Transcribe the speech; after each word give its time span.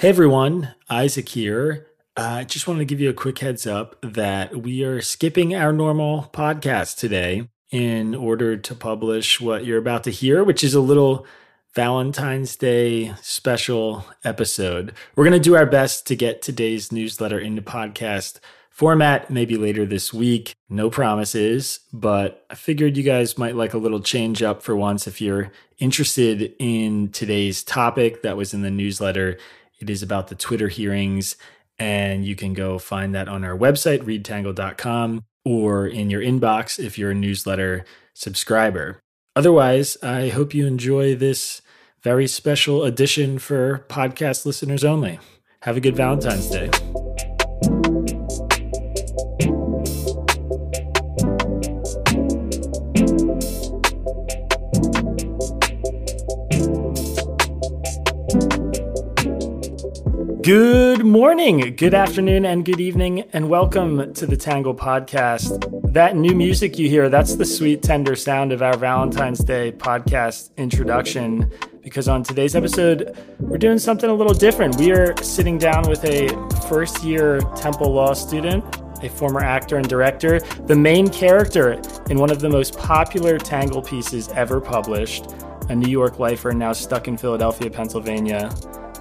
Hey 0.00 0.10
everyone, 0.10 0.76
Isaac 0.88 1.28
here. 1.28 1.88
I 2.16 2.42
uh, 2.42 2.44
just 2.44 2.68
wanted 2.68 2.78
to 2.78 2.84
give 2.84 3.00
you 3.00 3.10
a 3.10 3.12
quick 3.12 3.40
heads 3.40 3.66
up 3.66 3.96
that 4.00 4.62
we 4.62 4.84
are 4.84 5.02
skipping 5.02 5.56
our 5.56 5.72
normal 5.72 6.30
podcast 6.32 6.98
today 6.98 7.48
in 7.72 8.14
order 8.14 8.56
to 8.56 8.74
publish 8.76 9.40
what 9.40 9.64
you're 9.64 9.76
about 9.76 10.04
to 10.04 10.12
hear, 10.12 10.44
which 10.44 10.62
is 10.62 10.72
a 10.72 10.80
little 10.80 11.26
Valentine's 11.74 12.54
Day 12.54 13.12
special 13.22 14.06
episode. 14.22 14.94
We're 15.16 15.24
going 15.24 15.32
to 15.32 15.40
do 15.40 15.56
our 15.56 15.66
best 15.66 16.06
to 16.06 16.14
get 16.14 16.42
today's 16.42 16.92
newsletter 16.92 17.40
into 17.40 17.60
podcast 17.60 18.38
format 18.70 19.32
maybe 19.32 19.56
later 19.56 19.84
this 19.84 20.14
week. 20.14 20.54
No 20.68 20.90
promises, 20.90 21.80
but 21.92 22.46
I 22.50 22.54
figured 22.54 22.96
you 22.96 23.02
guys 23.02 23.36
might 23.36 23.56
like 23.56 23.74
a 23.74 23.78
little 23.78 23.98
change 23.98 24.44
up 24.44 24.62
for 24.62 24.76
once 24.76 25.08
if 25.08 25.20
you're 25.20 25.50
interested 25.78 26.54
in 26.60 27.10
today's 27.10 27.64
topic 27.64 28.22
that 28.22 28.36
was 28.36 28.54
in 28.54 28.62
the 28.62 28.70
newsletter. 28.70 29.38
It 29.80 29.90
is 29.90 30.02
about 30.02 30.28
the 30.28 30.34
Twitter 30.34 30.68
hearings, 30.68 31.36
and 31.78 32.24
you 32.24 32.34
can 32.34 32.54
go 32.54 32.78
find 32.78 33.14
that 33.14 33.28
on 33.28 33.44
our 33.44 33.56
website, 33.56 34.02
readtangle.com, 34.02 35.24
or 35.44 35.86
in 35.86 36.10
your 36.10 36.20
inbox 36.20 36.82
if 36.82 36.98
you're 36.98 37.12
a 37.12 37.14
newsletter 37.14 37.84
subscriber. 38.14 39.00
Otherwise, 39.36 39.96
I 40.02 40.28
hope 40.28 40.54
you 40.54 40.66
enjoy 40.66 41.14
this 41.14 41.62
very 42.02 42.26
special 42.26 42.84
edition 42.84 43.38
for 43.38 43.84
podcast 43.88 44.44
listeners 44.46 44.84
only. 44.84 45.20
Have 45.62 45.76
a 45.76 45.80
good 45.80 45.96
Valentine's 45.96 46.50
Day. 46.50 46.70
Good 60.48 61.04
morning, 61.04 61.76
good 61.76 61.92
afternoon, 61.92 62.46
and 62.46 62.64
good 62.64 62.80
evening, 62.80 63.28
and 63.34 63.50
welcome 63.50 64.14
to 64.14 64.24
the 64.24 64.34
Tangle 64.34 64.74
Podcast. 64.74 65.92
That 65.92 66.16
new 66.16 66.34
music 66.34 66.78
you 66.78 66.88
hear, 66.88 67.10
that's 67.10 67.34
the 67.34 67.44
sweet, 67.44 67.82
tender 67.82 68.16
sound 68.16 68.50
of 68.52 68.62
our 68.62 68.74
Valentine's 68.78 69.40
Day 69.40 69.72
podcast 69.72 70.56
introduction. 70.56 71.52
Because 71.82 72.08
on 72.08 72.22
today's 72.22 72.56
episode, 72.56 73.14
we're 73.40 73.58
doing 73.58 73.78
something 73.78 74.08
a 74.08 74.14
little 74.14 74.32
different. 74.32 74.76
We 74.76 74.90
are 74.90 75.14
sitting 75.22 75.58
down 75.58 75.86
with 75.86 76.02
a 76.06 76.28
first 76.66 77.04
year 77.04 77.40
Temple 77.54 77.92
Law 77.92 78.14
student, 78.14 78.64
a 79.02 79.10
former 79.10 79.40
actor 79.40 79.76
and 79.76 79.86
director, 79.86 80.40
the 80.40 80.76
main 80.76 81.10
character 81.10 81.72
in 82.08 82.18
one 82.18 82.30
of 82.30 82.40
the 82.40 82.48
most 82.48 82.78
popular 82.78 83.36
Tangle 83.36 83.82
pieces 83.82 84.30
ever 84.30 84.62
published, 84.62 85.26
a 85.68 85.76
New 85.76 85.90
York 85.90 86.18
lifer 86.18 86.52
now 86.52 86.72
stuck 86.72 87.06
in 87.06 87.18
Philadelphia, 87.18 87.68
Pennsylvania, 87.68 88.48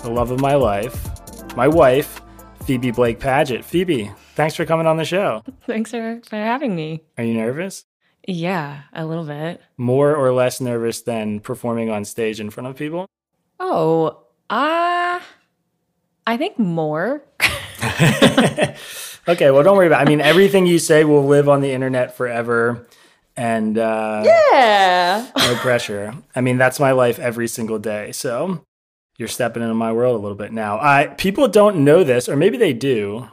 the 0.03 0.09
love 0.09 0.31
of 0.31 0.41
my 0.41 0.53
life 0.53 1.07
my 1.57 1.67
wife, 1.67 2.21
Phoebe 2.65 2.91
Blake 2.91 3.19
Paget. 3.19 3.65
Phoebe, 3.65 4.11
thanks 4.35 4.53
for 4.53 4.63
coming 4.63 4.85
on 4.85 4.97
the 4.97 5.03
show. 5.03 5.43
Thanks 5.65 5.89
for, 5.89 6.21
for 6.23 6.35
having 6.35 6.75
me. 6.75 7.01
Are 7.17 7.23
you 7.23 7.33
nervous? 7.33 7.83
Yeah, 8.27 8.83
a 8.93 9.07
little 9.07 9.25
bit. 9.25 9.59
More 9.75 10.15
or 10.15 10.31
less 10.31 10.61
nervous 10.61 11.01
than 11.01 11.39
performing 11.39 11.89
on 11.89 12.05
stage 12.05 12.39
in 12.39 12.51
front 12.51 12.67
of 12.67 12.75
people? 12.75 13.07
Oh, 13.59 14.19
uh, 14.51 15.19
I 16.27 16.37
think 16.37 16.59
more. 16.59 17.23
okay, 19.27 19.49
well, 19.49 19.63
don't 19.63 19.77
worry 19.77 19.87
about 19.87 20.01
it. 20.01 20.05
I 20.05 20.09
mean, 20.09 20.21
everything 20.21 20.67
you 20.67 20.77
say 20.77 21.05
will 21.05 21.25
live 21.25 21.49
on 21.49 21.61
the 21.61 21.71
internet 21.71 22.15
forever. 22.15 22.85
And 23.35 23.79
uh, 23.79 24.21
yeah, 24.23 25.27
no 25.35 25.55
pressure. 25.55 26.13
I 26.35 26.41
mean, 26.41 26.57
that's 26.57 26.79
my 26.79 26.91
life 26.91 27.17
every 27.17 27.47
single 27.47 27.79
day. 27.79 28.11
So 28.11 28.63
you're 29.17 29.27
stepping 29.27 29.63
into 29.63 29.75
my 29.75 29.91
world 29.91 30.15
a 30.15 30.19
little 30.19 30.37
bit 30.37 30.51
now. 30.51 30.79
I 30.79 31.07
people 31.07 31.47
don't 31.47 31.83
know 31.83 32.03
this, 32.03 32.29
or 32.29 32.35
maybe 32.35 32.57
they 32.57 32.73
do, 32.73 33.27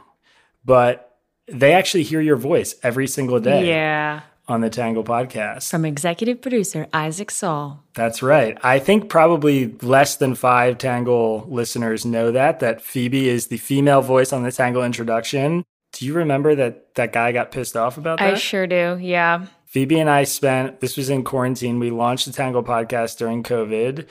but 0.65 1.19
they 1.47 1.73
actually 1.73 2.05
hear 2.05 2.21
your 2.21 2.37
voice 2.37 2.75
every 2.83 3.07
single 3.07 3.41
day. 3.41 3.69
Yeah. 3.69 4.23
On 4.47 4.61
the 4.61 4.69
Tangle 4.69 5.05
podcast. 5.05 5.71
From 5.71 5.87
executive 5.87 6.43
producer 6.43 6.87
Isaac 6.93 7.31
Saul. 7.31 7.83
That's 7.95 8.23
right. 8.23 8.59
I 8.63 8.79
think 8.79 9.09
probably 9.09 9.75
less 9.81 10.17
than 10.17 10.35
five 10.35 10.77
Tangle 10.77 11.47
listeners 11.49 12.05
know 12.05 12.31
that, 12.31 12.61
that 12.61 12.83
Phoebe 12.83 13.27
is 13.27 13.47
the 13.47 13.57
female 13.57 14.03
voice 14.03 14.35
on 14.35 14.43
the 14.43 14.53
Tangle 14.53 14.85
introduction. 14.85 15.65
Do 15.93 16.05
you 16.05 16.13
remember 16.13 16.55
that 16.57 16.95
that 16.97 17.15
guy 17.15 17.33
got 17.33 17.53
pissed 17.53 17.75
off 17.75 17.97
about 17.97 18.19
that? 18.19 18.35
I 18.35 18.37
sure 18.37 18.67
do. 18.67 18.99
Yeah. 19.01 19.47
Phoebe 19.65 19.99
and 19.99 20.11
I 20.11 20.25
spent, 20.25 20.81
this 20.81 20.99
was 20.99 21.09
in 21.09 21.25
quarantine. 21.25 21.79
We 21.79 21.91
launched 21.91 22.27
the 22.27 22.33
Tangle 22.33 22.63
podcast 22.63 23.17
during 23.17 23.45
COVID 23.45 24.07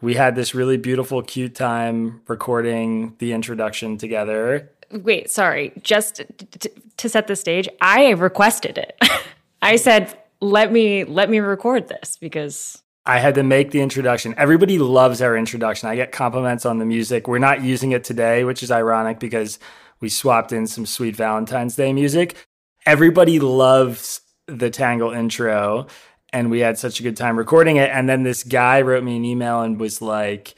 we 0.00 0.14
had 0.14 0.34
this 0.34 0.54
really 0.54 0.76
beautiful, 0.76 1.22
cute 1.22 1.54
time 1.54 2.20
recording 2.28 3.14
the 3.18 3.32
introduction 3.32 3.98
together. 3.98 4.70
Wait, 4.90 5.30
sorry. 5.30 5.72
Just 5.82 6.22
t- 6.58 6.70
to 6.96 7.08
set 7.08 7.26
the 7.26 7.36
stage, 7.36 7.68
I 7.80 8.10
requested 8.10 8.78
it. 8.78 8.98
I 9.62 9.76
said, 9.76 10.16
"Let 10.40 10.72
me 10.72 11.04
let 11.04 11.28
me 11.30 11.40
record 11.40 11.88
this 11.88 12.16
because 12.16 12.82
I 13.04 13.18
had 13.20 13.36
to 13.36 13.42
make 13.42 13.70
the 13.70 13.80
introduction. 13.80 14.34
Everybody 14.36 14.78
loves 14.78 15.22
our 15.22 15.36
introduction. 15.36 15.88
I 15.88 15.96
get 15.96 16.12
compliments 16.12 16.66
on 16.66 16.78
the 16.78 16.84
music. 16.84 17.28
We're 17.28 17.38
not 17.38 17.62
using 17.62 17.92
it 17.92 18.02
today, 18.02 18.44
which 18.44 18.62
is 18.62 18.70
ironic 18.70 19.20
because 19.20 19.58
we 20.00 20.08
swapped 20.08 20.52
in 20.52 20.66
some 20.66 20.86
sweet 20.86 21.14
Valentine's 21.14 21.76
Day 21.76 21.92
music. 21.92 22.36
Everybody 22.84 23.38
loves 23.38 24.20
the 24.46 24.70
Tangle 24.70 25.12
intro 25.12 25.86
and 26.32 26.50
we 26.50 26.60
had 26.60 26.78
such 26.78 27.00
a 27.00 27.02
good 27.02 27.16
time 27.16 27.36
recording 27.38 27.76
it. 27.76 27.90
And 27.90 28.08
then 28.08 28.22
this 28.22 28.42
guy 28.42 28.82
wrote 28.82 29.04
me 29.04 29.16
an 29.16 29.24
email 29.24 29.62
and 29.62 29.80
was 29.80 30.02
like, 30.02 30.54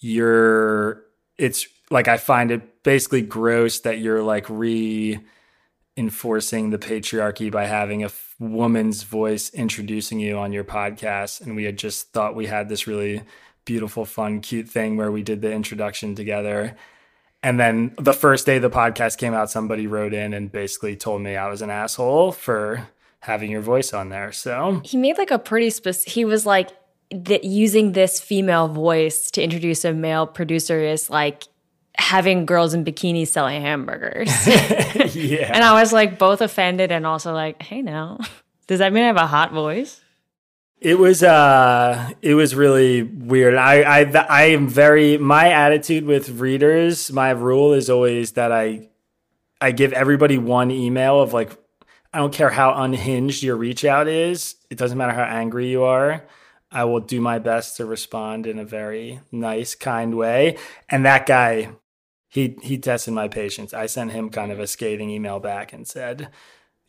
You're, 0.00 1.02
it's 1.38 1.66
like, 1.90 2.08
I 2.08 2.16
find 2.16 2.50
it 2.50 2.82
basically 2.82 3.22
gross 3.22 3.80
that 3.80 3.98
you're 3.98 4.22
like 4.22 4.46
reinforcing 4.48 5.20
the 6.70 6.78
patriarchy 6.78 7.50
by 7.50 7.66
having 7.66 8.02
a 8.02 8.06
f- 8.06 8.34
woman's 8.38 9.02
voice 9.02 9.50
introducing 9.50 10.18
you 10.18 10.38
on 10.38 10.52
your 10.52 10.64
podcast. 10.64 11.40
And 11.40 11.54
we 11.54 11.64
had 11.64 11.76
just 11.76 12.12
thought 12.12 12.34
we 12.34 12.46
had 12.46 12.68
this 12.68 12.86
really 12.86 13.22
beautiful, 13.64 14.04
fun, 14.04 14.40
cute 14.40 14.68
thing 14.68 14.96
where 14.96 15.12
we 15.12 15.22
did 15.22 15.40
the 15.40 15.52
introduction 15.52 16.14
together. 16.14 16.76
And 17.42 17.58
then 17.58 17.94
the 17.98 18.12
first 18.12 18.46
day 18.46 18.58
the 18.58 18.70
podcast 18.70 19.18
came 19.18 19.34
out, 19.34 19.50
somebody 19.50 19.86
wrote 19.86 20.14
in 20.14 20.32
and 20.32 20.50
basically 20.50 20.96
told 20.96 21.22
me 21.22 21.36
I 21.36 21.48
was 21.48 21.62
an 21.62 21.70
asshole 21.70 22.32
for 22.32 22.88
having 23.22 23.52
your 23.52 23.60
voice 23.60 23.92
on 23.92 24.08
there. 24.08 24.32
So 24.32 24.82
he 24.84 24.96
made 24.96 25.16
like 25.16 25.30
a 25.30 25.38
pretty 25.38 25.70
specific. 25.70 26.12
He 26.12 26.24
was 26.24 26.44
like 26.44 26.70
that 27.12 27.44
using 27.44 27.92
this 27.92 28.20
female 28.20 28.68
voice 28.68 29.30
to 29.30 29.42
introduce 29.42 29.84
a 29.84 29.92
male 29.92 30.26
producer 30.26 30.80
is 30.80 31.08
like 31.08 31.44
having 31.96 32.46
girls 32.46 32.74
in 32.74 32.84
bikinis 32.84 33.28
selling 33.28 33.62
hamburgers. 33.62 34.28
yeah, 35.14 35.50
and 35.54 35.62
I 35.62 35.80
was 35.80 35.92
like 35.92 36.18
both 36.18 36.40
offended 36.40 36.90
and 36.90 37.06
also 37.06 37.32
like, 37.32 37.62
hey, 37.62 37.80
now 37.80 38.18
does 38.66 38.80
that 38.80 38.92
mean 38.92 39.04
I 39.04 39.06
have 39.06 39.16
a 39.16 39.26
hot 39.26 39.52
voice? 39.52 40.00
It 40.80 40.98
was 40.98 41.22
uh 41.22 42.10
it 42.22 42.34
was 42.34 42.56
really 42.56 43.04
weird. 43.04 43.54
I 43.54 44.00
I 44.00 44.26
I 44.28 44.42
am 44.46 44.68
very 44.68 45.16
my 45.16 45.52
attitude 45.52 46.06
with 46.06 46.40
readers, 46.40 47.12
my 47.12 47.30
rule 47.30 47.72
is 47.72 47.88
always 47.88 48.32
that 48.32 48.50
I 48.50 48.88
I 49.60 49.70
give 49.70 49.92
everybody 49.92 50.38
one 50.38 50.72
email 50.72 51.22
of 51.22 51.32
like 51.32 51.56
I 52.12 52.18
don't 52.18 52.32
care 52.32 52.50
how 52.50 52.74
unhinged 52.82 53.42
your 53.42 53.56
reach 53.56 53.84
out 53.84 54.06
is. 54.06 54.56
It 54.70 54.78
doesn't 54.78 54.98
matter 54.98 55.12
how 55.14 55.22
angry 55.22 55.70
you 55.70 55.84
are. 55.84 56.24
I 56.70 56.84
will 56.84 57.00
do 57.00 57.20
my 57.20 57.38
best 57.38 57.76
to 57.76 57.86
respond 57.86 58.46
in 58.46 58.58
a 58.58 58.64
very 58.64 59.20
nice, 59.30 59.74
kind 59.74 60.16
way. 60.16 60.56
And 60.88 61.04
that 61.04 61.26
guy, 61.26 61.70
he 62.28 62.56
he 62.62 62.78
tested 62.78 63.14
my 63.14 63.28
patience. 63.28 63.74
I 63.74 63.86
sent 63.86 64.12
him 64.12 64.30
kind 64.30 64.52
of 64.52 64.58
a 64.60 64.66
scathing 64.66 65.10
email 65.10 65.38
back 65.38 65.72
and 65.72 65.86
said, 65.86 66.28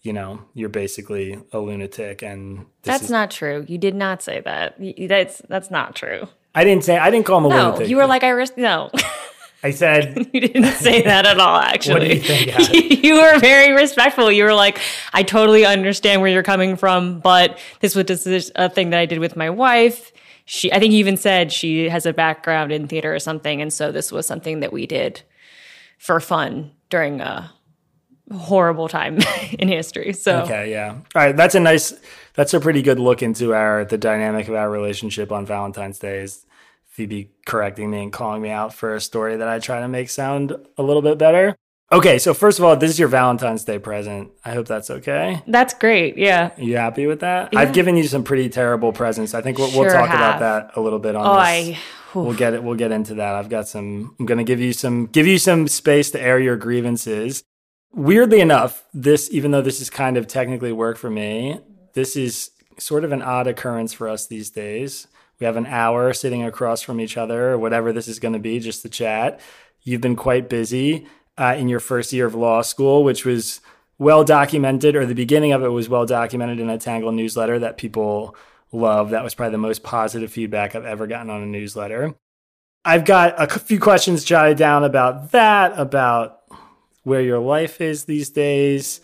you 0.01 0.13
know, 0.13 0.41
you're 0.53 0.69
basically 0.69 1.41
a 1.51 1.59
lunatic 1.59 2.21
and 2.21 2.65
That's 2.83 3.03
is- 3.03 3.09
not 3.09 3.31
true. 3.31 3.65
You 3.67 3.77
did 3.77 3.95
not 3.95 4.21
say 4.21 4.41
that. 4.41 4.75
That's 5.07 5.41
that's 5.49 5.71
not 5.71 5.95
true. 5.95 6.27
I 6.55 6.63
didn't 6.63 6.83
say 6.83 6.97
I 6.97 7.09
didn't 7.09 7.25
call 7.25 7.39
him 7.39 7.45
a 7.45 7.49
no, 7.49 7.55
lunatic. 7.55 7.89
You 7.89 7.97
were 7.97 8.05
like 8.07 8.23
I 8.23 8.29
risk 8.29 8.57
no. 8.57 8.89
I 9.63 9.71
said 9.71 10.29
you 10.33 10.41
didn't 10.41 10.73
say 10.73 11.01
that 11.03 11.25
at 11.25 11.39
all. 11.39 11.57
Actually, 11.57 11.93
what 11.93 12.01
do 12.01 12.15
you 12.15 12.19
think? 12.19 13.03
you 13.03 13.15
were 13.15 13.39
very 13.39 13.73
respectful. 13.73 14.31
You 14.31 14.43
were 14.43 14.53
like, 14.53 14.79
"I 15.13 15.23
totally 15.23 15.65
understand 15.65 16.21
where 16.21 16.29
you're 16.29 16.43
coming 16.43 16.75
from, 16.75 17.19
but 17.19 17.57
this 17.79 17.95
was 17.95 18.05
just 18.05 18.51
a 18.55 18.69
thing 18.69 18.89
that 18.89 18.99
I 18.99 19.05
did 19.05 19.19
with 19.19 19.35
my 19.35 19.49
wife." 19.49 20.11
She, 20.45 20.71
I 20.73 20.79
think, 20.79 20.91
you 20.91 20.99
even 20.99 21.15
said 21.15 21.53
she 21.53 21.87
has 21.87 22.05
a 22.05 22.11
background 22.11 22.73
in 22.73 22.87
theater 22.89 23.15
or 23.15 23.19
something, 23.19 23.61
and 23.61 23.71
so 23.71 23.93
this 23.93 24.11
was 24.11 24.27
something 24.27 24.59
that 24.59 24.73
we 24.73 24.85
did 24.85 25.21
for 25.97 26.19
fun 26.19 26.71
during 26.89 27.21
a 27.21 27.49
horrible 28.35 28.89
time 28.89 29.19
in 29.53 29.69
history. 29.69 30.11
So 30.11 30.41
okay, 30.41 30.71
yeah, 30.71 30.91
all 30.91 31.01
right. 31.15 31.35
That's 31.35 31.55
a 31.55 31.61
nice. 31.61 31.93
That's 32.33 32.53
a 32.53 32.59
pretty 32.59 32.81
good 32.81 32.99
look 32.99 33.21
into 33.21 33.53
our 33.53 33.85
the 33.85 33.97
dynamic 33.97 34.49
of 34.49 34.55
our 34.55 34.69
relationship 34.69 35.31
on 35.31 35.45
Valentine's 35.45 35.99
Day. 35.99 36.19
Is 36.19 36.45
Phoebe 36.93 37.31
correcting 37.47 37.89
me 37.89 38.03
and 38.03 38.13
calling 38.13 38.41
me 38.41 38.49
out 38.51 38.71
for 38.71 38.93
a 38.93 39.01
story 39.01 39.35
that 39.37 39.47
I 39.47 39.57
try 39.57 39.79
to 39.81 39.87
make 39.87 40.09
sound 40.11 40.55
a 40.77 40.83
little 40.83 41.01
bit 41.01 41.17
better. 41.17 41.55
Okay, 41.91 42.19
so 42.19 42.35
first 42.35 42.59
of 42.59 42.65
all, 42.65 42.77
this 42.77 42.91
is 42.91 42.99
your 42.99 43.07
Valentine's 43.07 43.63
Day 43.63 43.79
present. 43.79 44.31
I 44.45 44.51
hope 44.53 44.67
that's 44.67 44.91
okay. 44.91 45.41
That's 45.47 45.73
great. 45.73 46.17
Yeah. 46.17 46.51
Are 46.55 46.61
you 46.61 46.77
happy 46.77 47.07
with 47.07 47.21
that? 47.21 47.49
Yeah. 47.51 47.59
I've 47.59 47.73
given 47.73 47.97
you 47.97 48.03
some 48.03 48.23
pretty 48.23 48.47
terrible 48.49 48.93
presents. 48.93 49.33
I 49.33 49.41
think 49.41 49.57
we'll, 49.57 49.71
we'll 49.71 49.89
Sure 49.89 49.91
talk 49.91 50.09
about 50.09 50.39
that 50.39 50.71
a 50.75 50.81
little 50.81 50.99
bit 50.99 51.15
on 51.15 51.25
Oh, 51.25 51.33
this. 51.33 51.77
I. 51.77 51.79
We'll 52.15 52.35
get 52.35 52.53
it. 52.53 52.63
We'll 52.63 52.75
get 52.75 52.91
into 52.91 53.15
that. 53.15 53.33
I've 53.33 53.49
got 53.49 53.67
some. 53.67 54.15
I'm 54.19 54.27
going 54.27 54.37
to 54.37 54.43
give 54.43 54.59
you 54.59 54.71
some. 54.71 55.07
Give 55.07 55.25
you 55.25 55.39
some 55.39 55.67
space 55.67 56.11
to 56.11 56.21
air 56.21 56.39
your 56.39 56.57
grievances. 56.57 57.43
Weirdly 57.91 58.39
enough, 58.39 58.83
this 58.93 59.29
even 59.31 59.49
though 59.49 59.61
this 59.63 59.81
is 59.81 59.89
kind 59.89 60.15
of 60.15 60.27
technically 60.27 60.71
work 60.71 60.97
for 60.97 61.09
me, 61.09 61.59
this 61.93 62.15
is 62.15 62.51
sort 62.77 63.03
of 63.03 63.11
an 63.11 63.21
odd 63.23 63.47
occurrence 63.47 63.93
for 63.93 64.07
us 64.07 64.27
these 64.27 64.49
days. 64.51 65.07
We 65.43 65.47
have 65.47 65.57
an 65.57 65.65
hour 65.65 66.13
sitting 66.13 66.41
across 66.41 66.81
from 66.81 67.01
each 67.01 67.17
other, 67.17 67.49
or 67.49 67.57
whatever 67.57 67.91
this 67.91 68.07
is 68.07 68.17
going 68.17 68.31
to 68.31 68.39
be, 68.39 68.61
just 68.61 68.81
to 68.83 68.87
chat. 68.87 69.41
You've 69.81 69.99
been 69.99 70.15
quite 70.15 70.47
busy 70.47 71.05
uh, 71.37 71.55
in 71.57 71.67
your 71.67 71.81
first 71.81 72.13
year 72.13 72.25
of 72.25 72.33
law 72.33 72.61
school, 72.61 73.03
which 73.03 73.25
was 73.25 73.59
well 73.97 74.23
documented, 74.23 74.95
or 74.95 75.05
the 75.05 75.13
beginning 75.13 75.51
of 75.51 75.61
it 75.61 75.67
was 75.67 75.89
well 75.89 76.05
documented 76.05 76.61
in 76.61 76.69
a 76.69 76.77
Tangle 76.77 77.11
newsletter 77.11 77.59
that 77.59 77.75
people 77.75 78.37
love. 78.71 79.09
That 79.09 79.21
was 79.21 79.35
probably 79.35 79.51
the 79.51 79.57
most 79.57 79.83
positive 79.83 80.31
feedback 80.31 80.75
I've 80.75 80.85
ever 80.85 81.07
gotten 81.07 81.29
on 81.29 81.43
a 81.43 81.45
newsletter. 81.45 82.15
I've 82.85 83.03
got 83.03 83.35
a 83.37 83.59
few 83.59 83.81
questions 83.81 84.23
jotted 84.23 84.57
down 84.57 84.85
about 84.85 85.33
that, 85.33 85.77
about 85.77 86.39
where 87.03 87.19
your 87.19 87.39
life 87.39 87.81
is 87.81 88.05
these 88.05 88.29
days. 88.29 89.01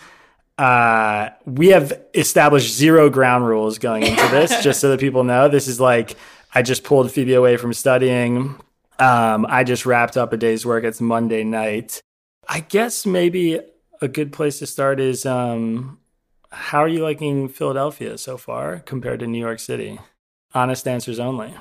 Uh, 0.60 1.30
we 1.46 1.70
have 1.70 1.98
established 2.14 2.76
zero 2.76 3.10
ground 3.10 3.48
rules 3.48 3.78
going 3.78 4.04
into 4.04 4.28
this, 4.28 4.62
just 4.64 4.82
so 4.82 4.90
that 4.90 5.00
people 5.00 5.24
know. 5.24 5.48
This 5.48 5.70
is 5.70 5.80
like 5.80 6.18
I 6.54 6.64
just 6.64 6.84
pulled 6.84 7.10
Phoebe 7.14 7.34
away 7.34 7.56
from 7.56 7.72
studying. 7.74 8.60
Um, 9.00 9.46
I 9.48 9.64
just 9.64 9.86
wrapped 9.86 10.18
up 10.18 10.34
a 10.34 10.38
day's 10.38 10.66
work. 10.66 10.84
It's 10.84 11.00
Monday 11.00 11.46
night. 11.46 12.02
I 12.46 12.60
guess 12.60 13.06
maybe 13.06 13.62
a 14.02 14.10
good 14.10 14.34
place 14.34 14.60
to 14.60 14.68
start 14.68 15.00
is 15.00 15.26
um, 15.26 15.98
how 16.52 16.80
are 16.80 16.90
you 16.90 17.04
liking 17.04 17.48
Philadelphia 17.48 18.18
so 18.18 18.36
far 18.36 18.80
compared 18.80 19.22
to 19.22 19.28
New 19.28 19.40
York 19.40 19.60
City? 19.60 19.98
Honest 20.54 20.86
answers 20.90 21.20
only. 21.20 21.54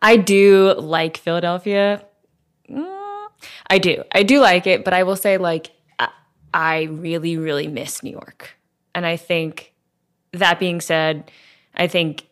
I 0.00 0.16
do 0.16 0.72
like 0.78 1.18
Philadelphia. 1.18 2.06
Mm, 2.70 3.26
I 3.68 3.76
do. 3.78 4.02
I 4.12 4.22
do 4.22 4.40
like 4.40 4.66
it, 4.66 4.82
but 4.82 4.94
I 4.94 5.02
will 5.02 5.16
say, 5.16 5.36
like, 5.36 5.72
I- 6.56 6.84
really, 6.84 7.36
really 7.36 7.68
miss 7.68 8.02
New 8.02 8.10
York. 8.10 8.56
And 8.94 9.04
I 9.04 9.16
think 9.16 9.74
that 10.32 10.58
being 10.58 10.80
said, 10.80 11.30
I 11.74 11.86
think 11.86 12.26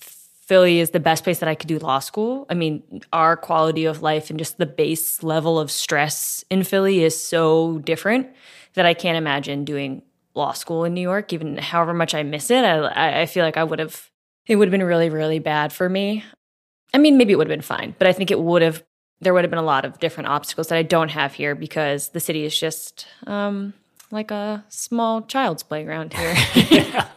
Philly 0.00 0.78
is 0.78 0.90
the 0.90 1.00
best 1.00 1.24
place 1.24 1.40
that 1.40 1.48
I 1.48 1.54
could 1.54 1.68
do 1.68 1.78
law 1.78 1.98
school. 1.98 2.46
I 2.48 2.54
mean, 2.54 3.02
our 3.12 3.36
quality 3.36 3.84
of 3.84 4.00
life 4.00 4.30
and 4.30 4.38
just 4.38 4.58
the 4.58 4.64
base 4.66 5.22
level 5.22 5.58
of 5.58 5.70
stress 5.70 6.44
in 6.50 6.62
Philly 6.62 7.02
is 7.04 7.20
so 7.20 7.78
different 7.80 8.28
that 8.74 8.86
I 8.86 8.94
can't 8.94 9.18
imagine 9.18 9.64
doing 9.64 10.02
law 10.34 10.52
school 10.52 10.84
in 10.84 10.94
New 10.94 11.00
York, 11.00 11.32
even 11.32 11.58
however 11.58 11.92
much 11.92 12.14
I 12.14 12.22
miss 12.22 12.50
it. 12.50 12.64
I- 12.64 13.22
I 13.22 13.26
feel 13.26 13.44
like 13.44 13.56
I 13.56 13.64
would 13.64 13.78
have, 13.78 14.10
it 14.46 14.56
would 14.56 14.68
have 14.68 14.72
been 14.72 14.84
really, 14.84 15.10
really 15.10 15.38
bad 15.38 15.72
for 15.72 15.88
me. 15.88 16.24
I 16.94 16.98
mean, 16.98 17.18
maybe 17.18 17.32
it 17.32 17.36
would 17.36 17.48
have 17.48 17.56
been 17.58 17.60
fine, 17.62 17.94
but 17.98 18.06
I 18.06 18.12
think 18.12 18.30
it 18.30 18.40
would 18.40 18.62
have, 18.62 18.82
there 19.20 19.32
would 19.32 19.44
have 19.44 19.50
been 19.50 19.58
a 19.58 19.62
lot 19.62 19.84
of 19.84 19.98
different 19.98 20.28
obstacles 20.28 20.68
that 20.68 20.76
I 20.76 20.82
don't 20.82 21.10
have 21.10 21.34
here 21.34 21.54
because 21.54 22.10
the 22.10 22.20
city 22.20 22.44
is 22.44 22.58
just 22.58 23.06
um, 23.26 23.74
like 24.10 24.30
a 24.30 24.64
small 24.68 25.22
child's 25.22 25.62
playground 25.62 26.12
here. 26.12 27.08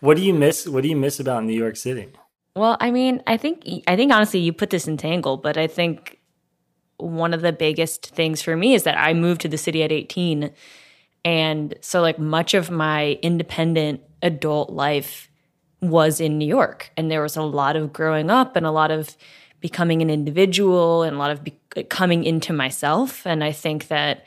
What 0.00 0.16
do 0.16 0.22
you 0.22 0.34
miss? 0.34 0.68
What 0.68 0.82
do 0.82 0.88
you 0.88 0.96
miss 0.96 1.18
about 1.18 1.44
New 1.44 1.56
York 1.56 1.76
City? 1.76 2.08
Well, 2.54 2.76
I 2.80 2.90
mean, 2.90 3.22
I 3.26 3.36
think 3.36 3.64
I 3.86 3.96
think 3.96 4.12
honestly 4.12 4.40
you 4.40 4.52
put 4.52 4.70
this 4.70 4.86
in 4.86 4.96
Tangle, 4.96 5.36
but 5.36 5.56
I 5.56 5.66
think 5.66 6.18
one 6.98 7.34
of 7.34 7.42
the 7.42 7.52
biggest 7.52 8.06
things 8.10 8.42
for 8.42 8.56
me 8.56 8.74
is 8.74 8.82
that 8.84 8.98
I 8.98 9.14
moved 9.14 9.40
to 9.42 9.48
the 9.48 9.58
city 9.58 9.82
at 9.84 9.92
18 9.92 10.50
and 11.24 11.74
so 11.80 12.00
like 12.00 12.18
much 12.18 12.54
of 12.54 12.72
my 12.72 13.18
independent 13.22 14.00
adult 14.20 14.70
life 14.70 15.30
was 15.80 16.20
in 16.20 16.38
New 16.38 16.48
York 16.48 16.90
and 16.96 17.08
there 17.08 17.22
was 17.22 17.36
a 17.36 17.42
lot 17.42 17.76
of 17.76 17.92
growing 17.92 18.30
up 18.30 18.56
and 18.56 18.66
a 18.66 18.72
lot 18.72 18.90
of 18.90 19.16
becoming 19.60 20.02
an 20.02 20.10
individual 20.10 21.02
and 21.02 21.16
a 21.16 21.18
lot 21.18 21.30
of 21.30 21.44
be- 21.44 21.58
coming 21.88 22.24
into 22.24 22.52
myself. 22.52 23.26
And 23.26 23.42
I 23.42 23.52
think 23.52 23.88
that 23.88 24.24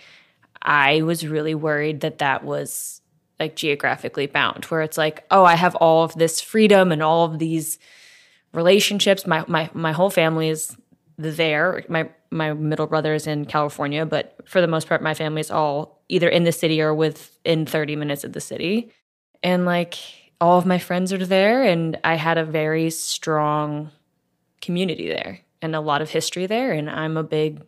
I 0.61 1.01
was 1.01 1.25
really 1.25 1.55
worried 1.55 2.01
that 2.01 2.19
that 2.19 2.43
was 2.43 3.01
like 3.39 3.55
geographically 3.55 4.27
bound 4.27 4.65
where 4.65 4.81
it's 4.81 4.99
like 4.99 5.25
oh 5.31 5.43
I 5.43 5.55
have 5.55 5.73
all 5.75 6.03
of 6.03 6.13
this 6.13 6.39
freedom 6.39 6.91
and 6.91 7.01
all 7.01 7.25
of 7.25 7.39
these 7.39 7.79
relationships. 8.53 9.25
My 9.25 9.43
my 9.47 9.69
my 9.73 9.91
whole 9.93 10.11
family 10.11 10.49
is 10.49 10.75
there. 11.17 11.83
My 11.89 12.09
my 12.29 12.53
middle 12.53 12.87
brother 12.87 13.13
is 13.13 13.27
in 13.27 13.45
California 13.45 14.05
but 14.05 14.37
for 14.45 14.61
the 14.61 14.67
most 14.67 14.87
part 14.87 15.01
my 15.01 15.13
family 15.13 15.41
is 15.41 15.51
all 15.51 16.03
either 16.07 16.29
in 16.29 16.43
the 16.43 16.51
city 16.51 16.81
or 16.81 16.93
within 16.93 17.65
30 17.65 17.95
minutes 17.95 18.23
of 18.23 18.33
the 18.33 18.41
city. 18.41 18.91
And 19.41 19.65
like 19.65 19.95
all 20.39 20.57
of 20.57 20.65
my 20.65 20.77
friends 20.77 21.11
are 21.11 21.25
there 21.25 21.63
and 21.63 21.99
I 22.03 22.15
had 22.15 22.37
a 22.37 22.45
very 22.45 22.89
strong 22.89 23.91
community 24.61 25.07
there 25.07 25.39
and 25.61 25.75
a 25.75 25.81
lot 25.81 26.01
of 26.01 26.09
history 26.09 26.45
there 26.45 26.71
and 26.71 26.89
I'm 26.89 27.17
a 27.17 27.23
big 27.23 27.61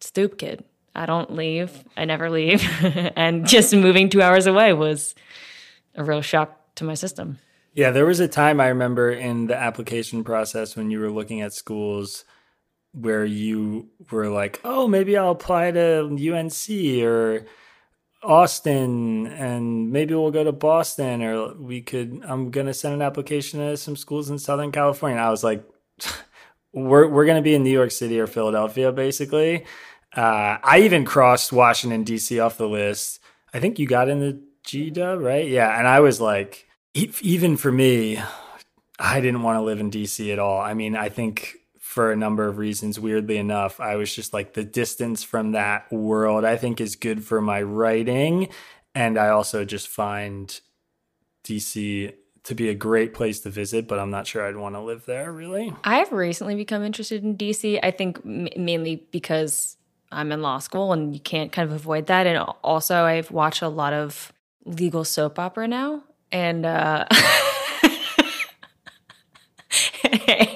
stoop 0.00 0.38
kid. 0.38 0.64
I 0.94 1.06
don't 1.06 1.34
leave. 1.34 1.84
I 1.96 2.04
never 2.04 2.30
leave. 2.30 2.62
And 3.16 3.46
just 3.46 3.74
moving 3.74 4.08
2 4.08 4.20
hours 4.20 4.46
away 4.46 4.72
was 4.72 5.14
a 5.94 6.04
real 6.04 6.20
shock 6.22 6.74
to 6.76 6.84
my 6.84 6.94
system. 6.94 7.38
Yeah, 7.74 7.90
there 7.90 8.04
was 8.04 8.20
a 8.20 8.28
time 8.28 8.60
I 8.60 8.68
remember 8.68 9.10
in 9.10 9.46
the 9.46 9.56
application 9.56 10.24
process 10.24 10.76
when 10.76 10.90
you 10.90 11.00
were 11.00 11.10
looking 11.10 11.40
at 11.40 11.54
schools 11.54 12.24
where 12.92 13.24
you 13.24 13.88
were 14.10 14.28
like, 14.28 14.60
"Oh, 14.64 14.86
maybe 14.86 15.16
I'll 15.16 15.30
apply 15.30 15.70
to 15.70 16.10
UNC 16.10 17.02
or 17.02 17.46
Austin 18.22 19.26
and 19.26 19.90
maybe 19.90 20.14
we'll 20.14 20.30
go 20.30 20.44
to 20.44 20.52
Boston 20.52 21.22
or 21.22 21.54
we 21.54 21.80
could 21.80 22.22
I'm 22.26 22.50
going 22.50 22.66
to 22.66 22.74
send 22.74 22.94
an 22.94 23.02
application 23.02 23.60
to 23.60 23.76
some 23.78 23.96
schools 23.96 24.28
in 24.28 24.38
Southern 24.38 24.72
California." 24.72 25.16
And 25.16 25.26
I 25.26 25.30
was 25.30 25.42
like, 25.42 25.64
we're 26.72 27.08
we're 27.08 27.26
going 27.26 27.36
to 27.36 27.42
be 27.42 27.54
in 27.54 27.62
New 27.62 27.70
York 27.70 27.90
City 27.90 28.18
or 28.18 28.26
Philadelphia 28.26 28.92
basically. 28.92 29.64
Uh, 30.14 30.58
I 30.62 30.80
even 30.80 31.04
crossed 31.04 31.52
Washington 31.52 32.04
D.C. 32.04 32.38
off 32.38 32.58
the 32.58 32.68
list. 32.68 33.20
I 33.54 33.60
think 33.60 33.78
you 33.78 33.86
got 33.86 34.08
in 34.08 34.20
the 34.20 34.42
G 34.64 34.90
Dub, 34.90 35.20
right? 35.20 35.48
Yeah, 35.48 35.78
and 35.78 35.88
I 35.88 36.00
was 36.00 36.20
like, 36.20 36.68
even 36.94 37.56
for 37.56 37.72
me, 37.72 38.20
I 38.98 39.20
didn't 39.20 39.42
want 39.42 39.56
to 39.56 39.62
live 39.62 39.80
in 39.80 39.90
DC 39.90 40.32
at 40.32 40.38
all. 40.38 40.60
I 40.60 40.74
mean, 40.74 40.96
I 40.96 41.08
think 41.08 41.56
for 41.78 42.12
a 42.12 42.16
number 42.16 42.46
of 42.46 42.58
reasons, 42.58 43.00
weirdly 43.00 43.36
enough, 43.36 43.80
I 43.80 43.96
was 43.96 44.14
just 44.14 44.32
like 44.32 44.54
the 44.54 44.64
distance 44.64 45.22
from 45.22 45.52
that 45.52 45.90
world, 45.92 46.44
I 46.44 46.56
think 46.56 46.80
is 46.80 46.96
good 46.96 47.24
for 47.24 47.40
my 47.40 47.62
writing. 47.62 48.48
And 48.94 49.18
I 49.18 49.28
also 49.28 49.64
just 49.64 49.88
find 49.88 50.58
DC 51.44 52.14
to 52.44 52.54
be 52.54 52.68
a 52.68 52.74
great 52.74 53.14
place 53.14 53.40
to 53.40 53.50
visit, 53.50 53.86
but 53.86 53.98
I'm 53.98 54.10
not 54.10 54.26
sure 54.26 54.46
I'd 54.46 54.56
want 54.56 54.74
to 54.74 54.80
live 54.80 55.06
there 55.06 55.30
really. 55.32 55.72
I've 55.84 56.12
recently 56.12 56.54
become 56.56 56.82
interested 56.82 57.22
in 57.22 57.36
DC. 57.36 57.78
I 57.82 57.90
think 57.90 58.18
m- 58.24 58.48
mainly 58.56 59.04
because 59.12 59.76
I'm 60.10 60.32
in 60.32 60.42
law 60.42 60.58
school 60.58 60.92
and 60.92 61.14
you 61.14 61.20
can't 61.20 61.52
kind 61.52 61.68
of 61.70 61.74
avoid 61.74 62.06
that. 62.06 62.26
And 62.26 62.38
also, 62.62 63.04
I've 63.04 63.30
watched 63.30 63.62
a 63.62 63.68
lot 63.68 63.92
of 63.92 64.32
legal 64.64 65.04
soap 65.04 65.38
opera 65.38 65.68
now, 65.68 66.02
and 66.30 66.66
uh, 66.66 67.06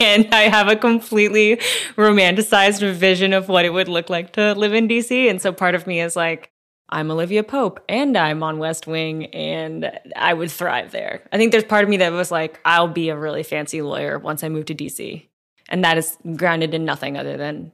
and 0.00 0.28
I 0.34 0.48
have 0.50 0.68
a 0.68 0.76
completely 0.76 1.56
romanticized 1.96 2.92
vision 2.92 3.32
of 3.32 3.48
what 3.48 3.64
it 3.64 3.72
would 3.72 3.88
look 3.88 4.10
like 4.10 4.32
to 4.32 4.54
live 4.54 4.74
in 4.74 4.88
DC. 4.88 5.30
And 5.30 5.40
so, 5.40 5.52
part 5.52 5.74
of 5.74 5.86
me 5.86 6.00
is 6.00 6.16
like. 6.16 6.50
I'm 6.88 7.10
Olivia 7.10 7.42
Pope 7.42 7.80
and 7.88 8.16
I'm 8.16 8.42
on 8.42 8.58
West 8.58 8.86
Wing 8.86 9.26
and 9.26 9.90
I 10.14 10.32
would 10.34 10.50
thrive 10.50 10.92
there. 10.92 11.22
I 11.32 11.36
think 11.36 11.50
there's 11.52 11.64
part 11.64 11.82
of 11.82 11.90
me 11.90 11.96
that 11.98 12.12
was 12.12 12.30
like, 12.30 12.60
I'll 12.64 12.86
be 12.88 13.08
a 13.08 13.16
really 13.16 13.42
fancy 13.42 13.82
lawyer 13.82 14.18
once 14.18 14.44
I 14.44 14.48
move 14.48 14.66
to 14.66 14.74
DC. 14.74 15.26
And 15.68 15.84
that 15.84 15.98
is 15.98 16.16
grounded 16.36 16.74
in 16.74 16.84
nothing 16.84 17.16
other 17.16 17.36
than 17.36 17.72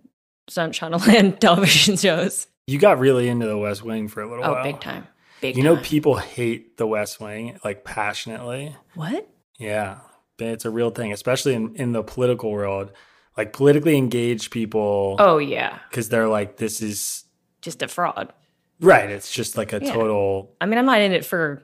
Shondaland 0.49 1.38
television 1.40 1.97
shows. 1.97 2.47
You 2.66 2.78
got 2.78 2.99
really 2.99 3.28
into 3.28 3.47
the 3.47 3.59
West 3.59 3.83
Wing 3.83 4.09
for 4.09 4.23
a 4.23 4.28
little 4.28 4.45
Oh, 4.45 4.52
while. 4.52 4.64
big 4.64 4.81
time. 4.81 5.07
Big 5.42 5.57
You 5.57 5.62
know, 5.62 5.76
people 5.76 6.16
hate 6.16 6.76
the 6.78 6.87
West 6.87 7.21
Wing 7.21 7.59
like 7.64 7.85
passionately. 7.85 8.75
what? 8.95 9.28
Yeah, 9.59 9.99
it's 10.38 10.64
a 10.64 10.71
real 10.71 10.90
thing, 10.90 11.12
especially 11.12 11.52
in, 11.54 11.75
in 11.76 11.92
the 11.92 12.02
political 12.02 12.50
world. 12.50 12.92
Like 13.37 13.52
politically 13.52 13.97
engaged 13.97 14.50
people, 14.50 15.16
Oh, 15.19 15.38
yeah. 15.38 15.78
because 15.90 16.09
they're 16.09 16.28
like, 16.28 16.57
this 16.57 16.81
is 16.81 17.25
Just 17.61 17.83
a 17.83 17.88
fraud. 17.88 18.33
Right. 18.82 19.08
It's 19.10 19.32
just 19.32 19.56
like 19.56 19.72
a 19.72 19.80
Yeah. 19.82 19.92
total. 19.92 20.54
I 20.60 20.66
mean, 20.66 20.78
I'm 20.78 20.86
not 20.86 21.00
in 21.00 21.12
it 21.12 21.24
for, 21.24 21.62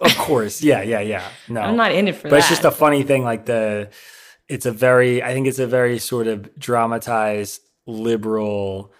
Of 0.00 0.16
course, 0.16 0.62
yeah, 0.62 0.82
yeah, 0.82 1.00
yeah. 1.00 1.28
No, 1.48 1.60
I'm 1.60 1.76
not 1.76 1.92
in 1.92 2.08
it 2.08 2.16
for 2.16 2.22
but 2.22 2.30
that. 2.30 2.38
it's 2.38 2.48
just 2.48 2.64
a 2.64 2.70
funny 2.70 3.02
thing. 3.02 3.22
Like 3.22 3.44
the, 3.46 3.90
it's 4.48 4.66
a 4.66 4.72
very. 4.72 5.22
I 5.22 5.32
think 5.32 5.46
it's 5.46 5.58
a 5.58 5.66
very 5.66 5.98
sort 5.98 6.26
of 6.26 6.58
dramatized 6.58 7.60
liberal. 7.86 8.92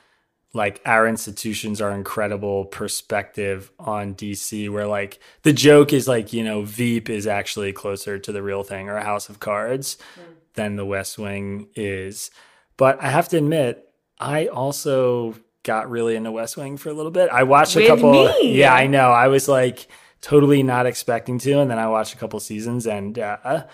Like 0.53 0.81
our 0.87 1.09
institutions 1.09 1.81
are 1.81 1.91
incredible 1.91 2.67
perspective 2.67 3.73
on 3.79 4.15
DC, 4.15 4.71
where 4.71 4.87
like 4.87 5.19
the 5.43 5.53
joke 5.53 5.93
is 5.93 6.07
like 6.07 6.33
you 6.33 6.45
know 6.45 6.63
Veep 6.63 7.11
is 7.11 7.27
actually 7.27 7.73
closer 7.73 8.19
to 8.19 8.31
the 8.31 8.43
real 8.43 8.63
thing 8.63 8.89
or 8.89 8.99
House 9.01 9.29
of 9.29 9.41
Cards 9.41 9.99
hmm. 10.15 10.33
than 10.55 10.77
the 10.77 10.87
West 10.87 11.19
Wing 11.19 11.69
is. 11.75 12.31
But 12.77 13.03
I 13.03 13.11
have 13.11 13.29
to 13.31 13.39
admit, 13.39 13.89
I 14.19 14.47
also 14.47 15.35
got 15.65 15.91
really 15.91 16.15
into 16.15 16.31
West 16.31 16.57
Wing 16.57 16.77
for 16.77 16.91
a 16.91 16.93
little 16.93 17.11
bit. 17.11 17.29
I 17.31 17.43
watched 17.43 17.75
With 17.75 17.87
a 17.87 17.89
couple. 17.89 18.13
me. 18.13 18.57
Yeah, 18.59 18.73
I 18.73 18.87
know. 18.87 19.11
I 19.11 19.27
was 19.29 19.49
like 19.49 19.89
totally 20.21 20.63
not 20.63 20.87
expecting 20.87 21.39
to, 21.41 21.59
and 21.61 21.71
then 21.71 21.79
I 21.79 21.89
watched 21.89 22.15
a 22.15 22.17
couple 22.17 22.39
seasons, 22.41 22.87
and 22.87 23.19
uh, 23.19 23.65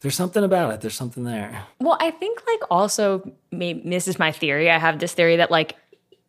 there's 0.00 0.14
something 0.14 0.44
about 0.44 0.72
it. 0.74 0.80
There's 0.80 0.94
something 0.94 1.24
there. 1.24 1.64
Well, 1.80 1.96
I 2.00 2.10
think 2.12 2.40
like 2.46 2.60
also 2.70 3.32
maybe 3.50 3.88
this 3.90 4.06
is 4.08 4.18
my 4.18 4.30
theory. 4.32 4.70
I 4.70 4.78
have 4.78 4.98
this 4.98 5.12
theory 5.14 5.36
that 5.36 5.50
like 5.50 5.76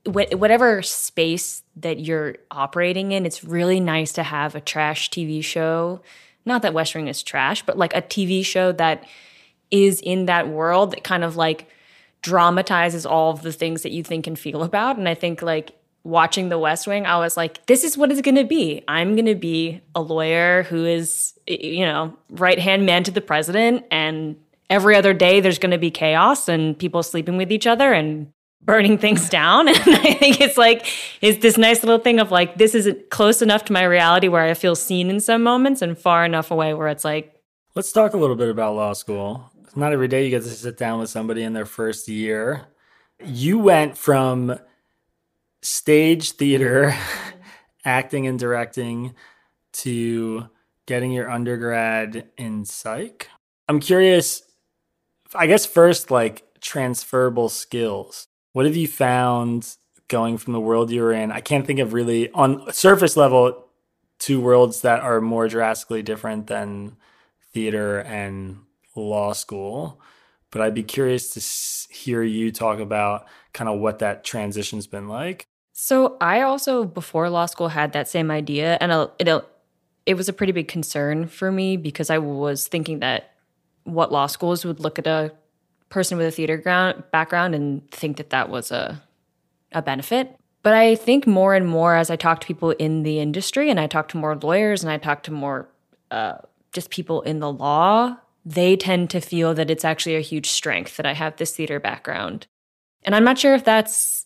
wh- 0.05 0.31
whatever 0.33 0.81
space 0.81 1.61
that 1.77 1.99
you're 1.99 2.35
operating 2.51 3.11
in, 3.11 3.25
it's 3.25 3.43
really 3.43 3.79
nice 3.79 4.13
to 4.13 4.23
have 4.23 4.55
a 4.55 4.61
trash 4.61 5.09
TV 5.09 5.43
show. 5.43 6.01
Not 6.45 6.61
that 6.63 6.73
West 6.73 6.93
Wing 6.93 7.07
is 7.07 7.23
trash, 7.23 7.63
but 7.65 7.77
like 7.77 7.95
a 7.95 8.01
TV 8.01 8.45
show 8.45 8.71
that 8.73 9.05
is 9.71 10.01
in 10.01 10.25
that 10.27 10.49
world 10.49 10.91
that 10.91 11.03
kind 11.03 11.23
of 11.23 11.35
like 11.35 11.67
dramatizes 12.23 13.05
all 13.05 13.31
of 13.31 13.43
the 13.43 13.51
things 13.51 13.83
that 13.83 13.91
you 13.91 14.01
think 14.01 14.25
and 14.25 14.39
feel 14.39 14.63
about. 14.63 14.97
And 14.97 15.07
I 15.07 15.13
think 15.13 15.43
like 15.43 15.77
watching 16.03 16.49
The 16.49 16.57
West 16.57 16.87
Wing, 16.87 17.05
I 17.05 17.19
was 17.19 17.37
like, 17.37 17.65
this 17.67 17.83
is 17.83 17.97
what 17.97 18.11
it's 18.11 18.21
going 18.21 18.35
to 18.35 18.45
be. 18.45 18.83
I'm 18.87 19.15
going 19.15 19.27
to 19.27 19.35
be 19.35 19.81
a 19.93 20.01
lawyer 20.01 20.63
who 20.63 20.85
is, 20.85 21.33
you 21.45 21.85
know, 21.85 22.17
right 22.29 22.57
hand 22.57 22.85
man 22.85 23.03
to 23.03 23.11
the 23.11 23.21
president. 23.21 23.85
And 23.91 24.37
every 24.69 24.95
other 24.95 25.13
day 25.13 25.41
there's 25.41 25.59
going 25.59 25.71
to 25.71 25.77
be 25.77 25.91
chaos 25.91 26.47
and 26.47 26.77
people 26.77 27.03
sleeping 27.03 27.37
with 27.37 27.51
each 27.51 27.67
other 27.67 27.93
and 27.93 28.31
burning 28.61 28.97
things 29.05 29.29
down. 29.29 29.67
And 29.73 29.77
I 29.77 30.13
think 30.13 30.39
it's 30.39 30.57
like, 30.57 30.87
it's 31.21 31.41
this 31.41 31.57
nice 31.57 31.83
little 31.83 31.99
thing 31.99 32.19
of 32.19 32.31
like, 32.31 32.57
this 32.57 32.73
is 32.73 32.89
close 33.09 33.41
enough 33.41 33.65
to 33.65 33.73
my 33.73 33.83
reality 33.83 34.29
where 34.29 34.43
I 34.43 34.53
feel 34.53 34.75
seen 34.75 35.09
in 35.09 35.19
some 35.19 35.43
moments 35.43 35.81
and 35.81 35.97
far 35.97 36.23
enough 36.23 36.51
away 36.51 36.73
where 36.73 36.87
it's 36.87 37.03
like, 37.05 37.29
Let's 37.75 37.91
talk 37.91 38.13
a 38.13 38.17
little 38.17 38.35
bit 38.35 38.49
about 38.49 38.75
law 38.75 38.93
school. 38.93 39.51
Not 39.75 39.91
every 39.91 40.07
day 40.07 40.23
you 40.23 40.29
get 40.29 40.43
to 40.43 40.49
sit 40.49 40.77
down 40.77 40.99
with 40.99 41.09
somebody 41.09 41.43
in 41.43 41.53
their 41.53 41.65
first 41.65 42.07
year. 42.07 42.67
You 43.23 43.57
went 43.57 43.97
from 43.97 44.59
stage 45.61 46.31
theater, 46.33 46.95
acting 47.85 48.27
and 48.27 48.37
directing, 48.37 49.15
to 49.73 50.47
getting 50.85 51.11
your 51.11 51.29
undergrad 51.29 52.29
in 52.37 52.65
psych. 52.65 53.29
I'm 53.67 53.79
curious, 53.79 54.43
I 55.33 55.47
guess, 55.47 55.65
first, 55.65 56.11
like 56.11 56.43
transferable 56.61 57.49
skills. 57.49 58.27
What 58.51 58.65
have 58.65 58.75
you 58.75 58.87
found 58.87 59.75
going 60.07 60.37
from 60.37 60.53
the 60.53 60.59
world 60.59 60.91
you 60.91 61.01
were 61.01 61.13
in? 61.13 61.31
I 61.31 61.39
can't 61.39 61.65
think 61.65 61.79
of 61.79 61.93
really, 61.93 62.29
on 62.31 62.71
surface 62.71 63.17
level, 63.17 63.65
two 64.19 64.39
worlds 64.39 64.81
that 64.81 64.99
are 64.99 65.19
more 65.19 65.47
drastically 65.47 66.03
different 66.03 66.45
than 66.45 66.95
theater 67.53 67.99
and 68.01 68.59
law 68.95 69.33
school. 69.33 69.99
But 70.51 70.61
I'd 70.61 70.75
be 70.75 70.83
curious 70.83 71.29
to 71.31 71.93
hear 71.93 72.21
you 72.21 72.51
talk 72.51 72.79
about 72.79 73.25
kind 73.53 73.69
of 73.69 73.79
what 73.79 73.99
that 73.99 74.23
transition's 74.23 74.87
been 74.87 75.07
like. 75.07 75.47
So 75.71 76.17
I 76.21 76.41
also 76.41 76.85
before 76.85 77.29
law 77.29 77.47
school 77.47 77.69
had 77.69 77.93
that 77.93 78.07
same 78.07 78.29
idea, 78.29 78.77
and 78.79 78.91
it 79.19 79.45
it 80.05 80.13
was 80.15 80.29
a 80.29 80.33
pretty 80.33 80.51
big 80.51 80.67
concern 80.67 81.27
for 81.27 81.51
me 81.51 81.77
because 81.77 82.09
I 82.09 82.19
was 82.19 82.67
thinking 82.67 82.99
that 82.99 83.31
what 83.83 84.11
law 84.11 84.27
schools 84.27 84.63
would 84.65 84.79
look 84.79 84.99
at 84.99 85.07
a 85.07 85.31
person 85.89 86.17
with 86.17 86.27
a 86.27 86.31
theater 86.31 86.57
ground 86.57 87.03
background 87.11 87.55
and 87.55 87.89
think 87.91 88.17
that 88.17 88.29
that 88.29 88.49
was 88.49 88.71
a 88.71 89.01
a 89.71 89.81
benefit. 89.81 90.35
But 90.61 90.73
I 90.73 90.95
think 90.95 91.27
more 91.27 91.55
and 91.55 91.67
more 91.67 91.95
as 91.95 92.09
I 92.09 92.15
talk 92.15 92.39
to 92.41 92.47
people 92.47 92.71
in 92.71 93.03
the 93.03 93.19
industry, 93.19 93.69
and 93.69 93.79
I 93.79 93.87
talk 93.87 94.07
to 94.09 94.17
more 94.17 94.35
lawyers, 94.35 94.83
and 94.83 94.91
I 94.91 94.97
talk 94.97 95.23
to 95.23 95.31
more 95.31 95.67
uh, 96.11 96.37
just 96.71 96.89
people 96.89 97.21
in 97.23 97.39
the 97.39 97.51
law, 97.51 98.17
they 98.45 98.75
tend 98.75 99.09
to 99.11 99.21
feel 99.21 99.53
that 99.53 99.69
it's 99.69 99.85
actually 99.85 100.15
a 100.15 100.21
huge 100.21 100.49
strength 100.49 100.97
that 100.97 101.05
I 101.05 101.13
have 101.13 101.37
this 101.37 101.55
theater 101.55 101.79
background. 101.79 102.47
And 103.03 103.15
I'm 103.15 103.23
not 103.23 103.37
sure 103.37 103.53
if 103.53 103.63
that's 103.63 104.25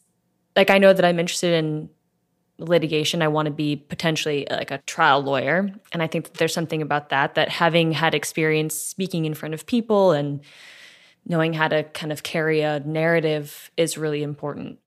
like 0.56 0.70
I 0.70 0.78
know 0.80 0.94
that 0.94 1.06
I'm 1.06 1.20
interested 1.20 1.54
in 1.54 1.90
litigation. 2.60 3.22
I 3.22 3.28
want 3.28 3.46
to 3.46 3.52
be 3.52 3.76
potentially 3.76 4.48
like 4.50 4.72
a 4.72 4.80
trial 4.80 5.22
lawyer. 5.22 5.70
And 5.92 6.02
I 6.02 6.08
think 6.08 6.26
that 6.26 6.34
there's 6.36 6.54
something 6.54 6.82
about 6.82 7.10
that, 7.10 7.36
that 7.36 7.50
having 7.50 7.92
had 7.92 8.16
experience 8.16 8.76
speaking 8.76 9.26
in 9.26 9.36
front 9.36 9.54
of 9.54 9.68
people 9.68 10.12
and 10.12 10.42
knowing 11.28 11.54
how 11.54 11.68
to 11.68 11.84
kind 11.84 12.12
of 12.12 12.24
carry 12.24 12.62
a 12.62 12.80
narrative 12.80 13.70
is 13.78 13.98
really 13.98 14.24
important. 14.24 14.80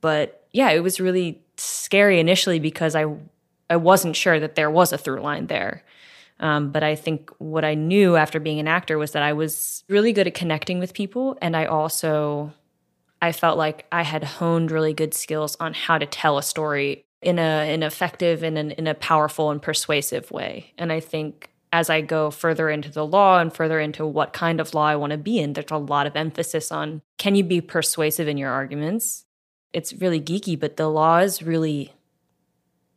But 0.00 0.46
yeah, 0.52 0.70
it 0.70 0.80
was 0.80 1.00
really 1.00 1.42
scary 1.56 2.20
initially 2.20 2.60
because 2.60 2.94
I 2.94 3.06
I 3.68 3.76
wasn't 3.76 4.14
sure 4.14 4.38
that 4.38 4.54
there 4.54 4.70
was 4.70 4.92
a 4.92 4.98
through 4.98 5.20
line 5.20 5.48
there. 5.48 5.82
Um, 6.38 6.70
but 6.70 6.82
I 6.82 6.94
think 6.94 7.30
what 7.38 7.64
I 7.64 7.74
knew 7.74 8.16
after 8.16 8.38
being 8.38 8.60
an 8.60 8.68
actor 8.68 8.98
was 8.98 9.12
that 9.12 9.22
I 9.22 9.32
was 9.32 9.84
really 9.88 10.12
good 10.12 10.26
at 10.26 10.34
connecting 10.34 10.78
with 10.78 10.94
people, 10.94 11.38
and 11.40 11.56
I 11.56 11.66
also 11.66 12.52
I 13.22 13.32
felt 13.32 13.56
like 13.56 13.86
I 13.90 14.02
had 14.02 14.24
honed 14.24 14.70
really 14.70 14.92
good 14.92 15.14
skills 15.14 15.56
on 15.58 15.72
how 15.72 15.98
to 15.98 16.06
tell 16.06 16.38
a 16.38 16.42
story 16.42 17.06
in 17.22 17.38
a 17.38 17.72
an 17.72 17.82
effective 17.82 18.42
and 18.42 18.58
an, 18.58 18.70
in 18.72 18.86
a 18.86 18.94
powerful 18.94 19.50
and 19.50 19.60
persuasive 19.60 20.30
way. 20.30 20.72
And 20.76 20.92
I 20.92 21.00
think 21.00 21.50
as 21.72 21.90
I 21.90 22.00
go 22.00 22.30
further 22.30 22.70
into 22.70 22.90
the 22.90 23.06
law 23.06 23.38
and 23.38 23.52
further 23.52 23.80
into 23.80 24.06
what 24.06 24.32
kind 24.32 24.60
of 24.60 24.74
law 24.74 24.86
I 24.86 24.96
want 24.96 25.10
to 25.10 25.18
be 25.18 25.38
in, 25.38 25.54
there's 25.54 25.70
a 25.70 25.78
lot 25.78 26.06
of 26.06 26.16
emphasis 26.16 26.70
on 26.70 27.02
can 27.18 27.34
you 27.34 27.44
be 27.44 27.60
persuasive 27.60 28.28
in 28.28 28.36
your 28.36 28.50
arguments? 28.50 29.24
It's 29.72 29.92
really 29.94 30.20
geeky, 30.20 30.58
but 30.58 30.76
the 30.76 30.88
law 30.88 31.18
is 31.18 31.42
really 31.42 31.92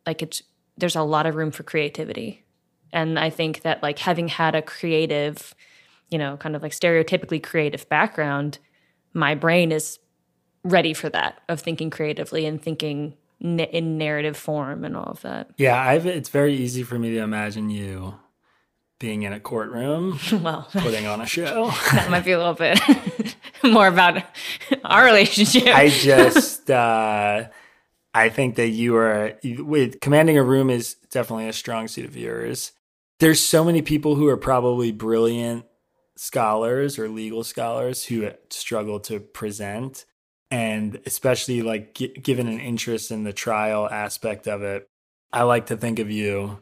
like 0.06 0.22
it's 0.22 0.42
there's 0.76 0.96
a 0.96 1.02
lot 1.02 1.26
of 1.26 1.34
room 1.34 1.50
for 1.50 1.62
creativity. 1.62 2.44
And 2.92 3.18
I 3.18 3.30
think 3.30 3.62
that 3.62 3.82
like 3.82 3.98
having 3.98 4.28
had 4.28 4.54
a 4.54 4.62
creative, 4.62 5.54
you 6.10 6.18
know, 6.18 6.36
kind 6.36 6.56
of 6.56 6.62
like 6.62 6.72
stereotypically 6.72 7.42
creative 7.42 7.88
background, 7.88 8.58
my 9.12 9.34
brain 9.34 9.72
is 9.72 9.98
ready 10.64 10.92
for 10.92 11.08
that 11.10 11.40
of 11.48 11.60
thinking 11.60 11.90
creatively 11.90 12.46
and 12.46 12.60
thinking 12.60 13.14
n- 13.42 13.60
in 13.60 13.98
narrative 13.98 14.36
form 14.36 14.84
and 14.84 14.96
all 14.96 15.04
of 15.04 15.20
that. 15.22 15.50
Yeah, 15.56 15.80
I've, 15.80 16.06
it's 16.06 16.28
very 16.28 16.54
easy 16.54 16.82
for 16.82 16.98
me 16.98 17.10
to 17.10 17.18
imagine 17.18 17.70
you 17.70 18.16
being 18.98 19.22
in 19.22 19.32
a 19.32 19.40
courtroom, 19.40 20.18
well, 20.42 20.68
putting 20.72 21.06
on 21.06 21.20
a 21.20 21.26
show. 21.26 21.70
that 21.92 22.10
might 22.10 22.24
be 22.24 22.32
a 22.32 22.38
little 22.38 22.54
bit 22.54 22.78
more 23.64 23.88
about 23.88 24.22
our 24.84 25.04
relationship. 25.04 25.68
I 25.68 25.88
just, 25.88 26.70
uh, 26.70 27.48
I 28.12 28.28
think 28.28 28.56
that 28.56 28.68
you 28.68 28.96
are 28.96 29.38
with 29.42 30.00
commanding 30.00 30.36
a 30.36 30.42
room 30.42 30.68
is 30.68 30.94
definitely 31.10 31.48
a 31.48 31.52
strong 31.52 31.88
suit 31.88 32.04
of 32.04 32.16
yours. 32.16 32.72
There's 33.20 33.40
so 33.40 33.64
many 33.64 33.82
people 33.82 34.16
who 34.16 34.28
are 34.28 34.36
probably 34.36 34.92
brilliant 34.92 35.66
scholars 36.16 36.98
or 36.98 37.08
legal 37.08 37.44
scholars 37.44 38.04
who 38.04 38.30
struggle 38.50 39.00
to 39.00 39.20
present. 39.20 40.04
And 40.50 41.00
especially 41.06 41.62
like 41.62 41.94
g- 41.94 42.08
given 42.08 42.48
an 42.48 42.58
interest 42.58 43.10
in 43.10 43.22
the 43.24 43.32
trial 43.32 43.88
aspect 43.88 44.48
of 44.48 44.62
it 44.62 44.88
i 45.32 45.44
like 45.44 45.66
to 45.66 45.76
think 45.76 46.00
of 46.00 46.10
you 46.10 46.58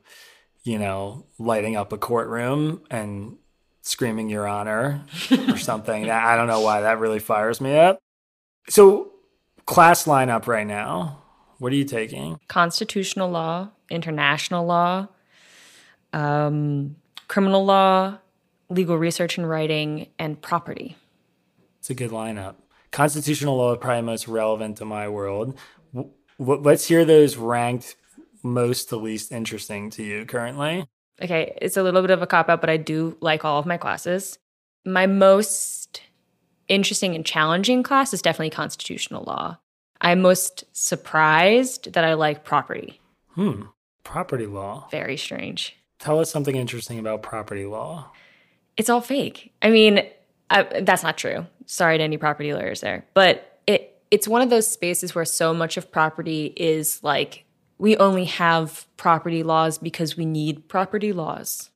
you 0.63 0.79
know 0.79 1.25
lighting 1.39 1.75
up 1.75 1.93
a 1.93 1.97
courtroom 1.97 2.83
and 2.91 3.39
screaming 3.81 4.29
your 4.29 4.47
honor 4.47 5.05
or 5.49 5.57
something. 5.57 6.11
I 6.11 6.37
don't 6.37 6.47
know 6.47 6.61
why 6.61 6.83
that 6.83 6.99
really 6.99 7.21
fires 7.21 7.59
me 7.59 7.75
up. 7.79 7.99
So 8.69 9.13
class 9.65 10.05
lineup 10.05 10.47
right 10.47 10.67
now 10.67 11.23
what 11.59 11.73
are 11.73 11.77
you 11.77 11.85
taking? 11.85 12.39
Constitutional 12.47 13.31
law, 13.31 13.71
international 13.91 14.65
law, 14.65 15.09
um, 16.13 16.97
criminal 17.29 17.65
law, 17.65 18.19
legal 18.69 18.97
research 18.99 19.39
and 19.39 19.49
writing, 19.49 20.09
and 20.19 20.41
property. 20.41 20.97
it's 21.79 21.91
a 21.91 21.95
good 21.95 22.11
lineup 22.11 22.55
constitutional 22.91 23.57
law 23.57 23.73
is 23.73 23.79
probably 23.79 24.01
most 24.01 24.27
relevant 24.27 24.79
to 24.79 24.85
my 24.85 25.07
world 25.07 25.59
w- 25.93 26.11
let's 26.39 26.89
hear 26.89 27.05
those 27.05 27.37
ranked 27.37 27.97
most 28.43 28.89
to 28.89 28.97
least 28.97 29.31
interesting 29.31 29.91
to 29.91 30.03
you 30.03 30.25
currently 30.25 30.87
okay, 31.23 31.57
it's 31.61 31.77
a 31.77 31.83
little 31.83 32.01
bit 32.03 32.11
of 32.11 32.23
a 32.23 32.27
cop 32.27 32.49
out, 32.49 32.61
but 32.61 32.71
I 32.71 32.77
do 32.77 33.17
like 33.21 33.45
all 33.45 33.59
of 33.59 33.67
my 33.67 33.77
classes. 33.77 34.39
My 34.85 35.07
most 35.07 36.01
interesting 36.69 37.15
and 37.15 37.25
challenging 37.25 37.83
class 37.83 38.15
is 38.15 38.23
definitely 38.23 38.51
constitutional 38.51 39.25
law. 39.25 39.59
I'm 40.01 40.21
most 40.23 40.65
surprised 40.73 41.93
that 41.95 42.05
I 42.05 42.15
like 42.15 42.45
property. 42.45 43.01
hmm 43.31 43.63
property 44.05 44.47
law 44.47 44.89
Very 44.91 45.17
strange. 45.17 45.77
Tell 45.99 46.21
us 46.21 46.31
something 46.31 46.57
interesting 46.57 46.99
about 46.99 47.23
property 47.23 47.67
law 47.67 48.11
It's 48.77 48.89
all 48.89 49.01
fake. 49.01 49.53
I 49.63 49.71
mean, 49.71 50.03
I, 50.51 50.63
that's 50.83 51.03
not 51.03 51.19
true. 51.19 51.47
Sorry 51.67 51.99
to 51.99 52.05
any 52.05 52.17
property 52.17 52.55
lawyers 52.55 52.81
there, 52.81 53.05
but 53.15 53.61
it 53.67 54.01
it's 54.11 54.27
one 54.27 54.41
of 54.41 54.51
those 54.51 54.67
spaces 54.67 55.15
where 55.15 55.25
so 55.25 55.53
much 55.53 55.77
of 55.77 55.91
property 55.93 56.53
is 56.57 57.03
like 57.03 57.45
we 57.79 57.97
only 57.97 58.25
have 58.25 58.87
property 58.97 59.43
laws 59.43 59.79
because 59.79 60.17
we 60.17 60.25
need 60.25 60.69
property 60.69 61.13
laws. 61.13 61.71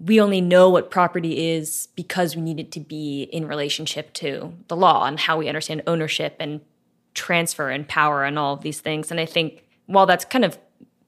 We 0.00 0.20
only 0.20 0.40
know 0.40 0.70
what 0.70 0.90
property 0.90 1.50
is 1.50 1.88
because 1.96 2.36
we 2.36 2.42
need 2.42 2.60
it 2.60 2.70
to 2.72 2.80
be 2.80 3.22
in 3.32 3.48
relationship 3.48 4.12
to 4.14 4.54
the 4.68 4.76
law 4.76 5.06
and 5.06 5.18
how 5.18 5.38
we 5.38 5.48
understand 5.48 5.82
ownership 5.86 6.36
and 6.38 6.60
transfer 7.14 7.68
and 7.70 7.88
power 7.88 8.24
and 8.24 8.38
all 8.38 8.54
of 8.54 8.60
these 8.60 8.80
things. 8.80 9.10
And 9.10 9.18
I 9.18 9.26
think 9.26 9.64
while 9.86 10.06
that's 10.06 10.24
kind 10.24 10.44
of 10.44 10.56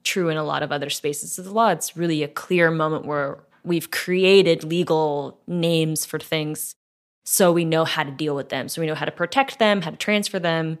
true 0.03 0.29
in 0.29 0.37
a 0.37 0.43
lot 0.43 0.63
of 0.63 0.71
other 0.71 0.89
spaces 0.89 1.37
of 1.37 1.45
the 1.45 1.51
law, 1.51 1.69
it's 1.69 1.95
really 1.97 2.23
a 2.23 2.27
clear 2.27 2.71
moment 2.71 3.05
where 3.05 3.39
we've 3.63 3.91
created 3.91 4.63
legal 4.63 5.39
names 5.47 6.05
for 6.05 6.19
things 6.19 6.75
so 7.23 7.51
we 7.51 7.65
know 7.65 7.85
how 7.85 8.03
to 8.03 8.11
deal 8.11 8.35
with 8.35 8.49
them. 8.49 8.67
So 8.67 8.81
we 8.81 8.87
know 8.87 8.95
how 8.95 9.05
to 9.05 9.11
protect 9.11 9.59
them, 9.59 9.81
how 9.81 9.91
to 9.91 9.97
transfer 9.97 10.39
them, 10.39 10.79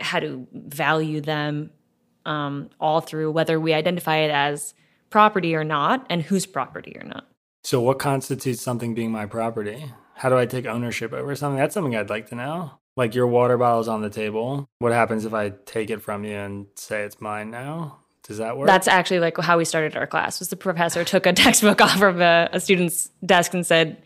how 0.00 0.20
to 0.20 0.46
value 0.52 1.20
them, 1.20 1.70
um, 2.24 2.70
all 2.80 3.00
through 3.00 3.32
whether 3.32 3.60
we 3.60 3.74
identify 3.74 4.16
it 4.16 4.30
as 4.30 4.74
property 5.10 5.54
or 5.54 5.64
not, 5.64 6.06
and 6.08 6.22
whose 6.22 6.46
property 6.46 6.96
or 6.98 7.06
not. 7.06 7.26
So, 7.62 7.80
what 7.80 7.98
constitutes 7.98 8.60
something 8.60 8.94
being 8.94 9.12
my 9.12 9.26
property? 9.26 9.92
How 10.14 10.28
do 10.28 10.36
I 10.36 10.46
take 10.46 10.66
ownership 10.66 11.12
over 11.12 11.34
something? 11.34 11.58
That's 11.58 11.74
something 11.74 11.96
I'd 11.96 12.10
like 12.10 12.28
to 12.28 12.34
know. 12.34 12.72
Like 12.96 13.14
your 13.14 13.26
water 13.26 13.58
bottle's 13.58 13.88
on 13.88 14.02
the 14.02 14.10
table. 14.10 14.66
What 14.78 14.92
happens 14.92 15.24
if 15.24 15.34
I 15.34 15.50
take 15.50 15.90
it 15.90 16.02
from 16.02 16.24
you 16.24 16.36
and 16.36 16.66
say 16.76 17.02
it's 17.02 17.20
mine 17.20 17.50
now? 17.50 18.03
Does 18.24 18.38
that 18.38 18.56
work? 18.56 18.66
That's 18.66 18.88
actually 18.88 19.20
like 19.20 19.36
how 19.38 19.58
we 19.58 19.64
started 19.64 19.96
our 19.96 20.06
class. 20.06 20.40
Was 20.40 20.48
the 20.48 20.56
professor 20.56 21.04
took 21.04 21.26
a 21.26 21.32
textbook 21.44 21.80
off 21.80 22.02
of 22.02 22.20
a, 22.20 22.48
a 22.52 22.60
student's 22.60 23.10
desk 23.24 23.54
and 23.54 23.64
said, 23.66 24.02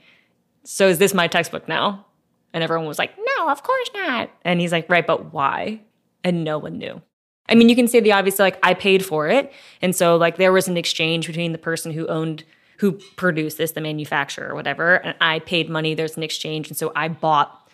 "So 0.65 0.89
is 0.89 0.99
this 0.99 1.15
my 1.15 1.29
textbook 1.29 1.69
now?" 1.69 2.05
And 2.53 2.65
everyone 2.65 2.87
was 2.87 2.99
like, 2.99 3.17
"No, 3.17 3.49
of 3.49 3.63
course 3.63 3.91
not." 3.95 4.31
And 4.43 4.61
he's 4.61 4.73
like, 4.73 4.91
"Right, 4.91 5.07
but 5.07 5.33
why?" 5.33 5.83
And 6.25 6.43
no 6.45 6.59
one 6.59 6.79
knew. 6.79 7.01
I 7.49 7.55
mean, 7.55 7.69
you 7.69 7.77
can 7.77 7.89
say 7.89 8.01
the 8.01 8.13
obvious, 8.13 8.39
like 8.39 8.59
I 8.63 8.75
paid 8.75 9.05
for 9.05 9.29
it, 9.29 9.53
and 9.81 9.95
so 9.95 10.17
like 10.17 10.37
there 10.37 10.53
was 10.53 10.67
an 10.67 10.77
exchange 10.77 11.29
between 11.29 11.53
the 11.53 11.59
person 11.59 11.93
who 11.93 12.07
owned, 12.09 12.45
who 12.79 12.93
produced 13.17 13.57
this, 13.57 13.71
the 13.73 13.81
manufacturer 13.81 14.51
or 14.51 14.55
whatever, 14.57 14.97
and 14.97 15.15
I 15.21 15.39
paid 15.39 15.71
money. 15.71 15.95
There's 15.95 16.17
an 16.17 16.25
exchange, 16.25 16.69
and 16.69 16.77
so 16.77 16.91
I 16.97 17.07
bought 17.07 17.71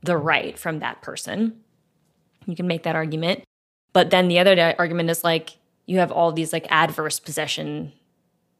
the 0.00 0.16
right 0.16 0.56
from 0.56 0.78
that 0.78 1.02
person. 1.02 1.60
You 2.46 2.54
can 2.54 2.68
make 2.68 2.84
that 2.84 2.94
argument, 2.94 3.42
but 3.92 4.10
then 4.10 4.28
the 4.28 4.38
other 4.38 4.76
argument 4.78 5.10
is 5.10 5.24
like 5.24 5.56
you 5.86 5.98
have 5.98 6.12
all 6.12 6.32
these 6.32 6.52
like 6.52 6.66
adverse 6.70 7.18
possession 7.18 7.92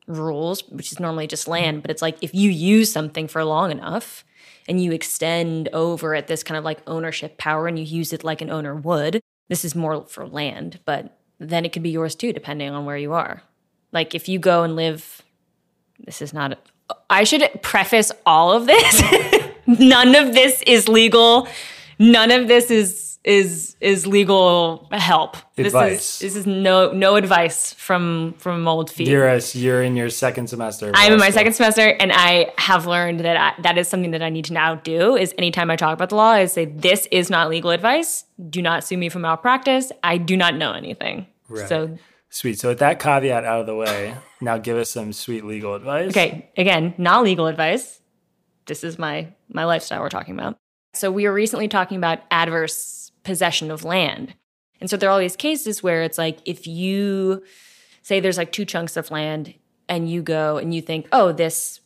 rules, 0.06 0.68
which 0.68 0.92
is 0.92 1.00
normally 1.00 1.26
just 1.26 1.48
land, 1.48 1.82
but 1.82 1.90
it's 1.90 2.02
like 2.02 2.18
if 2.20 2.34
you 2.34 2.50
use 2.50 2.92
something 2.92 3.28
for 3.28 3.44
long 3.44 3.70
enough 3.70 4.24
and 4.68 4.82
you 4.82 4.92
extend 4.92 5.68
over 5.72 6.14
at 6.14 6.26
this 6.26 6.42
kind 6.42 6.58
of 6.58 6.64
like 6.64 6.80
ownership 6.86 7.38
power 7.38 7.66
and 7.66 7.78
you 7.78 7.84
use 7.84 8.12
it 8.12 8.24
like 8.24 8.40
an 8.40 8.50
owner 8.50 8.74
would, 8.74 9.20
this 9.48 9.64
is 9.64 9.74
more 9.74 10.04
for 10.06 10.26
land, 10.26 10.80
but 10.84 11.18
then 11.38 11.64
it 11.64 11.72
could 11.72 11.82
be 11.82 11.90
yours 11.90 12.14
too, 12.14 12.32
depending 12.32 12.70
on 12.70 12.84
where 12.84 12.96
you 12.96 13.12
are. 13.12 13.42
Like 13.92 14.14
if 14.14 14.28
you 14.28 14.38
go 14.38 14.62
and 14.62 14.76
live, 14.76 15.22
this 15.98 16.22
is 16.22 16.32
not, 16.32 16.52
a, 16.52 16.94
I 17.10 17.24
should 17.24 17.48
preface 17.62 18.12
all 18.26 18.52
of 18.52 18.66
this. 18.66 19.02
None 19.66 20.14
of 20.14 20.32
this 20.32 20.62
is 20.62 20.88
legal. 20.88 21.48
None 21.98 22.30
of 22.30 22.48
this 22.48 22.70
is 22.70 23.11
is 23.24 23.76
is 23.80 24.06
legal 24.06 24.88
help. 24.90 25.36
Advice. 25.56 26.18
This 26.18 26.22
is 26.22 26.34
this 26.34 26.36
is 26.36 26.46
no 26.46 26.92
no 26.92 27.16
advice 27.16 27.72
from 27.74 28.34
from 28.38 28.66
old 28.66 28.90
feet. 28.90 29.08
You're 29.08 29.38
you're 29.52 29.82
in 29.82 29.96
your 29.96 30.10
second 30.10 30.48
semester. 30.48 30.90
I'm 30.94 31.12
in 31.12 31.18
my 31.18 31.30
second 31.30 31.52
semester, 31.52 31.82
and 31.82 32.10
I 32.12 32.52
have 32.58 32.86
learned 32.86 33.20
that 33.20 33.36
I, 33.36 33.62
that 33.62 33.78
is 33.78 33.88
something 33.88 34.10
that 34.10 34.22
I 34.22 34.30
need 34.30 34.46
to 34.46 34.52
now 34.52 34.74
do. 34.74 35.16
Is 35.16 35.34
anytime 35.38 35.70
I 35.70 35.76
talk 35.76 35.94
about 35.94 36.08
the 36.08 36.16
law, 36.16 36.30
I 36.30 36.46
say 36.46 36.64
this 36.64 37.06
is 37.10 37.30
not 37.30 37.48
legal 37.48 37.70
advice. 37.70 38.24
Do 38.50 38.60
not 38.60 38.82
sue 38.84 38.98
me 38.98 39.08
for 39.08 39.20
malpractice. 39.20 39.92
I 40.02 40.16
do 40.18 40.36
not 40.36 40.56
know 40.56 40.72
anything. 40.72 41.26
Right. 41.48 41.68
So 41.68 41.96
Sweet. 42.32 42.58
So 42.58 42.70
with 42.70 42.78
that 42.78 42.98
caveat 42.98 43.44
out 43.44 43.60
of 43.60 43.66
the 43.66 43.76
way, 43.76 44.16
now 44.40 44.56
give 44.56 44.78
us 44.78 44.88
some 44.88 45.12
sweet 45.12 45.44
legal 45.44 45.74
advice. 45.74 46.08
okay, 46.08 46.50
again, 46.56 46.94
not 46.96 47.24
legal 47.24 47.46
advice. 47.46 48.00
This 48.64 48.84
is 48.84 48.98
my 48.98 49.28
my 49.50 49.64
lifestyle 49.64 50.00
we're 50.00 50.08
talking 50.08 50.34
about. 50.34 50.56
So 50.94 51.12
we 51.12 51.24
were 51.24 51.32
recently 51.32 51.68
talking 51.68 51.98
about 51.98 52.20
adverse 52.30 53.01
possession 53.24 53.70
of 53.70 53.84
land. 53.84 54.34
And 54.80 54.90
so 54.90 54.96
there 54.96 55.08
are 55.08 55.12
all 55.12 55.18
these 55.18 55.36
cases 55.36 55.82
where 55.82 56.02
it's 56.02 56.18
like 56.18 56.38
if 56.44 56.66
you 56.66 57.44
say 58.02 58.20
there's 58.20 58.38
like 58.38 58.52
two 58.52 58.64
chunks 58.64 58.96
of 58.96 59.10
land 59.10 59.54
and 59.88 60.10
you 60.10 60.22
go 60.22 60.56
and 60.56 60.74
you 60.74 60.82
think, 60.82 61.06
"Oh, 61.12 61.32
this 61.32 61.80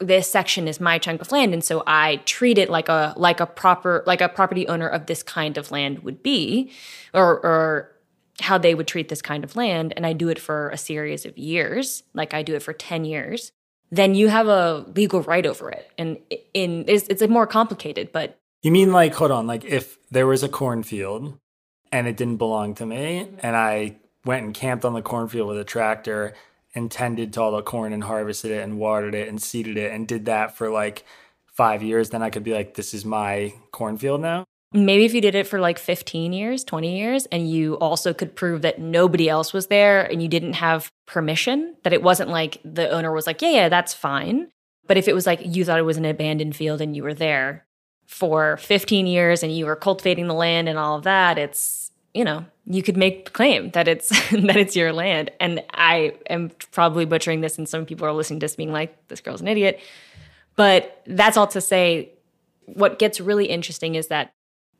this 0.00 0.30
section 0.30 0.66
is 0.66 0.80
my 0.80 0.98
chunk 0.98 1.20
of 1.20 1.30
land 1.30 1.52
and 1.52 1.62
so 1.62 1.82
I 1.86 2.16
treat 2.24 2.56
it 2.56 2.70
like 2.70 2.88
a 2.88 3.12
like 3.16 3.38
a 3.38 3.46
proper 3.46 4.02
like 4.06 4.22
a 4.22 4.30
property 4.30 4.66
owner 4.66 4.88
of 4.88 5.06
this 5.06 5.22
kind 5.22 5.58
of 5.58 5.70
land 5.70 6.00
would 6.00 6.22
be 6.22 6.72
or 7.12 7.38
or 7.44 7.92
how 8.40 8.56
they 8.56 8.74
would 8.74 8.88
treat 8.88 9.08
this 9.08 9.20
kind 9.20 9.44
of 9.44 9.56
land 9.56 9.92
and 9.96 10.06
I 10.06 10.14
do 10.14 10.28
it 10.28 10.38
for 10.38 10.70
a 10.70 10.78
series 10.78 11.26
of 11.26 11.36
years, 11.36 12.02
like 12.14 12.32
I 12.32 12.42
do 12.42 12.54
it 12.54 12.62
for 12.62 12.72
10 12.72 13.04
years, 13.04 13.52
then 13.90 14.14
you 14.14 14.28
have 14.28 14.48
a 14.48 14.86
legal 14.96 15.20
right 15.22 15.44
over 15.44 15.70
it. 15.70 15.90
And 15.98 16.18
in 16.54 16.84
it's, 16.88 17.06
it's 17.08 17.22
more 17.28 17.46
complicated, 17.46 18.10
but 18.12 18.38
You 18.62 18.70
mean 18.70 18.92
like 18.92 19.14
hold 19.14 19.30
on, 19.30 19.46
like 19.46 19.64
if 19.64 19.96
there 20.10 20.26
was 20.26 20.42
a 20.42 20.48
cornfield 20.48 21.38
and 21.90 22.06
it 22.06 22.16
didn't 22.16 22.36
belong 22.36 22.74
to 22.74 22.86
me 22.86 23.28
and 23.38 23.56
I 23.56 23.96
went 24.24 24.44
and 24.44 24.54
camped 24.54 24.84
on 24.84 24.92
the 24.92 25.02
cornfield 25.02 25.48
with 25.48 25.58
a 25.58 25.64
tractor 25.64 26.34
and 26.74 26.90
tended 26.90 27.32
to 27.32 27.40
all 27.40 27.52
the 27.52 27.62
corn 27.62 27.92
and 27.92 28.04
harvested 28.04 28.50
it 28.50 28.62
and 28.62 28.78
watered 28.78 29.14
it 29.14 29.28
and 29.28 29.40
seeded 29.40 29.76
it 29.76 29.92
and 29.92 30.06
did 30.06 30.26
that 30.26 30.56
for 30.56 30.68
like 30.68 31.04
5 31.54 31.82
years, 31.82 32.10
then 32.10 32.22
I 32.22 32.30
could 32.30 32.44
be 32.44 32.52
like 32.52 32.74
this 32.74 32.92
is 32.92 33.04
my 33.04 33.54
cornfield 33.72 34.20
now. 34.20 34.44
Maybe 34.72 35.04
if 35.04 35.14
you 35.14 35.20
did 35.20 35.34
it 35.34 35.48
for 35.48 35.58
like 35.58 35.80
15 35.80 36.32
years, 36.32 36.62
20 36.62 36.96
years, 36.96 37.26
and 37.26 37.50
you 37.50 37.74
also 37.78 38.14
could 38.14 38.36
prove 38.36 38.62
that 38.62 38.78
nobody 38.78 39.28
else 39.28 39.52
was 39.52 39.66
there 39.66 40.02
and 40.02 40.22
you 40.22 40.28
didn't 40.28 40.52
have 40.52 40.92
permission, 41.06 41.74
that 41.82 41.92
it 41.92 42.02
wasn't 42.02 42.30
like 42.30 42.60
the 42.64 42.88
owner 42.88 43.10
was 43.10 43.26
like, 43.26 43.42
yeah, 43.42 43.50
yeah, 43.50 43.68
that's 43.68 43.94
fine. 43.94 44.48
But 44.86 44.96
if 44.96 45.08
it 45.08 45.14
was 45.14 45.26
like 45.26 45.40
you 45.44 45.64
thought 45.64 45.78
it 45.78 45.82
was 45.82 45.96
an 45.96 46.04
abandoned 46.04 46.54
field 46.54 46.80
and 46.80 46.94
you 46.94 47.02
were 47.02 47.14
there 47.14 47.66
for 48.10 48.56
15 48.56 49.06
years 49.06 49.44
and 49.44 49.56
you 49.56 49.64
were 49.64 49.76
cultivating 49.76 50.26
the 50.26 50.34
land 50.34 50.68
and 50.68 50.76
all 50.76 50.96
of 50.96 51.04
that, 51.04 51.38
it's, 51.38 51.92
you 52.12 52.24
know, 52.24 52.44
you 52.66 52.82
could 52.82 52.96
make 52.96 53.32
claim 53.32 53.70
that 53.70 53.86
it's 53.86 54.08
that 54.30 54.56
it's 54.56 54.74
your 54.74 54.92
land. 54.92 55.30
And 55.38 55.62
I 55.72 56.14
am 56.28 56.50
probably 56.72 57.04
butchering 57.04 57.40
this 57.40 57.56
and 57.56 57.68
some 57.68 57.86
people 57.86 58.04
are 58.06 58.12
listening 58.12 58.40
to 58.40 58.44
this 58.44 58.56
being 58.56 58.72
like, 58.72 59.06
this 59.06 59.20
girl's 59.20 59.40
an 59.40 59.46
idiot. 59.46 59.78
But 60.56 61.02
that's 61.06 61.36
all 61.36 61.46
to 61.46 61.60
say 61.60 62.10
what 62.66 62.98
gets 62.98 63.20
really 63.20 63.46
interesting 63.46 63.94
is 63.94 64.08
that 64.08 64.32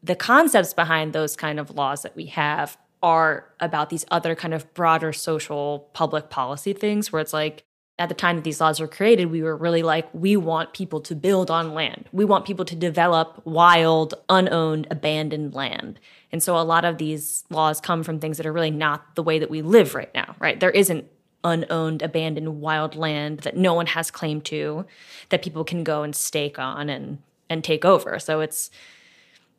the 0.02 0.16
concepts 0.16 0.74
behind 0.74 1.12
those 1.12 1.36
kind 1.36 1.60
of 1.60 1.70
laws 1.70 2.02
that 2.02 2.16
we 2.16 2.26
have 2.26 2.76
are 3.00 3.46
about 3.60 3.90
these 3.90 4.04
other 4.10 4.34
kind 4.34 4.52
of 4.52 4.74
broader 4.74 5.12
social 5.12 5.88
public 5.92 6.30
policy 6.30 6.72
things 6.72 7.12
where 7.12 7.22
it's 7.22 7.32
like 7.32 7.64
at 8.00 8.08
the 8.08 8.14
time 8.14 8.36
that 8.36 8.44
these 8.44 8.62
laws 8.62 8.80
were 8.80 8.88
created 8.88 9.30
we 9.30 9.42
were 9.42 9.54
really 9.54 9.82
like 9.82 10.08
we 10.14 10.34
want 10.34 10.72
people 10.72 11.00
to 11.02 11.14
build 11.14 11.50
on 11.50 11.74
land. 11.74 12.08
We 12.12 12.24
want 12.24 12.46
people 12.46 12.64
to 12.64 12.74
develop 12.74 13.42
wild 13.44 14.14
unowned 14.30 14.88
abandoned 14.90 15.54
land. 15.54 16.00
And 16.32 16.42
so 16.42 16.56
a 16.56 16.64
lot 16.64 16.86
of 16.86 16.96
these 16.96 17.44
laws 17.50 17.78
come 17.80 18.02
from 18.02 18.18
things 18.18 18.38
that 18.38 18.46
are 18.46 18.52
really 18.52 18.70
not 18.70 19.14
the 19.16 19.22
way 19.22 19.38
that 19.38 19.50
we 19.50 19.60
live 19.60 19.94
right 19.94 20.12
now 20.14 20.34
right? 20.40 20.58
There 20.58 20.70
isn't 20.70 21.04
unowned 21.44 22.02
abandoned 22.02 22.60
wild 22.60 22.96
land 22.96 23.40
that 23.40 23.56
no 23.56 23.74
one 23.74 23.86
has 23.86 24.10
claim 24.10 24.40
to 24.42 24.86
that 25.28 25.42
people 25.42 25.64
can 25.64 25.84
go 25.84 26.02
and 26.02 26.16
stake 26.16 26.58
on 26.58 26.88
and 26.88 27.18
and 27.50 27.62
take 27.62 27.84
over. 27.84 28.18
So 28.18 28.40
it's 28.40 28.70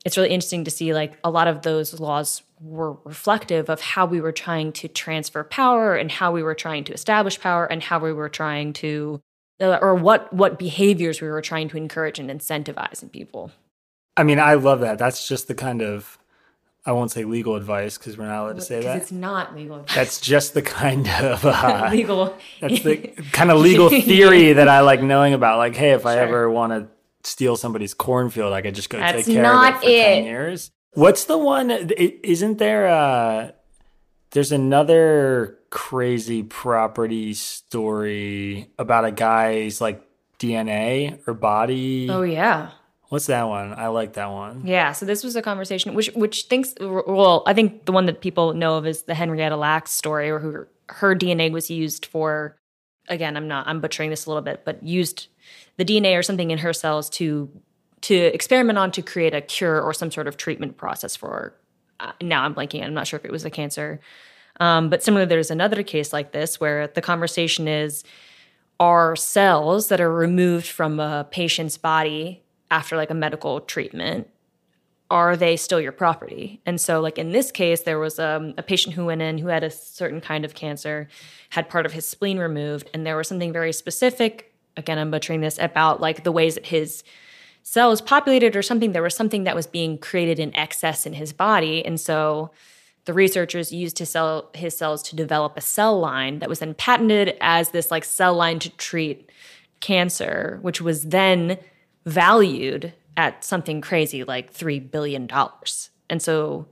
it's 0.04 0.18
really 0.18 0.32
interesting 0.32 0.64
to 0.64 0.72
see 0.72 0.96
like 0.96 1.14
a 1.24 1.30
lot 1.30 1.48
of 1.48 1.62
those 1.62 2.00
laws 2.00 2.42
were 2.62 2.98
reflective 3.04 3.70
of 3.70 3.82
how 3.82 4.06
we 4.06 4.22
were 4.22 4.32
trying 4.32 4.72
to 4.72 4.88
transfer 4.88 5.44
power 5.44 5.96
and 5.96 6.12
how 6.12 6.32
we 6.32 6.44
were 6.44 6.56
trying 6.56 6.84
to 6.84 6.94
establish 6.94 7.40
power 7.40 7.66
and 7.66 7.82
how 7.82 8.00
we 8.00 8.14
were 8.14 8.30
trying 8.30 8.72
to 8.72 9.20
uh, 9.60 9.78
or 9.82 9.96
what 9.96 10.32
what 10.32 10.60
behaviors 10.60 11.22
we 11.22 11.28
were 11.28 11.42
trying 11.42 11.68
to 11.70 11.78
encourage 11.78 12.20
and 12.20 12.30
incentivize 12.30 13.02
in 13.02 13.10
people 13.10 13.52
I 14.18 14.24
mean, 14.24 14.40
I 14.40 14.56
love 14.56 14.82
that. 14.82 14.98
That's 14.98 15.28
just 15.28 15.48
the 15.48 15.56
kind 15.56 15.82
of 15.82 16.18
I 16.86 16.94
won't 16.94 17.12
say 17.12 17.26
legal 17.26 17.56
advice 17.56 17.98
because 17.98 18.18
we're 18.18 18.26
not 18.26 18.44
allowed 18.44 18.56
to 18.56 18.62
say 18.62 18.82
that. 18.82 18.98
it's 18.98 19.12
not 19.12 19.56
legal 19.56 19.78
advice. 19.78 19.96
That's 19.96 20.20
just 20.20 20.56
the 20.56 20.64
kind 20.64 21.08
of 21.08 21.46
uh, 21.46 21.90
legal 21.92 22.36
That's 22.60 22.82
the 22.82 22.98
kind 23.32 23.52
of 23.52 23.60
legal 23.60 23.90
theory 23.90 24.54
that 24.54 24.68
I 24.68 24.82
like 24.82 25.02
knowing 25.02 25.34
about. 25.34 25.60
Like, 25.60 25.76
hey, 25.76 25.92
if 25.92 26.06
I 26.06 26.18
ever 26.18 26.50
want 26.50 26.74
to 26.74 26.88
steal 27.28 27.56
somebody's 27.56 27.94
cornfield, 27.94 28.52
I 28.52 28.62
could 28.62 28.74
just 28.74 28.90
go 28.90 28.98
That's 28.98 29.26
take 29.26 29.36
care 29.36 29.44
not 29.44 29.76
of 29.76 29.84
it 29.84 29.86
for 29.86 29.86
ten 29.86 30.24
years. 30.24 30.72
What's 30.94 31.26
the 31.26 31.38
one? 31.38 31.72
Isn't 31.72 32.58
there? 32.58 32.88
Uh, 32.88 33.52
there's 34.32 34.52
another 34.52 35.58
crazy 35.70 36.44
property 36.44 37.34
story 37.34 38.70
about 38.78 39.06
a 39.06 39.12
guy's 39.12 39.80
like 39.80 40.04
DNA 40.40 41.20
or 41.28 41.34
body. 41.34 42.10
oh 42.10 42.24
yeah 42.24 42.72
What's 43.12 43.26
that 43.26 43.50
one? 43.50 43.74
I 43.74 43.88
like 43.88 44.14
that 44.14 44.32
one. 44.32 44.66
Yeah, 44.66 44.94
so 44.94 45.06
this 45.06 45.22
was 45.22 45.36
a 45.36 45.42
conversation 45.42 45.94
which 45.96 46.08
which 46.16 46.44
thinks 46.44 46.74
well, 46.80 47.44
I 47.46 47.54
think 47.54 47.84
the 47.84 47.92
one 47.92 48.06
that 48.06 48.22
people 48.22 48.54
know 48.54 48.78
of 48.78 48.88
is 48.88 49.04
the 49.04 49.14
Henrietta 49.14 49.58
Lacks 49.58 49.92
story, 49.92 50.30
or 50.30 50.40
her 50.40 50.70
her 50.88 51.14
DNA 51.14 51.52
was 51.52 51.70
used 51.70 52.06
for. 52.06 52.56
Again, 53.10 53.36
I'm 53.36 53.50
not 53.50 53.68
I'm 53.68 53.82
butchering 53.82 54.12
this 54.12 54.26
a 54.26 54.30
little 54.30 54.42
bit, 54.42 54.64
but 54.64 54.82
used 54.82 55.28
the 55.76 55.84
DNA 55.84 56.18
or 56.18 56.24
something 56.24 56.52
in 56.52 56.60
her 56.60 56.72
cells 56.72 57.10
to 57.10 57.50
to 58.02 58.16
experiment 58.16 58.78
on 58.78 58.92
to 58.92 59.02
create 59.02 59.34
a 59.34 59.42
cure 59.42 59.82
or 59.82 59.94
some 59.94 60.12
sort 60.12 60.28
of 60.28 60.38
treatment 60.38 60.78
process 60.78 61.16
for. 61.16 61.54
Uh, 62.00 62.12
now 62.22 62.44
I'm 62.44 62.56
blanking. 62.56 62.84
I'm 62.84 62.94
not 62.94 63.08
sure 63.08 63.20
if 63.20 63.26
it 63.26 63.32
was 63.32 63.46
a 63.46 63.50
cancer, 63.50 64.00
um, 64.60 64.90
but 64.90 65.04
similarly, 65.04 65.30
there's 65.30 65.52
another 65.52 65.84
case 65.84 66.12
like 66.12 66.32
this 66.32 66.60
where 66.60 66.88
the 66.88 67.02
conversation 67.02 67.68
is 67.68 68.04
are 68.80 69.16
cells 69.16 69.90
that 69.90 70.02
are 70.02 70.12
removed 70.12 70.66
from 70.66 71.00
a 71.00 71.28
patient's 71.30 71.78
body 71.78 72.44
after 72.72 72.98
like 72.98 73.12
a 73.12 73.14
medical 73.14 73.62
treatment 73.62 74.28
are 75.12 75.36
they 75.36 75.58
still 75.58 75.80
your 75.80 75.92
property 75.92 76.62
and 76.66 76.80
so 76.80 77.02
like 77.02 77.18
in 77.18 77.32
this 77.32 77.52
case 77.52 77.82
there 77.82 78.00
was 78.00 78.18
um, 78.18 78.54
a 78.58 78.64
patient 78.64 78.96
who 78.96 79.06
went 79.06 79.22
in 79.22 79.38
who 79.38 79.50
had 79.50 79.64
a 79.64 79.70
certain 79.70 80.22
kind 80.22 80.46
of 80.46 80.56
cancer 80.56 81.08
had 81.50 81.70
part 81.70 81.86
of 81.86 81.92
his 81.92 82.08
spleen 82.08 82.40
removed 82.40 82.90
and 82.94 83.06
there 83.06 83.18
was 83.18 83.28
something 83.28 83.54
very 83.54 83.74
specific 83.74 84.54
again 84.78 84.98
i'm 84.98 85.12
butchering 85.12 85.42
this 85.42 85.60
about 85.60 86.02
like 86.02 86.24
the 86.24 86.32
ways 86.32 86.56
that 86.56 86.66
his 86.66 87.04
cells 87.64 88.02
populated 88.02 88.56
or 88.56 88.62
something. 88.62 88.92
There 88.92 89.04
was 89.04 89.16
something 89.16 89.44
that 89.44 89.56
was 89.56 89.68
being 89.68 89.98
created 89.98 90.40
in 90.40 90.56
excess 90.56 91.06
in 91.06 91.14
his 91.14 91.34
body. 91.34 91.86
And 91.86 92.00
so 92.00 92.52
the 93.06 93.14
researchers 93.14 93.72
used 93.72 94.00
his, 94.00 94.10
cell, 94.10 94.50
his 94.54 94.78
cells 94.78 95.02
to 95.04 95.16
develop 95.16 95.58
a 95.58 95.62
cell 95.62 96.00
line 96.00 96.40
that 96.40 96.50
was 96.50 96.60
then 96.60 96.74
patented 96.74 97.38
as 97.42 97.70
this 97.70 97.92
like 97.92 98.04
cell 98.04 98.34
line 98.34 98.60
to 98.60 98.70
treat 98.78 99.32
cancer, 99.80 100.60
which 100.62 100.82
was 100.82 101.04
then 101.06 101.58
valued 102.06 102.94
at 103.18 103.44
something 103.44 103.82
crazy 103.82 104.24
like 104.24 104.54
$3 104.54 104.90
billion. 104.92 105.30
And 106.10 106.22
so 106.22 106.68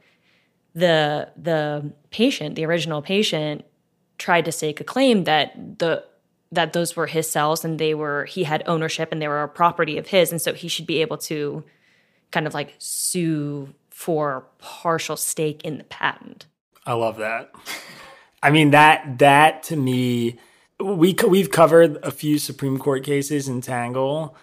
the 0.76 1.30
the 1.36 1.92
patient, 2.12 2.56
the 2.56 2.66
original 2.66 3.02
patient, 3.02 3.66
tried 4.18 4.46
to 4.46 4.52
stake 4.52 4.80
a 4.80 4.84
claim 4.84 5.24
that 5.24 5.80
the 5.80 6.04
that 6.52 6.74
those 6.74 6.96
were 6.96 7.08
his 7.08 7.30
cells 7.30 7.64
and 7.64 7.80
they 7.80 7.94
were 7.94 8.26
he 8.26 8.44
had 8.44 8.64
ownership 8.66 9.10
and 9.12 9.22
they 9.22 9.28
were 9.28 9.44
a 9.44 9.48
property 9.48 9.98
of 9.98 10.08
his 10.08 10.32
and 10.32 10.42
so 10.42 10.54
he 10.54 10.68
should 10.68 10.88
be 10.88 11.02
able 11.02 11.18
to 11.18 11.64
kind 12.32 12.48
of 12.48 12.54
like 12.54 12.76
sue 12.80 13.74
for 13.90 14.46
partial 14.60 15.18
stake 15.18 15.64
in 15.64 15.78
the 15.78 15.84
patent. 15.84 16.46
I 16.86 16.94
love 16.94 17.18
that. 17.18 17.52
I 18.42 18.52
mean 18.52 18.72
that 18.72 19.20
that 19.20 19.64
to 19.64 19.76
me 19.76 20.38
we 20.80 21.16
we've 21.28 21.52
covered 21.52 21.98
a 22.04 22.12
few 22.12 22.40
Supreme 22.40 22.80
Court 22.80 23.04
cases 23.04 23.48
in 23.48 23.62
Tangle 23.62 24.36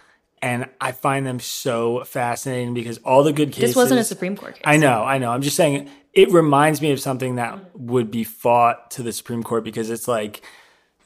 and 0.42 0.68
I 0.80 0.92
find 0.92 1.26
them 1.26 1.40
so 1.40 2.04
fascinating 2.04 2.74
because 2.74 2.98
all 2.98 3.24
the 3.24 3.32
good 3.32 3.48
cases 3.48 3.70
This 3.70 3.76
wasn't 3.76 4.00
a 4.00 4.04
Supreme 4.04 4.36
Court 4.36 4.54
case. 4.54 4.62
I 4.64 4.76
know, 4.76 5.02
I 5.02 5.18
know. 5.18 5.30
I'm 5.30 5.42
just 5.42 5.56
saying 5.56 5.90
it 6.12 6.30
reminds 6.30 6.80
me 6.80 6.92
of 6.92 7.00
something 7.00 7.36
that 7.36 7.78
would 7.78 8.10
be 8.10 8.22
fought 8.22 8.90
to 8.92 9.02
the 9.02 9.12
Supreme 9.12 9.42
Court 9.42 9.64
because 9.64 9.90
it's 9.90 10.06
like 10.06 10.42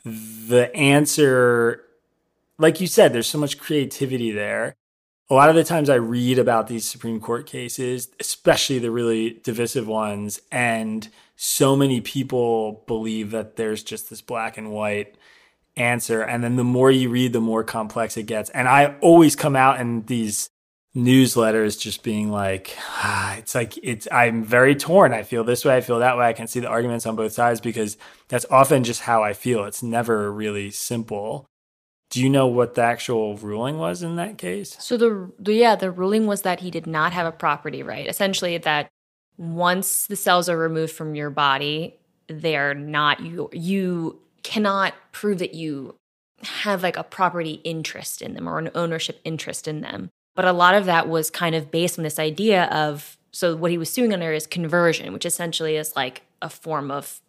the 0.05 0.75
answer, 0.75 1.83
like 2.59 2.81
you 2.81 2.87
said, 2.87 3.13
there's 3.13 3.27
so 3.27 3.39
much 3.39 3.59
creativity 3.59 4.31
there. 4.31 4.75
A 5.29 5.35
lot 5.35 5.49
of 5.49 5.55
the 5.55 5.65
times 5.65 5.89
I 5.89 5.95
read 5.95 6.39
about 6.39 6.67
these 6.67 6.89
Supreme 6.89 7.21
Court 7.21 7.47
cases, 7.47 8.09
especially 8.19 8.79
the 8.81 8.91
really 8.91 9.41
divisive 9.45 9.87
ones, 9.87 10.41
and 10.51 11.09
so 11.37 11.77
many 11.77 12.01
people 12.01 12.83
believe 12.87 13.31
that 13.31 13.57
there's 13.57 13.83
just 13.83 14.11
this 14.11 14.21
black 14.21 14.59
and 14.59 14.73
white 14.73 15.15
answer. 15.77 16.21
And 16.21 16.43
then 16.43 16.57
the 16.57 16.65
more 16.65 16.91
you 16.91 17.09
read, 17.09 17.33
the 17.33 17.41
more 17.41 17.65
complex 17.65 18.17
it 18.17 18.25
gets. 18.25 18.51
And 18.51 18.69
I 18.69 18.97
always 19.01 19.37
come 19.37 19.57
out 19.57 19.81
in 19.81 20.03
these 20.03 20.51
newsletters 20.97 21.79
just 21.79 22.03
being 22.03 22.33
like 22.33 22.77
ah, 22.81 23.37
it's 23.37 23.55
like 23.55 23.79
it's 23.83 24.09
i'm 24.11 24.43
very 24.45 24.75
torn. 24.75 25.13
I 25.13 25.23
feel 25.23 25.45
this 25.45 25.65
way 25.65 25.77
i 25.77 25.81
feel 25.81 26.01
that 26.01 26.17
way. 26.19 26.27
I 26.27 26.33
can 26.33 26.49
see 26.49 26.61
the 26.61 26.69
arguments 26.69 27.07
on 27.07 27.17
both 27.17 27.33
sides 27.33 27.61
because 27.61 27.97
that's 28.29 28.47
often 28.51 28.85
just 28.85 29.03
how 29.03 29.23
i 29.23 29.33
feel. 29.33 29.65
It's 29.65 29.83
never 29.83 30.33
really 30.33 30.71
simple. 30.71 31.47
Do 32.11 32.21
you 32.21 32.29
know 32.29 32.49
what 32.49 32.75
the 32.75 32.83
actual 32.83 33.37
ruling 33.37 33.79
was 33.79 34.03
in 34.03 34.17
that 34.17 34.37
case? 34.37 34.77
So 34.81 34.97
the, 34.97 35.31
the 35.39 35.55
yeah 35.55 35.77
the 35.77 35.93
ruling 35.93 36.27
was 36.27 36.43
that 36.43 36.61
he 36.61 36.71
did 36.71 36.87
not 36.87 37.13
have 37.13 37.27
a 37.27 37.33
property 37.33 37.83
right. 37.83 38.09
Essentially 38.09 38.59
that 38.59 38.89
once 39.39 40.07
the 40.07 40.17
cells 40.17 40.49
are 40.49 40.59
removed 40.59 40.93
from 40.93 41.15
your 41.15 41.31
body 41.31 41.95
they're 42.29 42.75
not 42.75 43.21
you 43.21 43.49
you 43.53 44.21
cannot 44.43 44.95
prove 45.13 45.39
that 45.39 45.55
you 45.55 45.95
have 46.43 46.83
like 46.83 46.97
a 46.97 47.03
property 47.03 47.61
interest 47.65 48.23
in 48.23 48.35
them 48.35 48.49
or 48.49 48.59
an 48.59 48.71
ownership 48.75 49.21
interest 49.25 49.67
in 49.67 49.81
them 49.81 50.11
but 50.35 50.45
a 50.45 50.53
lot 50.53 50.75
of 50.75 50.87
that 50.87 51.09
was 51.09 51.31
kind 51.31 51.55
of 51.55 51.71
based 51.71 51.99
on 51.99 52.03
this 52.03 52.19
idea 52.19 52.65
of 52.67 53.17
so 53.33 53.55
what 53.55 53.71
he 53.71 53.79
was 53.79 53.91
suing 53.91 54.13
under 54.13 54.33
is 54.33 54.47
conversion, 54.47 55.13
which 55.13 55.27
essentially 55.27 55.77
is 55.77 55.95
like 55.95 56.23
a 56.43 56.51
form 56.51 56.91
of 56.91 57.21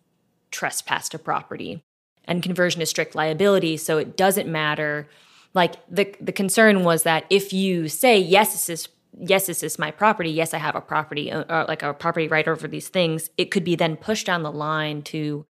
trespass 0.49 1.09
to 1.09 1.19
property. 1.19 1.83
And 2.25 2.43
conversion 2.43 2.81
is 2.81 2.89
strict 2.89 3.15
liability, 3.15 3.77
so 3.77 3.97
it 3.97 4.15
doesn't 4.15 4.49
matter. 4.49 5.07
Like 5.53 5.75
the 5.89 6.13
the 6.21 6.31
concern 6.31 6.83
was 6.83 7.03
that 7.03 7.25
if 7.29 7.51
you 7.51 7.87
say 7.87 8.17
yes, 8.19 8.53
this 8.53 8.69
is 8.69 8.87
yes, 9.17 9.47
this 9.47 9.63
is 9.63 9.79
my 9.79 9.91
property. 9.91 10.29
Yes, 10.29 10.53
I 10.53 10.57
have 10.57 10.75
a 10.75 10.81
property, 10.81 11.31
or 11.31 11.45
uh, 11.49 11.63
uh, 11.63 11.65
like 11.67 11.83
a 11.83 11.93
property 11.93 12.27
right 12.27 12.47
over 12.47 12.67
these 12.67 12.89
things. 12.89 13.29
It 13.37 13.51
could 13.51 13.63
be 13.63 13.75
then 13.75 13.97
pushed 13.97 14.27
down 14.27 14.43
the 14.43 14.51
line 14.51 15.01
to 15.03 15.45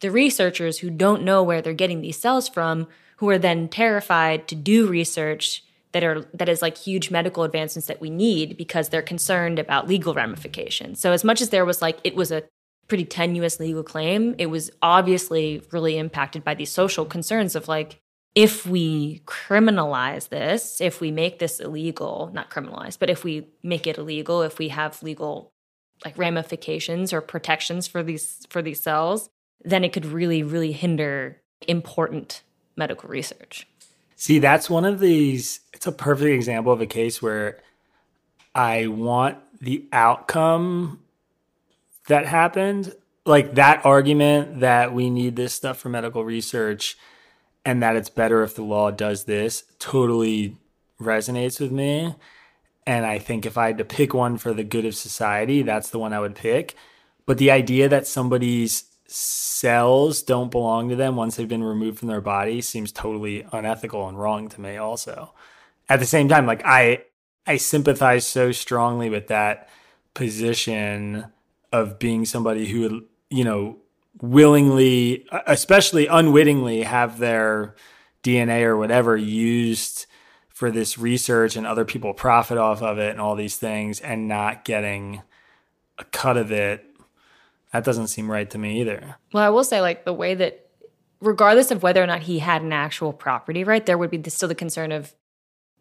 the 0.00 0.10
researchers 0.10 0.78
who 0.78 0.90
don't 0.90 1.24
know 1.24 1.42
where 1.42 1.60
they're 1.60 1.74
getting 1.74 2.00
these 2.00 2.18
cells 2.18 2.48
from, 2.48 2.86
who 3.16 3.28
are 3.28 3.38
then 3.38 3.68
terrified 3.68 4.48
to 4.48 4.54
do 4.54 4.86
research 4.86 5.64
that 5.92 6.04
are 6.04 6.24
that 6.34 6.48
is 6.48 6.62
like 6.62 6.78
huge 6.78 7.10
medical 7.10 7.42
advancements 7.42 7.88
that 7.88 8.00
we 8.00 8.10
need 8.10 8.56
because 8.56 8.88
they're 8.88 9.02
concerned 9.02 9.58
about 9.58 9.88
legal 9.88 10.14
ramifications. 10.14 11.00
So 11.00 11.12
as 11.12 11.24
much 11.24 11.40
as 11.40 11.50
there 11.50 11.64
was 11.64 11.82
like 11.82 11.98
it 12.04 12.14
was 12.14 12.30
a 12.30 12.44
pretty 12.88 13.04
tenuous 13.04 13.60
legal 13.60 13.82
claim, 13.82 14.34
it 14.38 14.46
was 14.46 14.70
obviously 14.82 15.62
really 15.70 15.96
impacted 15.98 16.44
by 16.44 16.54
these 16.54 16.70
social 16.70 17.04
concerns 17.04 17.54
of 17.54 17.68
like 17.68 18.00
if 18.34 18.64
we 18.64 19.22
criminalize 19.26 20.28
this, 20.28 20.80
if 20.80 21.00
we 21.00 21.10
make 21.10 21.40
this 21.40 21.58
illegal, 21.58 22.30
not 22.32 22.50
criminalize, 22.50 22.96
but 22.98 23.10
if 23.10 23.24
we 23.24 23.48
make 23.62 23.86
it 23.86 23.98
illegal, 23.98 24.42
if 24.42 24.58
we 24.58 24.68
have 24.68 25.02
legal 25.02 25.52
like 26.04 26.16
ramifications 26.16 27.12
or 27.12 27.20
protections 27.20 27.86
for 27.86 28.02
these 28.02 28.46
for 28.48 28.62
these 28.62 28.82
cells, 28.82 29.28
then 29.62 29.84
it 29.84 29.92
could 29.92 30.06
really 30.06 30.42
really 30.42 30.72
hinder 30.72 31.40
important 31.66 32.42
medical 32.76 33.08
research. 33.08 33.66
See, 34.20 34.38
that's 34.38 34.68
one 34.68 34.84
of 34.84 35.00
these, 35.00 35.60
it's 35.72 35.86
a 35.86 35.92
perfect 35.92 36.28
example 36.28 36.74
of 36.74 36.82
a 36.82 36.86
case 36.86 37.22
where 37.22 37.56
I 38.54 38.86
want 38.86 39.38
the 39.62 39.88
outcome 39.94 41.00
that 42.06 42.26
happened. 42.26 42.94
Like 43.24 43.54
that 43.54 43.86
argument 43.86 44.60
that 44.60 44.92
we 44.92 45.08
need 45.08 45.36
this 45.36 45.54
stuff 45.54 45.78
for 45.78 45.88
medical 45.88 46.22
research 46.22 46.98
and 47.64 47.82
that 47.82 47.96
it's 47.96 48.10
better 48.10 48.42
if 48.42 48.54
the 48.54 48.62
law 48.62 48.90
does 48.90 49.24
this 49.24 49.64
totally 49.78 50.58
resonates 51.00 51.58
with 51.58 51.72
me. 51.72 52.14
And 52.86 53.06
I 53.06 53.18
think 53.18 53.46
if 53.46 53.56
I 53.56 53.68
had 53.68 53.78
to 53.78 53.86
pick 53.86 54.12
one 54.12 54.36
for 54.36 54.52
the 54.52 54.64
good 54.64 54.84
of 54.84 54.94
society, 54.94 55.62
that's 55.62 55.88
the 55.88 55.98
one 55.98 56.12
I 56.12 56.20
would 56.20 56.34
pick. 56.34 56.74
But 57.24 57.38
the 57.38 57.50
idea 57.50 57.88
that 57.88 58.06
somebody's 58.06 58.84
cells 59.12 60.22
don't 60.22 60.52
belong 60.52 60.88
to 60.88 60.96
them 60.96 61.16
once 61.16 61.34
they've 61.34 61.48
been 61.48 61.64
removed 61.64 61.98
from 61.98 62.08
their 62.08 62.20
body 62.20 62.60
seems 62.60 62.92
totally 62.92 63.44
unethical 63.52 64.08
and 64.08 64.18
wrong 64.18 64.48
to 64.48 64.60
me 64.60 64.76
also. 64.76 65.34
At 65.88 65.98
the 65.98 66.06
same 66.06 66.28
time 66.28 66.46
like 66.46 66.62
i 66.64 67.02
i 67.46 67.56
sympathize 67.56 68.24
so 68.24 68.52
strongly 68.52 69.10
with 69.10 69.26
that 69.26 69.68
position 70.14 71.26
of 71.72 71.98
being 71.98 72.24
somebody 72.24 72.68
who 72.68 72.80
would 72.80 73.02
you 73.28 73.42
know 73.42 73.78
willingly 74.22 75.26
especially 75.46 76.06
unwittingly 76.06 76.82
have 76.82 77.18
their 77.18 77.74
dna 78.22 78.62
or 78.62 78.76
whatever 78.76 79.16
used 79.16 80.06
for 80.48 80.70
this 80.70 80.98
research 80.98 81.56
and 81.56 81.66
other 81.66 81.84
people 81.84 82.14
profit 82.14 82.58
off 82.58 82.82
of 82.82 82.98
it 82.98 83.10
and 83.10 83.20
all 83.20 83.34
these 83.34 83.56
things 83.56 83.98
and 84.00 84.28
not 84.28 84.64
getting 84.64 85.22
a 85.98 86.04
cut 86.04 86.36
of 86.36 86.52
it 86.52 86.89
that 87.72 87.84
doesn't 87.84 88.08
seem 88.08 88.30
right 88.30 88.48
to 88.50 88.58
me 88.58 88.80
either. 88.80 89.16
Well, 89.32 89.44
I 89.44 89.48
will 89.48 89.64
say, 89.64 89.80
like, 89.80 90.04
the 90.04 90.12
way 90.12 90.34
that, 90.34 90.68
regardless 91.20 91.70
of 91.70 91.82
whether 91.82 92.02
or 92.02 92.06
not 92.06 92.22
he 92.22 92.40
had 92.40 92.62
an 92.62 92.72
actual 92.72 93.12
property 93.12 93.64
right, 93.64 93.84
there 93.84 93.98
would 93.98 94.10
be 94.10 94.16
the, 94.16 94.30
still 94.30 94.48
the 94.48 94.54
concern 94.54 94.92
of 94.92 95.14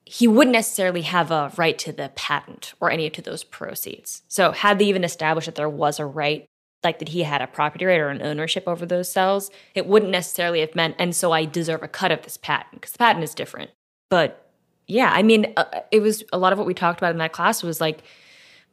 he 0.06 0.28
wouldn't 0.28 0.54
necessarily 0.54 1.04
have 1.04 1.30
a 1.30 1.52
right 1.58 1.78
to 1.80 1.92
the 1.92 2.10
patent 2.16 2.74
or 2.80 2.90
any 2.90 3.06
of 3.06 3.24
those 3.24 3.44
proceeds. 3.44 4.24
So, 4.28 4.52
had 4.52 4.80
they 4.80 4.86
even 4.86 5.04
established 5.04 5.46
that 5.46 5.56
there 5.56 5.70
was 5.70 6.00
a 6.00 6.06
right, 6.06 6.46
like 6.84 7.00
that 7.00 7.10
he 7.10 7.24
had 7.24 7.42
a 7.42 7.48
property 7.48 7.86
right 7.86 8.00
or 8.00 8.10
an 8.10 8.22
ownership 8.22 8.64
over 8.68 8.86
those 8.86 9.12
cells, 9.12 9.52
it 9.76 9.86
wouldn't 9.86 10.12
necessarily 10.12 10.62
have 10.62 10.76
meant, 10.76 10.96
and 11.00 11.16
so 11.16 11.32
I 11.32 11.46
deserve 11.46 11.84
a 11.84 11.88
cut 11.88 12.12
of 12.12 12.22
this 12.22 12.38
patent 12.38 12.82
because 12.82 12.92
the 12.92 13.00
patent 13.00 13.24
is 13.24 13.34
different. 13.34 13.72
But 14.10 14.50
yeah, 14.88 15.12
I 15.14 15.22
mean, 15.22 15.54
uh, 15.56 15.66
it 15.92 16.02
was 16.02 16.24
a 16.34 16.38
lot 16.38 16.52
of 16.52 16.58
what 16.58 16.68
we 16.68 16.74
talked 16.74 17.00
about 17.00 17.12
in 17.12 17.20
that 17.20 17.32
class 17.32 17.62
was 17.62 17.80
like, 17.80 18.04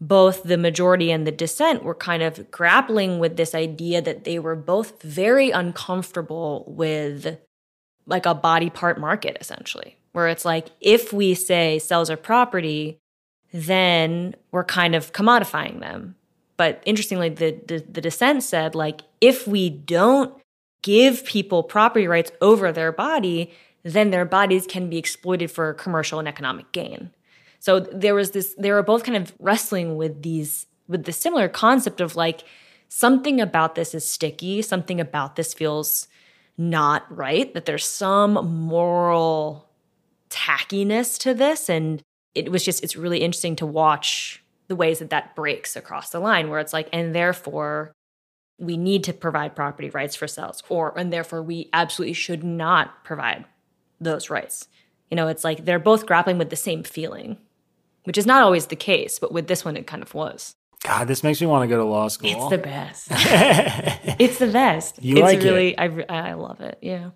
both 0.00 0.42
the 0.42 0.58
majority 0.58 1.10
and 1.10 1.26
the 1.26 1.32
dissent 1.32 1.82
were 1.82 1.94
kind 1.94 2.22
of 2.22 2.50
grappling 2.50 3.18
with 3.18 3.36
this 3.36 3.54
idea 3.54 4.02
that 4.02 4.24
they 4.24 4.38
were 4.38 4.56
both 4.56 5.00
very 5.02 5.50
uncomfortable 5.50 6.64
with 6.66 7.38
like 8.06 8.26
a 8.26 8.34
body 8.34 8.70
part 8.70 9.00
market 9.00 9.36
essentially 9.40 9.96
where 10.12 10.28
it's 10.28 10.44
like 10.44 10.68
if 10.80 11.12
we 11.12 11.34
say 11.34 11.78
cells 11.78 12.10
are 12.10 12.16
property 12.16 12.98
then 13.52 14.34
we're 14.50 14.64
kind 14.64 14.94
of 14.94 15.12
commodifying 15.12 15.80
them. 15.80 16.14
But 16.56 16.82
interestingly 16.84 17.28
the, 17.30 17.58
the, 17.66 17.78
the 17.78 18.00
dissent 18.00 18.42
said 18.42 18.74
like 18.74 19.00
if 19.20 19.48
we 19.48 19.70
don't 19.70 20.34
give 20.82 21.24
people 21.24 21.62
property 21.62 22.06
rights 22.06 22.32
over 22.40 22.70
their 22.70 22.92
body 22.92 23.50
then 23.82 24.10
their 24.10 24.24
bodies 24.24 24.66
can 24.66 24.90
be 24.90 24.98
exploited 24.98 25.50
for 25.50 25.72
commercial 25.74 26.18
and 26.18 26.28
economic 26.28 26.70
gain 26.72 27.10
so 27.66 27.80
there 27.80 28.14
was 28.14 28.30
this, 28.30 28.54
they 28.56 28.70
were 28.70 28.84
both 28.84 29.02
kind 29.02 29.16
of 29.16 29.34
wrestling 29.40 29.96
with 29.96 30.22
these, 30.22 30.66
with 30.86 31.02
the 31.02 31.12
similar 31.12 31.48
concept 31.48 32.00
of 32.00 32.14
like, 32.14 32.44
something 32.88 33.40
about 33.40 33.74
this 33.74 33.92
is 33.92 34.08
sticky, 34.08 34.62
something 34.62 35.00
about 35.00 35.34
this 35.34 35.52
feels 35.52 36.06
not 36.56 37.04
right, 37.10 37.52
that 37.54 37.64
there's 37.64 37.84
some 37.84 38.34
moral 38.48 39.68
tackiness 40.30 41.18
to 41.18 41.34
this. 41.34 41.68
And 41.68 42.00
it 42.36 42.52
was 42.52 42.64
just, 42.64 42.84
it's 42.84 42.94
really 42.94 43.18
interesting 43.18 43.56
to 43.56 43.66
watch 43.66 44.44
the 44.68 44.76
ways 44.76 45.00
that 45.00 45.10
that 45.10 45.34
breaks 45.34 45.74
across 45.74 46.10
the 46.10 46.20
line, 46.20 46.48
where 46.48 46.60
it's 46.60 46.72
like, 46.72 46.88
and 46.92 47.16
therefore, 47.16 47.90
we 48.60 48.76
need 48.76 49.02
to 49.02 49.12
provide 49.12 49.56
property 49.56 49.90
rights 49.90 50.14
for 50.14 50.28
cells, 50.28 50.62
or, 50.68 50.96
and 50.96 51.12
therefore, 51.12 51.42
we 51.42 51.68
absolutely 51.72 52.14
should 52.14 52.44
not 52.44 53.02
provide 53.02 53.44
those 54.00 54.30
rights. 54.30 54.68
You 55.10 55.16
know, 55.16 55.26
it's 55.26 55.42
like 55.42 55.64
they're 55.64 55.80
both 55.80 56.06
grappling 56.06 56.38
with 56.38 56.50
the 56.50 56.56
same 56.56 56.84
feeling. 56.84 57.38
Which 58.06 58.18
is 58.18 58.26
not 58.26 58.42
always 58.42 58.66
the 58.66 58.76
case, 58.76 59.18
but 59.18 59.32
with 59.32 59.48
this 59.48 59.64
one, 59.64 59.76
it 59.76 59.86
kind 59.86 60.02
of 60.02 60.14
was. 60.14 60.54
God, 60.82 61.08
this 61.08 61.22
makes 61.22 61.40
me 61.40 61.46
want 61.46 61.64
to 61.64 61.68
go 61.68 61.78
to 61.78 61.84
law 61.84 62.08
school. 62.08 62.30
It's 62.30 62.50
the 62.50 62.58
best. 62.58 63.08
it's 64.20 64.38
the 64.38 64.46
best. 64.46 65.02
You 65.02 65.16
it's 65.16 65.22
like 65.22 65.40
really, 65.40 65.70
it? 65.70 66.06
I, 66.08 66.30
I 66.30 66.34
love 66.34 66.60
it. 66.60 66.78
Yeah. 66.80 67.10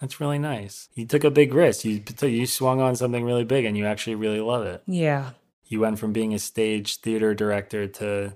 That's 0.00 0.20
really 0.20 0.38
nice. 0.38 0.88
You 0.94 1.06
took 1.06 1.24
a 1.24 1.30
big 1.30 1.54
risk. 1.54 1.84
You 1.84 2.02
you 2.22 2.46
swung 2.46 2.80
on 2.80 2.96
something 2.96 3.24
really 3.24 3.44
big, 3.44 3.64
and 3.64 3.76
you 3.76 3.86
actually 3.86 4.16
really 4.16 4.40
love 4.40 4.66
it. 4.66 4.82
Yeah. 4.86 5.30
You 5.66 5.80
went 5.80 5.98
from 5.98 6.12
being 6.12 6.34
a 6.34 6.38
stage 6.38 7.00
theater 7.00 7.34
director 7.34 7.86
to 7.86 8.34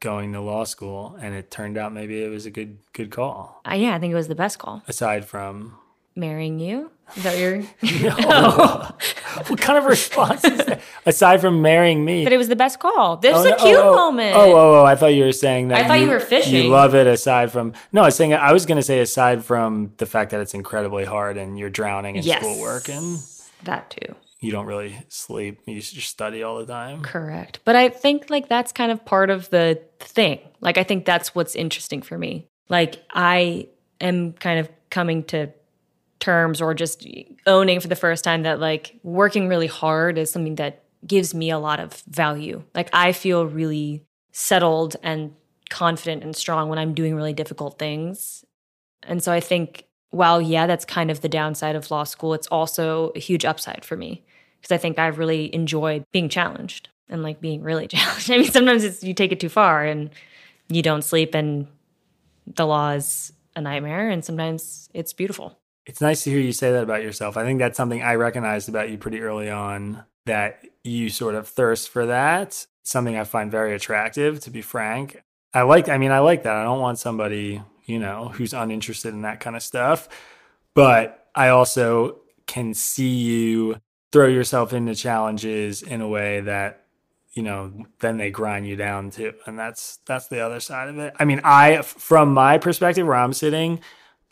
going 0.00 0.32
to 0.32 0.40
law 0.40 0.64
school, 0.64 1.16
and 1.20 1.34
it 1.34 1.50
turned 1.50 1.76
out 1.76 1.92
maybe 1.92 2.22
it 2.22 2.28
was 2.28 2.46
a 2.46 2.50
good 2.50 2.78
good 2.92 3.10
call. 3.10 3.62
Uh, 3.68 3.74
yeah, 3.74 3.94
I 3.94 3.98
think 3.98 4.12
it 4.12 4.16
was 4.16 4.28
the 4.28 4.34
best 4.34 4.58
call. 4.58 4.82
Aside 4.86 5.24
from 5.24 5.76
Marrying 6.14 6.58
you? 6.58 6.90
Is 7.16 7.22
that 7.24 7.38
your. 7.38 7.58
no. 7.82 8.90
what 9.48 9.60
kind 9.60 9.78
of 9.78 9.84
response 9.84 10.44
is 10.44 10.64
that? 10.64 10.80
Aside 11.06 11.40
from 11.40 11.62
marrying 11.62 12.04
me, 12.04 12.24
But 12.24 12.32
it 12.32 12.38
was 12.38 12.48
the 12.48 12.56
best 12.56 12.78
call. 12.80 13.16
This 13.18 13.36
Oh, 13.36 13.42
a 13.44 13.56
cute 13.58 13.76
oh, 13.78 13.92
oh. 13.92 13.94
moment. 13.96 14.36
Oh, 14.36 14.52
oh, 14.54 14.80
oh! 14.80 14.84
I 14.84 14.94
thought 14.94 15.14
you 15.14 15.24
were 15.24 15.32
saying 15.32 15.68
that. 15.68 15.84
I 15.84 15.88
thought 15.88 16.00
you 16.00 16.08
were 16.08 16.20
fishing. 16.20 16.64
You 16.64 16.70
love 16.70 16.94
it 16.94 17.06
aside 17.06 17.50
from. 17.52 17.72
No, 17.92 18.02
I 18.02 18.06
was 18.06 18.16
saying 18.16 18.34
I 18.34 18.52
was 18.52 18.66
going 18.66 18.76
to 18.76 18.82
say 18.82 19.00
aside 19.00 19.44
from 19.44 19.92
the 19.98 20.06
fact 20.06 20.30
that 20.30 20.40
it's 20.40 20.54
incredibly 20.54 21.04
hard 21.04 21.36
and 21.36 21.58
you're 21.58 21.70
drowning 21.70 22.16
in 22.16 22.22
Yes. 22.24 22.40
schoolwork 22.42 22.88
and 22.88 23.18
That 23.64 23.90
too. 23.90 24.14
you 24.40 24.50
don't 24.52 24.66
really 24.66 24.98
sleep. 25.08 25.60
You 25.66 25.80
just 25.80 26.08
study 26.08 26.42
all 26.42 26.58
the 26.58 26.66
time. 26.66 27.02
Correct. 27.02 27.60
But 27.64 27.76
I 27.76 27.88
think 27.88 28.30
like 28.30 28.48
that's 28.48 28.72
kind 28.72 28.90
of 28.92 29.04
part 29.04 29.28
of 29.30 29.50
the 29.50 29.82
thing. 30.00 30.40
Like 30.60 30.78
I 30.78 30.84
think 30.84 31.04
that's 31.04 31.34
what's 31.34 31.54
interesting 31.54 32.00
for 32.02 32.16
me. 32.18 32.48
Like 32.68 33.02
I 33.12 33.68
am 34.00 34.32
kind 34.32 34.60
of 34.60 34.68
coming 34.90 35.24
to 35.24 35.50
terms 36.22 36.62
or 36.62 36.72
just 36.72 37.06
owning 37.46 37.80
for 37.80 37.88
the 37.88 37.96
first 37.96 38.22
time 38.24 38.44
that 38.44 38.60
like 38.60 38.98
working 39.02 39.48
really 39.48 39.66
hard 39.66 40.16
is 40.16 40.30
something 40.30 40.54
that 40.54 40.84
gives 41.06 41.34
me 41.34 41.50
a 41.50 41.58
lot 41.58 41.80
of 41.80 41.94
value. 42.06 42.62
Like 42.74 42.88
I 42.92 43.12
feel 43.12 43.44
really 43.44 44.04
settled 44.30 44.96
and 45.02 45.34
confident 45.68 46.22
and 46.22 46.34
strong 46.34 46.68
when 46.68 46.78
I'm 46.78 46.94
doing 46.94 47.16
really 47.16 47.32
difficult 47.32 47.78
things. 47.78 48.44
And 49.02 49.22
so 49.22 49.32
I 49.32 49.40
think 49.40 49.86
while 50.10 50.40
yeah, 50.40 50.66
that's 50.66 50.84
kind 50.84 51.10
of 51.10 51.22
the 51.22 51.28
downside 51.28 51.74
of 51.74 51.90
law 51.90 52.04
school, 52.04 52.34
it's 52.34 52.46
also 52.46 53.12
a 53.16 53.18
huge 53.18 53.44
upside 53.44 53.84
for 53.84 53.96
me 53.96 54.22
because 54.60 54.72
I 54.72 54.78
think 54.78 54.98
I've 54.98 55.18
really 55.18 55.52
enjoyed 55.52 56.04
being 56.12 56.28
challenged 56.28 56.88
and 57.08 57.24
like 57.24 57.40
being 57.40 57.62
really 57.62 57.88
challenged. 57.88 58.30
I 58.30 58.38
mean, 58.38 58.50
sometimes 58.50 58.84
it's 58.84 59.02
you 59.02 59.12
take 59.12 59.32
it 59.32 59.40
too 59.40 59.48
far 59.48 59.84
and 59.84 60.10
you 60.68 60.82
don't 60.82 61.02
sleep 61.02 61.34
and 61.34 61.66
the 62.46 62.64
law 62.64 62.90
is 62.90 63.32
a 63.56 63.60
nightmare 63.60 64.08
and 64.08 64.24
sometimes 64.24 64.88
it's 64.94 65.12
beautiful. 65.12 65.58
It's 65.84 66.00
nice 66.00 66.22
to 66.24 66.30
hear 66.30 66.40
you 66.40 66.52
say 66.52 66.70
that 66.72 66.82
about 66.82 67.02
yourself. 67.02 67.36
I 67.36 67.44
think 67.44 67.58
that's 67.58 67.76
something 67.76 68.02
I 68.02 68.14
recognized 68.14 68.68
about 68.68 68.90
you 68.90 68.98
pretty 68.98 69.20
early 69.20 69.50
on 69.50 70.04
that 70.26 70.64
you 70.84 71.08
sort 71.08 71.34
of 71.34 71.48
thirst 71.48 71.88
for 71.88 72.06
that. 72.06 72.66
Something 72.84 73.16
I 73.16 73.24
find 73.24 73.50
very 73.50 73.74
attractive, 73.74 74.40
to 74.40 74.50
be 74.50 74.62
frank. 74.62 75.22
I 75.54 75.62
like, 75.62 75.88
I 75.88 75.98
mean, 75.98 76.12
I 76.12 76.20
like 76.20 76.44
that. 76.44 76.54
I 76.54 76.64
don't 76.64 76.80
want 76.80 76.98
somebody, 76.98 77.62
you 77.84 77.98
know, 77.98 78.28
who's 78.28 78.54
uninterested 78.54 79.12
in 79.12 79.22
that 79.22 79.40
kind 79.40 79.56
of 79.56 79.62
stuff. 79.62 80.08
But 80.74 81.26
I 81.34 81.48
also 81.48 82.20
can 82.46 82.74
see 82.74 83.14
you 83.14 83.76
throw 84.12 84.26
yourself 84.26 84.72
into 84.72 84.94
challenges 84.94 85.82
in 85.82 86.00
a 86.00 86.08
way 86.08 86.40
that, 86.40 86.84
you 87.32 87.42
know, 87.42 87.86
then 88.00 88.18
they 88.18 88.30
grind 88.30 88.68
you 88.68 88.76
down 88.76 89.10
too. 89.10 89.34
And 89.46 89.58
that's, 89.58 89.98
that's 90.06 90.28
the 90.28 90.40
other 90.40 90.60
side 90.60 90.88
of 90.88 90.98
it. 90.98 91.14
I 91.18 91.24
mean, 91.24 91.40
I, 91.44 91.82
from 91.82 92.32
my 92.34 92.58
perspective 92.58 93.06
where 93.06 93.16
I'm 93.16 93.32
sitting, 93.32 93.80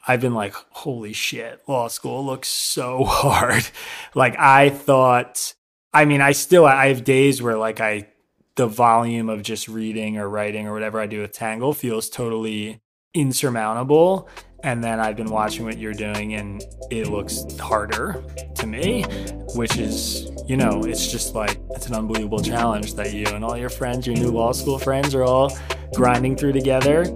I've 0.07 0.21
been 0.21 0.35
like, 0.35 0.55
holy 0.71 1.13
shit, 1.13 1.61
law 1.67 1.89
school 1.89 2.25
looks 2.25 2.49
so 2.49 3.05
hard. 3.07 3.69
Like 4.15 4.39
I 4.39 4.71
thought, 4.71 5.55
I 5.93 6.05
mean, 6.05 6.21
I 6.21 6.33
still, 6.33 6.67
I 6.67 6.89
have 6.89 7.05
days 7.05 7.43
where 7.43 7.57
like 7.57 7.81
I, 7.81 8.09
the 8.57 8.67
volume 8.67 9.29
of 9.29 9.43
just 9.43 9.69
reading 9.69 10.19
or 10.19 10.29
writing 10.29 10.67
or 10.67 10.73
whatever 10.73 11.01
I 11.01 11.07
do 11.07 11.21
with 11.21 11.33
Tangle 11.33 11.73
feels 11.73 12.09
totally 12.09 12.81
insurmountable. 13.15 14.29
And 14.63 14.85
then 14.85 15.01
I've 15.01 15.17
been 15.17 15.31
watching 15.31 15.65
what 15.65 15.79
you're 15.79 15.95
doing 15.95 16.35
and 16.35 16.63
it 16.91 17.09
looks 17.09 17.45
harder 17.59 18.23
to 18.57 18.67
me, 18.67 19.05
which 19.55 19.79
is, 19.79 20.31
you 20.47 20.57
know, 20.57 20.83
it's 20.85 21.11
just 21.11 21.35
like, 21.35 21.59
it's 21.71 21.87
an 21.87 21.95
unbelievable 21.95 22.43
challenge 22.43 22.95
that 22.95 23.15
you 23.15 23.25
and 23.27 23.43
all 23.45 23.57
your 23.57 23.71
friends, 23.71 24.07
your 24.07 24.17
new 24.17 24.31
law 24.31 24.53
school 24.53 24.79
friends 24.79 25.15
are 25.15 25.25
all 25.25 25.57
grinding 25.95 26.37
through 26.37 26.53
together. 26.53 27.07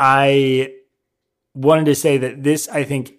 I 0.00 0.74
wanted 1.54 1.86
to 1.86 1.94
say 1.94 2.18
that 2.18 2.44
this, 2.44 2.68
I 2.68 2.84
think, 2.84 3.14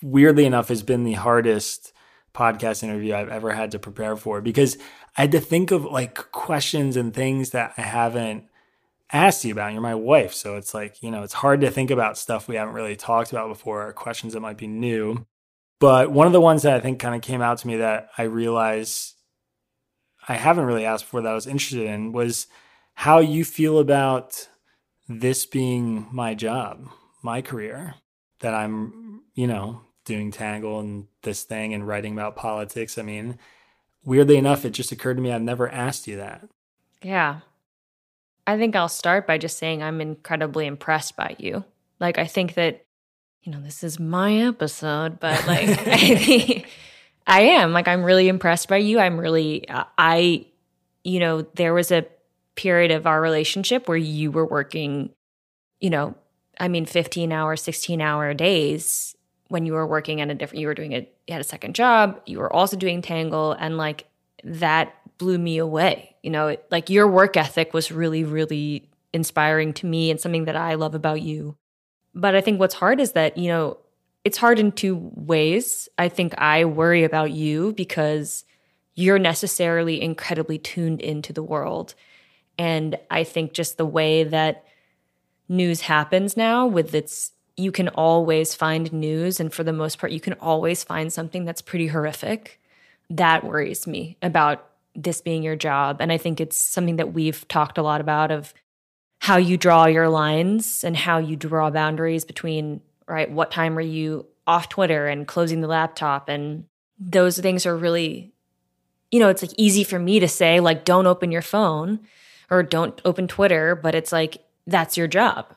weirdly 0.00 0.44
enough, 0.44 0.68
has 0.68 0.82
been 0.82 1.04
the 1.04 1.14
hardest 1.14 1.92
podcast 2.32 2.82
interview 2.84 3.14
I've 3.14 3.28
ever 3.28 3.52
had 3.52 3.72
to 3.72 3.78
prepare 3.80 4.16
for 4.16 4.40
because 4.40 4.78
I 5.18 5.22
had 5.22 5.32
to 5.32 5.40
think 5.40 5.72
of 5.72 5.84
like 5.84 6.14
questions 6.30 6.96
and 6.96 7.12
things 7.12 7.50
that 7.50 7.74
I 7.76 7.82
haven't 7.82 8.44
asked 9.12 9.44
you 9.44 9.52
about. 9.52 9.72
You're 9.72 9.82
my 9.82 9.96
wife. 9.96 10.32
So 10.32 10.56
it's 10.56 10.72
like, 10.72 11.02
you 11.02 11.10
know, 11.10 11.24
it's 11.24 11.34
hard 11.34 11.60
to 11.62 11.70
think 11.70 11.90
about 11.90 12.16
stuff 12.16 12.46
we 12.46 12.54
haven't 12.54 12.74
really 12.74 12.96
talked 12.96 13.32
about 13.32 13.48
before, 13.48 13.88
or 13.88 13.92
questions 13.92 14.34
that 14.34 14.40
might 14.40 14.56
be 14.56 14.68
new. 14.68 15.26
But 15.80 16.12
one 16.12 16.26
of 16.26 16.32
the 16.32 16.40
ones 16.40 16.62
that 16.62 16.74
I 16.74 16.80
think 16.80 17.00
kind 17.00 17.14
of 17.14 17.22
came 17.22 17.42
out 17.42 17.58
to 17.58 17.66
me 17.66 17.78
that 17.78 18.10
I 18.16 18.24
realized 18.24 19.14
I 20.28 20.34
haven't 20.34 20.66
really 20.66 20.84
asked 20.84 21.06
before 21.06 21.22
that 21.22 21.32
I 21.32 21.34
was 21.34 21.46
interested 21.46 21.86
in 21.86 22.12
was 22.12 22.46
how 22.94 23.18
you 23.18 23.44
feel 23.44 23.78
about 23.78 24.48
this 25.08 25.46
being 25.46 26.06
my 26.12 26.34
job, 26.34 26.86
my 27.22 27.40
career, 27.40 27.94
that 28.40 28.54
I'm, 28.54 29.22
you 29.34 29.46
know, 29.46 29.80
doing 30.04 30.30
Tangle 30.30 30.80
and 30.80 31.06
this 31.22 31.44
thing 31.44 31.72
and 31.72 31.88
writing 31.88 32.12
about 32.12 32.36
politics. 32.36 32.98
I 32.98 33.02
mean, 33.02 33.38
weirdly 34.04 34.36
enough, 34.36 34.64
it 34.64 34.70
just 34.70 34.92
occurred 34.92 35.16
to 35.16 35.22
me 35.22 35.32
I've 35.32 35.40
never 35.40 35.68
asked 35.68 36.06
you 36.06 36.16
that. 36.16 36.46
Yeah. 37.02 37.40
I 38.46 38.58
think 38.58 38.76
I'll 38.76 38.88
start 38.88 39.26
by 39.26 39.38
just 39.38 39.58
saying 39.58 39.82
I'm 39.82 40.00
incredibly 40.00 40.66
impressed 40.66 41.16
by 41.16 41.36
you. 41.38 41.64
Like, 41.98 42.18
I 42.18 42.26
think 42.26 42.54
that, 42.54 42.84
you 43.42 43.52
know, 43.52 43.60
this 43.60 43.82
is 43.82 43.98
my 43.98 44.34
episode, 44.36 45.18
but 45.20 45.46
like, 45.46 45.68
I 47.26 47.40
am. 47.42 47.72
Like, 47.72 47.88
I'm 47.88 48.02
really 48.02 48.28
impressed 48.28 48.68
by 48.68 48.78
you. 48.78 48.98
I'm 48.98 49.18
really, 49.18 49.68
uh, 49.68 49.84
I, 49.96 50.46
you 51.04 51.20
know, 51.20 51.42
there 51.54 51.72
was 51.72 51.90
a 51.90 52.06
period 52.54 52.90
of 52.90 53.06
our 53.06 53.20
relationship 53.20 53.88
where 53.88 53.96
you 53.96 54.30
were 54.30 54.46
working, 54.46 55.10
you 55.80 55.90
know, 55.90 56.14
I 56.58 56.68
mean, 56.68 56.84
15 56.84 57.32
hour, 57.32 57.56
16 57.56 58.00
hour 58.00 58.34
days 58.34 59.16
when 59.48 59.66
you 59.66 59.72
were 59.72 59.86
working 59.86 60.20
at 60.20 60.30
a 60.30 60.34
different, 60.34 60.60
you 60.60 60.66
were 60.66 60.74
doing 60.74 60.92
it, 60.92 61.14
you 61.26 61.32
had 61.32 61.40
a 61.40 61.44
second 61.44 61.74
job, 61.74 62.20
you 62.26 62.38
were 62.38 62.52
also 62.52 62.76
doing 62.76 63.02
Tangle, 63.02 63.52
and 63.52 63.76
like 63.76 64.06
that 64.44 64.94
blew 65.18 65.38
me 65.38 65.58
away. 65.58 66.14
You 66.22 66.30
know, 66.30 66.48
it, 66.48 66.64
like 66.70 66.88
your 66.88 67.08
work 67.08 67.36
ethic 67.36 67.74
was 67.74 67.90
really, 67.90 68.22
really 68.22 68.88
inspiring 69.12 69.72
to 69.74 69.86
me 69.86 70.10
and 70.10 70.20
something 70.20 70.44
that 70.44 70.56
I 70.56 70.74
love 70.74 70.94
about 70.94 71.22
you. 71.22 71.56
But 72.14 72.34
I 72.34 72.40
think 72.40 72.58
what's 72.58 72.74
hard 72.74 73.00
is 73.00 73.12
that, 73.12 73.36
you 73.36 73.48
know, 73.48 73.78
it's 74.24 74.38
hard 74.38 74.58
in 74.58 74.72
two 74.72 75.10
ways. 75.14 75.88
I 75.98 76.08
think 76.08 76.34
I 76.38 76.64
worry 76.64 77.04
about 77.04 77.30
you 77.30 77.72
because 77.72 78.44
you're 78.94 79.18
necessarily 79.18 80.00
incredibly 80.00 80.58
tuned 80.58 81.00
into 81.00 81.32
the 81.32 81.42
world. 81.42 81.94
And 82.58 82.98
I 83.10 83.24
think 83.24 83.52
just 83.52 83.78
the 83.78 83.86
way 83.86 84.24
that 84.24 84.64
news 85.48 85.82
happens 85.82 86.36
now 86.36 86.66
with 86.66 86.94
its 86.94 87.32
you 87.56 87.72
can 87.72 87.88
always 87.88 88.54
find 88.54 88.92
news 88.92 89.40
and 89.40 89.52
for 89.52 89.64
the 89.64 89.72
most 89.72 89.98
part 89.98 90.12
you 90.12 90.20
can 90.20 90.34
always 90.34 90.84
find 90.84 91.12
something 91.12 91.44
that's 91.44 91.60
pretty 91.60 91.88
horrific 91.88 92.60
that 93.10 93.44
worries 93.44 93.86
me 93.86 94.16
about 94.22 94.68
this 94.94 95.20
being 95.20 95.42
your 95.42 95.56
job 95.56 95.96
and 96.00 96.12
i 96.12 96.16
think 96.16 96.40
it's 96.40 96.56
something 96.56 96.96
that 96.96 97.12
we've 97.12 97.46
talked 97.48 97.78
a 97.78 97.82
lot 97.82 98.00
about 98.00 98.30
of 98.30 98.54
how 99.20 99.36
you 99.36 99.56
draw 99.56 99.84
your 99.84 100.08
lines 100.08 100.82
and 100.82 100.96
how 100.96 101.18
you 101.18 101.36
draw 101.36 101.70
boundaries 101.70 102.24
between 102.24 102.80
right 103.06 103.30
what 103.30 103.50
time 103.50 103.76
are 103.76 103.82
you 103.82 104.26
off 104.46 104.68
twitter 104.68 105.06
and 105.06 105.28
closing 105.28 105.60
the 105.60 105.68
laptop. 105.68 106.28
And 106.28 106.64
those 106.98 107.38
things 107.38 107.64
are 107.66 107.76
really 107.76 108.32
you 109.10 109.20
know 109.20 109.28
it's 109.28 109.42
like 109.42 109.54
easy 109.56 109.84
for 109.84 109.98
me 109.98 110.20
to 110.20 110.28
say 110.28 110.58
like 110.60 110.84
don't 110.84 111.06
open 111.06 111.30
your 111.30 111.42
phone 111.42 112.00
or 112.50 112.62
don't 112.62 113.00
open 113.04 113.28
twitter 113.28 113.74
but 113.76 113.94
it's 113.94 114.10
like 114.12 114.38
that's 114.66 114.96
your 114.96 115.06
job. 115.06 115.54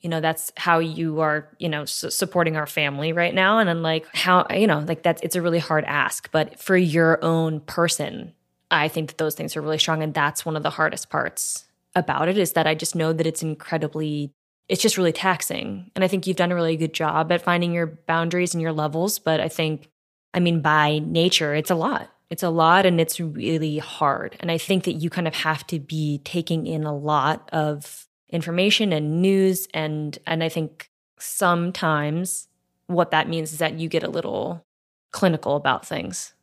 You 0.00 0.10
know 0.10 0.20
that's 0.20 0.52
how 0.56 0.78
you 0.78 1.20
are 1.20 1.48
you 1.58 1.68
know 1.68 1.86
su- 1.86 2.10
supporting 2.10 2.56
our 2.56 2.66
family 2.66 3.12
right 3.12 3.34
now. 3.34 3.58
And 3.58 3.68
then 3.68 3.82
like 3.82 4.06
how 4.14 4.46
you 4.50 4.66
know 4.66 4.80
like 4.80 5.02
that's 5.02 5.22
it's 5.22 5.36
a 5.36 5.42
really 5.42 5.58
hard 5.58 5.84
ask. 5.84 6.30
But 6.30 6.60
for 6.60 6.76
your 6.76 7.22
own 7.24 7.60
person 7.60 8.34
i 8.70 8.86
think 8.86 9.08
that 9.08 9.16
those 9.16 9.34
things 9.34 9.56
are 9.56 9.62
really 9.62 9.78
strong 9.78 10.02
and 10.02 10.12
that's 10.12 10.44
one 10.44 10.54
of 10.54 10.62
the 10.62 10.68
hardest 10.68 11.08
parts 11.08 11.64
about 11.98 12.28
it 12.28 12.38
is 12.38 12.52
that 12.52 12.66
i 12.66 12.74
just 12.74 12.94
know 12.94 13.12
that 13.12 13.26
it's 13.26 13.42
incredibly 13.42 14.32
it's 14.68 14.82
just 14.82 14.96
really 14.96 15.12
taxing 15.12 15.90
and 15.94 16.04
i 16.04 16.08
think 16.08 16.26
you've 16.26 16.36
done 16.36 16.52
a 16.52 16.54
really 16.54 16.76
good 16.76 16.94
job 16.94 17.30
at 17.30 17.42
finding 17.42 17.72
your 17.72 17.86
boundaries 17.86 18.54
and 18.54 18.62
your 18.62 18.72
levels 18.72 19.18
but 19.18 19.40
i 19.40 19.48
think 19.48 19.90
i 20.32 20.40
mean 20.40 20.62
by 20.62 21.00
nature 21.00 21.54
it's 21.54 21.70
a 21.70 21.74
lot 21.74 22.08
It's 22.30 22.42
a 22.42 22.50
lot 22.50 22.84
and 22.84 23.00
it's 23.00 23.18
really 23.20 23.78
hard. 23.78 24.36
And 24.40 24.50
I 24.50 24.58
think 24.58 24.84
that 24.84 25.00
you 25.00 25.08
kind 25.08 25.26
of 25.26 25.34
have 25.34 25.66
to 25.68 25.80
be 25.80 26.20
taking 26.24 26.66
in 26.66 26.84
a 26.84 26.94
lot 26.94 27.48
of 27.52 28.06
information 28.28 28.92
and 28.92 29.22
news 29.22 29.66
and 29.72 30.18
and 30.26 30.44
I 30.44 30.50
think 30.50 30.90
sometimes 31.18 32.48
what 32.86 33.10
that 33.12 33.28
means 33.28 33.52
is 33.52 33.58
that 33.58 33.78
you 33.80 33.88
get 33.88 34.02
a 34.02 34.10
little 34.10 34.62
clinical 35.10 35.56
about 35.56 35.86
things 35.86 36.34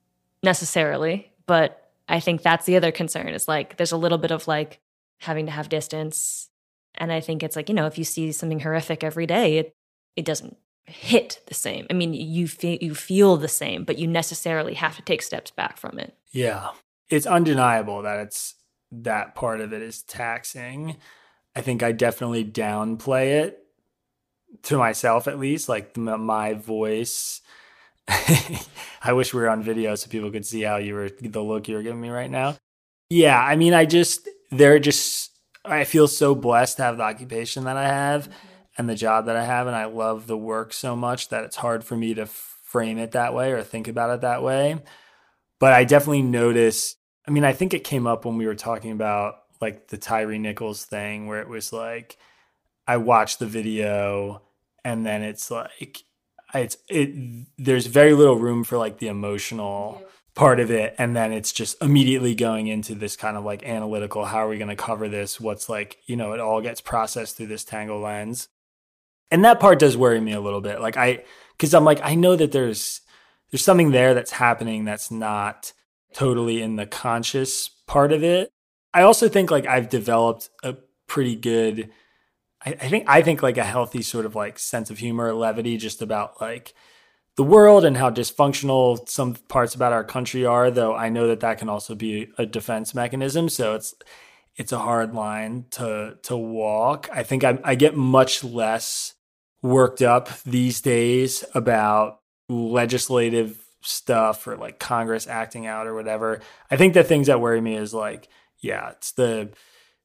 necessarily, 0.42 1.32
but 1.46 1.92
I 2.10 2.20
think 2.20 2.42
that's 2.42 2.66
the 2.66 2.78
other 2.78 2.92
concern 2.92 3.30
is 3.30 3.48
like 3.48 3.78
there's 3.78 3.94
a 3.94 3.98
little 3.98 4.18
bit 4.18 4.32
of 4.32 4.48
like 4.48 4.80
having 5.20 5.46
to 5.46 5.52
have 5.52 5.70
distance 5.70 6.50
and 6.98 7.12
I 7.12 7.20
think 7.20 7.44
it's 7.44 7.56
like, 7.56 7.70
you 7.70 7.76
know, 7.76 7.88
if 7.88 7.98
you 7.98 8.04
see 8.04 8.32
something 8.32 8.60
horrific 8.60 9.04
every 9.04 9.26
day, 9.26 9.58
it 9.58 9.76
it 10.16 10.26
doesn't 10.26 10.58
hit 10.86 11.42
the 11.48 11.54
same. 11.54 11.88
I 11.90 11.94
mean, 11.94 12.14
you 12.14 12.48
feel 12.48 12.78
you 12.82 12.96
feel 12.96 13.38
the 13.38 13.48
same, 13.48 13.84
but 13.84 13.98
you 13.98 14.08
necessarily 14.08 14.76
have 14.76 14.96
to 14.96 15.02
take 15.02 15.22
steps 15.22 15.52
back 15.52 15.78
from 15.78 16.00
it. 16.00 16.16
Yeah. 16.32 16.70
It's 17.10 17.28
undeniable 17.28 18.02
that 18.02 18.20
it's 18.20 18.56
that 18.92 19.36
part 19.36 19.62
of 19.62 19.74
it 19.74 19.82
is 19.82 20.04
taxing. 20.04 20.98
I 21.56 21.62
think 21.62 21.84
I 21.84 21.92
definitely 21.92 22.44
downplay 22.44 23.44
it 23.44 23.60
to 24.64 24.78
myself 24.78 25.28
at 25.28 25.40
least, 25.40 25.70
like 25.70 25.96
my 25.98 26.54
voice. 26.54 27.42
I 28.08 29.14
wish 29.14 29.34
we 29.34 29.42
were 29.42 29.50
on 29.50 29.64
video 29.64 29.96
so 29.96 30.10
people 30.10 30.32
could 30.32 30.46
see 30.46 30.62
how 30.62 30.78
you 30.78 30.94
were 30.94 31.10
the 31.10 31.42
look 31.42 31.68
you 31.68 31.76
were 31.76 31.84
giving 31.84 32.02
me 32.02 32.10
right 32.10 32.30
now. 32.30 32.56
Yeah, 33.10 33.40
I 33.40 33.56
mean, 33.56 33.74
I 33.74 33.86
just 33.86 34.28
they're 34.52 34.80
just 34.80 35.32
I 35.64 35.84
feel 35.84 36.08
so 36.08 36.36
blessed 36.36 36.78
to 36.78 36.84
have 36.84 36.98
the 36.98 37.04
occupation 37.04 37.64
that 37.66 37.78
I 37.78 37.88
have. 37.88 38.30
Mm-hmm 38.30 38.56
and 38.78 38.90
the 38.90 38.96
job 38.96 39.26
that 39.26 39.36
I 39.36 39.46
have, 39.46 39.68
and 39.68 39.76
I 39.76 39.86
love 39.86 40.28
the 40.28 40.38
work 40.38 40.74
so 40.74 40.96
much 40.96 41.30
that 41.30 41.44
it's 41.44 41.56
hard 41.56 41.84
for 41.84 41.96
me 41.96 42.14
to 42.16 42.26
frame 42.26 42.98
it 42.98 43.12
that 43.12 43.34
way 43.34 43.52
or 43.52 43.64
think 43.64 43.88
about 43.88 44.10
it 44.10 44.22
that 44.22 44.44
way. 44.44 44.82
But 45.60 45.74
I 45.74 45.86
definitely 45.86 46.24
notice. 46.24 46.96
I 47.28 47.32
mean, 47.32 47.46
I 47.46 47.54
think 47.54 47.74
it 47.74 47.84
came 47.84 48.06
up 48.06 48.26
when 48.26 48.38
we 48.38 48.46
were 48.46 48.56
talking 48.56 48.92
about 48.92 49.36
like 49.62 49.88
the 49.88 49.98
Tyre 49.98 50.38
Nichols 50.38 50.84
thing, 50.84 51.28
where 51.28 51.40
it 51.40 51.48
was 51.48 51.72
like, 51.72 52.18
I 52.88 52.98
watched 52.98 53.40
the 53.40 53.48
video, 53.48 54.42
and 54.84 55.06
then 55.06 55.24
it's 55.24 55.50
like, 55.50 56.04
it's 56.54 56.78
it. 56.90 57.48
There's 57.58 57.88
very 57.88 58.14
little 58.14 58.38
room 58.38 58.64
for 58.64 58.78
like 58.78 59.00
the 59.00 59.08
emotional. 59.08 60.00
Yeah 60.02 60.08
part 60.36 60.60
of 60.60 60.70
it 60.70 60.94
and 60.98 61.16
then 61.16 61.32
it's 61.32 61.54
just 61.54 61.82
immediately 61.82 62.36
going 62.36 62.68
into 62.68 62.94
this 62.94 63.16
kind 63.16 63.38
of 63.38 63.46
like 63.46 63.64
analytical 63.64 64.26
how 64.26 64.40
are 64.40 64.50
we 64.50 64.58
going 64.58 64.70
to 64.70 64.76
cover 64.76 65.08
this? 65.08 65.40
What's 65.40 65.70
like 65.70 65.98
you 66.06 66.18
know 66.18 66.34
it 66.34 66.42
all 66.42 66.62
gets 66.62 66.82
processed 66.82 67.38
through 67.38 67.48
this 67.48 67.64
tangle 67.64 68.02
lens. 68.02 68.50
And 69.32 69.44
that 69.44 69.60
part 69.60 69.80
does 69.80 69.98
worry 69.98 70.20
me 70.20 70.34
a 70.34 70.42
little 70.42 70.62
bit. 70.62 70.82
Like 70.82 70.98
i 70.98 71.24
because 71.52 71.74
i'm 71.74 71.86
like 71.86 72.02
i 72.04 72.16
know 72.16 72.36
that 72.36 72.52
there's 72.52 73.02
there's 73.50 73.64
something 73.64 73.92
there 73.92 74.14
that's 74.14 74.32
happening 74.32 74.84
that's 74.84 75.10
not 75.10 75.72
totally 76.14 76.62
in 76.62 76.76
the 76.76 76.86
conscious 76.86 77.70
part 77.88 78.12
of 78.12 78.24
it. 78.24 78.52
I 78.94 79.04
also 79.04 79.30
think 79.30 79.52
like 79.52 79.66
i've 79.66 79.90
developed 79.90 80.50
a 80.64 80.76
pretty 81.08 81.38
good 81.38 81.92
I, 82.66 82.72
I 82.72 82.90
think 82.90 83.06
i 83.08 83.22
think 83.22 83.42
like 83.42 83.58
a 83.58 83.64
healthy 83.64 84.02
sort 84.02 84.26
of 84.26 84.36
like 84.36 84.60
sense 84.60 84.90
of 84.90 84.98
humor 84.98 85.34
levity 85.34 85.78
just 85.78 86.02
about 86.02 86.42
like 86.42 86.74
the 87.38 87.44
world 87.44 87.84
and 87.84 87.98
how 87.98 88.10
dysfunctional 88.10 89.08
some 89.10 89.36
parts 89.48 89.76
about 89.76 89.94
our 89.94 90.04
country 90.04 90.46
are 90.46 90.72
though 90.72 90.96
i 90.96 91.10
know 91.10 91.28
that 91.28 91.40
that 91.42 91.58
can 91.58 91.70
also 91.70 91.96
be 91.96 92.30
a 92.38 92.46
defense 92.46 92.94
mechanism 92.94 93.50
so 93.50 93.76
it's 93.76 93.94
it's 94.56 94.72
a 94.72 94.80
hard 94.80 95.14
line 95.14 95.66
to 95.72 96.18
to 96.24 96.36
walk 96.36 97.10
i 97.14 97.24
think 97.24 97.44
i, 97.44 97.58
I 97.64 97.76
get 97.76 97.96
much 97.96 98.44
less 98.44 99.16
worked 99.62 100.02
up 100.02 100.30
these 100.44 100.80
days 100.82 101.44
about 101.56 102.20
legislative 102.48 103.66
stuff 103.82 104.48
or 104.48 104.58
like 104.58 104.80
Congress 104.80 105.28
acting 105.28 105.66
out 105.66 105.88
or 105.88 105.94
whatever. 105.94 106.42
I 106.70 106.78
think 106.78 106.94
the 106.94 107.04
things 107.04 107.28
that 107.28 107.42
worry 107.42 107.62
me 107.62 107.76
is 107.76 107.94
like, 107.94 108.28
yeah, 108.60 108.92
it's 108.92 109.12
the 109.14 109.50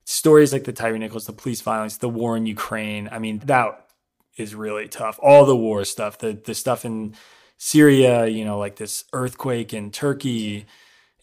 stories 0.05 0.53
like 0.53 0.65
the 0.65 0.73
Tyre 0.73 0.99
Nichols, 0.99 1.27
the 1.27 1.33
police 1.33 1.61
violence, 1.61 1.97
the 1.97 2.09
war 2.09 2.37
in 2.37 2.47
Ukraine. 2.47 3.09
I 3.11 3.19
mean, 3.19 3.41
that 3.47 3.87
is 4.37 4.55
really 4.55 4.89
tough. 4.89 5.19
All 5.23 5.45
the 5.45 5.57
war 5.57 5.85
stuff, 5.85 6.19
the 6.19 6.33
the 6.33 6.55
stuff 6.55 6.85
in 6.85 7.15
Syria, 7.59 8.27
you 8.27 8.45
know, 8.45 8.59
like 8.59 8.77
this 8.77 9.05
earthquake 9.13 9.75
in 9.75 9.91
Turkey. 9.91 10.67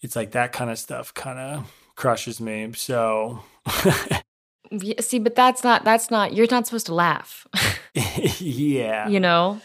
It's 0.01 0.15
like 0.15 0.31
that 0.31 0.51
kind 0.51 0.69
of 0.69 0.77
stuff 0.77 1.13
kind 1.13 1.39
of 1.39 1.71
crushes 1.95 2.39
me. 2.39 2.71
So 2.75 3.43
See, 4.99 5.19
but 5.19 5.35
that's 5.35 5.63
not 5.63 5.83
that's 5.83 6.11
not 6.11 6.33
you're 6.33 6.47
not 6.49 6.67
supposed 6.67 6.87
to 6.87 6.93
laugh. 6.93 7.47
yeah. 8.39 9.07
You 9.07 9.19
know? 9.19 9.61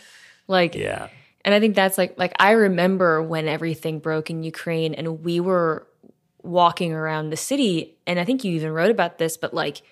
Like 0.48 0.74
Yeah. 0.74 1.08
And 1.44 1.54
I 1.54 1.60
think 1.60 1.74
that's 1.74 1.98
like 1.98 2.16
like 2.18 2.32
I 2.38 2.52
remember 2.52 3.22
when 3.22 3.48
everything 3.48 3.98
broke 3.98 4.30
in 4.30 4.42
Ukraine 4.42 4.94
and 4.94 5.24
we 5.24 5.40
were 5.40 5.86
walking 6.42 6.92
around 6.92 7.30
the 7.30 7.36
city 7.36 7.96
and 8.06 8.18
I 8.18 8.24
think 8.24 8.44
you 8.44 8.52
even 8.54 8.72
wrote 8.72 8.90
about 8.90 9.18
this 9.18 9.36
but 9.36 9.54
like 9.54 9.82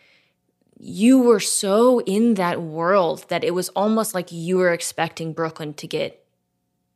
you 0.83 1.21
were 1.21 1.41
so 1.41 2.01
in 2.01 2.35
that 2.35 2.63
world 2.63 3.27
that 3.29 3.45
it 3.45 3.53
was 3.53 3.69
almost 3.71 4.15
like 4.15 4.33
you 4.33 4.57
were 4.57 4.73
expecting 4.73 5.35
Brooklyn 5.35 5.75
to 5.75 5.87
get 5.87 6.25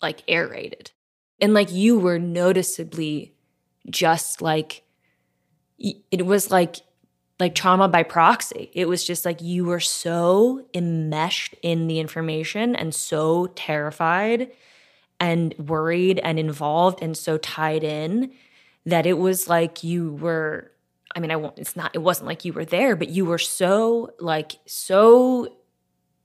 like 0.00 0.22
air 0.26 0.48
raided. 0.48 0.90
And 1.38 1.52
like 1.52 1.70
you 1.70 1.98
were 1.98 2.18
noticeably 2.18 3.34
just 3.90 4.40
like 4.40 4.84
it 5.78 6.24
was 6.24 6.50
like 6.50 6.76
like 7.38 7.54
trauma 7.54 7.86
by 7.88 8.04
proxy. 8.04 8.70
It 8.72 8.88
was 8.88 9.04
just 9.04 9.26
like 9.26 9.42
you 9.42 9.66
were 9.66 9.80
so 9.80 10.64
enmeshed 10.72 11.54
in 11.60 11.86
the 11.86 11.98
information 11.98 12.74
and 12.74 12.94
so 12.94 13.48
terrified 13.48 14.50
and 15.20 15.54
worried 15.58 16.20
and 16.20 16.38
involved 16.38 17.02
and 17.02 17.14
so 17.14 17.36
tied 17.36 17.84
in 17.84 18.32
that 18.86 19.04
it 19.04 19.18
was 19.18 19.46
like 19.46 19.84
you 19.84 20.12
were 20.14 20.70
I 21.14 21.20
mean 21.20 21.30
I 21.30 21.36
won't 21.36 21.58
it's 21.58 21.76
not 21.76 21.94
it 21.94 22.00
wasn't 22.00 22.26
like 22.26 22.44
you 22.44 22.52
were 22.52 22.64
there 22.64 22.96
but 22.96 23.08
you 23.08 23.24
were 23.24 23.38
so 23.38 24.10
like 24.18 24.56
so 24.66 25.56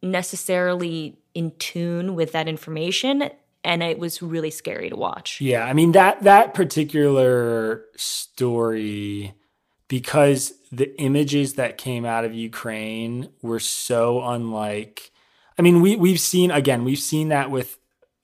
necessarily 0.01 1.19
in 1.33 1.51
tune 1.57 2.15
with 2.15 2.31
that 2.31 2.47
information 2.47 3.29
and 3.63 3.83
it 3.83 3.99
was 3.99 4.21
really 4.21 4.51
scary 4.51 4.89
to 4.89 4.95
watch. 4.95 5.41
Yeah, 5.41 5.65
I 5.65 5.73
mean 5.73 5.91
that 5.93 6.23
that 6.23 6.53
particular 6.53 7.85
story 7.95 9.33
because 9.87 10.53
the 10.71 10.97
images 11.01 11.55
that 11.55 11.77
came 11.77 12.05
out 12.05 12.23
of 12.23 12.33
Ukraine 12.33 13.29
were 13.41 13.59
so 13.59 14.23
unlike. 14.23 15.11
I 15.57 15.61
mean, 15.61 15.81
we 15.81 15.95
we've 15.95 16.19
seen 16.19 16.51
again, 16.51 16.85
we've 16.85 16.99
seen 16.99 17.29
that 17.29 17.51
with 17.51 17.77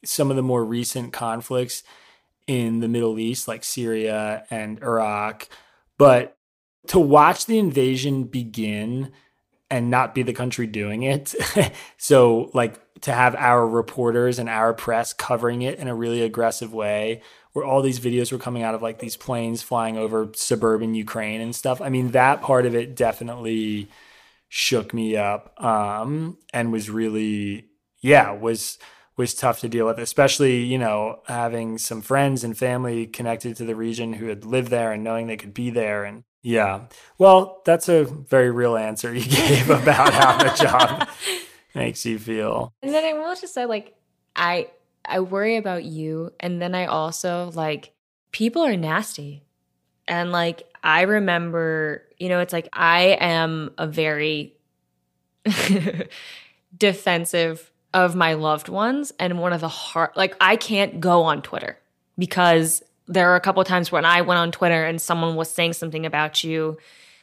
some 0.06 0.30
of 0.30 0.36
the 0.36 0.44
more 0.44 0.64
recent 0.64 1.12
conflicts 1.12 1.84
in 2.48 2.80
the 2.80 2.88
Middle 2.88 3.20
East, 3.20 3.48
like 3.48 3.64
Syria 3.64 4.46
and 4.50 4.82
Iraq, 4.82 5.50
but 5.98 6.38
to 6.88 7.00
watch 7.00 7.46
the 7.46 7.58
invasion 7.58 8.26
begin 8.26 9.12
and 9.70 9.90
not 9.90 10.14
be 10.14 10.24
the 10.24 10.34
country 10.34 10.68
doing 10.68 11.04
it. 11.04 11.34
so, 11.98 12.52
like, 12.54 12.80
to 13.02 13.12
have 13.12 13.36
our 13.36 13.68
reporters 13.68 14.40
and 14.40 14.50
our 14.50 14.74
press 14.74 15.14
covering 15.14 15.62
it 15.62 15.80
in 15.80 15.88
a 15.88 15.96
really 15.96 16.22
aggressive 16.22 16.74
way 16.74 17.22
where 17.56 17.66
all 17.66 17.82
these 17.82 18.02
videos 18.02 18.34
were 18.34 18.38
coming 18.38 18.64
out 18.64 18.76
of 18.76 18.82
like 18.82 19.00
these 19.00 19.16
planes 19.16 19.62
flying 19.62 19.98
over 19.98 20.30
suburban 20.36 20.94
Ukraine 20.94 21.40
and 21.40 21.56
stuff. 21.56 21.80
I 21.82 21.88
mean, 21.88 22.12
that 22.12 22.42
part 22.42 22.66
of 22.66 22.76
it 22.76 22.96
definitely 22.96 23.88
shook 24.50 24.94
me 24.94 25.16
up 25.16 25.54
um, 25.64 26.38
and 26.54 26.74
was 26.74 26.90
really, 26.90 27.68
yeah, 28.02 28.32
was 28.32 28.78
was 29.18 29.34
tough 29.34 29.62
to 29.62 29.70
deal 29.70 29.86
with, 29.86 30.00
especially 30.00 30.64
you 30.64 30.78
know 30.78 31.22
having 31.28 31.78
some 31.78 32.02
friends 32.02 32.44
and 32.44 32.58
family 32.58 33.08
connected 33.08 33.56
to 33.56 33.66
the 33.66 33.76
region 33.76 34.12
who 34.14 34.28
had 34.28 34.44
lived 34.44 34.70
there 34.70 34.92
and 34.92 35.04
knowing 35.04 35.28
they 35.28 35.38
could 35.38 35.54
be 35.54 35.70
there 35.70 36.04
and 36.04 36.26
yeah. 36.46 36.82
Well, 37.18 37.64
that's 37.66 37.90
a 37.90 38.04
very 38.04 38.52
real 38.52 38.78
answer 38.78 39.12
you 39.12 39.26
gave 39.30 39.68
about 39.72 40.14
how 40.14 40.38
the 40.38 40.56
job 40.56 41.10
makes 41.76 42.06
you 42.06 42.20
feel. 42.20 42.72
And 42.84 42.94
then 42.94 43.04
I 43.04 43.14
will 43.14 43.36
just 43.36 43.56
say, 43.56 43.66
like, 43.66 43.96
I 44.36 44.70
I 45.04 45.22
worry 45.22 45.58
about 45.58 45.86
you. 45.86 46.32
And 46.40 46.62
then 46.62 46.76
I 46.76 46.86
also 46.86 47.52
like 47.56 47.94
people 48.32 48.64
are 48.64 48.78
nasty. 48.78 49.44
And 50.08 50.32
like 50.32 50.72
I 50.84 51.02
remember, 51.02 52.04
you 52.20 52.30
know, 52.30 52.40
it's 52.42 52.54
like 52.54 52.70
I 52.72 53.18
am 53.20 53.74
a 53.80 53.88
very 53.88 54.54
defensive 56.78 57.72
of 57.92 58.16
my 58.16 58.34
loved 58.34 58.70
ones. 58.70 59.12
And 59.20 59.40
one 59.40 59.52
of 59.52 59.62
the 59.62 59.68
hard, 59.68 60.12
like, 60.16 60.36
I 60.40 60.58
can't 60.58 61.00
go 61.00 61.24
on 61.24 61.42
Twitter 61.42 61.80
because 62.20 62.84
there 63.08 63.32
are 63.32 63.36
a 63.36 63.42
couple 63.42 63.62
of 63.62 63.68
times 63.68 63.92
when 63.92 64.06
I 64.06 64.22
went 64.22 64.40
on 64.40 64.52
Twitter 64.52 64.84
and 64.86 65.02
someone 65.02 65.36
was 65.36 65.50
saying 65.50 65.74
something 65.74 66.06
about 66.06 66.44
you 66.44 66.78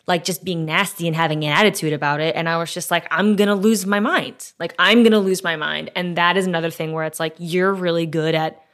like 0.07 0.25
just 0.25 0.45
being 0.45 0.65
nasty 0.65 1.07
and 1.07 1.15
having 1.15 1.45
an 1.45 1.53
attitude 1.53 1.93
about 1.93 2.21
it. 2.21 2.35
And 2.35 2.49
I 2.49 2.57
was 2.57 2.75
just 2.75 2.91
like, 2.91 3.07
I'm 3.11 3.37
gonna 3.37 3.55
lose 3.55 3.87
my 3.87 4.01
mind. 4.01 4.53
Like, 4.59 4.75
I'm 4.79 5.03
gonna 5.05 5.21
lose 5.21 5.45
my 5.45 5.57
mind. 5.57 5.91
And 5.95 6.17
that 6.17 6.37
is 6.37 6.47
another 6.47 6.71
thing 6.71 6.93
where 6.93 7.05
it's 7.05 7.21
like, 7.21 7.35
you're 7.39 7.73
really 7.73 8.07
good 8.07 8.35
at 8.35 8.65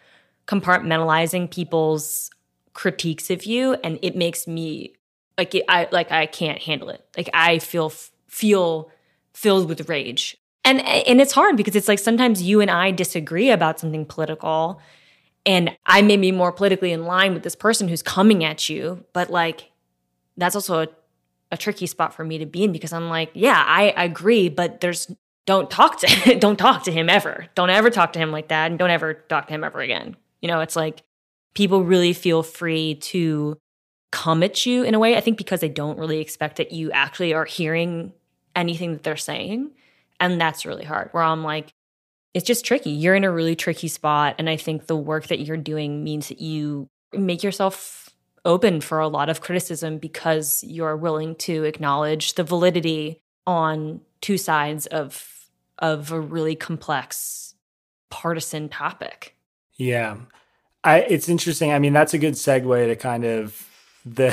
compartmentalizing 0.46 1.50
people's 1.50 2.30
critiques 2.72 3.30
of 3.30 3.44
you. 3.44 3.74
And 3.84 3.98
it 4.00 4.16
makes 4.16 4.46
me 4.46 4.94
like, 5.36 5.54
it, 5.54 5.64
I, 5.68 5.86
like, 5.92 6.10
I 6.10 6.26
can't 6.26 6.60
handle 6.60 6.88
it. 6.88 7.04
Like, 7.16 7.30
I 7.34 7.58
feel, 7.58 7.92
feel 8.26 8.90
filled 9.34 9.68
with 9.68 9.88
rage. 9.88 10.36
And, 10.64 10.80
and 10.80 11.20
it's 11.20 11.32
hard 11.32 11.56
because 11.56 11.76
it's 11.76 11.88
like 11.88 11.98
sometimes 11.98 12.42
you 12.42 12.60
and 12.60 12.70
I 12.70 12.90
disagree 12.90 13.50
about 13.50 13.78
something 13.78 14.04
political 14.04 14.80
And 15.48 15.74
I 15.86 16.02
may 16.02 16.18
be 16.18 16.30
more 16.30 16.52
politically 16.52 16.92
in 16.92 17.06
line 17.06 17.32
with 17.32 17.42
this 17.42 17.56
person 17.56 17.88
who's 17.88 18.02
coming 18.02 18.44
at 18.44 18.68
you, 18.68 19.06
but 19.14 19.30
like 19.30 19.70
that's 20.36 20.54
also 20.54 20.82
a, 20.82 20.88
a 21.50 21.56
tricky 21.56 21.86
spot 21.86 22.12
for 22.12 22.22
me 22.22 22.36
to 22.36 22.44
be 22.44 22.64
in 22.64 22.70
because 22.70 22.92
I'm 22.92 23.08
like, 23.08 23.30
yeah, 23.32 23.64
I 23.66 23.94
agree, 23.96 24.50
but 24.50 24.82
there's 24.82 25.10
don't 25.46 25.70
talk 25.70 26.00
to 26.00 26.34
don't 26.38 26.58
talk 26.58 26.82
to 26.82 26.92
him 26.92 27.08
ever. 27.08 27.46
Don't 27.54 27.70
ever 27.70 27.88
talk 27.88 28.12
to 28.12 28.18
him 28.18 28.30
like 28.30 28.48
that 28.48 28.70
and 28.70 28.78
don't 28.78 28.90
ever 28.90 29.14
talk 29.14 29.46
to 29.46 29.54
him 29.54 29.64
ever 29.64 29.80
again. 29.80 30.16
You 30.42 30.48
know, 30.48 30.60
it's 30.60 30.76
like 30.76 31.02
people 31.54 31.82
really 31.82 32.12
feel 32.12 32.42
free 32.42 32.96
to 32.96 33.56
come 34.12 34.42
at 34.42 34.66
you 34.66 34.82
in 34.82 34.94
a 34.94 34.98
way. 34.98 35.16
I 35.16 35.22
think 35.22 35.38
because 35.38 35.60
they 35.60 35.70
don't 35.70 35.98
really 35.98 36.20
expect 36.20 36.56
that 36.56 36.72
you 36.72 36.92
actually 36.92 37.32
are 37.32 37.46
hearing 37.46 38.12
anything 38.54 38.92
that 38.92 39.02
they're 39.02 39.16
saying. 39.16 39.70
And 40.20 40.38
that's 40.38 40.66
really 40.66 40.84
hard. 40.84 41.08
Where 41.12 41.22
I'm 41.22 41.42
like, 41.42 41.72
it's 42.34 42.46
just 42.46 42.64
tricky. 42.64 42.90
You're 42.90 43.14
in 43.14 43.24
a 43.24 43.30
really 43.30 43.56
tricky 43.56 43.88
spot. 43.88 44.36
And 44.38 44.48
I 44.48 44.56
think 44.56 44.86
the 44.86 44.96
work 44.96 45.28
that 45.28 45.40
you're 45.40 45.56
doing 45.56 46.04
means 46.04 46.28
that 46.28 46.40
you 46.40 46.88
make 47.12 47.42
yourself 47.42 48.10
open 48.44 48.80
for 48.80 49.00
a 49.00 49.08
lot 49.08 49.28
of 49.28 49.40
criticism 49.40 49.98
because 49.98 50.62
you're 50.64 50.96
willing 50.96 51.34
to 51.36 51.64
acknowledge 51.64 52.34
the 52.34 52.44
validity 52.44 53.20
on 53.46 54.00
two 54.20 54.38
sides 54.38 54.86
of 54.86 55.34
of 55.78 56.10
a 56.10 56.20
really 56.20 56.56
complex 56.56 57.54
partisan 58.10 58.68
topic. 58.68 59.34
Yeah. 59.76 60.16
I 60.84 61.00
it's 61.00 61.28
interesting. 61.28 61.72
I 61.72 61.78
mean, 61.78 61.92
that's 61.92 62.14
a 62.14 62.18
good 62.18 62.34
segue 62.34 62.86
to 62.86 62.96
kind 62.96 63.24
of 63.24 63.66
the 64.04 64.30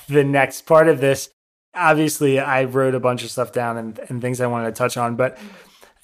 the 0.08 0.24
next 0.24 0.62
part 0.62 0.88
of 0.88 1.00
this. 1.00 1.30
Obviously, 1.74 2.40
I 2.40 2.64
wrote 2.64 2.94
a 2.94 3.00
bunch 3.00 3.22
of 3.22 3.30
stuff 3.30 3.52
down 3.52 3.76
and, 3.76 3.98
and 4.08 4.20
things 4.20 4.40
I 4.40 4.46
wanted 4.46 4.66
to 4.66 4.72
touch 4.72 4.96
on, 4.96 5.16
but 5.16 5.36
mm-hmm. 5.36 5.48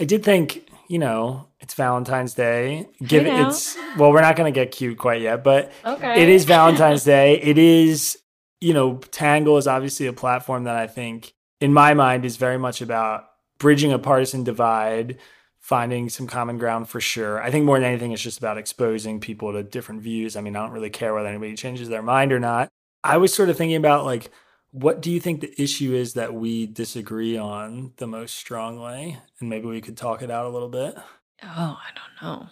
I 0.01 0.05
did 0.05 0.24
think, 0.24 0.68
you 0.89 0.99
know, 0.99 1.49
it's 1.61 1.74
Valentine's 1.74 2.35
Day. 2.35 2.89
Give 3.03 3.26
it's 3.26 3.76
well, 3.97 4.12
we're 4.12 4.20
not 4.20 4.37
going 4.37 4.53
to 4.53 4.59
get 4.59 4.72
cute 4.72 4.99
quite 4.99 5.20
yet, 5.20 5.43
but 5.43 5.72
okay. 5.85 6.22
it 6.22 6.28
is 6.28 6.45
Valentine's 6.47 7.05
Day. 7.05 7.41
It 7.41 7.59
is, 7.59 8.18
you 8.61 8.74
know, 8.74 8.97
Tangle 9.11 9.57
is 9.57 9.66
obviously 9.66 10.07
a 10.07 10.12
platform 10.12 10.64
that 10.64 10.76
I 10.76 10.87
think, 10.87 11.35
in 11.61 11.72
my 11.72 11.95
mind, 11.95 12.24
is 12.24 12.37
very 12.37 12.59
much 12.59 12.80
about 12.80 13.26
bridging 13.59 13.93
a 13.93 13.99
partisan 13.99 14.45
divide, 14.45 15.18
finding 15.59 16.09
some 16.09 16.26
common 16.26 16.59
ground 16.59 16.89
for 16.89 17.01
sure. 17.01 17.43
I 17.43 17.51
think 17.51 17.64
more 17.64 17.78
than 17.78 17.89
anything, 17.89 18.12
it's 18.12 18.22
just 18.22 18.39
about 18.39 18.59
exposing 18.59 19.20
people 19.20 19.53
to 19.53 19.62
different 19.62 20.03
views. 20.03 20.37
I 20.37 20.41
mean, 20.41 20.57
I 20.57 20.62
don't 20.62 20.72
really 20.72 20.91
care 20.91 21.14
whether 21.14 21.28
anybody 21.28 21.57
changes 21.57 21.89
their 21.89 22.03
mind 22.03 22.32
or 22.32 22.41
not. 22.41 22.68
I 23.03 23.16
was 23.18 23.32
sort 23.32 23.49
of 23.49 23.57
thinking 23.57 23.76
about 23.76 24.05
like, 24.05 24.30
what 24.74 25.00
do 25.00 25.08
you 25.12 25.20
think 25.20 25.40
the 25.40 25.54
issue 25.62 25.94
is 25.94 26.14
that 26.14 26.34
we 26.34 26.66
disagree 26.66 27.36
on 27.36 27.92
the 27.98 28.08
most 28.08 28.34
strongly? 28.34 29.16
And 29.38 29.48
maybe 29.48 29.68
we 29.68 29.80
could 29.80 29.96
talk 29.96 30.20
it 30.20 30.32
out 30.32 30.46
a 30.46 30.48
little 30.48 30.68
bit. 30.68 30.96
Oh, 31.44 31.78
I 31.80 31.90
don't 31.94 32.20
know. 32.20 32.48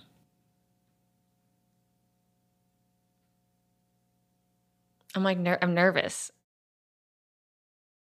I'm 5.16 5.24
like, 5.24 5.36
ner- 5.36 5.58
I'm 5.60 5.74
nervous. 5.74 6.30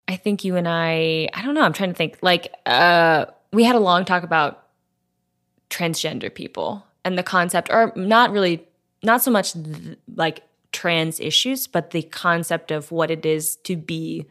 I 0.07 0.17
think 0.17 0.45
you 0.45 0.55
and 0.55 0.67
I, 0.67 1.27
I 1.33 1.41
don't 1.41 1.55
know, 1.55 1.63
I'm 1.63 1.73
trying 1.73 1.89
to 1.89 1.95
think. 1.95 2.19
Like, 2.21 2.53
uh, 2.67 3.25
we 3.51 3.63
had 3.63 3.75
a 3.75 3.79
long 3.79 4.05
talk 4.05 4.21
about 4.21 4.67
transgender 5.71 6.31
people 6.31 6.85
and 7.03 7.17
the 7.17 7.23
concept, 7.23 7.71
or 7.71 7.91
not 7.95 8.29
really, 8.29 8.67
not 9.01 9.23
so 9.23 9.31
much 9.31 9.53
th- 9.53 9.97
like 10.15 10.43
trans 10.75 11.21
issues, 11.21 11.67
but 11.67 11.91
the 11.91 12.03
concept 12.03 12.69
of 12.69 12.91
what 12.91 13.09
it 13.09 13.25
is 13.25 13.55
to 13.63 13.77
be 13.77 14.25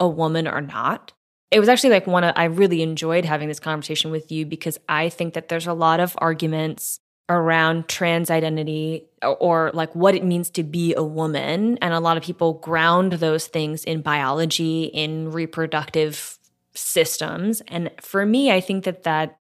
a 0.00 0.08
woman 0.08 0.48
or 0.48 0.62
not. 0.62 1.12
It 1.50 1.60
was 1.60 1.68
actually 1.68 1.90
like 1.90 2.06
one 2.06 2.24
of, 2.24 2.32
I 2.34 2.44
really 2.44 2.80
enjoyed 2.80 3.26
having 3.26 3.48
this 3.48 3.60
conversation 3.60 4.10
with 4.10 4.32
you 4.32 4.46
because 4.46 4.78
I 4.88 5.10
think 5.10 5.34
that 5.34 5.48
there's 5.48 5.66
a 5.66 5.74
lot 5.74 6.00
of 6.00 6.16
arguments 6.16 6.98
around 7.28 7.88
trans 7.88 8.30
identity 8.30 9.04
or, 9.22 9.36
or, 9.36 9.70
like 9.74 9.94
what 9.94 10.14
it 10.14 10.24
means 10.24 10.48
to 10.50 10.62
be 10.62 10.94
a 10.94 11.02
woman. 11.02 11.76
And 11.82 11.92
a 11.92 12.00
lot 12.00 12.16
of 12.16 12.22
people 12.22 12.54
ground 12.54 13.12
those 13.12 13.46
things 13.46 13.84
in 13.84 14.00
biology, 14.00 14.84
in 14.84 15.30
reproductive 15.30 16.38
systems. 16.74 17.60
And 17.68 17.90
for 18.00 18.24
me, 18.24 18.50
I 18.50 18.62
think 18.62 18.84
that 18.84 19.02
that 19.02 19.38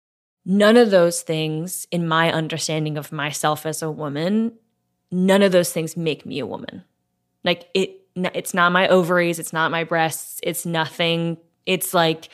none 0.45 0.77
of 0.77 0.91
those 0.91 1.23
things 1.23 1.87
in 1.91 2.07
my 2.07 2.31
understanding 2.31 2.99
of 2.99 3.13
myself 3.13 3.65
as 3.65 3.81
a 3.81 3.91
woman 3.91 4.53
none 5.15 5.43
of 5.43 5.53
those 5.53 5.73
things 5.73 5.97
make 5.97 6.27
me 6.27 6.41
a 6.41 6.47
woman. 6.47 6.83
Like 7.45 7.69
it 7.73 8.01
it's 8.17 8.55
not 8.55 8.73
my 8.73 8.89
ovaries, 8.89 9.39
it's 9.39 9.53
not 9.53 9.71
my 9.71 9.85
breasts, 9.85 10.41
it's 10.43 10.67
nothing. 10.67 11.39
It's 11.67 11.95
like 11.95 12.29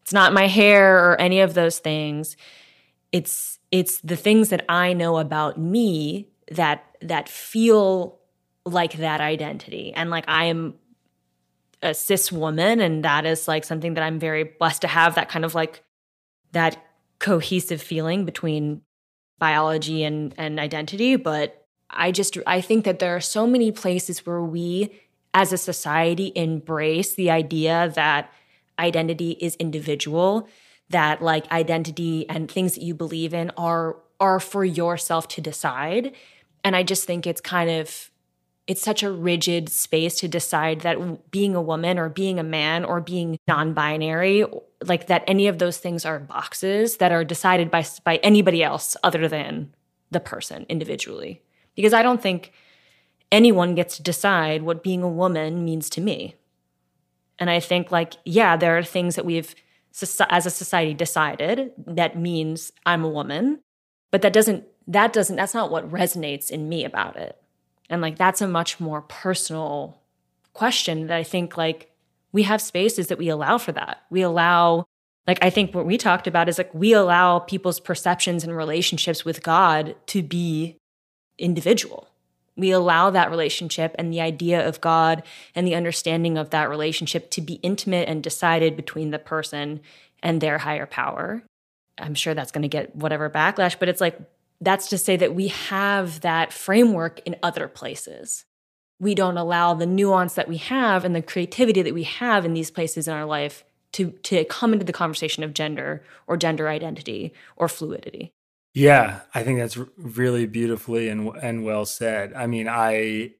it's 0.00 0.12
not 0.12 0.32
my 0.32 0.46
hair 0.46 1.10
or 1.10 1.20
any 1.20 1.40
of 1.40 1.54
those 1.54 1.78
things. 1.78 2.36
It's 3.12 3.58
it's 3.70 4.00
the 4.00 4.16
things 4.16 4.48
that 4.48 4.64
I 4.68 4.94
know 4.94 5.18
about 5.18 5.58
me 5.58 6.28
that 6.50 6.84
that 7.02 7.28
feel 7.28 8.18
like 8.64 8.94
that 8.94 9.20
identity. 9.20 9.92
And 9.94 10.10
like 10.10 10.24
I 10.26 10.44
am 10.44 10.74
a 11.82 11.92
cis 11.92 12.30
woman 12.30 12.80
and 12.80 13.04
that 13.04 13.26
is 13.26 13.48
like 13.48 13.64
something 13.64 13.94
that 13.94 14.04
I'm 14.04 14.18
very 14.18 14.44
blessed 14.44 14.82
to 14.82 14.88
have 14.88 15.16
that 15.16 15.28
kind 15.28 15.44
of 15.44 15.54
like 15.54 15.82
that 16.52 16.82
cohesive 17.18 17.82
feeling 17.82 18.24
between 18.24 18.82
biology 19.38 20.02
and 20.04 20.34
and 20.38 20.58
identity, 20.58 21.16
but 21.16 21.61
I 21.92 22.10
just 22.10 22.38
I 22.46 22.60
think 22.60 22.84
that 22.84 22.98
there 22.98 23.14
are 23.14 23.20
so 23.20 23.46
many 23.46 23.70
places 23.72 24.24
where 24.26 24.42
we 24.42 25.00
as 25.34 25.52
a 25.52 25.58
society 25.58 26.32
embrace 26.34 27.14
the 27.14 27.30
idea 27.30 27.92
that 27.94 28.32
identity 28.78 29.32
is 29.32 29.54
individual, 29.56 30.48
that 30.90 31.22
like 31.22 31.50
identity 31.50 32.28
and 32.28 32.50
things 32.50 32.74
that 32.74 32.82
you 32.82 32.94
believe 32.94 33.34
in 33.34 33.50
are 33.56 33.96
are 34.20 34.40
for 34.40 34.64
yourself 34.64 35.28
to 35.28 35.40
decide. 35.40 36.12
And 36.64 36.76
I 36.76 36.82
just 36.82 37.04
think 37.04 37.26
it's 37.26 37.40
kind 37.40 37.70
of 37.70 38.10
it's 38.68 38.82
such 38.82 39.02
a 39.02 39.10
rigid 39.10 39.68
space 39.68 40.20
to 40.20 40.28
decide 40.28 40.82
that 40.82 41.30
being 41.30 41.56
a 41.56 41.62
woman 41.62 41.98
or 41.98 42.08
being 42.08 42.38
a 42.38 42.44
man 42.44 42.84
or 42.84 43.00
being 43.00 43.36
non-binary 43.48 44.44
like 44.86 45.08
that 45.08 45.24
any 45.26 45.48
of 45.48 45.58
those 45.58 45.78
things 45.78 46.04
are 46.04 46.20
boxes 46.20 46.98
that 46.98 47.10
are 47.10 47.24
decided 47.24 47.70
by 47.70 47.84
by 48.04 48.16
anybody 48.16 48.62
else 48.62 48.96
other 49.02 49.26
than 49.26 49.74
the 50.12 50.20
person 50.20 50.64
individually 50.68 51.42
because 51.74 51.92
I 51.92 52.02
don't 52.02 52.22
think 52.22 52.52
anyone 53.30 53.74
gets 53.74 53.96
to 53.96 54.02
decide 54.02 54.62
what 54.62 54.82
being 54.82 55.02
a 55.02 55.08
woman 55.08 55.64
means 55.64 55.88
to 55.90 56.00
me. 56.00 56.36
And 57.38 57.48
I 57.48 57.60
think, 57.60 57.90
like, 57.90 58.14
yeah, 58.24 58.56
there 58.56 58.76
are 58.76 58.82
things 58.82 59.16
that 59.16 59.24
we've, 59.24 59.54
as 60.30 60.46
a 60.46 60.50
society, 60.50 60.94
decided 60.94 61.72
that 61.78 62.16
means 62.16 62.72
I'm 62.86 63.04
a 63.04 63.08
woman, 63.08 63.60
but 64.10 64.22
that 64.22 64.32
doesn't, 64.32 64.64
that 64.86 65.12
doesn't, 65.12 65.36
that's 65.36 65.54
not 65.54 65.70
what 65.70 65.90
resonates 65.90 66.50
in 66.50 66.68
me 66.68 66.84
about 66.84 67.16
it. 67.16 67.40
And 67.88 68.00
like, 68.00 68.16
that's 68.16 68.40
a 68.40 68.48
much 68.48 68.78
more 68.80 69.02
personal 69.02 70.00
question 70.52 71.06
that 71.06 71.16
I 71.16 71.22
think, 71.22 71.56
like, 71.56 71.90
we 72.32 72.44
have 72.44 72.60
spaces 72.62 73.08
that 73.08 73.18
we 73.18 73.28
allow 73.28 73.58
for 73.58 73.72
that. 73.72 74.02
We 74.10 74.22
allow, 74.22 74.84
like, 75.26 75.38
I 75.42 75.50
think 75.50 75.74
what 75.74 75.86
we 75.86 75.98
talked 75.98 76.26
about 76.26 76.48
is 76.48 76.58
like, 76.58 76.72
we 76.74 76.92
allow 76.92 77.38
people's 77.38 77.80
perceptions 77.80 78.44
and 78.44 78.56
relationships 78.56 79.24
with 79.24 79.42
God 79.42 79.96
to 80.06 80.22
be 80.22 80.78
individual. 81.42 82.08
We 82.56 82.70
allow 82.70 83.10
that 83.10 83.30
relationship 83.30 83.94
and 83.98 84.12
the 84.12 84.20
idea 84.20 84.66
of 84.66 84.80
God 84.80 85.22
and 85.54 85.66
the 85.66 85.74
understanding 85.74 86.36
of 86.38 86.50
that 86.50 86.68
relationship 86.68 87.30
to 87.30 87.40
be 87.40 87.54
intimate 87.54 88.08
and 88.08 88.22
decided 88.22 88.76
between 88.76 89.10
the 89.10 89.18
person 89.18 89.80
and 90.22 90.40
their 90.40 90.58
higher 90.58 90.86
power. 90.86 91.42
I'm 91.98 92.14
sure 92.14 92.34
that's 92.34 92.52
going 92.52 92.62
to 92.62 92.68
get 92.68 92.94
whatever 92.94 93.28
backlash, 93.30 93.78
but 93.78 93.88
it's 93.88 94.00
like 94.00 94.18
that's 94.60 94.88
to 94.88 94.98
say 94.98 95.16
that 95.16 95.34
we 95.34 95.48
have 95.48 96.20
that 96.20 96.52
framework 96.52 97.20
in 97.26 97.36
other 97.42 97.68
places. 97.68 98.44
We 99.00 99.14
don't 99.14 99.36
allow 99.36 99.74
the 99.74 99.86
nuance 99.86 100.34
that 100.34 100.48
we 100.48 100.58
have 100.58 101.04
and 101.04 101.16
the 101.16 101.22
creativity 101.22 101.82
that 101.82 101.94
we 101.94 102.04
have 102.04 102.44
in 102.44 102.54
these 102.54 102.70
places 102.70 103.08
in 103.08 103.14
our 103.14 103.24
life 103.24 103.64
to, 103.92 104.10
to 104.22 104.44
come 104.44 104.72
into 104.72 104.84
the 104.84 104.92
conversation 104.92 105.42
of 105.42 105.54
gender 105.54 106.04
or 106.26 106.36
gender 106.36 106.68
identity 106.68 107.32
or 107.56 107.68
fluidity. 107.68 108.32
Yeah, 108.74 109.20
I 109.34 109.42
think 109.42 109.58
that's 109.58 109.76
really 109.98 110.46
beautifully 110.46 111.08
and 111.08 111.28
and 111.42 111.64
well 111.64 111.84
said. 111.84 112.32
I 112.34 112.46
mean, 112.46 112.68
I 112.68 113.34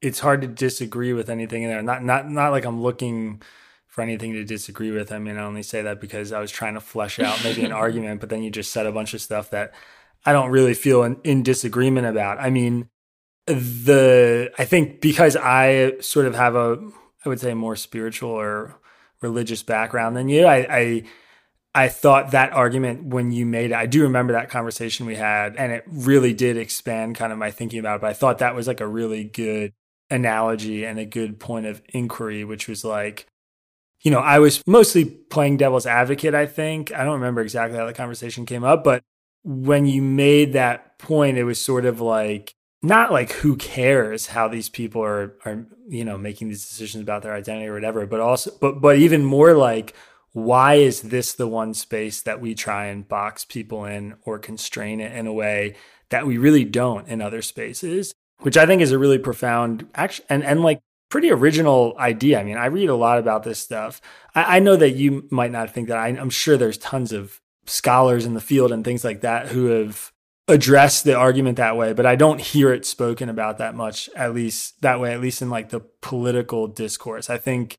it's 0.00 0.20
hard 0.20 0.40
to 0.42 0.46
disagree 0.48 1.12
with 1.12 1.28
anything 1.28 1.62
in 1.62 1.68
there. 1.70 1.82
Not 1.82 2.02
not 2.02 2.30
not 2.30 2.50
like 2.52 2.64
I'm 2.64 2.80
looking 2.82 3.42
for 3.86 4.00
anything 4.02 4.32
to 4.32 4.44
disagree 4.44 4.90
with. 4.90 5.12
I 5.12 5.18
mean, 5.18 5.36
I 5.36 5.44
only 5.44 5.62
say 5.62 5.82
that 5.82 6.00
because 6.00 6.32
I 6.32 6.40
was 6.40 6.50
trying 6.50 6.74
to 6.74 6.80
flesh 6.80 7.18
out 7.20 7.42
maybe 7.44 7.64
an 7.64 7.72
argument, 7.84 8.20
but 8.20 8.30
then 8.30 8.42
you 8.42 8.50
just 8.50 8.72
said 8.72 8.86
a 8.86 8.92
bunch 8.92 9.12
of 9.14 9.20
stuff 9.20 9.50
that 9.50 9.74
I 10.24 10.32
don't 10.32 10.50
really 10.50 10.74
feel 10.74 11.02
in, 11.04 11.20
in 11.24 11.42
disagreement 11.42 12.06
about. 12.06 12.38
I 12.40 12.48
mean, 12.50 12.88
the 13.46 14.52
I 14.58 14.64
think 14.64 15.00
because 15.00 15.36
I 15.36 15.98
sort 16.00 16.26
of 16.26 16.34
have 16.34 16.54
a 16.56 16.78
I 17.24 17.28
would 17.28 17.40
say 17.40 17.54
more 17.54 17.76
spiritual 17.76 18.30
or 18.30 18.78
religious 19.22 19.62
background 19.62 20.16
than 20.16 20.28
you, 20.28 20.46
I, 20.46 20.56
I 20.70 21.02
I 21.74 21.88
thought 21.88 22.32
that 22.32 22.52
argument 22.52 23.04
when 23.04 23.30
you 23.30 23.46
made 23.46 23.70
it, 23.70 23.74
I 23.76 23.86
do 23.86 24.02
remember 24.02 24.32
that 24.32 24.50
conversation 24.50 25.06
we 25.06 25.14
had, 25.14 25.56
and 25.56 25.70
it 25.70 25.84
really 25.86 26.32
did 26.32 26.56
expand 26.56 27.16
kind 27.16 27.32
of 27.32 27.38
my 27.38 27.50
thinking 27.50 27.78
about 27.78 27.96
it. 27.96 28.00
But 28.00 28.10
I 28.10 28.14
thought 28.14 28.38
that 28.38 28.54
was 28.54 28.66
like 28.66 28.80
a 28.80 28.86
really 28.86 29.24
good 29.24 29.72
analogy 30.10 30.84
and 30.84 30.98
a 30.98 31.04
good 31.04 31.38
point 31.38 31.66
of 31.66 31.82
inquiry, 31.90 32.44
which 32.44 32.68
was 32.68 32.84
like, 32.84 33.26
you 34.02 34.10
know, 34.10 34.20
I 34.20 34.38
was 34.38 34.62
mostly 34.66 35.04
playing 35.04 35.58
devil's 35.58 35.86
advocate, 35.86 36.34
I 36.34 36.46
think. 36.46 36.92
I 36.92 37.04
don't 37.04 37.14
remember 37.14 37.42
exactly 37.42 37.78
how 37.78 37.86
the 37.86 37.92
conversation 37.92 38.46
came 38.46 38.64
up, 38.64 38.82
but 38.82 39.02
when 39.44 39.86
you 39.86 40.02
made 40.02 40.54
that 40.54 40.98
point, 40.98 41.36
it 41.36 41.44
was 41.44 41.62
sort 41.62 41.84
of 41.84 42.00
like, 42.00 42.54
not 42.82 43.12
like 43.12 43.32
who 43.32 43.56
cares 43.56 44.28
how 44.28 44.46
these 44.48 44.68
people 44.68 45.02
are 45.02 45.34
are 45.44 45.66
you 45.88 46.04
know 46.04 46.16
making 46.16 46.48
these 46.48 46.66
decisions 46.66 47.02
about 47.02 47.22
their 47.22 47.34
identity 47.34 47.66
or 47.66 47.74
whatever 47.74 48.06
but 48.06 48.20
also 48.20 48.52
but 48.60 48.80
but 48.80 48.96
even 48.96 49.24
more 49.24 49.54
like 49.54 49.94
why 50.32 50.74
is 50.74 51.02
this 51.02 51.32
the 51.32 51.48
one 51.48 51.74
space 51.74 52.22
that 52.22 52.40
we 52.40 52.54
try 52.54 52.86
and 52.86 53.08
box 53.08 53.44
people 53.44 53.84
in 53.84 54.14
or 54.22 54.38
constrain 54.38 55.00
it 55.00 55.12
in 55.12 55.26
a 55.26 55.32
way 55.32 55.74
that 56.10 56.26
we 56.26 56.38
really 56.38 56.64
don't 56.64 57.08
in 57.08 57.20
other 57.20 57.42
spaces 57.42 58.12
which 58.40 58.56
i 58.56 58.66
think 58.66 58.82
is 58.82 58.92
a 58.92 58.98
really 58.98 59.18
profound 59.18 59.86
action 59.94 60.24
and 60.28 60.44
and 60.44 60.62
like 60.62 60.80
pretty 61.10 61.30
original 61.30 61.94
idea. 61.98 62.38
I 62.38 62.44
mean 62.44 62.58
i 62.58 62.66
read 62.66 62.90
a 62.90 62.94
lot 62.94 63.18
about 63.18 63.42
this 63.42 63.58
stuff. 63.58 64.00
I, 64.34 64.56
I 64.56 64.58
know 64.58 64.76
that 64.76 64.90
you 64.90 65.26
might 65.30 65.50
not 65.50 65.72
think 65.72 65.88
that. 65.88 65.96
I, 65.96 66.08
i'm 66.08 66.30
sure 66.30 66.56
there's 66.56 66.78
tons 66.78 67.12
of 67.12 67.40
scholars 67.66 68.26
in 68.26 68.34
the 68.34 68.40
field 68.40 68.72
and 68.72 68.84
things 68.84 69.04
like 69.04 69.20
that 69.22 69.48
who 69.48 69.66
have 69.66 70.12
addressed 70.48 71.04
the 71.04 71.14
argument 71.14 71.58
that 71.58 71.76
way, 71.76 71.92
but 71.92 72.06
I 72.06 72.16
don't 72.16 72.40
hear 72.40 72.72
it 72.72 72.86
spoken 72.86 73.28
about 73.28 73.58
that 73.58 73.74
much, 73.74 74.08
at 74.16 74.34
least 74.34 74.80
that 74.80 74.98
way, 74.98 75.12
at 75.12 75.20
least 75.20 75.42
in 75.42 75.50
like 75.50 75.68
the 75.68 75.80
political 76.00 76.66
discourse. 76.66 77.28
I 77.28 77.36
think 77.36 77.76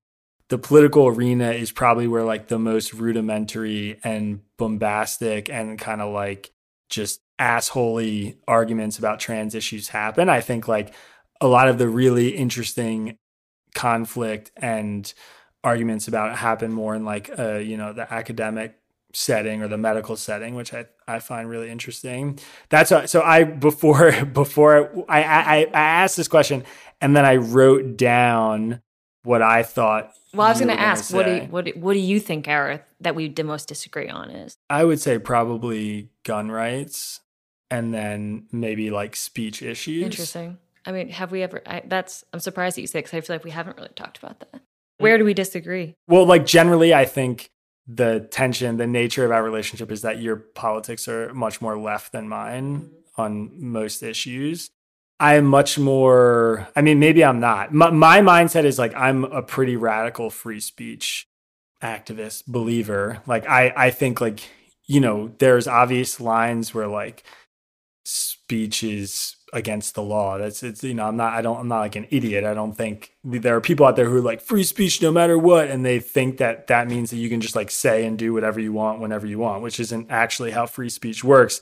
the 0.50 0.58
political 0.58 1.08
arena 1.08 1.52
is 1.52 1.72
probably 1.72 2.08
where 2.08 2.24
like 2.24 2.48
the 2.48 2.60
most 2.60 2.94
rudimentary 2.94 4.00
and 4.04 4.42
bombastic 4.58 5.50
and 5.50 5.78
kind 5.80 6.02
of 6.02 6.12
like 6.12 6.52
just 6.90 7.22
assholey 7.40 8.38
arguments 8.48 8.98
about 8.98 9.20
trans 9.20 9.56
issues 9.56 9.90
happen. 9.90 10.28
I 10.28 10.42
think 10.42 10.68
like 10.68 10.94
a 11.40 11.48
lot 11.48 11.70
of 11.70 11.78
the 11.78 11.88
really 11.88 12.30
interesting 12.30 13.18
conflict 13.76 14.52
and 14.58 15.14
arguments 15.64 16.08
about 16.08 16.32
it 16.32 16.38
happen 16.38 16.72
more 16.72 16.96
in 16.96 17.06
like 17.06 17.30
uh 17.38 17.56
you 17.56 17.78
know 17.78 17.94
the 17.94 18.12
academic 18.12 18.80
setting 19.14 19.62
or 19.62 19.68
the 19.68 19.78
medical 19.78 20.16
setting, 20.16 20.56
which 20.56 20.74
I, 20.74 20.86
I 21.08 21.20
find 21.20 21.50
really 21.50 21.70
interesting. 21.70 22.40
That's 22.70 22.92
a, 22.92 23.08
so 23.08 23.22
I 23.22 23.44
before 23.44 24.26
before 24.34 25.06
I, 25.08 25.24
I 25.24 25.60
I 25.74 25.80
asked 25.80 26.18
this 26.18 26.28
question 26.28 26.64
and 27.02 27.16
then 27.16 27.26
I 27.26 27.36
wrote 27.38 27.98
down 27.98 28.82
what 29.24 29.42
I 29.42 29.64
thought. 29.64 30.14
Well, 30.34 30.46
I 30.46 30.52
was 30.52 30.60
going 30.60 30.76
to 30.76 30.80
ask, 30.80 31.14
what 31.14 31.26
do 31.26 31.34
you, 31.34 31.42
what 31.42 31.66
do, 31.66 31.72
what 31.72 31.94
do 31.94 32.00
you 32.00 32.20
think, 32.20 32.46
Gareth, 32.46 32.82
that 33.02 33.16
we 33.16 33.30
the 33.30 33.44
most 33.44 33.68
disagree 33.68 34.10
on 34.10 34.30
is? 34.30 34.58
I 34.70 34.84
would 34.84 35.00
say 35.00 35.18
probably 35.18 36.10
gun 36.24 36.52
rights, 36.52 37.22
and 37.72 37.94
then 37.94 38.46
maybe 38.52 38.92
like 38.92 39.16
speech 39.16 39.62
issues. 39.62 40.04
Interesting. 40.04 40.58
I 40.86 40.92
mean, 40.92 41.10
have 41.10 41.32
we 41.32 41.44
ever? 41.44 41.62
I, 41.66 41.82
that's 41.86 42.24
I'm 42.34 42.40
surprised 42.40 42.78
that 42.78 42.82
you 42.82 42.88
say 42.88 43.00
because 43.00 43.14
I 43.14 43.22
feel 43.22 43.36
like 43.36 43.44
we 43.44 43.52
haven't 43.52 43.78
really 43.78 43.90
talked 43.96 44.18
about 44.18 44.40
that. 44.40 44.54
Mm. 44.54 44.60
Where 45.00 45.18
do 45.18 45.26
we 45.26 45.34
disagree? 45.34 45.96
Well, 46.08 46.26
like 46.26 46.46
generally, 46.46 46.94
I 46.94 47.06
think 47.06 47.50
the 47.88 48.28
tension, 48.32 48.78
the 48.78 48.88
nature 48.88 49.26
of 49.26 49.32
our 49.32 49.44
relationship 49.44 49.92
is 49.92 50.04
that 50.04 50.22
your 50.22 50.36
politics 50.36 51.08
are 51.08 51.34
much 51.34 51.60
more 51.62 51.78
left 51.78 52.12
than 52.12 52.30
mine 52.30 52.82
mm-hmm. 52.82 53.22
on 53.22 53.52
most 53.56 54.04
issues. 54.04 54.70
I'm 55.20 55.46
much 55.46 55.78
more, 55.78 56.68
I 56.76 56.82
mean, 56.82 57.00
maybe 57.00 57.24
I'm 57.24 57.40
not. 57.40 57.74
My, 57.74 57.90
my, 57.90 58.22
mindset 58.22 58.64
is 58.64 58.80
like, 58.80 58.96
I'm 58.96 59.26
a 59.26 59.42
pretty 59.42 59.76
radical 59.76 60.30
free 60.30 60.62
speech 60.62 61.28
activist 61.84 62.46
believer. 62.48 63.22
Like, 63.28 63.48
I, 63.48 63.74
I 63.76 63.90
think, 63.90 64.22
like, 64.22 64.50
you 64.90 65.00
know, 65.00 65.32
there's 65.38 65.68
obvious 65.68 66.20
lines 66.20 66.74
where 66.74 66.88
like 66.88 67.24
speech 68.06 68.84
is 68.84 69.36
against 69.54 69.94
the 69.94 70.02
law. 70.02 70.40
That's 70.40 70.64
it's 70.64 70.84
you 70.84 70.96
know 70.96 71.08
I'm 71.08 71.16
not 71.16 71.34
I 71.34 71.44
don't 71.44 71.60
I'm 71.60 71.68
not 71.68 71.82
like 71.82 71.96
an 71.96 72.08
idiot. 72.10 72.44
I 72.44 72.56
don't 72.56 72.74
think 72.74 73.12
there 73.24 73.56
are 73.56 73.62
people 73.62 73.86
out 73.86 73.96
there 73.96 74.10
who 74.10 74.18
are 74.18 74.22
like 74.22 74.42
free 74.42 74.64
speech 74.64 75.00
no 75.00 75.12
matter 75.12 75.38
what, 75.38 75.70
and 75.70 75.86
they 75.86 76.00
think 76.00 76.38
that 76.38 76.68
that 76.68 76.88
means 76.88 77.12
that 77.12 77.18
you 77.18 77.30
can 77.30 77.40
just 77.40 77.56
like 77.56 77.70
say 77.70 78.04
and 78.04 78.18
do 78.18 78.34
whatever 78.34 78.60
you 78.60 78.74
want 78.74 79.00
whenever 79.00 79.28
you 79.28 79.38
want, 79.38 79.62
which 79.62 79.80
isn't 79.80 80.10
actually 80.10 80.52
how 80.52 80.66
free 80.66 80.90
speech 80.90 81.24
works. 81.24 81.62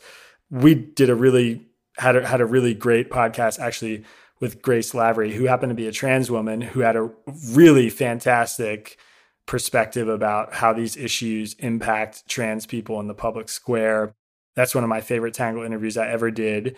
We 0.49 0.75
did 0.75 1.09
a 1.09 1.15
really 1.15 1.67
had 1.97 2.15
a, 2.15 2.27
had 2.27 2.41
a 2.41 2.45
really 2.45 2.73
great 2.73 3.09
podcast 3.09 3.59
actually 3.59 4.03
with 4.39 4.61
Grace 4.61 4.93
Lavery, 4.93 5.33
who 5.33 5.45
happened 5.45 5.71
to 5.71 5.75
be 5.75 5.87
a 5.87 5.91
trans 5.91 6.29
woman 6.29 6.61
who 6.61 6.81
had 6.81 6.95
a 6.95 7.09
really 7.49 7.89
fantastic 7.89 8.97
perspective 9.45 10.07
about 10.07 10.53
how 10.53 10.73
these 10.73 10.95
issues 10.95 11.53
impact 11.55 12.27
trans 12.27 12.65
people 12.65 12.99
in 12.99 13.07
the 13.07 13.13
public 13.13 13.49
square. 13.49 14.13
That's 14.55 14.75
one 14.75 14.83
of 14.83 14.89
my 14.89 15.01
favorite 15.01 15.33
Tangle 15.33 15.63
interviews 15.63 15.97
I 15.97 16.09
ever 16.09 16.29
did 16.29 16.77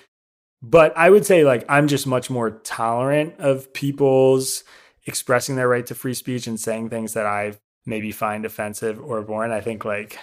but 0.62 0.96
I 0.98 1.10
would 1.10 1.26
say 1.26 1.44
like 1.44 1.66
I'm 1.70 1.88
just 1.88 2.08
much 2.08 2.30
more 2.30 2.52
tolerant 2.52 3.36
of 3.40 3.74
people's 3.74 4.64
expressing 5.06 5.56
their 5.56 5.68
right 5.68 5.86
to 5.88 5.96
free 5.96 6.14
speech 6.14 6.48
and 6.48 6.60
saying 6.60 6.90
things 6.90 7.14
that 7.14 7.26
I 7.26 7.58
maybe 7.86 8.12
find 8.12 8.46
offensive 8.46 9.00
or 9.02 9.22
boring. 9.22 9.52
I 9.52 9.62
think 9.62 9.86
like 9.86 10.20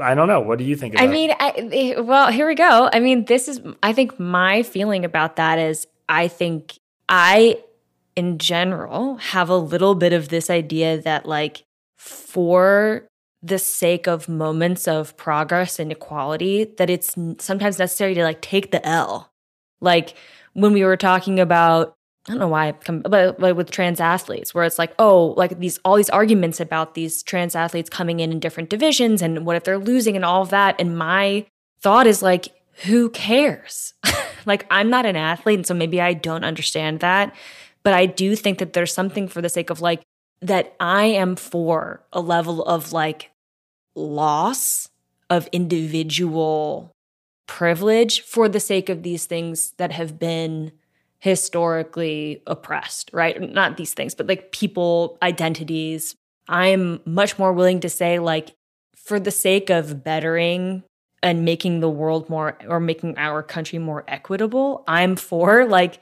I 0.00 0.14
don't 0.14 0.28
know. 0.28 0.40
What 0.40 0.58
do 0.58 0.64
you 0.64 0.76
think? 0.76 1.00
I 1.00 1.06
mean, 1.06 1.32
I, 1.38 1.50
eh, 1.50 2.00
well, 2.00 2.30
here 2.30 2.46
we 2.46 2.54
go. 2.54 2.88
I 2.92 3.00
mean, 3.00 3.24
this 3.24 3.48
is. 3.48 3.60
I 3.82 3.92
think 3.92 4.18
my 4.18 4.62
feeling 4.62 5.04
about 5.04 5.36
that 5.36 5.58
is, 5.58 5.86
I 6.08 6.28
think 6.28 6.78
I, 7.08 7.58
in 8.14 8.38
general, 8.38 9.16
have 9.16 9.48
a 9.48 9.56
little 9.56 9.94
bit 9.94 10.12
of 10.12 10.28
this 10.28 10.50
idea 10.50 11.00
that 11.02 11.26
like 11.26 11.64
for 11.96 13.08
the 13.42 13.58
sake 13.58 14.06
of 14.06 14.28
moments 14.28 14.86
of 14.86 15.16
progress 15.16 15.80
and 15.80 15.90
equality, 15.90 16.64
that 16.78 16.88
it's 16.88 17.16
sometimes 17.38 17.78
necessary 17.78 18.14
to 18.14 18.22
like 18.22 18.40
take 18.40 18.70
the 18.70 18.86
L 18.86 19.32
like 19.82 20.14
when 20.54 20.72
we 20.72 20.84
were 20.84 20.96
talking 20.96 21.38
about, 21.40 21.94
I 22.28 22.32
don't 22.32 22.38
know 22.38 22.48
why, 22.48 22.72
but 22.72 23.56
with 23.56 23.72
trans 23.72 24.00
athletes, 24.00 24.54
where 24.54 24.64
it's 24.64 24.78
like, 24.78 24.94
oh, 24.98 25.34
like 25.36 25.58
these 25.58 25.78
all 25.84 25.96
these 25.96 26.10
arguments 26.10 26.60
about 26.60 26.94
these 26.94 27.20
trans 27.22 27.56
athletes 27.56 27.90
coming 27.90 28.20
in 28.20 28.30
in 28.30 28.38
different 28.38 28.70
divisions, 28.70 29.22
and 29.22 29.44
what 29.44 29.56
if 29.56 29.64
they're 29.64 29.78
losing, 29.78 30.14
and 30.14 30.24
all 30.24 30.42
of 30.42 30.50
that. 30.50 30.76
And 30.78 30.96
my 30.96 31.46
thought 31.80 32.06
is 32.06 32.22
like, 32.22 32.48
who 32.84 33.10
cares? 33.10 33.94
like 34.46 34.66
I'm 34.70 34.88
not 34.88 35.04
an 35.04 35.16
athlete, 35.16 35.58
and 35.58 35.66
so 35.66 35.74
maybe 35.74 36.00
I 36.00 36.14
don't 36.14 36.44
understand 36.44 37.00
that, 37.00 37.34
but 37.82 37.92
I 37.92 38.06
do 38.06 38.36
think 38.36 38.58
that 38.58 38.72
there's 38.72 38.94
something 38.94 39.26
for 39.26 39.42
the 39.42 39.48
sake 39.48 39.70
of 39.70 39.80
like 39.80 40.02
that 40.40 40.76
I 40.78 41.06
am 41.06 41.34
for 41.34 42.04
a 42.12 42.20
level 42.20 42.62
of 42.64 42.92
like 42.92 43.30
loss 43.96 44.88
of 45.28 45.48
individual 45.50 46.92
privilege 47.48 48.20
for 48.20 48.48
the 48.48 48.60
sake 48.60 48.88
of 48.88 49.02
these 49.02 49.26
things 49.26 49.72
that 49.72 49.90
have 49.90 50.18
been 50.18 50.72
historically 51.22 52.42
oppressed, 52.48 53.08
right? 53.12 53.40
Not 53.40 53.76
these 53.76 53.94
things, 53.94 54.12
but 54.12 54.26
like 54.26 54.50
people, 54.50 55.18
identities. 55.22 56.16
I'm 56.48 57.00
much 57.04 57.38
more 57.38 57.52
willing 57.52 57.78
to 57.80 57.88
say, 57.88 58.18
like, 58.18 58.56
for 58.96 59.20
the 59.20 59.30
sake 59.30 59.70
of 59.70 60.02
bettering 60.02 60.82
and 61.22 61.44
making 61.44 61.78
the 61.78 61.88
world 61.88 62.28
more 62.28 62.58
or 62.66 62.80
making 62.80 63.16
our 63.18 63.40
country 63.40 63.78
more 63.78 64.02
equitable, 64.08 64.82
I'm 64.88 65.14
for 65.14 65.64
like 65.64 66.00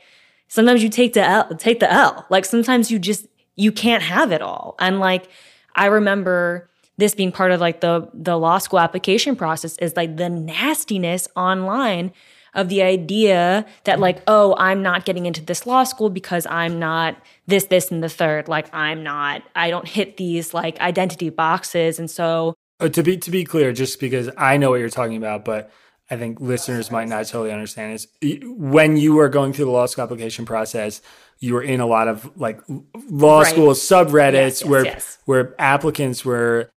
sometimes 0.49 0.83
you 0.83 0.89
take 0.89 1.13
the 1.13 1.23
L, 1.23 1.55
take 1.59 1.81
the 1.81 1.93
L. 1.93 2.25
Like 2.31 2.47
sometimes 2.47 2.91
you 2.91 2.99
just 2.99 3.27
you 3.57 3.73
can't 3.73 4.03
have 4.03 4.33
it 4.33 4.41
all. 4.41 4.75
And 4.79 5.01
like 5.01 5.29
I 5.75 5.87
remember 5.87 6.71
this 6.97 7.15
being 7.15 7.31
part 7.31 7.53
of 7.53 7.61
like 7.61 7.83
the 7.83 8.09
the 8.15 8.39
law 8.39 8.57
school 8.57 8.79
application 8.79 9.37
process 9.37 9.77
is 9.79 9.97
like 9.97 10.17
the 10.17 10.31
nastiness 10.31 11.29
online 11.37 12.13
of 12.55 12.69
the 12.69 12.83
idea 12.83 13.65
that 13.85 14.01
like 14.01 14.23
oh 14.27 14.55
i'm 14.59 14.83
not 14.83 15.05
getting 15.05 15.27
into 15.27 15.41
this 15.45 15.67
law 15.67 15.85
school 15.85 16.11
because 16.11 16.47
i'm 16.47 16.79
not 16.79 17.17
this 17.47 17.65
this 17.65 17.91
and 17.91 18.03
the 18.03 18.09
third 18.09 18.49
like 18.49 18.73
i'm 18.75 19.03
not 19.03 19.43
i 19.55 19.71
don't 19.71 19.89
hit 19.89 20.17
these 20.17 20.53
like 20.55 20.79
identity 20.81 21.31
boxes 21.31 21.99
and 21.99 22.11
so 22.11 22.55
uh, 22.81 22.89
to 22.89 23.03
be 23.03 23.17
to 23.17 23.31
be 23.31 23.45
clear 23.45 23.73
just 23.73 24.01
because 24.01 24.31
i 24.37 24.57
know 24.57 24.71
what 24.71 24.81
you're 24.81 24.89
talking 24.89 25.17
about 25.17 25.45
but 25.45 25.71
i 26.11 26.17
think 26.17 26.41
listeners 26.41 26.91
might 26.91 27.09
not 27.09 27.27
totally 27.27 27.53
understand 27.53 27.93
is 27.93 28.09
when 28.43 28.97
you 28.97 29.15
were 29.15 29.29
going 29.29 29.53
through 29.53 29.65
the 29.65 29.71
law 29.71 29.87
school 29.87 30.05
application 30.05 30.45
process 30.45 31.01
you 31.39 31.55
were 31.55 31.63
in 31.63 31.81
a 31.81 31.87
lot 31.87 32.07
of 32.07 32.31
like 32.37 32.61
law 33.09 33.41
right. 33.41 33.49
school 33.49 33.73
subreddits 33.73 34.33
yes, 34.33 34.61
yes, 34.61 34.65
where 34.65 34.85
yes. 34.85 35.19
where 35.25 35.55
applicants 35.59 36.25
were 36.25 36.71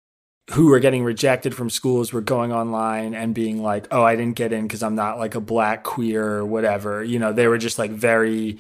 who 0.50 0.68
were 0.68 0.80
getting 0.80 1.04
rejected 1.04 1.56
from 1.56 1.70
schools 1.70 2.12
were 2.12 2.22
going 2.22 2.52
online 2.52 3.14
and 3.14 3.34
being 3.34 3.62
like, 3.62 3.88
"Oh, 3.92 4.04
I 4.04 4.16
didn't 4.16 4.36
get 4.36 4.52
in 4.52 4.64
because 4.64 4.84
I'm 4.84 4.96
not 4.96 5.18
like 5.18 5.36
a 5.36 5.40
black 5.40 5.84
queer 5.84 6.26
or 6.26 6.46
whatever." 6.46 7.04
You 7.04 7.20
know, 7.20 7.32
they 7.32 7.48
were 7.48 7.58
just 7.58 7.80
like 7.80 7.92
very 7.92 8.58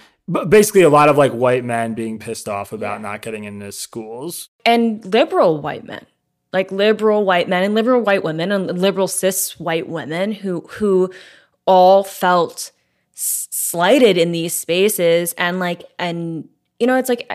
basically 0.48 0.82
a 0.82 0.90
lot 0.90 1.10
of 1.10 1.18
like 1.18 1.32
white 1.32 1.64
men 1.64 1.94
being 1.94 2.20
pissed 2.20 2.48
off 2.48 2.72
about 2.72 3.02
not 3.02 3.22
getting 3.22 3.44
into 3.44 3.72
schools. 3.72 4.50
And 4.66 5.04
liberal 5.14 5.60
white 5.62 5.84
men. 5.84 6.06
Like 6.54 6.72
liberal 6.72 7.24
white 7.24 7.48
men 7.48 7.64
and 7.64 7.74
liberal 7.74 8.02
white 8.02 8.24
women 8.24 8.52
and 8.52 8.80
liberal 8.80 9.08
cis 9.08 9.60
white 9.60 9.88
women 9.88 10.32
who 10.34 10.62
who 10.70 11.12
all 11.66 12.04
felt 12.04 12.72
slighted 13.14 14.18
in 14.18 14.32
these 14.32 14.54
spaces 14.54 15.34
and 15.34 15.60
like 15.60 15.84
and 15.98 16.50
you 16.80 16.88
know, 16.88 16.98
it's 16.98 17.10
like 17.10 17.30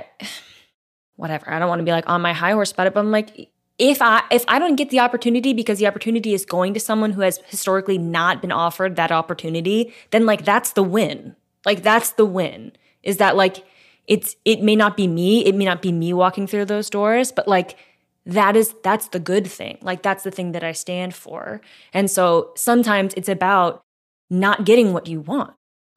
whatever. 1.16 1.50
I 1.50 1.58
don't 1.58 1.68
want 1.68 1.80
to 1.80 1.84
be 1.84 1.92
like 1.92 2.08
on 2.08 2.20
my 2.20 2.32
high 2.32 2.52
horse 2.52 2.72
about 2.72 2.86
it, 2.86 2.94
but 2.94 3.00
I'm 3.00 3.10
like 3.10 3.50
if 3.78 4.00
I 4.00 4.22
if 4.30 4.44
I 4.48 4.58
don't 4.58 4.76
get 4.76 4.90
the 4.90 5.00
opportunity 5.00 5.52
because 5.52 5.78
the 5.78 5.86
opportunity 5.86 6.32
is 6.32 6.44
going 6.44 6.74
to 6.74 6.80
someone 6.80 7.12
who 7.12 7.20
has 7.20 7.38
historically 7.46 7.98
not 7.98 8.40
been 8.40 8.52
offered 8.52 8.96
that 8.96 9.12
opportunity, 9.12 9.92
then 10.10 10.26
like 10.26 10.44
that's 10.44 10.72
the 10.72 10.82
win. 10.82 11.36
Like 11.64 11.82
that's 11.82 12.10
the 12.12 12.24
win. 12.24 12.72
Is 13.02 13.18
that 13.18 13.36
like 13.36 13.64
it's 14.06 14.36
it 14.44 14.62
may 14.62 14.76
not 14.76 14.96
be 14.96 15.06
me, 15.06 15.44
it 15.44 15.54
may 15.54 15.64
not 15.64 15.82
be 15.82 15.92
me 15.92 16.12
walking 16.12 16.46
through 16.46 16.66
those 16.66 16.88
doors, 16.88 17.32
but 17.32 17.46
like 17.46 17.76
that 18.24 18.56
is 18.56 18.74
that's 18.82 19.08
the 19.08 19.20
good 19.20 19.46
thing. 19.46 19.78
Like 19.82 20.02
that's 20.02 20.24
the 20.24 20.30
thing 20.30 20.52
that 20.52 20.64
I 20.64 20.72
stand 20.72 21.14
for. 21.14 21.60
And 21.92 22.10
so 22.10 22.52
sometimes 22.56 23.12
it's 23.14 23.28
about 23.28 23.82
not 24.30 24.64
getting 24.64 24.92
what 24.92 25.06
you 25.06 25.20
want 25.20 25.52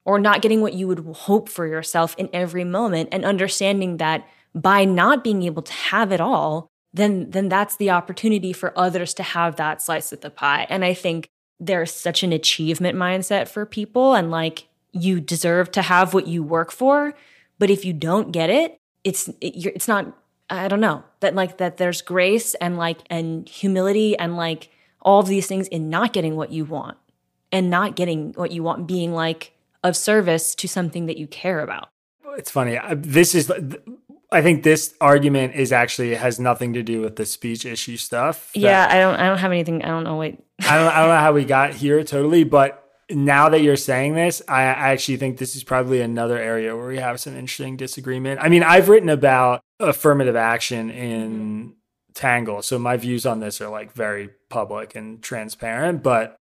or 0.06 0.20
not 0.20 0.42
getting 0.42 0.62
what 0.62 0.74
you 0.74 0.88
would 0.88 1.00
hope 1.00 1.48
for 1.48 1.66
yourself 1.66 2.14
in 2.18 2.30
every 2.34 2.64
moment 2.64 3.10
and 3.12 3.24
understanding 3.24 3.98
that 3.98 4.28
by 4.54 4.84
not 4.84 5.24
being 5.24 5.44
able 5.44 5.62
to 5.62 5.74
have 5.74 6.12
it 6.12 6.20
all 6.20 6.70
then 6.94 7.30
then 7.32 7.50
that's 7.50 7.78
the 7.78 7.90
opportunity 7.90 8.54
for 8.54 8.78
others 8.78 9.14
to 9.14 9.24
have 9.24 9.56
that 9.56 9.82
slice 9.82 10.12
of 10.12 10.22
the 10.22 10.30
pie. 10.30 10.66
And 10.70 10.84
i 10.84 10.94
think 10.94 11.30
there's 11.60 11.94
such 11.94 12.24
an 12.24 12.32
achievement 12.32 12.98
mindset 12.98 13.48
for 13.48 13.66
people 13.66 14.14
and 14.14 14.32
like 14.32 14.68
you 14.92 15.20
deserve 15.20 15.72
to 15.72 15.82
have 15.82 16.14
what 16.14 16.28
you 16.28 16.42
work 16.42 16.72
for 16.72 17.14
but 17.60 17.70
if 17.70 17.84
you 17.84 17.94
don't 17.94 18.32
get 18.32 18.50
it 18.50 18.80
it's 19.04 19.28
it, 19.42 19.66
it's 19.66 19.88
not 19.88 20.18
i 20.50 20.68
don't 20.68 20.80
know 20.80 21.04
that 21.20 21.36
like 21.36 21.58
that 21.58 21.78
there's 21.78 22.02
grace 22.02 22.56
and 22.56 22.78
like 22.78 23.00
and 23.10 23.48
humility 23.48 24.18
and 24.18 24.38
like 24.38 24.70
all 25.02 25.20
of 25.20 25.28
these 25.28 25.48
things 25.48 25.68
in 25.68 25.90
not 25.90 26.14
getting 26.14 26.36
what 26.36 26.52
you 26.52 26.66
want 26.66 26.98
and 27.52 27.70
not 27.70 27.96
getting 27.96 28.34
what 28.34 28.52
you 28.52 28.64
want 28.64 28.88
being 28.88 29.14
like 29.14 29.54
of 29.84 29.96
service 29.96 30.56
to 30.56 30.68
something 30.68 31.06
that 31.06 31.18
you 31.18 31.28
care 31.28 31.62
about. 31.62 31.90
It's 32.38 32.52
funny. 32.52 32.80
This 32.96 33.34
is 33.34 33.52
I 34.32 34.42
think 34.42 34.64
this 34.64 34.94
argument 35.02 35.56
is 35.56 35.72
actually 35.72 36.14
has 36.16 36.40
nothing 36.40 36.74
to 36.74 36.84
do 36.84 37.02
with 37.02 37.16
the 37.16 37.26
speech 37.26 37.66
issue 37.66 37.98
stuff. 37.98 38.52
Yeah, 38.54 38.88
I 38.90 39.00
don't 39.00 39.16
I 39.16 39.28
don't 39.28 39.40
have 39.40 39.52
anything 39.52 39.84
I 39.84 39.88
don't 39.88 40.04
know 40.04 40.18
wait. 40.18 40.40
I 40.62 40.78
don't 40.78 40.94
I 40.94 41.00
don't 41.00 41.10
know 41.10 41.18
how 41.18 41.34
we 41.34 41.46
got 41.46 41.74
here 41.74 42.04
totally, 42.04 42.44
but 42.44 42.86
now 43.10 43.50
that 43.50 43.62
you're 43.62 43.76
saying 43.76 44.14
this, 44.14 44.42
I, 44.48 44.62
I 44.62 44.90
actually 44.92 45.18
think 45.18 45.38
this 45.38 45.56
is 45.56 45.64
probably 45.64 46.02
another 46.02 46.38
area 46.38 46.76
where 46.76 46.88
we 46.88 46.98
have 46.98 47.20
some 47.20 47.36
interesting 47.36 47.76
disagreement. 47.76 48.40
I 48.42 48.50
mean, 48.50 48.62
I've 48.62 48.88
written 48.88 49.10
about 49.10 49.62
affirmative 49.80 50.36
action 50.36 50.92
in 50.92 51.74
Tangle, 52.14 52.62
so 52.62 52.78
my 52.78 52.98
views 52.98 53.26
on 53.26 53.40
this 53.40 53.62
are 53.62 53.70
like 53.70 53.94
very 53.94 54.30
public 54.50 54.96
and 54.96 55.24
transparent, 55.24 56.04
but 56.04 56.36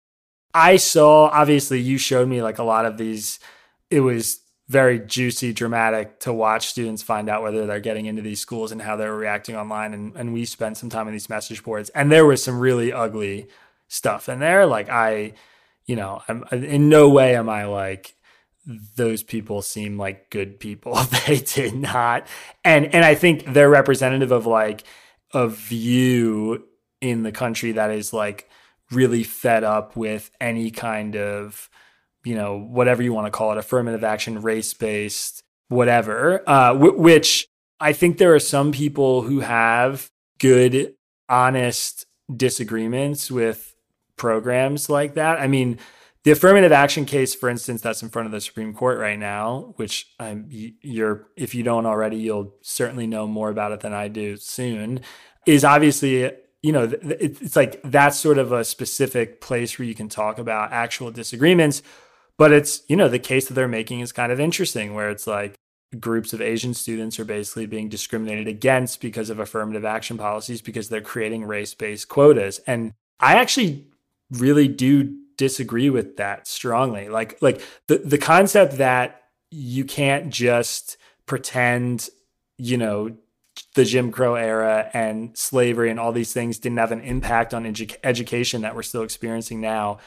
I 0.54 0.76
saw 0.76 1.26
obviously 1.26 1.80
you 1.80 1.98
showed 1.98 2.28
me 2.28 2.40
like 2.40 2.58
a 2.58 2.64
lot 2.64 2.86
of 2.86 2.96
these 2.96 3.40
it 3.90 4.00
was 4.00 4.40
very 4.68 4.98
juicy, 4.98 5.52
dramatic 5.52 6.20
to 6.20 6.32
watch 6.32 6.68
students 6.68 7.02
find 7.02 7.28
out 7.28 7.42
whether 7.42 7.66
they're 7.66 7.80
getting 7.80 8.06
into 8.06 8.22
these 8.22 8.40
schools 8.40 8.72
and 8.72 8.80
how 8.80 8.96
they're 8.96 9.14
reacting 9.14 9.56
online. 9.56 9.92
And, 9.92 10.16
and 10.16 10.32
we 10.32 10.44
spent 10.46 10.78
some 10.78 10.88
time 10.88 11.06
in 11.06 11.12
these 11.12 11.28
message 11.28 11.62
boards, 11.62 11.90
and 11.90 12.10
there 12.10 12.24
was 12.24 12.42
some 12.42 12.58
really 12.58 12.92
ugly 12.92 13.48
stuff 13.88 14.28
in 14.28 14.38
there. 14.38 14.66
Like 14.66 14.88
I, 14.88 15.34
you 15.86 15.96
know, 15.96 16.22
I'm 16.28 16.44
in 16.50 16.88
no 16.88 17.08
way 17.10 17.36
am 17.36 17.48
I 17.48 17.66
like 17.66 18.14
those 18.66 19.22
people 19.22 19.60
seem 19.60 19.98
like 19.98 20.30
good 20.30 20.58
people. 20.58 20.94
they 21.26 21.38
did 21.40 21.74
not, 21.74 22.26
and 22.64 22.86
and 22.94 23.04
I 23.04 23.14
think 23.14 23.52
they're 23.52 23.68
representative 23.68 24.32
of 24.32 24.46
like 24.46 24.84
a 25.32 25.48
view 25.48 26.64
in 27.00 27.22
the 27.22 27.32
country 27.32 27.72
that 27.72 27.90
is 27.90 28.12
like 28.12 28.48
really 28.90 29.22
fed 29.22 29.64
up 29.64 29.96
with 29.96 30.30
any 30.40 30.70
kind 30.70 31.16
of 31.16 31.68
you 32.24 32.34
know, 32.34 32.58
whatever 32.58 33.02
you 33.02 33.12
want 33.12 33.26
to 33.26 33.30
call 33.30 33.52
it, 33.52 33.58
affirmative 33.58 34.04
action, 34.04 34.40
race 34.40 34.74
based, 34.74 35.42
whatever, 35.68 36.42
uh, 36.48 36.72
w- 36.72 36.96
which 36.96 37.46
I 37.80 37.92
think 37.92 38.18
there 38.18 38.34
are 38.34 38.40
some 38.40 38.72
people 38.72 39.22
who 39.22 39.40
have 39.40 40.10
good, 40.38 40.94
honest 41.28 42.06
disagreements 42.34 43.30
with 43.30 43.74
programs 44.16 44.88
like 44.88 45.14
that. 45.14 45.38
I 45.40 45.46
mean, 45.46 45.78
the 46.24 46.30
affirmative 46.30 46.72
action 46.72 47.04
case, 47.04 47.34
for 47.34 47.50
instance, 47.50 47.82
that's 47.82 48.02
in 48.02 48.08
front 48.08 48.26
of 48.26 48.32
the 48.32 48.40
Supreme 48.40 48.72
Court 48.72 48.98
right 48.98 49.18
now, 49.18 49.74
which 49.76 50.06
you're, 50.80 51.26
if 51.36 51.54
you 51.54 51.62
don't 51.62 51.84
already, 51.84 52.16
you'll 52.16 52.54
certainly 52.62 53.06
know 53.06 53.26
more 53.26 53.50
about 53.50 53.72
it 53.72 53.80
than 53.80 53.92
I 53.92 54.08
do 54.08 54.36
soon, 54.36 55.00
is 55.46 55.64
obviously 55.64 56.32
you 56.64 56.72
know, 56.72 56.90
it's 57.02 57.56
like 57.56 57.78
that's 57.84 58.18
sort 58.18 58.38
of 58.38 58.50
a 58.50 58.64
specific 58.64 59.42
place 59.42 59.78
where 59.78 59.84
you 59.84 59.94
can 59.94 60.08
talk 60.08 60.38
about 60.38 60.72
actual 60.72 61.10
disagreements. 61.10 61.82
But 62.36 62.52
it's, 62.52 62.82
you 62.88 62.96
know, 62.96 63.08
the 63.08 63.18
case 63.18 63.46
that 63.46 63.54
they're 63.54 63.68
making 63.68 64.00
is 64.00 64.12
kind 64.12 64.32
of 64.32 64.40
interesting 64.40 64.94
where 64.94 65.10
it's 65.10 65.26
like 65.26 65.54
groups 66.00 66.32
of 66.32 66.40
Asian 66.40 66.74
students 66.74 67.18
are 67.20 67.24
basically 67.24 67.66
being 67.66 67.88
discriminated 67.88 68.48
against 68.48 69.00
because 69.00 69.30
of 69.30 69.38
affirmative 69.38 69.84
action 69.84 70.18
policies 70.18 70.60
because 70.60 70.88
they're 70.88 71.00
creating 71.00 71.44
race 71.44 71.74
based 71.74 72.08
quotas. 72.08 72.60
And 72.66 72.92
I 73.20 73.36
actually 73.36 73.86
really 74.30 74.68
do 74.68 75.16
disagree 75.36 75.90
with 75.90 76.16
that 76.16 76.48
strongly. 76.48 77.08
Like, 77.08 77.40
like 77.40 77.62
the, 77.86 77.98
the 77.98 78.18
concept 78.18 78.78
that 78.78 79.22
you 79.50 79.84
can't 79.84 80.30
just 80.30 80.96
pretend, 81.26 82.08
you 82.58 82.76
know, 82.76 83.16
the 83.74 83.84
Jim 83.84 84.10
Crow 84.10 84.34
era 84.34 84.90
and 84.92 85.36
slavery 85.36 85.90
and 85.90 86.00
all 86.00 86.10
these 86.10 86.32
things 86.32 86.58
didn't 86.58 86.78
have 86.78 86.92
an 86.92 87.00
impact 87.00 87.54
on 87.54 87.64
edu- 87.64 87.96
education 88.02 88.62
that 88.62 88.74
we're 88.74 88.82
still 88.82 89.02
experiencing 89.02 89.60
now 89.60 89.98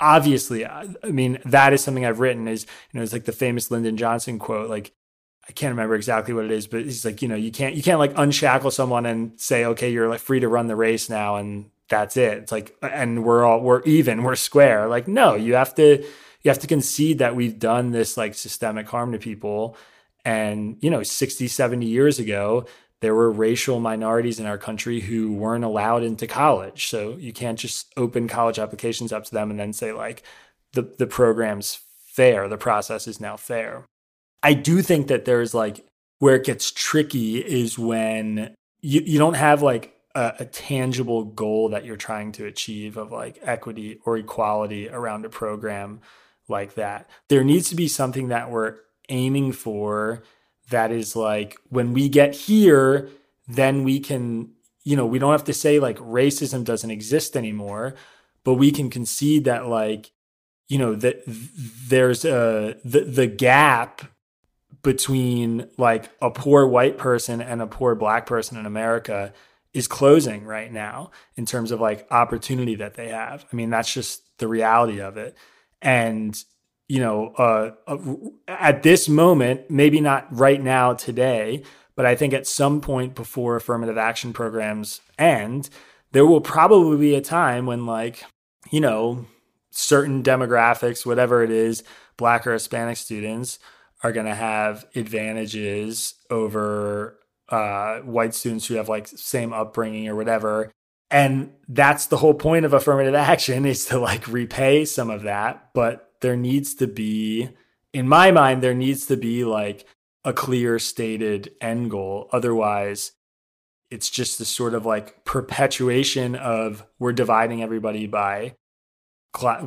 obviously, 0.00 0.66
I 0.66 0.86
mean, 1.04 1.38
that 1.44 1.72
is 1.72 1.82
something 1.82 2.04
I've 2.04 2.20
written 2.20 2.48
is, 2.48 2.66
you 2.92 2.98
know, 2.98 3.02
it's 3.02 3.12
like 3.12 3.24
the 3.24 3.32
famous 3.32 3.70
Lyndon 3.70 3.96
Johnson 3.96 4.38
quote, 4.38 4.68
like, 4.68 4.92
I 5.48 5.52
can't 5.52 5.72
remember 5.72 5.94
exactly 5.94 6.32
what 6.32 6.46
it 6.46 6.50
is, 6.50 6.66
but 6.66 6.84
he's 6.84 7.04
like, 7.04 7.20
you 7.20 7.28
know, 7.28 7.34
you 7.34 7.52
can't, 7.52 7.74
you 7.74 7.82
can't 7.82 7.98
like 7.98 8.12
unshackle 8.16 8.70
someone 8.70 9.04
and 9.04 9.38
say, 9.38 9.66
okay, 9.66 9.92
you're 9.92 10.08
like 10.08 10.20
free 10.20 10.40
to 10.40 10.48
run 10.48 10.68
the 10.68 10.76
race 10.76 11.10
now. 11.10 11.36
And 11.36 11.70
that's 11.90 12.16
it. 12.16 12.38
It's 12.38 12.52
like, 12.52 12.74
and 12.82 13.24
we're 13.24 13.44
all, 13.44 13.60
we're 13.60 13.82
even, 13.82 14.22
we're 14.22 14.36
square. 14.36 14.88
Like, 14.88 15.06
no, 15.06 15.34
you 15.34 15.54
have 15.54 15.74
to, 15.74 16.02
you 16.42 16.48
have 16.50 16.60
to 16.60 16.66
concede 16.66 17.18
that 17.18 17.36
we've 17.36 17.58
done 17.58 17.90
this 17.90 18.16
like 18.16 18.34
systemic 18.34 18.88
harm 18.88 19.12
to 19.12 19.18
people. 19.18 19.76
And, 20.24 20.78
you 20.80 20.88
know, 20.88 21.02
60, 21.02 21.46
70 21.46 21.84
years 21.84 22.18
ago, 22.18 22.64
there 23.00 23.14
were 23.14 23.30
racial 23.30 23.80
minorities 23.80 24.40
in 24.40 24.46
our 24.46 24.58
country 24.58 25.00
who 25.00 25.32
weren't 25.32 25.64
allowed 25.64 26.02
into 26.02 26.26
college. 26.26 26.88
So 26.88 27.16
you 27.18 27.32
can't 27.32 27.58
just 27.58 27.92
open 27.96 28.28
college 28.28 28.58
applications 28.58 29.12
up 29.12 29.24
to 29.24 29.32
them 29.32 29.50
and 29.50 29.60
then 29.60 29.72
say, 29.72 29.92
like, 29.92 30.22
the, 30.72 30.82
the 30.82 31.06
program's 31.06 31.78
fair, 32.06 32.48
the 32.48 32.56
process 32.56 33.06
is 33.06 33.20
now 33.20 33.36
fair. 33.36 33.84
I 34.42 34.54
do 34.54 34.82
think 34.82 35.08
that 35.08 35.24
there's 35.24 35.54
like 35.54 35.84
where 36.18 36.36
it 36.36 36.44
gets 36.44 36.70
tricky 36.70 37.38
is 37.38 37.78
when 37.78 38.54
you, 38.80 39.00
you 39.00 39.18
don't 39.18 39.34
have 39.34 39.62
like 39.62 39.94
a, 40.14 40.32
a 40.40 40.44
tangible 40.44 41.24
goal 41.24 41.70
that 41.70 41.84
you're 41.84 41.96
trying 41.96 42.32
to 42.32 42.46
achieve 42.46 42.96
of 42.96 43.10
like 43.10 43.38
equity 43.42 44.00
or 44.04 44.16
equality 44.16 44.88
around 44.88 45.24
a 45.24 45.30
program 45.30 46.00
like 46.48 46.74
that. 46.74 47.08
There 47.28 47.44
needs 47.44 47.68
to 47.70 47.74
be 47.74 47.88
something 47.88 48.28
that 48.28 48.50
we're 48.50 48.76
aiming 49.08 49.52
for 49.52 50.22
that 50.70 50.90
is 50.90 51.14
like 51.14 51.56
when 51.68 51.92
we 51.92 52.08
get 52.08 52.34
here, 52.34 53.10
then 53.46 53.84
we 53.84 54.00
can, 54.00 54.50
you 54.84 54.96
know, 54.96 55.06
we 55.06 55.18
don't 55.18 55.32
have 55.32 55.44
to 55.44 55.52
say 55.52 55.78
like 55.78 55.98
racism 55.98 56.64
doesn't 56.64 56.90
exist 56.90 57.36
anymore, 57.36 57.94
but 58.44 58.54
we 58.54 58.70
can 58.70 58.90
concede 58.90 59.44
that 59.44 59.66
like, 59.66 60.10
you 60.68 60.78
know, 60.78 60.94
that 60.94 61.22
there's 61.26 62.24
a 62.24 62.76
the 62.84 63.00
the 63.00 63.26
gap 63.26 64.02
between 64.82 65.68
like 65.78 66.10
a 66.20 66.30
poor 66.30 66.66
white 66.66 66.98
person 66.98 67.40
and 67.40 67.60
a 67.60 67.66
poor 67.66 67.94
black 67.94 68.26
person 68.26 68.56
in 68.58 68.66
America 68.66 69.32
is 69.72 69.88
closing 69.88 70.44
right 70.44 70.72
now 70.72 71.10
in 71.36 71.44
terms 71.44 71.70
of 71.70 71.80
like 71.80 72.06
opportunity 72.10 72.76
that 72.76 72.94
they 72.94 73.08
have. 73.08 73.44
I 73.52 73.56
mean, 73.56 73.70
that's 73.70 73.92
just 73.92 74.22
the 74.38 74.46
reality 74.46 75.00
of 75.00 75.16
it. 75.16 75.36
And 75.82 76.42
you 76.88 77.00
know, 77.00 77.32
uh, 77.38 77.70
uh, 77.86 77.98
at 78.46 78.82
this 78.82 79.08
moment, 79.08 79.70
maybe 79.70 80.00
not 80.00 80.26
right 80.30 80.62
now 80.62 80.92
today, 80.94 81.62
but 81.96 82.06
I 82.06 82.14
think 82.14 82.34
at 82.34 82.46
some 82.46 82.80
point 82.80 83.14
before 83.14 83.56
affirmative 83.56 83.96
action 83.98 84.32
programs 84.32 85.00
end, 85.18 85.70
there 86.12 86.26
will 86.26 86.40
probably 86.40 86.96
be 86.98 87.14
a 87.14 87.20
time 87.20 87.66
when, 87.66 87.86
like, 87.86 88.24
you 88.70 88.80
know, 88.80 89.26
certain 89.70 90.22
demographics, 90.22 91.06
whatever 91.06 91.42
it 91.42 91.50
is, 91.50 91.82
Black 92.16 92.46
or 92.46 92.52
Hispanic 92.52 92.96
students 92.96 93.58
are 94.02 94.12
going 94.12 94.26
to 94.26 94.34
have 94.34 94.84
advantages 94.94 96.14
over 96.30 97.18
uh, 97.48 97.98
white 98.00 98.34
students 98.34 98.66
who 98.66 98.74
have 98.74 98.88
like 98.88 99.08
same 99.08 99.52
upbringing 99.52 100.08
or 100.08 100.14
whatever. 100.14 100.70
And 101.10 101.52
that's 101.68 102.06
the 102.06 102.16
whole 102.16 102.34
point 102.34 102.64
of 102.64 102.72
affirmative 102.72 103.14
action 103.14 103.66
is 103.66 103.86
to 103.86 103.98
like 103.98 104.28
repay 104.28 104.84
some 104.84 105.10
of 105.10 105.22
that. 105.22 105.70
But 105.74 106.10
there 106.24 106.36
needs 106.36 106.74
to 106.76 106.86
be, 106.86 107.50
in 107.92 108.08
my 108.08 108.30
mind, 108.30 108.62
there 108.62 108.72
needs 108.72 109.04
to 109.04 109.16
be 109.16 109.44
like 109.44 109.86
a 110.24 110.32
clear 110.32 110.78
stated 110.78 111.52
end 111.60 111.90
goal. 111.90 112.30
Otherwise, 112.32 113.12
it's 113.90 114.08
just 114.08 114.38
this 114.38 114.48
sort 114.48 114.72
of 114.72 114.86
like 114.86 115.22
perpetuation 115.26 116.34
of 116.34 116.86
we're 116.98 117.12
dividing 117.12 117.62
everybody 117.62 118.06
by 118.06 118.54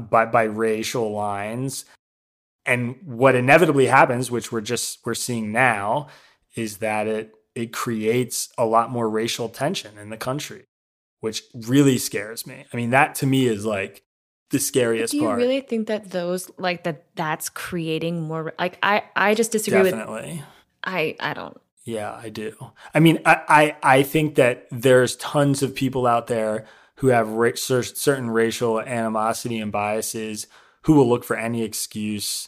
by 0.09 0.25
by 0.25 0.43
racial 0.43 1.11
lines 1.11 1.85
and 2.65 2.95
what 3.05 3.35
inevitably 3.35 3.85
happens 3.85 4.31
which 4.31 4.51
we're 4.51 4.61
just 4.61 5.05
we're 5.05 5.13
seeing 5.13 5.51
now 5.51 6.07
is 6.55 6.77
that 6.77 7.05
it 7.05 7.33
it 7.53 7.71
creates 7.73 8.49
a 8.57 8.65
lot 8.65 8.89
more 8.89 9.09
racial 9.09 9.49
tension 9.49 9.97
in 9.97 10.09
the 10.09 10.17
country 10.17 10.65
which 11.19 11.43
really 11.53 11.97
scares 11.97 12.47
me 12.47 12.65
i 12.71 12.77
mean 12.77 12.91
that 12.91 13.13
to 13.13 13.27
me 13.27 13.45
is 13.45 13.65
like 13.65 14.03
the 14.49 14.59
scariest 14.59 15.11
part. 15.11 15.11
do 15.11 15.17
you 15.17 15.27
part. 15.27 15.37
really 15.37 15.61
think 15.61 15.87
that 15.87 16.11
those 16.11 16.49
like 16.57 16.83
that 16.83 17.05
that's 17.15 17.49
creating 17.49 18.21
more 18.21 18.53
like 18.59 18.77
i 18.81 19.03
i 19.15 19.33
just 19.33 19.51
disagree 19.51 19.83
Definitely. 19.83 20.33
with 20.33 20.43
i 20.83 21.15
i 21.19 21.33
don't 21.33 21.59
yeah 21.83 22.13
i 22.13 22.29
do 22.29 22.55
i 22.93 22.99
mean 22.99 23.19
i 23.25 23.75
i, 23.83 23.97
I 23.97 24.03
think 24.03 24.35
that 24.35 24.67
there's 24.71 25.15
tons 25.17 25.61
of 25.63 25.75
people 25.75 26.07
out 26.07 26.27
there 26.27 26.65
who 26.97 27.07
have 27.07 27.29
ra- 27.29 27.51
certain 27.55 28.29
racial 28.29 28.79
animosity 28.81 29.59
and 29.59 29.71
biases 29.71 30.47
who 30.83 30.93
will 30.93 31.07
look 31.07 31.23
for 31.23 31.35
any 31.35 31.63
excuse 31.63 32.47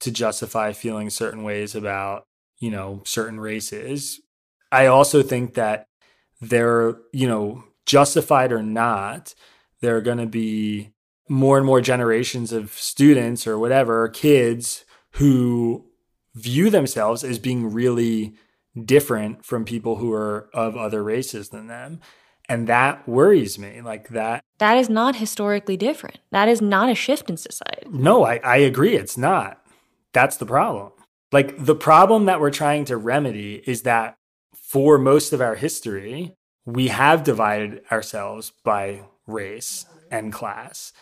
to 0.00 0.10
justify 0.10 0.72
feeling 0.72 1.10
certain 1.10 1.42
ways 1.42 1.74
about, 1.74 2.26
you 2.58 2.70
know, 2.70 3.02
certain 3.04 3.38
races. 3.38 4.20
I 4.72 4.86
also 4.86 5.22
think 5.22 5.54
that 5.54 5.86
they're, 6.40 6.96
you 7.12 7.28
know, 7.28 7.62
justified 7.86 8.52
or 8.52 8.62
not, 8.62 9.34
there 9.80 9.96
are 9.96 10.00
going 10.00 10.18
to 10.18 10.26
be 10.26 10.93
more 11.28 11.56
and 11.56 11.66
more 11.66 11.80
generations 11.80 12.52
of 12.52 12.72
students 12.72 13.46
or 13.46 13.58
whatever, 13.58 14.08
kids 14.08 14.84
who 15.12 15.86
view 16.34 16.70
themselves 16.70 17.24
as 17.24 17.38
being 17.38 17.72
really 17.72 18.34
different 18.84 19.44
from 19.44 19.64
people 19.64 19.96
who 19.96 20.12
are 20.12 20.48
of 20.52 20.76
other 20.76 21.02
races 21.02 21.50
than 21.50 21.68
them. 21.68 22.00
And 22.48 22.66
that 22.66 23.08
worries 23.08 23.58
me. 23.58 23.80
Like 23.80 24.08
that. 24.08 24.44
That 24.58 24.76
is 24.76 24.90
not 24.90 25.16
historically 25.16 25.76
different. 25.76 26.18
That 26.30 26.48
is 26.48 26.60
not 26.60 26.90
a 26.90 26.94
shift 26.94 27.30
in 27.30 27.36
society. 27.36 27.86
No, 27.88 28.24
I, 28.24 28.36
I 28.44 28.56
agree. 28.58 28.96
It's 28.96 29.16
not. 29.16 29.64
That's 30.12 30.36
the 30.36 30.46
problem. 30.46 30.92
Like 31.32 31.64
the 31.64 31.74
problem 31.74 32.26
that 32.26 32.40
we're 32.40 32.50
trying 32.50 32.84
to 32.86 32.96
remedy 32.96 33.62
is 33.66 33.82
that 33.82 34.16
for 34.54 34.98
most 34.98 35.32
of 35.32 35.40
our 35.40 35.54
history, 35.54 36.36
we 36.66 36.88
have 36.88 37.24
divided 37.24 37.82
ourselves 37.90 38.52
by 38.62 39.02
race 39.26 39.86
and 40.10 40.32
class. 40.32 40.92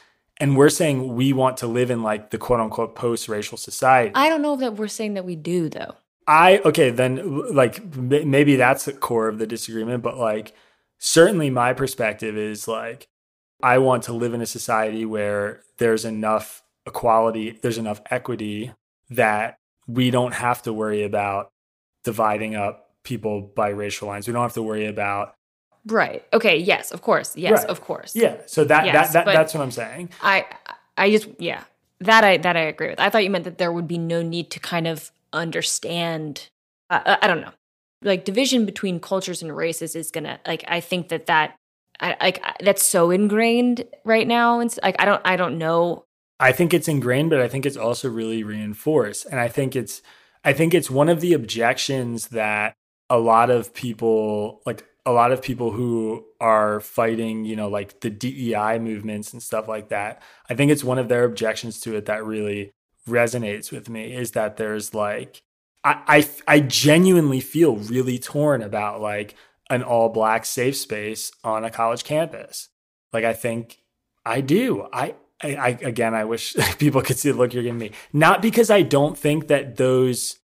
And 0.43 0.57
we're 0.57 0.71
saying 0.71 1.15
we 1.15 1.33
want 1.33 1.59
to 1.59 1.69
live 1.69 1.89
in 1.89 2.03
like 2.03 2.31
the 2.31 2.37
quote 2.37 2.59
unquote 2.59 2.97
post 2.97 3.29
racial 3.29 3.57
society. 3.57 4.11
I 4.17 4.29
don't 4.29 4.43
know 4.43 4.57
that 4.57 4.75
we're 4.75 4.89
saying 4.89 5.15
that 5.15 5.25
we 5.25 5.37
do, 5.37 5.69
though. 5.69 5.95
I, 6.27 6.59
okay, 6.65 6.91
then 6.91 7.55
like 7.55 7.95
maybe 7.95 8.57
that's 8.57 8.87
the 8.87 8.93
core 8.93 9.29
of 9.29 9.39
the 9.39 9.47
disagreement, 9.47 10.03
but 10.03 10.17
like 10.17 10.53
certainly 10.99 11.49
my 11.49 11.75
perspective 11.75 12.37
is 12.37 12.67
like, 12.67 13.07
I 13.63 13.79
want 13.79 14.03
to 14.05 14.13
live 14.13 14.35
in 14.35 14.41
a 14.41 14.47
society 14.47 15.05
where 15.05 15.63
there's 15.79 16.05
enough 16.05 16.65
equality, 16.87 17.61
there's 17.63 17.79
enough 17.79 18.01
equity 18.11 18.73
that 19.11 19.59
we 19.87 20.11
don't 20.11 20.35
have 20.35 20.61
to 20.63 20.73
worry 20.73 21.05
about 21.05 21.53
dividing 22.03 22.57
up 22.57 22.91
people 23.05 23.43
by 23.43 23.69
racial 23.69 24.09
lines. 24.09 24.27
We 24.27 24.33
don't 24.33 24.43
have 24.43 24.55
to 24.55 24.63
worry 24.63 24.87
about 24.87 25.37
Right. 25.87 26.25
Okay. 26.33 26.59
Yes. 26.59 26.93
Of 26.93 27.03
course. 27.03 27.37
Yes. 27.37 27.61
Right. 27.61 27.67
Of 27.67 27.81
course. 27.81 28.15
Yeah. 28.15 28.37
So 28.47 28.65
that 28.65 28.87
yes, 28.87 29.13
that, 29.13 29.27
that 29.27 29.33
that's 29.33 29.55
what 29.55 29.63
I'm 29.63 29.71
saying. 29.71 30.11
I 30.23 30.47
I 30.97 31.11
just 31.11 31.29
yeah 31.39 31.65
that 32.01 32.25
I 32.25 32.37
that 32.39 32.57
I 32.57 32.61
agree 32.61 32.89
with. 32.89 33.01
I 33.01 33.11
thought 33.11 33.25
you 33.25 33.31
meant 33.31 33.45
that 33.45 33.59
there 33.59 33.73
would 33.73 33.89
be 33.89 33.99
no 33.99 34.23
need 34.23 34.51
to 34.51 34.61
kind 34.61 34.87
of 34.87 35.11
understand. 35.33 36.49
Uh, 36.91 37.17
I 37.23 37.27
don't 37.27 37.41
know, 37.41 37.53
like 38.03 38.25
division 38.25 38.67
between 38.67 39.01
cultures 39.01 39.43
and 39.43 39.55
races 39.57 39.97
is 39.97 40.11
gonna 40.11 40.41
like. 40.47 40.65
I 40.69 40.81
think 40.81 41.09
that 41.09 41.27
that 41.27 41.57
I 42.01 42.17
like 42.21 42.43
that's 42.61 42.85
so 42.87 43.11
ingrained 43.11 43.85
right 44.05 44.27
now, 44.27 44.61
and 44.61 44.75
like 44.83 44.97
I 44.99 45.05
don't 45.05 45.23
I 45.25 45.37
don't 45.37 45.59
know. 45.59 46.05
I 46.41 46.53
think 46.53 46.75
it's 46.75 46.89
ingrained, 46.89 47.31
but 47.31 47.41
I 47.41 47.49
think 47.49 47.65
it's 47.67 47.77
also 47.77 48.09
really 48.09 48.43
reinforced, 48.43 49.27
and 49.27 49.39
I 49.39 49.49
think 49.49 49.77
it's 49.77 50.03
I 50.45 50.53
think 50.53 50.75
it's 50.75 50.91
one 50.91 51.09
of 51.09 51.21
the 51.21 51.33
objections 51.33 52.29
that 52.29 52.75
a 53.09 53.19
lot 53.19 53.51
of 53.51 53.75
people 53.75 54.61
like 54.67 54.85
a 55.05 55.13
lot 55.13 55.33
of 55.33 55.43
people 55.43 55.73
who 55.73 56.25
are 56.41 56.81
fighting, 56.81 57.45
you 57.45 57.57
know, 57.57 57.69
like 57.69 58.01
the 58.01 58.11
DEI 58.11 58.79
movements 58.79 59.33
and 59.33 59.43
stuff 59.43 59.67
like 59.69 59.89
that. 59.89 60.23
I 60.49 60.55
think 60.55 60.71
it's 60.71 60.85
one 60.85 60.99
of 60.99 61.09
their 61.09 61.25
objections 61.25 61.81
to 61.81 61.97
it 61.97 62.07
that 62.07 62.25
really 62.25 62.73
resonates 63.09 63.73
with 63.73 63.89
me 63.89 64.15
is 64.15 64.33
that 64.33 64.57
there's 64.57 64.95
like 64.95 65.43
I, 65.85 66.03
I, 66.47 66.57
I 66.57 66.61
genuinely 66.61 67.41
feel 67.41 67.77
really 67.77 68.19
torn 68.19 68.63
about 68.63 69.01
like 69.01 69.35
an 69.71 69.83
all 69.83 70.09
black 70.09 70.45
safe 70.45 70.77
space 70.77 71.33
on 71.43 71.65
a 71.65 71.71
college 71.71 72.05
campus. 72.05 72.69
Like 73.13 73.25
I 73.25 73.33
think 73.33 73.79
I 74.25 74.41
do. 74.41 74.87
I, 74.93 75.15
I, 75.43 75.57
I 75.57 75.69
again 75.83 76.15
I 76.15 76.25
wish 76.25 76.55
people 76.79 77.03
could 77.03 77.19
see 77.19 77.31
the 77.31 77.37
look 77.37 77.53
you're 77.53 77.63
giving 77.63 77.79
me. 77.79 77.93
Not 78.13 78.43
because 78.43 78.71
I 78.71 78.83
don't 78.83 79.19
think 79.19 79.49
that 79.49 79.77
those 79.77 80.39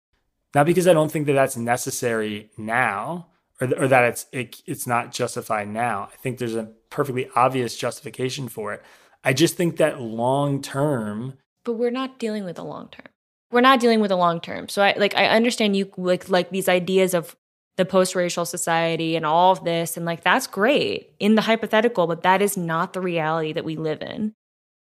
not 0.55 0.65
because 0.65 0.89
I 0.89 0.95
don't 0.95 1.13
think 1.13 1.27
that 1.27 1.35
that's 1.35 1.57
necessary 1.57 2.51
now, 2.57 3.27
or, 3.61 3.69
or 3.77 3.89
that 3.89 4.05
it's 4.05 4.27
it, 4.33 4.63
it's 4.67 4.87
not 4.87 5.13
justified 5.13 5.69
now. 5.69 6.09
I 6.13 6.17
think 6.17 6.39
there's 6.39 6.55
a 6.55 6.71
perfectly 6.91 7.29
obvious 7.35 7.77
justification 7.77 8.49
for 8.49 8.73
it. 8.73 8.83
I 9.25 9.33
just 9.33 9.57
think 9.57 9.77
that 9.77 10.01
long 10.01 10.63
term. 10.63 11.35
But 11.65 11.75
we're 11.75 11.91
not 11.91 12.19
dealing 12.19 12.45
with 12.45 12.57
the 12.57 12.65
long 12.65 12.89
term. 12.89 13.07
We're 13.51 13.61
not 13.61 13.81
dealing 13.81 14.01
with 14.01 14.11
the 14.11 14.17
long 14.17 14.41
term. 14.41 14.69
So 14.69 14.83
I 14.83 14.95
like 14.97 15.17
I 15.17 15.27
understand 15.27 15.77
you 15.77 15.91
like 15.97 16.29
like 16.29 16.51
these 16.51 16.69
ideas 16.69 17.15
of 17.15 17.37
the 17.77 17.85
post-racial 17.85 18.45
society 18.45 19.17
and 19.17 19.27
all 19.27 19.53
of 19.53 19.65
this 19.65 19.97
and 19.97 20.07
like 20.07 20.23
that's 20.23 20.47
great 20.47 21.15
in 21.19 21.35
the 21.35 21.43
hypothetical 21.43 22.07
but 22.07 22.23
that 22.23 22.43
is 22.43 22.57
not 22.57 22.93
the 22.93 23.01
reality 23.01 23.53
that 23.53 23.65
we 23.65 23.77
live 23.77 24.03
in 24.03 24.33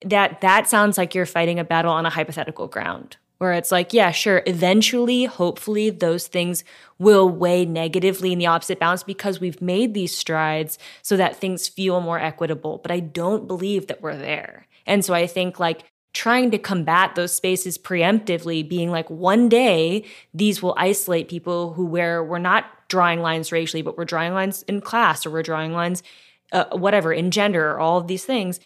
that 0.04 0.42
that 0.42 0.68
sounds 0.68 0.98
like 0.98 1.16
you're 1.16 1.26
fighting 1.26 1.58
a 1.58 1.64
battle 1.64 1.92
on 1.92 2.06
a 2.06 2.10
hypothetical 2.10 2.68
ground 2.68 3.18
where 3.42 3.54
it's 3.54 3.72
like, 3.72 3.92
yeah, 3.92 4.12
sure, 4.12 4.44
eventually, 4.46 5.26
hopefully, 5.26 5.90
those 5.90 6.28
things 6.28 6.64
will 7.00 7.28
weigh 7.28 7.66
negatively 7.66 8.32
in 8.32 8.38
the 8.38 8.46
opposite 8.46 8.78
balance 8.78 9.02
because 9.02 9.40
we've 9.40 9.60
made 9.60 9.96
these 9.96 10.16
strides 10.16 10.78
so 11.02 11.18
that 11.18 11.36
things 11.36 11.68
feel 11.68 12.02
more 12.02 12.20
equitable. 12.20 12.78
But 12.78 12.92
I 12.92 13.00
don't 13.00 13.48
believe 13.48 13.88
that 13.88 14.00
we're 14.00 14.16
there. 14.16 14.68
And 14.86 15.04
so 15.04 15.16
I 15.16 15.26
think 15.26 15.60
like 15.60 15.86
trying 16.14 16.52
to 16.52 16.60
combat 16.60 17.16
those 17.16 17.34
spaces 17.34 17.80
preemptively, 17.80 18.68
being 18.68 18.92
like, 18.92 19.10
one 19.10 19.50
day 19.50 20.06
these 20.36 20.62
will 20.62 20.76
isolate 20.78 21.28
people 21.28 21.74
who 21.74 21.88
where 21.88 22.24
we're 22.24 22.38
not 22.38 22.66
drawing 22.90 23.22
lines 23.22 23.52
racially, 23.52 23.82
but 23.82 23.98
we're 23.98 24.06
drawing 24.06 24.36
lines 24.36 24.62
in 24.68 24.82
class 24.82 25.26
or 25.26 25.32
we're 25.32 25.42
drawing 25.42 25.74
lines, 25.74 26.04
uh, 26.52 26.66
whatever, 26.78 27.12
in 27.12 27.32
gender 27.32 27.72
or 27.72 27.80
all 27.80 27.98
of 27.98 28.06
these 28.06 28.24
things. 28.24 28.60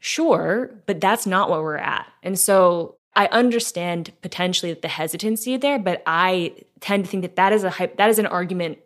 Sure, 0.00 0.70
but 0.86 1.02
that's 1.02 1.26
not 1.26 1.50
what 1.50 1.60
we're 1.60 1.76
at. 1.76 2.06
And 2.22 2.38
so 2.38 2.96
I 3.14 3.26
understand 3.26 4.12
potentially 4.22 4.72
the 4.74 4.88
hesitancy 4.88 5.56
there, 5.56 5.78
but 5.78 6.02
I 6.06 6.54
tend 6.80 7.04
to 7.04 7.10
think 7.10 7.22
that 7.22 7.36
that 7.36 7.52
is 7.52 7.64
a 7.64 7.90
that 7.96 8.10
is 8.10 8.18
an 8.18 8.26
argument 8.26 8.78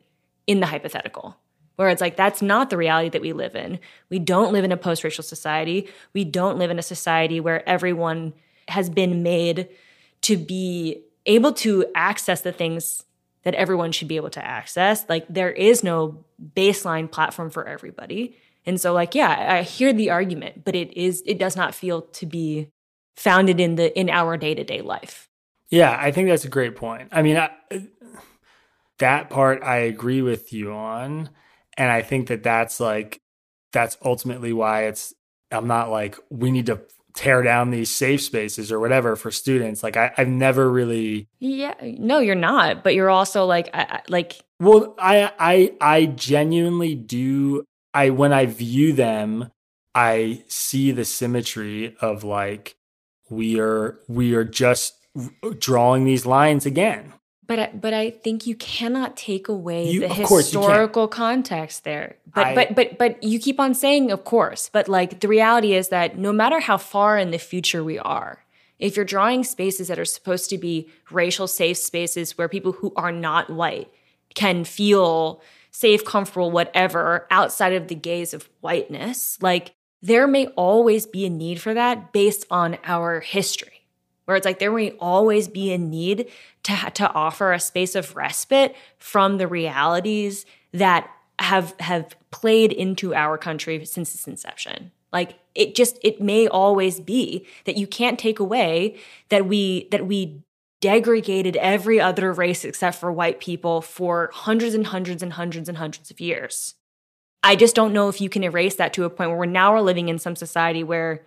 in 0.47 0.61
the 0.61 0.67
hypothetical, 0.67 1.37
where 1.77 1.89
it's 1.89 2.01
like 2.01 2.17
that's 2.17 2.43
not 2.43 2.71
the 2.71 2.77
reality 2.77 3.09
that 3.11 3.23
we 3.23 3.33
live 3.33 3.55
in. 3.55 3.79
We 4.11 4.19
don't 4.19 4.53
live 4.53 4.65
in 4.65 4.73
a 4.73 4.77
post-racial 4.77 5.25
society. 5.25 5.89
We 6.13 6.25
don't 6.25 6.59
live 6.59 6.71
in 6.71 6.79
a 6.79 6.83
society 6.83 7.39
where 7.41 7.67
everyone 7.69 8.33
has 8.69 8.91
been 8.91 9.23
made 9.23 9.69
to 10.23 10.37
be 10.37 11.03
able 11.25 11.53
to 11.53 11.87
access 11.95 12.41
the 12.41 12.53
things 12.53 13.05
that 13.45 13.55
everyone 13.55 13.93
should 13.93 14.09
be 14.09 14.17
able 14.17 14.31
to 14.31 14.45
access. 14.45 15.09
Like 15.09 15.25
there 15.29 15.51
is 15.51 15.85
no 15.85 16.25
baseline 16.55 17.11
platform 17.11 17.51
for 17.51 17.67
everybody. 17.67 18.37
And 18.65 18.81
so 18.81 18.93
like 18.93 19.15
yeah, 19.15 19.55
I 19.55 19.63
hear 19.63 19.93
the 19.93 20.11
argument, 20.11 20.65
but 20.65 20.75
it 20.75 20.97
is 20.97 21.23
it 21.27 21.39
does 21.39 21.55
not 21.55 21.77
feel 21.77 22.03
to 22.03 22.27
be 22.27 22.73
founded 23.17 23.61
in 23.61 23.77
the 23.77 23.99
in 23.99 24.11
our 24.11 24.37
day-to-day 24.37 24.83
life. 24.83 25.29
Yeah 25.71 25.97
i 26.01 26.11
think 26.11 26.29
that's 26.29 26.45
a 26.45 26.49
great 26.49 26.77
point. 26.77 27.09
I 27.13 27.23
mean 27.23 27.37
I, 27.37 27.51
that 28.99 29.31
part 29.31 29.63
i 29.63 29.77
agree 29.77 30.23
with 30.23 30.53
you 30.53 30.73
on 30.73 31.31
and 31.77 31.91
i 31.91 32.03
think 32.03 32.29
that 32.29 32.43
that's 32.43 32.81
like 32.81 33.21
that's 33.73 33.97
ultimately 34.03 34.53
why 34.53 34.85
it's 34.85 35.13
i'm 35.51 35.67
not 35.67 35.91
like 35.91 36.19
we 36.31 36.51
need 36.51 36.67
to 36.67 36.81
tear 37.17 37.43
down 37.43 37.71
these 37.71 37.91
safe 37.91 38.21
spaces 38.21 38.71
or 38.71 38.79
whatever 38.79 39.17
for 39.17 39.31
students. 39.31 39.83
Like 39.83 39.97
I, 39.97 40.13
i've 40.17 40.29
never 40.29 40.71
really 40.71 41.29
yeah 41.41 41.75
no 41.83 42.19
you're 42.19 42.35
not 42.35 42.85
but 42.85 42.95
you're 42.95 43.11
also 43.11 43.47
like 43.47 43.71
I, 43.75 44.03
like 44.09 44.39
well 44.61 44.95
i 44.99 45.33
i 45.39 45.73
i 45.81 46.07
genuinely 46.07 46.95
do 46.95 47.65
i 47.95 48.11
when 48.11 48.33
i 48.33 48.45
view 48.45 48.93
them 48.93 49.51
i 49.95 50.43
see 50.47 50.93
the 50.93 51.07
symmetry 51.07 51.97
of 52.01 52.23
like 52.23 52.77
we 53.29 53.61
are 53.61 53.99
we 54.09 54.35
are 54.35 54.45
just 54.45 54.95
drawing 55.59 56.05
these 56.05 56.27
lines 56.27 56.67
again. 56.67 57.13
But 57.47 57.59
I, 57.61 57.71
but 57.73 57.95
I 57.95 58.11
think 58.11 58.47
you 58.47 58.57
cannot 58.57 59.17
take 59.17 59.49
away 59.49 59.89
you, 59.89 60.01
the 60.01 60.09
historical 60.09 61.07
context 61.07 61.85
there. 61.85 62.17
But 62.35 62.47
I, 62.47 62.55
but 62.55 62.75
but 62.75 62.99
but 62.99 63.23
you 63.23 63.39
keep 63.39 63.61
on 63.61 63.75
saying 63.75 64.11
of 64.11 64.25
course, 64.25 64.69
but 64.73 64.89
like 64.89 65.21
the 65.21 65.29
reality 65.29 65.75
is 65.75 65.89
that 65.91 66.19
no 66.19 66.33
matter 66.33 66.59
how 66.59 66.77
far 66.77 67.19
in 67.19 67.31
the 67.31 67.39
future 67.39 67.85
we 67.85 67.99
are, 68.01 68.45
if 68.79 68.97
you're 68.97 69.05
drawing 69.05 69.45
spaces 69.45 69.89
that 69.89 69.99
are 69.99 70.05
supposed 70.05 70.51
to 70.51 70.59
be 70.59 70.89
racial 71.11 71.47
safe 71.47 71.79
spaces 71.79 72.37
where 72.37 72.49
people 72.49 72.73
who 72.73 72.93
are 72.97 73.13
not 73.13 73.49
white 73.49 73.91
can 74.35 74.65
feel 74.65 75.41
safe, 75.71 76.05
comfortable, 76.05 76.51
whatever 76.51 77.27
outside 77.31 77.75
of 77.75 77.89
the 77.89 77.95
gaze 77.95 78.35
of 78.35 78.49
whiteness, 78.61 79.39
like 79.41 79.76
there 80.03 80.27
may 80.27 80.47
always 80.49 81.07
be 81.07 81.27
a 81.27 81.31
need 81.31 81.61
for 81.61 81.75
that 81.75 82.13
based 82.13 82.47
on 82.51 82.79
our 82.85 83.21
history, 83.21 83.87
where 84.25 84.37
it's 84.37 84.45
like 84.45 84.59
there 84.59 84.73
may 84.73 84.93
always 84.93 85.49
be 85.49 85.73
a 85.73 85.79
need 85.79 86.31
to, 86.65 86.91
to 86.95 87.13
offer 87.13 87.53
a 87.53 87.61
space 87.61 87.95
of 87.95 88.15
respite 88.17 88.75
from 88.99 89.39
the 89.39 89.49
realities 89.49 90.47
that 90.73 91.11
have 91.39 91.75
have 91.81 92.17
played 92.31 92.73
into 92.73 93.15
our 93.15 93.37
country 93.37 93.85
since 93.85 94.15
its 94.15 94.27
inception. 94.27 94.91
Like 95.13 95.39
it 95.55 95.75
just 95.75 95.99
it 96.03 96.21
may 96.21 96.49
always 96.49 97.01
be 97.01 97.47
that 97.65 97.77
you 97.77 97.87
can't 97.87 98.19
take 98.19 98.39
away 98.39 98.99
that 99.29 99.47
we 99.47 99.89
that 99.91 100.07
we 100.07 100.43
degraded 100.81 101.57
every 101.57 102.01
other 102.01 102.33
race 102.33 102.65
except 102.65 102.99
for 102.99 103.11
white 103.11 103.41
people 103.41 103.81
for 103.81 104.31
hundreds 104.33 104.75
and 104.75 104.87
hundreds 104.87 105.23
and 105.23 105.33
hundreds 105.35 105.69
and 105.69 105.79
hundreds 105.79 106.11
of 106.11 106.21
years. 106.21 106.75
I 107.47 107.55
just 107.55 107.77
don't 107.77 107.93
know 107.93 108.09
if 108.09 108.21
you 108.21 108.29
can 108.29 108.43
erase 108.43 108.75
that 108.75 108.93
to 108.95 109.05
a 109.05 109.11
point 109.11 109.31
where 109.31 109.39
we're 109.39 109.47
now 109.47 109.73
are 109.73 109.81
living 109.81 110.09
in 110.09 110.19
some 110.19 110.35
society 110.35 110.83
where, 110.83 111.25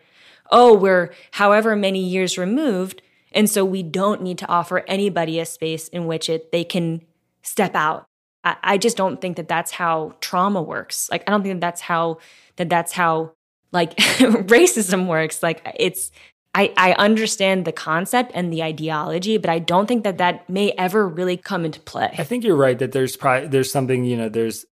oh, 0.51 0.75
we're 0.75 1.13
however 1.31 1.77
many 1.77 2.03
years 2.03 2.37
removed 2.37 3.01
And 3.31 3.49
so 3.49 3.63
we 3.63 3.83
don't 3.83 4.21
need 4.21 4.37
to 4.39 4.47
offer 4.47 4.83
anybody 4.87 5.39
a 5.39 5.45
space 5.45 5.87
in 5.87 6.07
which 6.07 6.29
it 6.29 6.51
they 6.51 6.63
can 6.63 7.03
step 7.41 7.75
out. 7.75 8.05
I, 8.43 8.57
I 8.63 8.77
just 8.77 8.97
don't 8.97 9.21
think 9.21 9.37
that 9.37 9.47
that's 9.47 9.71
how 9.71 10.15
trauma 10.19 10.61
works. 10.61 11.09
Like 11.09 11.23
I 11.25 11.31
don't 11.31 11.43
think 11.43 11.55
that 11.55 11.61
that's 11.61 11.81
how 11.81 12.17
that 12.57 12.69
that's 12.69 12.91
how 12.91 13.33
like 13.71 13.95
racism 13.97 15.07
works. 15.07 15.41
Like 15.41 15.61
it's 15.79 16.11
I, 16.55 16.73
I 16.75 16.93
understand 16.93 17.65
the 17.65 17.71
concept 17.71 18.31
and 18.33 18.51
the 18.51 18.63
ideology, 18.63 19.37
but 19.37 19.51
I 19.51 19.59
don't 19.59 19.85
think 19.85 20.03
that 20.03 20.17
that 20.17 20.49
may 20.49 20.71
ever 20.71 21.07
really 21.07 21.37
come 21.37 21.63
into 21.63 21.79
play. 21.79 22.13
I 22.17 22.23
think 22.23 22.43
you're 22.43 22.55
right 22.55 22.79
that 22.79 22.91
there's 22.91 23.15
probably 23.15 23.47
there's 23.47 23.71
something 23.71 24.03
you 24.03 24.17
know 24.17 24.27
there's 24.27 24.65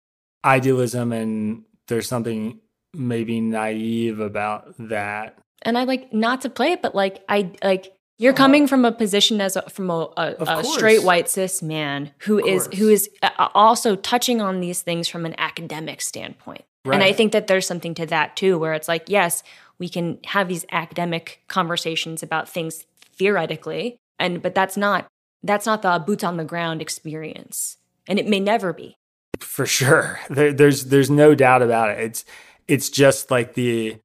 idealism 0.45 1.11
and 1.11 1.63
there's 1.87 2.07
something 2.07 2.59
maybe 2.93 3.41
naive 3.41 4.19
about 4.19 4.73
that. 4.77 5.37
And 5.63 5.77
I 5.77 5.83
like 5.83 6.13
not 6.13 6.41
to 6.41 6.49
play 6.49 6.71
it, 6.73 6.81
but 6.81 6.95
like 6.95 7.23
I 7.27 7.51
like 7.63 7.91
you're 8.17 8.31
uh-huh. 8.31 8.37
coming 8.37 8.67
from 8.67 8.85
a 8.85 8.91
position 8.91 9.41
as 9.41 9.55
a, 9.55 9.63
from 9.69 9.89
a, 9.89 10.07
a, 10.15 10.35
a 10.39 10.63
straight 10.63 11.03
white 11.03 11.27
cis 11.27 11.61
man 11.61 12.11
who 12.19 12.43
is 12.43 12.67
who 12.77 12.87
is 12.87 13.09
uh, 13.21 13.49
also 13.53 13.95
touching 13.95 14.41
on 14.41 14.61
these 14.61 14.81
things 14.81 15.07
from 15.07 15.25
an 15.25 15.35
academic 15.37 16.01
standpoint. 16.01 16.63
Right. 16.85 16.95
And 16.95 17.03
I 17.03 17.13
think 17.13 17.31
that 17.31 17.47
there's 17.47 17.65
something 17.65 17.95
to 17.95 18.05
that 18.05 18.35
too, 18.35 18.59
where 18.59 18.73
it's 18.73 18.87
like, 18.87 19.05
yes, 19.07 19.41
we 19.79 19.89
can 19.89 20.19
have 20.25 20.47
these 20.47 20.65
academic 20.71 21.41
conversations 21.47 22.21
about 22.21 22.47
things 22.47 22.85
theoretically, 23.13 23.97
and 24.19 24.41
but 24.41 24.53
that's 24.53 24.77
not 24.77 25.07
that's 25.43 25.65
not 25.65 25.81
the 25.81 26.03
boots 26.05 26.23
on 26.23 26.37
the 26.37 26.45
ground 26.45 26.81
experience, 26.81 27.77
and 28.07 28.19
it 28.19 28.27
may 28.27 28.39
never 28.39 28.71
be. 28.71 28.97
For 29.39 29.65
sure, 29.65 30.19
there, 30.29 30.53
there's 30.53 30.85
there's 30.85 31.09
no 31.09 31.35
doubt 31.35 31.61
about 31.61 31.91
it. 31.91 31.99
It's 31.99 32.25
it's 32.67 32.89
just 32.89 33.31
like 33.31 33.53
the, 33.53 33.97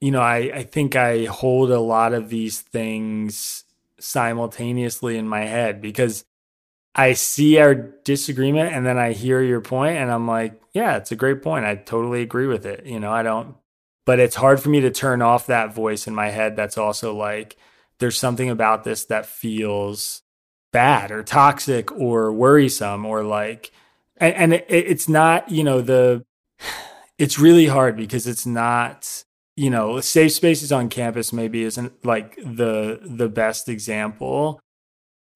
you 0.00 0.10
know, 0.10 0.20
I 0.20 0.36
I 0.54 0.62
think 0.64 0.96
I 0.96 1.24
hold 1.24 1.70
a 1.70 1.80
lot 1.80 2.12
of 2.12 2.28
these 2.28 2.60
things 2.60 3.64
simultaneously 3.98 5.18
in 5.18 5.28
my 5.28 5.44
head 5.44 5.80
because 5.80 6.24
I 6.94 7.12
see 7.12 7.58
our 7.58 7.74
disagreement 7.74 8.74
and 8.74 8.84
then 8.84 8.98
I 8.98 9.12
hear 9.12 9.42
your 9.42 9.60
point 9.60 9.98
and 9.98 10.10
I'm 10.10 10.26
like, 10.26 10.60
yeah, 10.72 10.96
it's 10.96 11.12
a 11.12 11.16
great 11.16 11.42
point. 11.42 11.64
I 11.64 11.76
totally 11.76 12.22
agree 12.22 12.46
with 12.46 12.66
it. 12.66 12.86
You 12.86 12.98
know, 12.98 13.12
I 13.12 13.22
don't 13.22 13.56
but 14.10 14.18
it's 14.18 14.34
hard 14.34 14.60
for 14.60 14.70
me 14.70 14.80
to 14.80 14.90
turn 14.90 15.22
off 15.22 15.46
that 15.46 15.72
voice 15.72 16.08
in 16.08 16.14
my 16.14 16.30
head 16.30 16.56
that's 16.56 16.76
also 16.76 17.14
like 17.14 17.56
there's 18.00 18.18
something 18.18 18.50
about 18.50 18.82
this 18.82 19.04
that 19.04 19.24
feels 19.24 20.22
bad 20.72 21.10
or 21.10 21.22
toxic 21.22 21.92
or 21.92 22.32
worrisome 22.32 23.04
or 23.04 23.22
like 23.22 23.70
and, 24.20 24.34
and 24.34 24.52
it, 24.54 24.66
it's 24.68 25.08
not 25.08 25.50
you 25.50 25.64
know 25.64 25.80
the 25.80 26.24
it's 27.18 27.38
really 27.38 27.66
hard 27.66 27.96
because 27.96 28.26
it's 28.26 28.46
not 28.46 29.24
you 29.56 29.70
know 29.70 30.00
safe 30.00 30.32
spaces 30.32 30.70
on 30.72 30.88
campus 30.88 31.32
maybe 31.32 31.62
isn't 31.62 32.04
like 32.04 32.36
the 32.36 33.00
the 33.02 33.28
best 33.28 33.68
example 33.68 34.60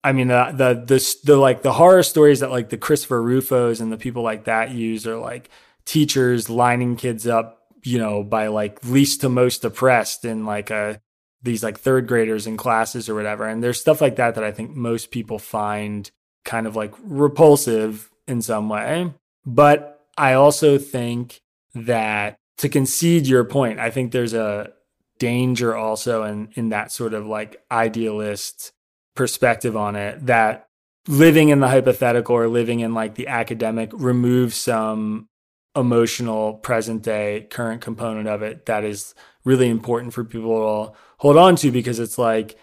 i 0.03 0.11
mean 0.11 0.29
the 0.29 0.53
the 0.55 0.73
the, 0.85 1.15
the 1.25 1.37
like 1.37 1.61
the 1.61 1.73
horror 1.73 2.03
stories 2.03 2.39
that 2.39 2.51
like 2.51 2.69
the 2.69 2.77
christopher 2.77 3.21
rufos 3.21 3.81
and 3.81 3.91
the 3.91 3.97
people 3.97 4.23
like 4.23 4.45
that 4.45 4.71
use 4.71 5.05
are 5.05 5.17
like 5.17 5.49
teachers 5.85 6.49
lining 6.49 6.95
kids 6.95 7.27
up 7.27 7.65
you 7.85 7.99
know, 7.99 8.23
by 8.23 8.47
like 8.47 8.83
least 8.83 9.21
to 9.21 9.29
most 9.29 9.63
oppressed 9.63 10.25
in 10.25 10.45
like 10.45 10.71
a 10.71 10.99
these 11.43 11.63
like 11.63 11.79
third 11.79 12.07
graders 12.07 12.47
in 12.47 12.57
classes 12.57 13.07
or 13.07 13.13
whatever. 13.13 13.45
And 13.45 13.63
there's 13.63 13.79
stuff 13.79 14.01
like 14.01 14.15
that 14.15 14.35
that 14.35 14.43
I 14.43 14.51
think 14.51 14.75
most 14.75 15.11
people 15.11 15.37
find 15.37 16.09
kind 16.43 16.65
of 16.65 16.75
like 16.75 16.93
repulsive 17.03 18.09
in 18.27 18.41
some 18.41 18.69
way. 18.69 19.13
But 19.45 20.05
I 20.17 20.33
also 20.33 20.77
think 20.77 21.41
that 21.73 22.37
to 22.57 22.69
concede 22.69 23.27
your 23.27 23.43
point, 23.43 23.79
I 23.79 23.91
think 23.91 24.11
there's 24.11 24.33
a 24.33 24.71
danger 25.19 25.75
also 25.75 26.23
in 26.23 26.49
in 26.55 26.69
that 26.69 26.91
sort 26.91 27.13
of 27.13 27.25
like 27.25 27.63
idealist 27.71 28.71
perspective 29.15 29.75
on 29.77 29.95
it 29.95 30.25
that 30.25 30.67
living 31.07 31.49
in 31.49 31.59
the 31.59 31.69
hypothetical 31.69 32.35
or 32.35 32.49
living 32.49 32.81
in 32.81 32.93
like 32.93 33.15
the 33.15 33.27
academic 33.27 33.89
removes 33.93 34.55
some 34.55 35.29
emotional 35.75 36.53
present 36.55 37.01
day 37.03 37.47
current 37.49 37.81
component 37.81 38.27
of 38.27 38.41
it 38.41 38.65
that 38.65 38.83
is 38.83 39.13
really 39.45 39.69
important 39.69 40.13
for 40.13 40.23
people 40.23 40.87
to 40.87 40.93
hold 41.17 41.37
on 41.37 41.55
to 41.55 41.71
because 41.71 41.99
it's 41.99 42.17
like 42.17 42.57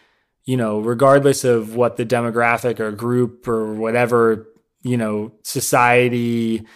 you 0.44 0.56
know 0.56 0.80
regardless 0.80 1.44
of 1.44 1.74
what 1.74 1.96
the 1.96 2.04
demographic 2.04 2.80
or 2.80 2.90
group 2.90 3.46
or 3.48 3.72
whatever 3.72 4.46
you 4.82 4.96
know 4.96 5.32
society 5.42 6.66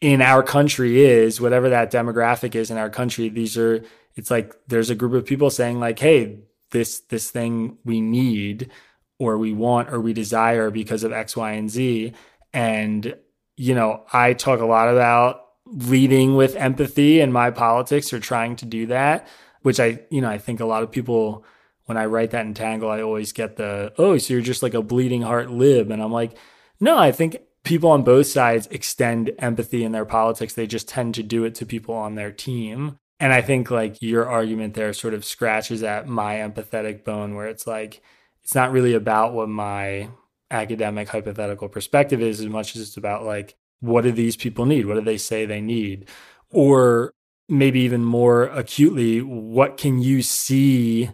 in 0.00 0.22
our 0.22 0.42
country 0.42 1.02
is 1.02 1.40
whatever 1.40 1.68
that 1.70 1.92
demographic 1.92 2.54
is 2.54 2.70
in 2.70 2.78
our 2.78 2.90
country 2.90 3.28
these 3.28 3.56
are 3.56 3.84
it's 4.16 4.30
like 4.30 4.54
there's 4.66 4.90
a 4.90 4.94
group 4.94 5.12
of 5.12 5.26
people 5.26 5.50
saying 5.50 5.78
like 5.78 5.98
hey 5.98 6.40
this 6.70 7.00
this 7.08 7.30
thing 7.30 7.76
we 7.84 8.00
need 8.00 8.70
or 9.18 9.36
we 9.36 9.52
want 9.52 9.90
or 9.90 10.00
we 10.00 10.12
desire 10.12 10.70
because 10.70 11.04
of 11.04 11.12
x 11.12 11.36
y 11.36 11.52
and 11.52 11.70
z 11.70 12.12
and 12.52 13.14
you 13.56 13.74
know 13.74 14.04
i 14.12 14.32
talk 14.32 14.60
a 14.60 14.66
lot 14.66 14.88
about 14.88 15.46
leading 15.70 16.34
with 16.34 16.56
empathy 16.56 17.20
in 17.20 17.32
my 17.32 17.50
politics 17.50 18.12
or 18.12 18.20
trying 18.20 18.56
to 18.56 18.66
do 18.66 18.86
that, 18.86 19.26
which 19.62 19.78
I, 19.78 20.00
you 20.10 20.20
know, 20.20 20.28
I 20.28 20.38
think 20.38 20.60
a 20.60 20.66
lot 20.66 20.82
of 20.82 20.90
people, 20.90 21.44
when 21.84 21.96
I 21.96 22.06
write 22.06 22.32
that 22.32 22.46
in 22.46 22.54
Tangle, 22.54 22.90
I 22.90 23.02
always 23.02 23.32
get 23.32 23.56
the, 23.56 23.92
oh, 23.98 24.18
so 24.18 24.34
you're 24.34 24.42
just 24.42 24.62
like 24.62 24.74
a 24.74 24.82
bleeding 24.82 25.22
heart 25.22 25.50
lib. 25.50 25.90
And 25.90 26.02
I'm 26.02 26.12
like, 26.12 26.36
no, 26.80 26.98
I 26.98 27.12
think 27.12 27.36
people 27.64 27.90
on 27.90 28.02
both 28.02 28.26
sides 28.26 28.66
extend 28.68 29.32
empathy 29.38 29.84
in 29.84 29.92
their 29.92 30.04
politics. 30.04 30.54
They 30.54 30.66
just 30.66 30.88
tend 30.88 31.14
to 31.16 31.22
do 31.22 31.44
it 31.44 31.54
to 31.56 31.66
people 31.66 31.94
on 31.94 32.14
their 32.14 32.32
team. 32.32 32.98
And 33.18 33.32
I 33.32 33.42
think 33.42 33.70
like 33.70 34.00
your 34.00 34.28
argument 34.28 34.74
there 34.74 34.92
sort 34.92 35.14
of 35.14 35.24
scratches 35.24 35.82
at 35.82 36.08
my 36.08 36.36
empathetic 36.36 37.04
bone 37.04 37.34
where 37.34 37.48
it's 37.48 37.66
like, 37.66 38.00
it's 38.42 38.54
not 38.54 38.72
really 38.72 38.94
about 38.94 39.34
what 39.34 39.48
my 39.48 40.08
academic 40.50 41.08
hypothetical 41.08 41.68
perspective 41.68 42.20
is 42.20 42.40
as 42.40 42.46
much 42.46 42.74
as 42.74 42.82
it's 42.82 42.96
about 42.96 43.24
like 43.24 43.56
what 43.80 44.02
do 44.02 44.12
these 44.12 44.36
people 44.36 44.66
need? 44.66 44.86
What 44.86 44.94
do 44.94 45.00
they 45.00 45.18
say 45.18 45.46
they 45.46 45.60
need? 45.60 46.08
Or 46.50 47.14
maybe 47.48 47.80
even 47.80 48.04
more 48.04 48.44
acutely, 48.44 49.20
what 49.22 49.76
can 49.76 50.00
you 50.00 50.22
see 50.22 51.10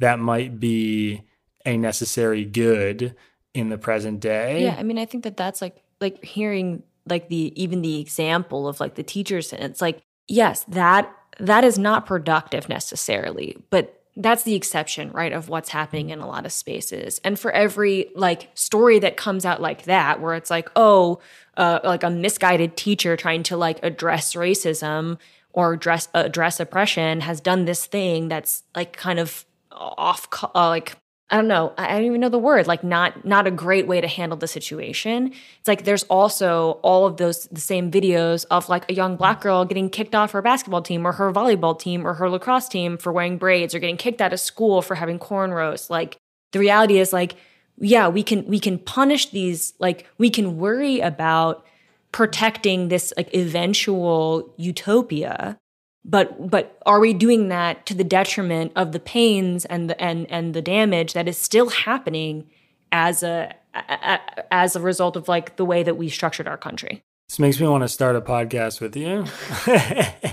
that 0.00 0.18
might 0.18 0.58
be 0.58 1.22
a 1.64 1.76
necessary 1.76 2.44
good 2.44 3.14
in 3.54 3.68
the 3.68 3.78
present 3.78 4.20
day? 4.20 4.64
Yeah, 4.64 4.76
I 4.78 4.82
mean, 4.82 4.98
I 4.98 5.04
think 5.04 5.24
that 5.24 5.36
that's 5.36 5.60
like 5.60 5.82
like 6.00 6.24
hearing 6.24 6.82
like 7.08 7.28
the 7.28 7.52
even 7.60 7.82
the 7.82 8.00
example 8.00 8.68
of 8.68 8.80
like 8.80 8.94
the 8.94 9.02
teachers 9.02 9.52
and 9.52 9.62
it's 9.62 9.80
like 9.80 10.02
yes, 10.28 10.64
that 10.64 11.12
that 11.38 11.64
is 11.64 11.78
not 11.78 12.06
productive 12.06 12.68
necessarily, 12.68 13.56
but 13.70 13.96
that's 14.16 14.42
the 14.42 14.54
exception, 14.54 15.10
right, 15.12 15.32
of 15.32 15.48
what's 15.48 15.70
happening 15.70 16.10
in 16.10 16.18
a 16.18 16.26
lot 16.26 16.44
of 16.44 16.52
spaces. 16.52 17.20
And 17.24 17.38
for 17.38 17.50
every 17.52 18.10
like 18.14 18.50
story 18.54 18.98
that 18.98 19.16
comes 19.16 19.44
out 19.44 19.62
like 19.62 19.84
that, 19.84 20.20
where 20.20 20.34
it's 20.34 20.50
like, 20.50 20.68
oh, 20.76 21.20
uh, 21.56 21.80
like 21.84 22.02
a 22.02 22.10
misguided 22.10 22.76
teacher 22.76 23.16
trying 23.16 23.42
to 23.44 23.56
like 23.56 23.82
address 23.82 24.34
racism 24.34 25.18
or 25.52 25.74
address 25.74 26.08
address 26.14 26.60
oppression 26.60 27.20
has 27.20 27.40
done 27.40 27.64
this 27.64 27.86
thing 27.86 28.28
that's 28.28 28.62
like 28.74 28.96
kind 28.96 29.18
of 29.18 29.44
off, 29.72 30.28
uh, 30.42 30.68
like 30.68 30.96
I 31.30 31.36
don't 31.36 31.46
know. 31.46 31.72
I 31.78 31.92
don't 31.92 32.06
even 32.06 32.20
know 32.20 32.28
the 32.28 32.38
word. 32.38 32.66
Like 32.66 32.82
not 32.82 33.24
not 33.24 33.46
a 33.46 33.52
great 33.52 33.86
way 33.86 34.00
to 34.00 34.08
handle 34.08 34.36
the 34.36 34.48
situation. 34.48 35.32
It's 35.58 35.68
like 35.68 35.84
there's 35.84 36.02
also 36.04 36.80
all 36.82 37.06
of 37.06 37.18
those 37.18 37.46
the 37.46 37.60
same 37.60 37.90
videos 37.90 38.46
of 38.50 38.68
like 38.68 38.90
a 38.90 38.94
young 38.94 39.16
black 39.16 39.40
girl 39.40 39.64
getting 39.64 39.90
kicked 39.90 40.14
off 40.14 40.32
her 40.32 40.42
basketball 40.42 40.82
team 40.82 41.06
or 41.06 41.12
her 41.12 41.32
volleyball 41.32 41.78
team 41.78 42.04
or 42.04 42.14
her 42.14 42.28
lacrosse 42.28 42.68
team 42.68 42.98
for 42.98 43.12
wearing 43.12 43.38
braids 43.38 43.74
or 43.74 43.78
getting 43.78 43.96
kicked 43.96 44.20
out 44.20 44.32
of 44.32 44.40
school 44.40 44.82
for 44.82 44.96
having 44.96 45.20
cornrows. 45.20 45.88
Like 45.88 46.16
the 46.50 46.58
reality 46.58 46.98
is 46.98 47.12
like 47.12 47.36
yeah, 47.78 48.08
we 48.08 48.22
can 48.24 48.44
we 48.46 48.58
can 48.58 48.78
punish 48.78 49.30
these 49.30 49.74
like 49.78 50.06
we 50.18 50.30
can 50.30 50.58
worry 50.58 50.98
about 51.00 51.64
protecting 52.12 52.88
this 52.88 53.12
like 53.16 53.32
eventual 53.34 54.52
utopia 54.56 55.56
but 56.04 56.50
but 56.50 56.78
are 56.86 57.00
we 57.00 57.12
doing 57.12 57.48
that 57.48 57.86
to 57.86 57.94
the 57.94 58.04
detriment 58.04 58.72
of 58.76 58.92
the 58.92 59.00
pains 59.00 59.64
and 59.66 59.90
the 59.90 60.00
and 60.00 60.30
and 60.30 60.54
the 60.54 60.62
damage 60.62 61.12
that 61.12 61.28
is 61.28 61.36
still 61.36 61.68
happening 61.68 62.48
as 62.92 63.22
a, 63.22 63.54
a 63.74 64.18
as 64.50 64.76
a 64.76 64.80
result 64.80 65.16
of 65.16 65.28
like 65.28 65.56
the 65.56 65.64
way 65.64 65.82
that 65.82 65.96
we 65.96 66.08
structured 66.08 66.48
our 66.48 66.58
country? 66.58 67.02
This 67.28 67.38
makes 67.38 67.60
me 67.60 67.68
want 67.68 67.84
to 67.84 67.88
start 67.88 68.16
a 68.16 68.20
podcast 68.20 68.80
with 68.80 68.96
you. 68.96 69.24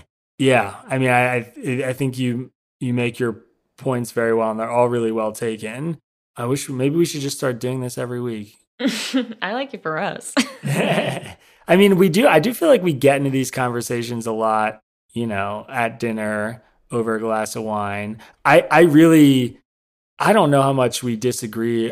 Yeah 0.37 0.75
i 0.87 0.97
mean 0.97 1.09
i 1.09 1.51
i 1.85 1.93
think 1.93 2.17
you 2.17 2.51
you 2.79 2.93
make 2.93 3.19
your 3.19 3.41
points 3.77 4.11
very 4.11 4.33
well 4.33 4.51
and 4.51 4.59
they're 4.59 4.69
all 4.69 4.89
really 4.89 5.11
well 5.11 5.31
taken. 5.31 5.97
I 6.35 6.45
wish 6.45 6.69
maybe 6.69 6.95
we 6.95 7.05
should 7.05 7.21
just 7.21 7.37
start 7.37 7.59
doing 7.59 7.81
this 7.81 7.97
every 7.97 8.21
week. 8.21 8.55
I 8.79 9.53
like 9.53 9.73
it 9.73 9.81
for 9.81 9.97
us. 9.97 10.33
I 10.63 11.75
mean 11.75 11.97
we 11.97 12.09
do 12.09 12.27
i 12.27 12.39
do 12.39 12.53
feel 12.53 12.69
like 12.69 12.83
we 12.83 12.93
get 12.93 13.17
into 13.17 13.29
these 13.29 13.51
conversations 13.51 14.27
a 14.27 14.31
lot 14.31 14.79
you 15.17 15.27
know, 15.27 15.65
at 15.67 15.99
dinner 15.99 16.63
over 16.91 17.15
a 17.15 17.19
glass 17.19 17.55
of 17.55 17.63
wine. 17.63 18.19
I, 18.45 18.61
I 18.71 18.81
really, 18.81 19.59
I 20.19 20.33
don't 20.33 20.51
know 20.51 20.61
how 20.61 20.73
much 20.73 21.03
we 21.03 21.15
disagree 21.15 21.91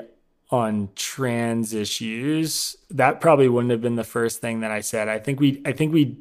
on 0.51 0.89
trans 0.95 1.73
issues. 1.73 2.75
That 2.89 3.19
probably 3.19 3.49
wouldn't 3.49 3.71
have 3.71 3.81
been 3.81 3.95
the 3.95 4.03
first 4.03 4.41
thing 4.41 4.61
that 4.61 4.71
I 4.71 4.81
said. 4.81 5.09
I 5.09 5.19
think 5.19 5.39
we, 5.39 5.61
I 5.65 5.71
think 5.71 5.93
we 5.93 6.17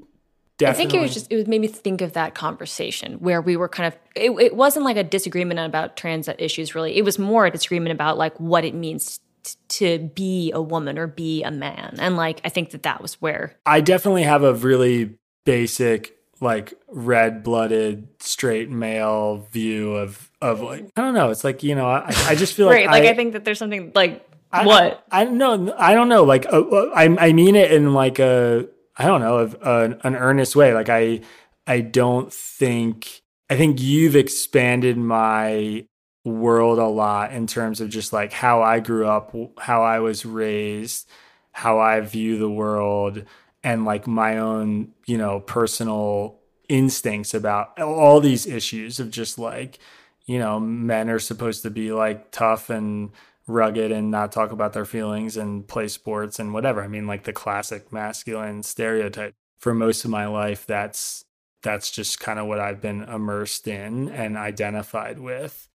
definitely. 0.58 0.86
I 0.86 0.90
think 0.90 0.94
it 0.94 1.00
was 1.00 1.14
just 1.14 1.30
it 1.30 1.36
was 1.36 1.46
made 1.46 1.60
me 1.60 1.68
think 1.68 2.00
of 2.00 2.14
that 2.14 2.34
conversation 2.34 3.14
where 3.14 3.40
we 3.40 3.56
were 3.56 3.68
kind 3.68 3.92
of 3.92 3.98
it, 4.16 4.30
it 4.40 4.56
wasn't 4.56 4.84
like 4.84 4.96
a 4.96 5.04
disagreement 5.04 5.60
about 5.60 5.96
trans 5.96 6.28
issues 6.38 6.74
really. 6.74 6.96
It 6.96 7.04
was 7.04 7.18
more 7.18 7.46
a 7.46 7.50
disagreement 7.50 7.92
about 7.92 8.18
like 8.18 8.38
what 8.40 8.64
it 8.64 8.74
means 8.74 9.20
t- 9.42 9.56
to 9.68 9.98
be 10.14 10.52
a 10.52 10.62
woman 10.62 10.98
or 10.98 11.06
be 11.06 11.42
a 11.42 11.50
man. 11.50 11.96
And 11.98 12.16
like 12.16 12.40
I 12.44 12.48
think 12.48 12.70
that 12.70 12.82
that 12.84 13.02
was 13.02 13.20
where 13.20 13.56
I 13.66 13.80
definitely 13.80 14.22
have 14.22 14.42
a 14.42 14.54
really 14.54 15.16
basic, 15.44 16.16
like 16.44 16.74
red 16.88 17.42
blooded, 17.42 18.06
straight 18.20 18.70
male 18.70 19.48
view 19.50 19.94
of 19.94 20.30
of 20.40 20.60
like 20.60 20.90
I 20.96 21.00
don't 21.00 21.14
know. 21.14 21.30
It's 21.30 21.42
like 21.42 21.62
you 21.62 21.74
know 21.74 21.86
I, 21.88 22.12
I 22.26 22.34
just 22.36 22.54
feel 22.54 22.66
like 22.68 22.86
right 22.86 23.02
like 23.02 23.04
I, 23.04 23.14
think 23.14 23.32
that 23.32 23.44
there's 23.44 23.58
something 23.58 23.90
like 23.94 24.24
I- 24.52 24.64
what 24.64 25.04
I, 25.10 25.22
I 25.22 25.24
don't 25.24 25.38
know. 25.38 25.74
I 25.76 25.94
don't 25.94 26.08
know. 26.08 26.22
Like 26.22 26.46
uh, 26.46 26.60
uh, 26.60 26.90
I 26.94 27.04
I 27.18 27.32
mean 27.32 27.56
it 27.56 27.72
in 27.72 27.92
like 27.94 28.20
a 28.20 28.68
I 28.96 29.06
don't 29.06 29.20
know 29.20 29.38
of 29.38 29.56
an, 29.62 30.00
an 30.04 30.14
earnest 30.14 30.54
way. 30.54 30.72
Like 30.72 30.88
I 30.88 31.22
I 31.66 31.80
don't 31.80 32.32
think 32.32 33.22
I 33.50 33.56
think 33.56 33.80
you've 33.80 34.16
expanded 34.16 34.96
my 34.96 35.86
world 36.24 36.78
a 36.78 36.86
lot 36.86 37.32
in 37.32 37.46
terms 37.46 37.80
of 37.80 37.90
just 37.90 38.12
like 38.12 38.32
how 38.32 38.62
I 38.62 38.80
grew 38.80 39.06
up, 39.06 39.34
how 39.58 39.82
I 39.82 39.98
was 40.00 40.24
raised, 40.24 41.08
how 41.52 41.78
I 41.78 42.00
view 42.00 42.38
the 42.38 42.48
world, 42.50 43.24
and 43.64 43.84
like 43.84 44.06
my 44.06 44.38
own 44.38 44.92
you 45.06 45.18
know 45.18 45.40
personal 45.40 46.38
instincts 46.68 47.34
about 47.34 47.78
all 47.80 48.20
these 48.20 48.46
issues 48.46 49.00
of 49.00 49.10
just 49.10 49.38
like 49.38 49.78
you 50.26 50.38
know 50.38 50.60
men 50.60 51.10
are 51.10 51.18
supposed 51.18 51.62
to 51.62 51.70
be 51.70 51.92
like 51.92 52.30
tough 52.30 52.70
and 52.70 53.10
rugged 53.46 53.92
and 53.92 54.10
not 54.10 54.32
talk 54.32 54.52
about 54.52 54.72
their 54.72 54.84
feelings 54.84 55.36
and 55.36 55.66
play 55.68 55.88
sports 55.88 56.38
and 56.38 56.54
whatever. 56.54 56.82
I 56.82 56.88
mean, 56.88 57.06
like 57.06 57.24
the 57.24 57.32
classic 57.32 57.92
masculine 57.92 58.62
stereotype. 58.62 59.34
For 59.58 59.74
most 59.74 60.04
of 60.04 60.10
my 60.10 60.26
life, 60.26 60.66
that's 60.66 61.24
that's 61.62 61.90
just 61.90 62.20
kind 62.20 62.38
of 62.38 62.46
what 62.46 62.60
I've 62.60 62.80
been 62.80 63.02
immersed 63.04 63.66
in 63.66 64.10
and 64.10 64.36
identified 64.36 65.18
with. 65.18 65.68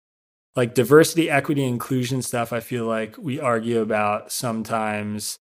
Like 0.56 0.74
diversity, 0.74 1.30
equity, 1.30 1.64
inclusion 1.64 2.22
stuff, 2.22 2.52
I 2.52 2.60
feel 2.60 2.86
like 2.86 3.18
we 3.18 3.40
argue 3.40 3.80
about 3.80 4.32
sometimes. 4.32 5.38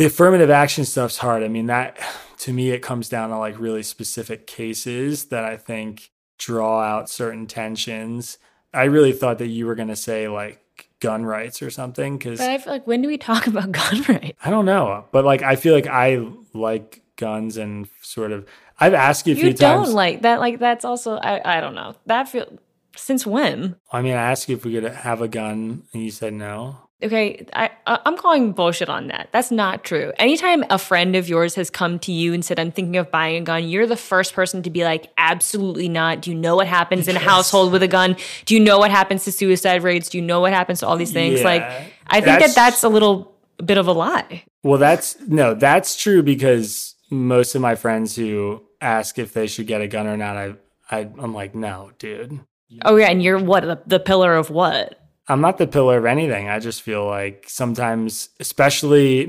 The 0.00 0.06
affirmative 0.06 0.48
action 0.48 0.86
stuff's 0.86 1.18
hard. 1.18 1.42
I 1.42 1.48
mean, 1.48 1.66
that 1.66 1.98
to 2.38 2.54
me, 2.54 2.70
it 2.70 2.80
comes 2.80 3.10
down 3.10 3.28
to 3.28 3.36
like 3.36 3.60
really 3.60 3.82
specific 3.82 4.46
cases 4.46 5.26
that 5.26 5.44
I 5.44 5.58
think 5.58 6.10
draw 6.38 6.80
out 6.80 7.10
certain 7.10 7.46
tensions. 7.46 8.38
I 8.72 8.84
really 8.84 9.12
thought 9.12 9.36
that 9.40 9.48
you 9.48 9.66
were 9.66 9.74
going 9.74 9.88
to 9.88 9.96
say 9.96 10.26
like 10.26 10.88
gun 11.00 11.26
rights 11.26 11.60
or 11.60 11.68
something 11.68 12.16
because 12.16 12.38
but 12.38 12.48
I 12.48 12.56
feel 12.56 12.72
like 12.72 12.86
when 12.86 13.02
do 13.02 13.08
we 13.08 13.18
talk 13.18 13.46
about 13.46 13.72
gun 13.72 14.00
rights? 14.08 14.38
I 14.42 14.48
don't 14.48 14.64
know, 14.64 15.04
but 15.12 15.26
like 15.26 15.42
I 15.42 15.56
feel 15.56 15.74
like 15.74 15.86
I 15.86 16.26
like 16.54 17.02
guns 17.16 17.58
and 17.58 17.86
sort 18.00 18.32
of. 18.32 18.46
I've 18.80 18.94
asked 18.94 19.26
you 19.26 19.34
a 19.34 19.36
You 19.36 19.42
few 19.42 19.52
don't 19.52 19.82
times. 19.84 19.92
like 19.92 20.22
that 20.22 20.40
like 20.40 20.58
that's 20.60 20.86
also 20.86 21.16
I 21.16 21.58
I 21.58 21.60
don't 21.60 21.74
know. 21.74 21.94
That 22.06 22.26
feel 22.26 22.50
since 22.96 23.26
when? 23.26 23.76
I 23.92 24.00
mean, 24.00 24.14
I 24.14 24.30
asked 24.30 24.48
you 24.48 24.56
if 24.56 24.64
we 24.64 24.72
could 24.72 24.84
have 24.84 25.20
a 25.20 25.28
gun, 25.28 25.82
and 25.92 26.02
you 26.02 26.10
said 26.10 26.32
no. 26.32 26.78
Okay, 27.02 27.46
I 27.54 27.70
I'm 27.86 28.16
calling 28.16 28.52
bullshit 28.52 28.90
on 28.90 29.06
that. 29.06 29.28
That's 29.32 29.50
not 29.50 29.84
true. 29.84 30.12
Anytime 30.18 30.64
a 30.68 30.78
friend 30.78 31.16
of 31.16 31.28
yours 31.28 31.54
has 31.54 31.70
come 31.70 31.98
to 32.00 32.12
you 32.12 32.34
and 32.34 32.44
said 32.44 32.58
I'm 32.58 32.70
thinking 32.70 32.96
of 32.96 33.10
buying 33.10 33.42
a 33.42 33.44
gun, 33.44 33.66
you're 33.68 33.86
the 33.86 33.96
first 33.96 34.34
person 34.34 34.62
to 34.64 34.70
be 34.70 34.84
like, 34.84 35.10
absolutely 35.16 35.88
not. 35.88 36.20
Do 36.20 36.30
you 36.30 36.36
know 36.36 36.56
what 36.56 36.66
happens 36.66 37.08
in 37.08 37.16
a 37.16 37.20
household 37.20 37.72
with 37.72 37.82
a 37.82 37.88
gun? 37.88 38.16
Do 38.44 38.54
you 38.54 38.60
know 38.60 38.78
what 38.78 38.90
happens 38.90 39.24
to 39.24 39.32
suicide 39.32 39.82
rates? 39.82 40.10
Do 40.10 40.18
you 40.18 40.22
know 40.22 40.40
what 40.40 40.52
happens 40.52 40.80
to 40.80 40.86
all 40.86 40.96
these 40.96 41.12
things? 41.12 41.40
Yeah, 41.40 41.46
like, 41.46 41.62
I 42.06 42.20
think 42.20 42.40
that 42.40 42.54
that's 42.54 42.82
a 42.82 42.88
little 42.88 43.34
bit 43.64 43.78
of 43.78 43.86
a 43.86 43.92
lie. 43.92 44.44
Well, 44.62 44.78
that's 44.78 45.18
no, 45.26 45.54
that's 45.54 45.96
true 45.96 46.22
because 46.22 46.96
most 47.10 47.54
of 47.54 47.62
my 47.62 47.76
friends 47.76 48.14
who 48.14 48.62
ask 48.80 49.18
if 49.18 49.32
they 49.32 49.46
should 49.46 49.66
get 49.66 49.80
a 49.80 49.86
gun 49.86 50.06
or 50.06 50.18
not, 50.18 50.36
I, 50.36 50.54
I 50.90 50.98
I'm 51.18 51.32
like, 51.32 51.54
no, 51.54 51.92
dude. 51.98 52.40
Oh 52.84 52.96
yeah, 52.96 53.06
and 53.06 53.22
you're 53.22 53.38
what 53.38 53.62
the, 53.62 53.80
the 53.86 54.00
pillar 54.00 54.36
of 54.36 54.50
what? 54.50 54.99
I'm 55.30 55.40
not 55.40 55.58
the 55.58 55.66
pillar 55.66 55.98
of 55.98 56.06
anything. 56.06 56.48
I 56.48 56.58
just 56.58 56.82
feel 56.82 57.06
like 57.06 57.44
sometimes, 57.46 58.30
especially 58.40 59.26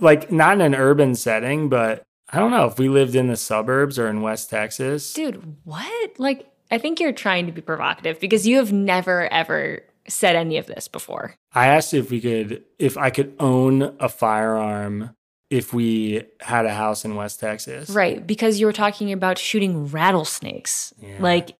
like 0.00 0.32
not 0.32 0.54
in 0.54 0.60
an 0.60 0.74
urban 0.74 1.14
setting, 1.14 1.68
but 1.68 2.02
I 2.30 2.40
don't 2.40 2.50
know 2.50 2.66
if 2.66 2.78
we 2.78 2.88
lived 2.88 3.14
in 3.14 3.28
the 3.28 3.36
suburbs 3.36 3.96
or 3.98 4.08
in 4.08 4.20
West 4.20 4.50
Texas. 4.50 5.12
Dude, 5.12 5.56
what? 5.62 6.18
Like, 6.18 6.50
I 6.72 6.78
think 6.78 6.98
you're 6.98 7.12
trying 7.12 7.46
to 7.46 7.52
be 7.52 7.60
provocative 7.60 8.18
because 8.18 8.46
you 8.46 8.56
have 8.56 8.72
never 8.72 9.32
ever 9.32 9.82
said 10.08 10.34
any 10.34 10.58
of 10.58 10.66
this 10.66 10.88
before. 10.88 11.36
I 11.54 11.68
asked 11.68 11.94
if 11.94 12.10
we 12.10 12.20
could, 12.20 12.64
if 12.80 12.98
I 12.98 13.10
could 13.10 13.34
own 13.38 13.94
a 14.00 14.08
firearm 14.08 15.14
if 15.50 15.72
we 15.72 16.24
had 16.40 16.66
a 16.66 16.74
house 16.74 17.04
in 17.04 17.14
West 17.14 17.38
Texas. 17.38 17.90
Right, 17.90 18.26
because 18.26 18.58
you 18.58 18.66
were 18.66 18.72
talking 18.72 19.12
about 19.12 19.38
shooting 19.38 19.86
rattlesnakes. 19.86 20.92
Yeah. 20.98 21.18
Like, 21.20 21.56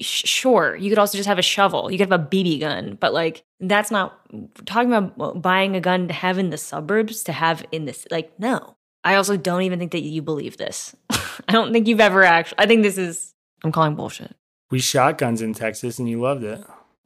sure, 0.00 0.76
you 0.76 0.90
could 0.90 0.98
also 0.98 1.16
just 1.16 1.28
have 1.28 1.38
a 1.38 1.42
shovel. 1.42 1.90
You 1.90 1.98
could 1.98 2.10
have 2.10 2.20
a 2.20 2.24
BB 2.24 2.60
gun, 2.60 2.96
but 3.00 3.12
like, 3.12 3.44
that's 3.60 3.90
not 3.90 4.18
talking 4.66 4.92
about 4.92 5.14
uh, 5.20 5.38
buying 5.38 5.76
a 5.76 5.80
gun 5.80 6.08
to 6.08 6.14
have 6.14 6.38
in 6.38 6.50
the 6.50 6.58
suburbs, 6.58 7.22
to 7.24 7.32
have 7.32 7.64
in 7.72 7.84
this. 7.84 8.06
Like, 8.10 8.38
no. 8.38 8.76
I 9.04 9.14
also 9.14 9.36
don't 9.36 9.62
even 9.62 9.78
think 9.78 9.92
that 9.92 10.02
you 10.02 10.20
believe 10.20 10.56
this. 10.56 10.96
I 11.10 11.52
don't 11.52 11.72
think 11.72 11.86
you've 11.86 12.00
ever 12.00 12.24
actually. 12.24 12.58
I 12.58 12.66
think 12.66 12.82
this 12.82 12.98
is. 12.98 13.34
I'm 13.62 13.70
calling 13.70 13.94
bullshit. 13.94 14.34
We 14.70 14.80
shot 14.80 15.18
guns 15.18 15.40
in 15.40 15.54
Texas 15.54 16.00
and 16.00 16.08
you 16.08 16.20
loved 16.20 16.42
it. 16.42 16.60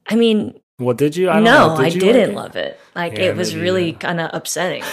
I 0.07 0.17
mean, 0.17 0.59
Well, 0.79 0.95
did 0.95 1.15
you? 1.15 1.29
I 1.29 1.35
don't 1.35 1.45
no, 1.45 1.69
know. 1.69 1.77
Did 1.77 1.85
I 1.85 1.89
you 1.89 2.01
didn't 2.01 2.35
like 2.35 2.45
love 2.45 2.57
it. 2.57 2.81
Like 2.95 3.19
Yeah, 3.19 3.25
it 3.25 3.37
was 3.37 3.53
maybe, 3.53 3.63
really 3.63 3.91
yeah. 3.91 3.99
kind 3.99 4.21
of 4.21 4.31
upsetting. 4.33 4.83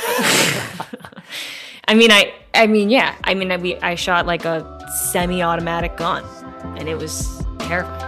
I 1.87 1.93
mean, 1.93 2.11
I, 2.11 2.33
I 2.53 2.67
mean, 2.67 2.89
yeah. 2.89 3.15
I 3.23 3.33
mean, 3.33 3.51
I, 3.53 3.57
we, 3.57 3.77
I 3.77 3.95
shot 3.95 4.27
like 4.27 4.43
a 4.43 4.85
semi-automatic 5.11 5.95
gun, 5.95 6.25
and 6.77 6.89
it 6.89 6.97
was 6.97 7.46
terrifying. 7.67 8.03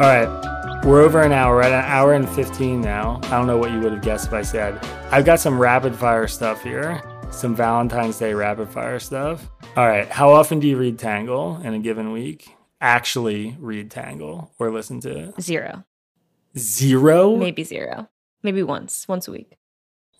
All 0.00 0.06
right. 0.06 0.82
We're 0.84 1.02
over 1.02 1.20
an 1.20 1.32
hour. 1.32 1.56
We're 1.56 1.62
at 1.62 1.72
an 1.72 1.84
hour 1.84 2.14
and 2.14 2.26
15 2.26 2.80
now. 2.80 3.20
I 3.24 3.30
don't 3.30 3.46
know 3.46 3.58
what 3.58 3.70
you 3.70 3.80
would 3.80 3.92
have 3.92 4.00
guessed 4.00 4.28
if 4.28 4.32
I 4.32 4.40
said. 4.40 4.82
I've 5.10 5.26
got 5.26 5.40
some 5.40 5.58
rapid 5.58 5.94
fire 5.94 6.26
stuff 6.26 6.62
here, 6.62 7.02
some 7.30 7.54
Valentine's 7.54 8.18
Day 8.18 8.32
rapid 8.32 8.70
fire 8.70 8.98
stuff. 8.98 9.46
All 9.76 9.86
right. 9.86 10.08
How 10.08 10.30
often 10.30 10.58
do 10.58 10.66
you 10.68 10.78
read 10.78 10.98
Tangle 10.98 11.60
in 11.62 11.74
a 11.74 11.78
given 11.78 12.12
week? 12.12 12.56
Actually 12.80 13.56
read 13.60 13.90
Tangle 13.90 14.52
or 14.58 14.70
listen 14.70 15.00
to 15.00 15.18
it? 15.28 15.40
Zero, 15.42 15.84
Zero? 16.56 17.36
maybe 17.36 17.62
zero, 17.62 18.08
maybe 18.42 18.62
once, 18.62 19.06
once 19.06 19.28
a 19.28 19.32
week. 19.32 19.58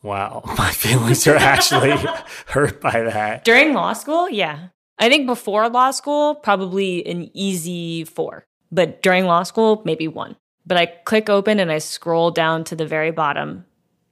Wow. 0.02 0.42
My 0.58 0.70
feelings 0.70 1.26
are 1.26 1.36
actually 1.36 1.92
hurt 2.46 2.80
by 2.80 3.02
that. 3.02 3.44
During 3.44 3.74
law 3.74 3.92
school, 3.92 4.28
yeah. 4.28 4.68
I 4.98 5.08
think 5.08 5.26
before 5.26 5.68
law 5.68 5.90
school, 5.90 6.34
probably 6.34 7.06
an 7.06 7.30
easy 7.32 8.04
four, 8.04 8.44
but 8.70 9.02
during 9.02 9.24
law 9.24 9.42
school, 9.42 9.82
maybe 9.84 10.08
one. 10.08 10.36
But 10.66 10.76
I 10.76 10.86
click 10.86 11.30
open 11.30 11.58
and 11.58 11.72
I 11.72 11.78
scroll 11.78 12.30
down 12.30 12.64
to 12.64 12.76
the 12.76 12.86
very 12.86 13.10
bottom 13.10 13.64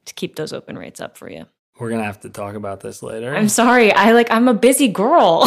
to 0.05 0.13
keep 0.15 0.35
those 0.35 0.51
open 0.51 0.77
rates 0.77 0.99
up 0.99 1.15
for 1.15 1.29
you. 1.29 1.45
We're 1.79 1.89
going 1.89 2.01
to 2.01 2.05
have 2.05 2.21
to 2.21 2.29
talk 2.29 2.55
about 2.55 2.81
this 2.81 3.01
later. 3.01 3.33
I'm 3.33 3.49
sorry. 3.49 3.93
I 3.93 4.11
like 4.11 4.29
I'm 4.31 4.47
a 4.47 4.53
busy 4.53 4.87
girl. 4.87 5.43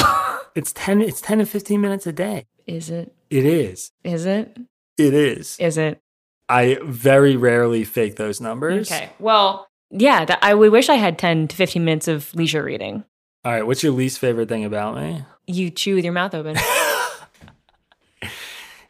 it's 0.55 0.73
10 0.73 1.03
it's 1.03 1.21
10 1.21 1.39
to 1.39 1.47
15 1.47 1.81
minutes 1.81 2.07
a 2.07 2.13
day. 2.13 2.47
Is 2.67 2.89
it? 2.89 3.15
It 3.29 3.45
is. 3.45 3.91
Is 4.05 4.25
it? 4.25 4.57
It 4.97 5.13
is. 5.13 5.57
Is 5.59 5.77
it? 5.77 6.01
I 6.49 6.79
very 6.83 7.37
rarely 7.37 7.85
fake 7.85 8.17
those 8.17 8.41
numbers. 8.41 8.91
Okay. 8.91 9.11
Well, 9.19 9.67
yeah, 9.93 10.25
that, 10.25 10.39
I 10.43 10.55
would 10.55 10.73
wish 10.73 10.89
I 10.89 10.95
had 10.97 11.19
10 11.19 11.49
to 11.49 11.57
15 11.57 11.85
minutes 11.85 12.09
of 12.09 12.35
leisure 12.35 12.65
reading. 12.65 13.05
All 13.45 13.53
right, 13.53 13.67
what's 13.67 13.83
your 13.83 13.93
least 13.93 14.19
favorite 14.19 14.49
thing 14.49 14.65
about 14.65 14.97
me? 14.97 15.25
You 15.47 15.71
chew 15.71 15.95
with 15.95 16.05
your 16.05 16.13
mouth 16.15 16.35
open. 16.35 16.57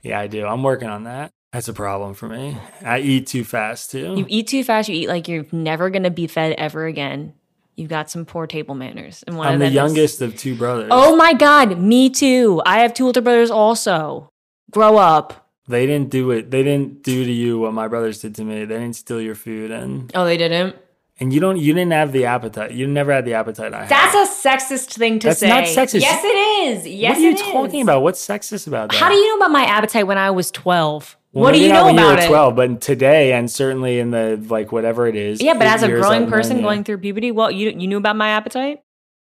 Yeah, 0.02 0.18
I 0.18 0.26
do. 0.26 0.44
I'm 0.46 0.64
working 0.64 0.88
on 0.88 1.04
that. 1.04 1.30
That's 1.52 1.68
a 1.68 1.72
problem 1.72 2.14
for 2.14 2.28
me. 2.28 2.56
I 2.84 2.98
eat 2.98 3.28
too 3.28 3.44
fast 3.44 3.92
too. 3.92 4.14
you 4.16 4.26
eat 4.28 4.48
too 4.48 4.64
fast, 4.64 4.88
you 4.88 4.96
eat 4.96 5.08
like 5.08 5.28
you're 5.28 5.46
never 5.52 5.90
going 5.90 6.02
to 6.02 6.10
be 6.10 6.26
fed 6.26 6.54
ever 6.58 6.86
again. 6.86 7.34
You've 7.76 7.88
got 7.90 8.10
some 8.10 8.24
poor 8.24 8.46
table 8.48 8.74
manners. 8.74 9.22
And 9.28 9.36
one 9.38 9.46
I'm 9.46 9.54
of 9.54 9.58
the 9.60 9.64
them 9.66 9.70
is- 9.70 9.74
youngest 9.74 10.22
of 10.22 10.36
two 10.36 10.56
brothers. 10.56 10.88
Oh 10.90 11.14
my 11.14 11.34
god, 11.34 11.78
me 11.78 12.10
too. 12.10 12.60
I 12.66 12.80
have 12.80 12.94
two 12.94 13.06
older 13.06 13.20
brothers 13.20 13.50
also. 13.50 14.28
Grow 14.72 14.96
up. 14.96 15.50
They 15.68 15.86
didn't 15.86 16.10
do 16.10 16.32
it. 16.32 16.50
They 16.50 16.64
didn't 16.64 17.04
do 17.04 17.24
to 17.24 17.30
you 17.30 17.60
what 17.60 17.72
my 17.72 17.86
brothers 17.86 18.20
did 18.20 18.34
to 18.36 18.44
me. 18.44 18.64
They 18.64 18.74
didn't 18.80 18.94
steal 18.94 19.20
your 19.20 19.36
food 19.36 19.70
and 19.70 20.10
Oh, 20.16 20.24
they 20.24 20.36
didn't. 20.36 20.74
And 21.22 21.32
you 21.32 21.38
don't 21.38 21.56
you 21.56 21.72
didn't 21.72 21.92
have 21.92 22.10
the 22.10 22.24
appetite. 22.24 22.72
You 22.72 22.88
never 22.88 23.12
had 23.12 23.24
the 23.24 23.34
appetite 23.34 23.72
I 23.72 23.84
had. 23.84 23.88
That's 23.88 24.14
a 24.14 24.48
sexist 24.48 24.94
thing 24.94 25.20
to 25.20 25.28
That's 25.28 25.38
say. 25.38 25.48
not 25.48 25.64
sexist. 25.64 26.00
Yes, 26.00 26.24
it 26.24 26.26
is. 26.26 26.86
Yes, 26.86 27.16
what 27.16 27.18
are 27.18 27.20
you 27.20 27.36
talking 27.36 27.80
is. 27.80 27.86
about? 27.86 28.02
What's 28.02 28.26
sexist 28.26 28.66
about 28.66 28.90
that? 28.90 28.96
How 28.96 29.08
do 29.08 29.14
you 29.14 29.28
know 29.28 29.36
about 29.36 29.52
my 29.52 29.62
appetite 29.62 30.08
when 30.08 30.18
I 30.18 30.32
was 30.32 30.50
12? 30.50 31.16
Well, 31.32 31.44
what 31.44 31.54
do 31.54 31.60
you 31.60 31.68
know 31.68 31.84
when 31.84 31.94
about 31.94 32.10
you 32.10 32.16
were 32.16 32.22
it? 32.22 32.28
12, 32.28 32.56
but 32.56 32.80
today 32.80 33.32
and 33.34 33.48
certainly 33.48 34.00
in 34.00 34.10
the 34.10 34.44
like 34.48 34.72
whatever 34.72 35.06
it 35.06 35.14
is. 35.14 35.40
Yeah, 35.40 35.54
but 35.54 35.68
as 35.68 35.84
a 35.84 35.88
growing 35.88 36.28
person 36.28 36.56
you. 36.56 36.62
going 36.62 36.82
through 36.82 36.98
puberty, 36.98 37.30
well, 37.30 37.52
you 37.52 37.70
you 37.70 37.86
knew 37.86 37.98
about 37.98 38.16
my 38.16 38.30
appetite? 38.30 38.82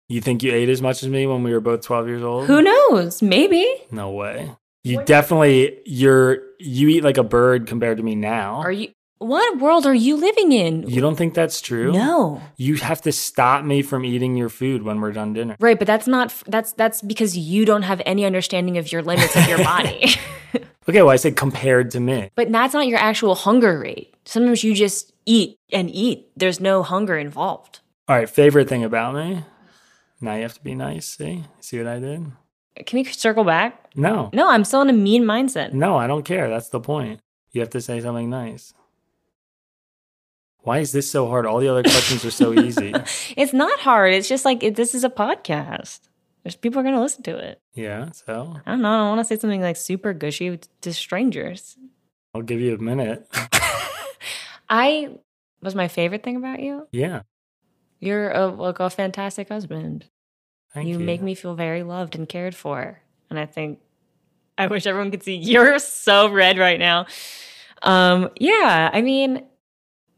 You 0.09 0.21
think 0.21 0.45
you 0.45 0.53
ate 0.53 0.69
as 0.69 0.81
much 0.81 1.03
as 1.03 1.09
me 1.09 1.27
when 1.27 1.43
we 1.43 1.53
were 1.53 1.61
both 1.61 1.83
12 1.83 2.07
years 2.07 2.23
old? 2.23 2.47
Who 2.47 2.63
knows? 2.63 3.21
Maybe. 3.21 3.67
No 3.91 4.13
way. 4.13 4.53
You 4.85 5.03
definitely 5.05 5.81
you're 5.85 6.39
you 6.61 6.89
eat 6.89 7.03
like 7.03 7.19
a 7.19 7.25
bird 7.25 7.67
compared 7.67 7.97
to 7.97 8.05
me 8.05 8.15
now. 8.15 8.61
Are 8.61 8.73
you 8.73 8.91
What 9.21 9.59
world 9.61 9.85
are 9.85 9.95
you 9.95 10.17
living 10.17 10.53
in? 10.53 10.89
You 10.89 11.03
don't 11.03 11.15
think 11.15 11.35
that's 11.35 11.61
true? 11.61 11.93
No. 11.93 12.41
You 12.57 12.77
have 12.77 13.03
to 13.03 13.13
stop 13.13 13.65
me 13.67 13.83
from 13.83 14.03
eating 14.03 14.35
your 14.35 14.49
food 14.49 14.83
when 14.83 14.99
we're 15.01 15.13
done 15.13 15.35
dinner. 15.35 15.57
Right, 15.61 15.79
but 15.79 15.87
that's 15.87 16.07
not 16.07 16.35
that's 16.47 16.73
that's 16.73 17.03
because 17.03 17.37
you 17.37 17.67
don't 17.67 17.83
have 17.83 18.01
any 18.07 18.25
understanding 18.25 18.79
of 18.79 18.91
your 18.91 19.03
limits 19.03 19.37
of 19.37 19.47
your 19.49 19.59
body. 19.73 20.15
Okay, 20.89 21.03
well, 21.03 21.11
I 21.11 21.17
said 21.17 21.37
compared 21.37 21.93
to 21.93 22.01
me. 22.01 22.31
but 22.35 22.51
that's 22.51 22.75
not 22.75 22.89
your 22.89 22.99
actual 22.99 23.37
hunger 23.37 23.79
rate. 23.79 24.13
Sometimes 24.25 24.65
you 24.65 24.75
just 24.75 25.13
eat 25.25 25.57
and 25.71 25.89
eat. 25.91 26.27
There's 26.37 26.59
no 26.59 26.83
hunger 26.83 27.17
involved. 27.17 27.79
All 28.09 28.17
right, 28.17 28.29
favorite 28.29 28.69
thing 28.69 28.83
about 28.83 29.15
me? 29.15 29.45
Now 30.21 30.35
you 30.35 30.43
have 30.43 30.55
to 30.55 30.65
be 30.65 30.75
nice. 30.75 31.07
See? 31.07 31.45
See 31.61 31.79
what 31.79 31.87
I 31.87 32.01
did? 32.01 32.33
Can 32.87 32.99
we 32.99 33.05
circle 33.05 33.45
back? 33.45 33.95
No. 33.95 34.31
No, 34.33 34.49
I'm 34.51 34.65
still 34.65 34.81
in 34.81 34.89
a 34.91 34.95
mean 34.95 35.23
mindset. 35.25 35.73
No, 35.75 35.97
I 35.97 36.09
don't 36.09 36.25
care. 36.25 36.49
That's 36.49 36.71
the 36.71 36.81
point. 36.81 37.21
You 37.53 37.61
have 37.61 37.71
to 37.71 37.81
say 37.81 38.01
something 38.01 38.29
nice. 38.29 38.73
Why 40.63 40.79
is 40.79 40.93
this 40.93 41.11
so 41.11 41.29
hard? 41.29 41.47
All 41.47 41.59
the 41.59 41.69
other 41.69 41.83
questions 41.83 42.25
are 42.25 42.31
so 42.31 42.53
easy. 42.61 42.95
It's 43.37 43.53
not 43.53 43.81
hard. 43.81 44.13
It's 44.13 44.29
just 44.29 44.45
like 44.45 44.63
it, 44.63 44.77
this 44.77 44.95
is 44.95 45.05
a 45.05 45.11
podcast. 45.11 46.01
There's 46.43 46.57
people 46.57 46.81
are 46.81 46.83
going 46.83 46.95
to 46.95 47.01
listen 47.01 47.23
to 47.25 47.37
it. 47.37 47.61
Yeah, 47.75 48.11
so 48.13 48.57
I 48.67 48.71
don't 48.71 48.83
know. 48.83 48.89
I 48.89 48.97
don't 48.99 49.17
want 49.17 49.21
to 49.21 49.25
say 49.25 49.39
something 49.39 49.61
like 49.61 49.77
super 49.77 50.13
gushy 50.13 50.59
to 50.81 50.95
strangers. 50.95 51.77
I'll 52.35 52.43
give 52.43 52.61
you 52.61 52.75
a 52.75 52.79
minute. 52.79 53.27
I 54.71 55.11
was 55.63 55.75
my 55.75 55.89
favorite 55.89 56.23
thing 56.23 56.37
about 56.37 56.61
you. 56.61 56.87
Yeah. 56.93 57.23
You're 57.99 58.31
a, 58.31 58.47
like 58.47 58.81
a 58.81 58.89
fantastic 58.89 59.49
husband. 59.49 60.07
Thank 60.73 60.89
you 60.89 60.99
you. 60.99 61.05
make 61.05 61.21
me 61.21 61.35
feel 61.35 61.55
very 61.55 61.83
loved 61.83 62.15
and 62.15 62.29
cared 62.29 62.55
for. 62.55 63.01
And 63.29 63.39
I 63.39 63.47
think 63.47 63.81
I 64.57 64.67
wish 64.69 64.87
everyone 64.87 65.11
could 65.11 65.23
see 65.23 65.35
you're 65.43 65.79
so 65.79 66.31
red 66.31 66.59
right 66.59 66.79
now. 66.79 67.07
Um, 67.83 68.31
yeah, 68.39 68.91
I 68.93 69.03
mean, 69.03 69.45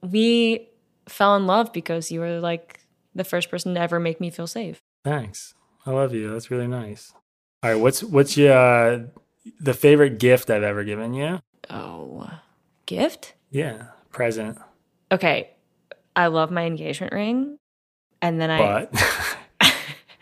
we 0.02 0.68
fell 1.08 1.36
in 1.36 1.46
love 1.46 1.72
because 1.72 2.10
you 2.10 2.20
were 2.20 2.40
like 2.40 2.80
the 3.14 3.24
first 3.24 3.50
person 3.50 3.74
to 3.74 3.80
ever 3.80 3.98
make 4.00 4.20
me 4.20 4.30
feel 4.30 4.46
safe. 4.46 4.80
Thanks. 5.04 5.54
I 5.86 5.90
love 5.90 6.14
you. 6.14 6.30
That's 6.32 6.50
really 6.50 6.68
nice. 6.68 7.12
All 7.62 7.70
right, 7.72 7.80
what's 7.80 8.02
what's 8.02 8.36
your 8.36 8.52
uh, 8.56 9.00
the 9.60 9.74
favorite 9.74 10.18
gift 10.18 10.50
I've 10.50 10.62
ever 10.62 10.84
given 10.84 11.14
you? 11.14 11.40
Oh, 11.70 12.28
gift? 12.86 13.34
Yeah, 13.50 13.86
present. 14.10 14.58
Okay, 15.10 15.50
I 16.16 16.26
love 16.28 16.50
my 16.50 16.64
engagement 16.64 17.12
ring. 17.12 17.58
And 18.20 18.40
then 18.40 18.50
I, 18.50 18.58
But 18.90 19.04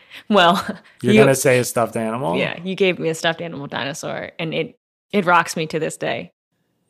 well, 0.29 0.63
you're 1.01 1.13
you- 1.13 1.19
gonna 1.19 1.35
say 1.35 1.59
a 1.59 1.63
stuffed 1.63 1.95
animal. 1.95 2.37
yeah, 2.37 2.59
you 2.63 2.75
gave 2.75 2.99
me 2.99 3.09
a 3.09 3.15
stuffed 3.15 3.41
animal 3.41 3.67
dinosaur, 3.67 4.31
and 4.39 4.53
it 4.53 4.75
it 5.11 5.25
rocks 5.25 5.55
me 5.55 5.65
to 5.67 5.79
this 5.79 5.97
day. 5.97 6.31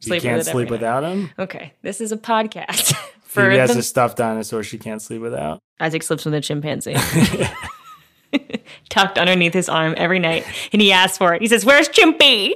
You 0.02 0.10
Sleep 0.10 0.24
can't 0.24 0.38
it 0.38 0.48
every 0.48 0.52
sleep 0.52 0.66
night. 0.66 0.72
without 0.72 1.04
him. 1.04 1.30
Okay, 1.38 1.74
this 1.84 2.02
is 2.02 2.12
a 2.12 2.18
podcast 2.18 2.94
for 3.22 3.44
Phoebe 3.44 3.58
has 3.58 3.74
the, 3.74 3.80
a 3.80 3.84
stuffed 3.84 4.18
dinosaur 4.18 4.64
she 4.64 4.78
can't 4.80 5.02
sleep 5.02 5.22
without. 5.22 5.60
Isaac 5.80 6.02
sleeps 6.04 6.26
with 6.26 6.34
a 6.34 6.42
chimpanzee. 6.42 6.96
Tucked 8.90 9.18
underneath 9.18 9.54
his 9.54 9.70
arm 9.70 9.94
every 9.98 10.20
night, 10.20 10.46
and 10.74 10.82
he 10.82 10.92
asks 10.92 11.18
for 11.18 11.34
it. 11.34 11.42
He 11.42 11.48
says, 11.48 11.64
"Where's 11.66 11.88
Chimpy?" 11.90 12.54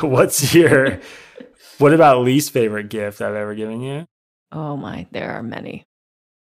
What's 0.00 0.54
your 0.54 1.00
what 1.78 1.92
about 1.92 2.22
least 2.22 2.52
favorite 2.52 2.88
gift 2.88 3.20
I've 3.20 3.34
ever 3.34 3.54
given 3.54 3.80
you? 3.80 4.06
Oh 4.52 4.76
my, 4.76 5.06
there 5.12 5.30
are 5.32 5.42
many. 5.42 5.84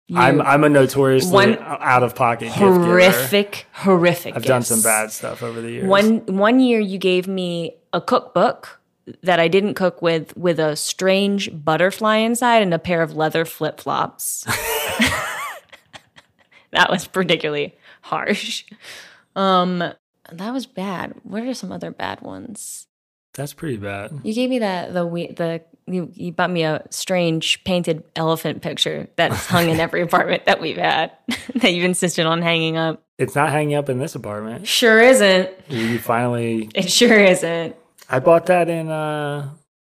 You- 0.09 0.19
I'm 0.19 0.41
I'm 0.41 0.65
a 0.65 0.69
notoriously 0.69 1.33
One 1.33 1.59
out 1.59 2.03
of 2.05 2.15
pocket 2.15 2.47
gift 2.47 2.57
horrific, 2.59 3.67
horrific. 3.73 4.37
I've 4.37 4.45
done 4.45 4.63
some 4.63 4.83
bad 4.83 5.11
stuff 5.13 5.43
over 5.43 5.61
the 5.61 5.71
years. 5.71 5.89
One 5.89 6.19
one 6.27 6.61
year, 6.61 6.81
you 6.81 6.99
gave 6.99 7.27
me 7.29 7.77
a 7.93 8.01
cookbook 8.01 8.81
that 9.23 9.41
I 9.41 9.49
didn't 9.49 9.75
cook 9.75 10.03
with, 10.03 10.37
with 10.37 10.59
a 10.59 10.77
strange 10.77 11.51
butterfly 11.65 12.17
inside 12.17 12.63
and 12.63 12.75
a 12.75 12.79
pair 12.79 13.03
of 13.03 13.17
leather 13.17 13.45
flip 13.45 13.81
flops. 13.81 14.45
that 16.73 16.91
was 16.91 17.07
particularly 17.07 17.77
harsh. 18.03 18.65
Um, 19.35 19.83
that 20.33 20.53
was 20.53 20.67
bad. 20.67 21.15
What 21.23 21.43
are 21.43 21.55
some 21.55 21.73
other 21.73 21.91
bad 21.91 22.21
ones? 22.21 22.87
That's 23.35 23.53
pretty 23.53 23.77
bad. 23.77 24.13
You 24.25 24.35
gave 24.35 24.51
me 24.51 24.61
that 24.61 24.95
the 24.95 25.07
we 25.07 25.29
the 25.29 25.63
you, 25.87 26.11
you 26.15 26.33
bought 26.33 26.51
me 26.51 26.65
a 26.65 26.83
strange 26.91 27.63
painted 27.65 28.03
elephant 28.17 28.63
picture 28.63 29.09
that's 29.17 29.47
hung 29.47 29.69
in 29.69 29.79
every 29.79 30.01
apartment 30.01 30.47
that 30.47 30.61
we've 30.61 30.79
had 30.79 31.13
that 31.57 31.73
you've 31.73 31.85
insisted 31.85 32.27
on 32.27 32.43
hanging 32.43 32.77
up. 32.77 33.03
It's 33.19 33.35
not 33.35 33.51
hanging 33.51 33.77
up 33.77 33.89
in 33.89 33.99
this 33.99 34.15
apartment. 34.15 34.67
Sure 34.67 35.01
isn't. 35.01 35.51
You 35.69 35.99
finally 35.99 36.71
It 36.75 36.91
sure 36.91 37.19
isn't. 37.19 37.77
I 38.09 38.19
bought 38.21 38.47
that 38.47 38.69
in 38.69 38.89
uh 38.89 39.51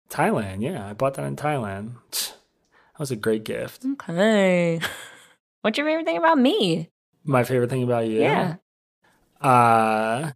Thailand. 0.10 0.62
Yeah, 0.62 0.88
I 0.90 0.94
bought 0.94 1.16
that 1.16 1.26
in 1.26 1.36
Thailand. 1.36 1.94
That 2.12 3.00
was 3.00 3.12
a 3.12 3.16
great 3.16 3.44
gift. 3.44 3.86
Okay. 3.86 4.80
What's 5.62 5.78
your 5.78 5.88
favorite 5.88 6.06
thing 6.06 6.18
about 6.18 6.38
me? 6.38 6.90
My 7.24 7.44
favorite 7.44 7.70
thing 7.70 7.84
about 7.84 8.08
you. 8.08 8.20
Yeah. 8.22 8.56
Uh 9.42 10.32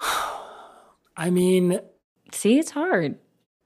I 1.16 1.30
mean, 1.30 1.80
See, 2.32 2.58
it's 2.58 2.70
hard. 2.70 3.16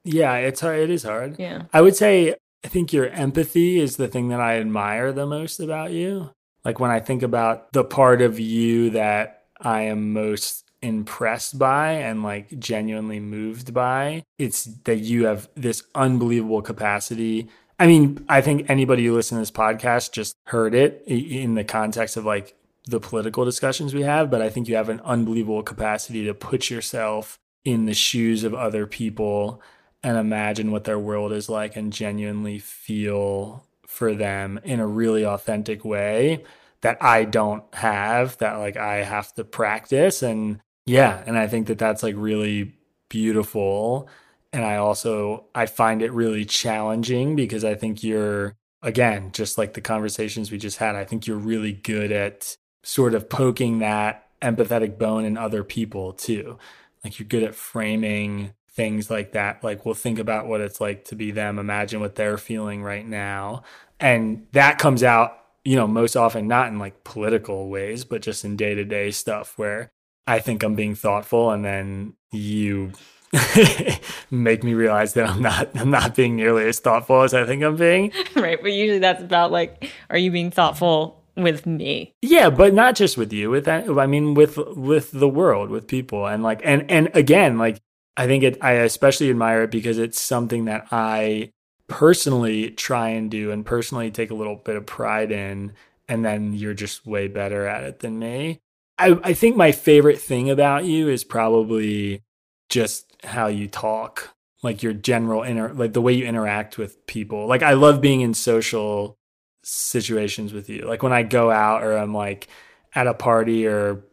yeah, 0.05 0.35
it's 0.37 0.61
hard. 0.61 0.79
It 0.79 0.91
is 0.91 1.03
hard. 1.03 1.39
Yeah. 1.39 1.65
I 1.73 1.81
would 1.81 1.97
say 1.97 2.35
I 2.65 2.69
think 2.69 2.93
your 2.93 3.09
empathy 3.09 3.81
is 3.81 3.97
the 3.97 4.09
thing 4.09 4.29
that 4.29 4.41
I 4.41 4.59
admire 4.59 5.13
the 5.13 5.27
most 5.27 5.59
about 5.61 5.91
you. 5.93 6.31
Like 6.65 6.79
when 6.79 6.91
I 6.93 7.01
think 7.01 7.23
about 7.25 7.73
the 7.73 7.83
part 7.85 8.23
of 8.23 8.39
you 8.39 8.91
that 8.91 9.43
I 9.61 9.83
am 9.83 10.13
most 10.13 10.71
impressed 10.83 11.59
by 11.59 11.93
and 11.93 12.23
like 12.23 12.59
genuinely 12.59 13.21
moved 13.21 13.73
by, 13.73 14.25
it's 14.39 14.65
that 14.85 14.99
you 14.99 15.27
have 15.27 15.49
this 15.55 15.85
unbelievable 15.95 16.63
capacity. 16.63 17.49
I 17.79 17.87
mean, 17.87 18.25
I 18.29 18.41
think 18.41 18.69
anybody 18.69 19.07
who 19.07 19.15
listens 19.15 19.39
to 19.39 19.41
this 19.43 19.51
podcast 19.51 20.13
just 20.13 20.37
heard 20.47 20.75
it 20.75 21.03
in 21.07 21.55
the 21.55 21.65
context 21.65 22.17
of 22.17 22.25
like 22.25 22.55
the 22.87 23.01
political 23.01 23.45
discussions 23.45 23.95
we 23.95 24.03
have, 24.03 24.31
but 24.31 24.43
I 24.43 24.51
think 24.51 24.69
you 24.69 24.77
have 24.77 24.89
an 24.89 25.01
unbelievable 25.05 25.63
capacity 25.63 26.25
to 26.27 26.35
put 26.35 26.69
yourself 26.69 27.39
in 27.65 27.87
the 27.87 27.95
shoes 27.95 28.43
of 28.45 28.55
other 28.55 28.87
people 28.87 29.63
and 30.03 30.17
imagine 30.17 30.73
what 30.73 30.85
their 30.85 30.99
world 30.99 31.33
is 31.33 31.49
like 31.49 31.77
and 31.77 31.93
genuinely 31.93 32.59
feel 32.59 33.65
for 33.87 34.15
them 34.15 34.59
in 34.65 34.81
a 34.81 34.87
really 34.87 35.25
authentic 35.25 35.85
way 35.85 36.43
that 36.81 36.99
I 37.01 37.25
don't 37.25 37.63
have 37.75 38.37
that 38.39 38.55
like 38.55 38.77
I 38.77 39.05
have 39.05 39.33
to 39.35 39.45
practice 39.45 40.23
and 40.23 40.61
yeah 40.87 41.23
and 41.27 41.39
I 41.39 41.47
think 41.47 41.69
that 41.69 41.79
that's 41.79 42.03
like 42.03 42.15
really 42.17 42.75
beautiful 43.09 44.09
and 44.53 44.65
I 44.65 44.77
also 44.77 45.45
I 45.55 45.67
find 45.67 46.03
it 46.03 46.13
really 46.13 46.45
challenging 46.45 47.37
because 47.37 47.65
I 47.65 47.75
think 47.75 48.03
you're 48.03 48.55
again 48.83 49.31
just 49.33 49.59
like 49.59 49.75
the 49.75 49.81
conversations 49.81 50.51
we 50.51 50.59
just 50.59 50.79
had 50.79 50.97
I 50.97 51.05
think 51.05 51.27
you're 51.27 51.37
really 51.37 51.73
good 51.73 52.13
at 52.13 52.57
sort 52.85 53.15
of 53.15 53.29
poking 53.29 53.79
that 53.79 54.29
empathetic 54.43 54.99
bone 54.99 55.25
in 55.25 55.39
other 55.39 55.63
people 55.63 56.13
too. 56.13 56.59
Like 57.05 57.19
you're 57.19 57.29
good 57.29 57.45
at 57.45 57.55
framing 57.55 58.55
things 58.73 59.11
like 59.11 59.33
that 59.33 59.63
like 59.63 59.85
we'll 59.85 59.95
think 59.95 60.19
about 60.19 60.47
what 60.47 60.63
it's 60.63 60.81
like 60.81 61.05
to 61.05 61.15
be 61.15 61.31
them 61.31 61.59
imagine 61.59 62.01
what 62.01 62.15
they're 62.15 62.39
feeling 62.39 62.83
right 62.83 63.07
now 63.07 63.63
and 64.01 64.47
that 64.53 64.79
comes 64.79 65.03
out 65.03 65.37
you 65.63 65.77
know 65.77 65.87
most 65.87 66.17
often 66.17 66.49
not 66.49 66.69
in 66.69 66.79
like 66.79 67.05
political 67.05 67.69
ways 67.69 68.03
but 68.05 68.23
just 68.23 68.47
in 68.47 68.57
day-to-day 68.57 69.11
stuff 69.11 69.59
where 69.59 69.93
i 70.27 70.39
think 70.39 70.63
i'm 70.63 70.75
being 70.75 70.95
thoughtful 70.95 71.51
and 71.51 71.65
then 71.65 72.15
you 72.31 72.93
make 74.31 74.63
me 74.63 74.75
realize 74.75 75.15
that 75.15 75.29
i'm 75.29 75.41
not 75.41 75.69
i'm 75.77 75.91
not 75.91 76.15
being 76.15 76.37
nearly 76.37 76.67
as 76.67 76.79
thoughtful 76.79 77.23
as 77.23 77.33
i 77.33 77.45
think 77.47 77.63
i'm 77.63 77.77
being 77.77 78.13
right. 78.37 78.61
But 78.61 78.73
usually 78.73 78.99
that's 78.99 79.23
about 79.23 79.53
like, 79.53 79.91
are 80.11 80.19
you 80.19 80.31
being 80.31 80.51
thoughtful 80.51 81.23
with 81.37 81.67
me? 81.67 82.15
Yeah, 82.23 82.51
but 82.51 82.75
not 82.75 82.95
just 82.95 83.17
with 83.17 83.33
you. 83.33 83.51
With 83.51 83.65
that, 83.65 83.89
I 83.89 84.07
mean, 84.07 84.35
with 84.35 84.57
with 84.57 85.11
the 85.13 85.29
world, 85.29 85.71
with 85.71 85.87
people, 85.87 86.27
and 86.27 86.43
like, 86.43 86.61
and 86.65 86.91
and 86.91 87.11
again, 87.15 87.59
like, 87.59 87.81
I 88.17 88.27
think 88.27 88.45
it. 88.45 88.59
I 88.63 88.73
especially 88.73 89.31
admire 89.31 89.63
it 89.65 89.71
because 89.71 89.99
it's 89.99 90.21
something 90.21 90.67
that 90.67 90.87
I 90.91 91.53
personally 91.89 92.71
try 92.71 93.11
and 93.11 93.31
do, 93.31 93.51
and 93.51 93.65
personally 93.65 94.11
take 94.11 94.31
a 94.31 94.35
little 94.35 94.57
bit 94.57 94.77
of 94.77 94.87
pride 94.87 95.33
in. 95.33 95.73
And 96.09 96.25
then 96.25 96.53
you're 96.53 96.75
just 96.75 97.07
way 97.07 97.29
better 97.29 97.67
at 97.67 97.85
it 97.85 98.01
than 98.01 98.19
me. 98.19 98.61
I, 98.99 99.19
I 99.23 99.33
think 99.35 99.57
my 99.57 99.73
favorite 99.73 100.21
thing 100.21 100.51
about 100.51 100.85
you 100.85 101.09
is 101.09 101.25
probably 101.25 102.23
just 102.69 103.13
how 103.25 103.47
you 103.47 103.69
talk, 103.69 104.35
like 104.63 104.83
your 104.83 104.93
general 104.93 105.43
inter, 105.43 105.73
like 105.73 105.93
the 105.93 106.01
way 106.01 106.13
you 106.13 106.27
interact 106.27 106.79
with 106.79 107.07
people. 107.07 107.47
Like 107.47 107.63
I 107.63 107.73
love 107.73 108.01
being 108.01 108.21
in 108.21 108.35
social 108.35 109.19
situations 109.63 110.53
with 110.53 110.69
you. 110.69 110.83
Like 110.87 111.03
when 111.03 111.13
I 111.13 111.23
go 111.23 111.51
out 111.51 111.83
or 111.83 111.97
I'm 111.97 112.15
like 112.15 112.49
at 112.95 113.07
a 113.07 113.15
party 113.15 113.67
or 113.67 114.05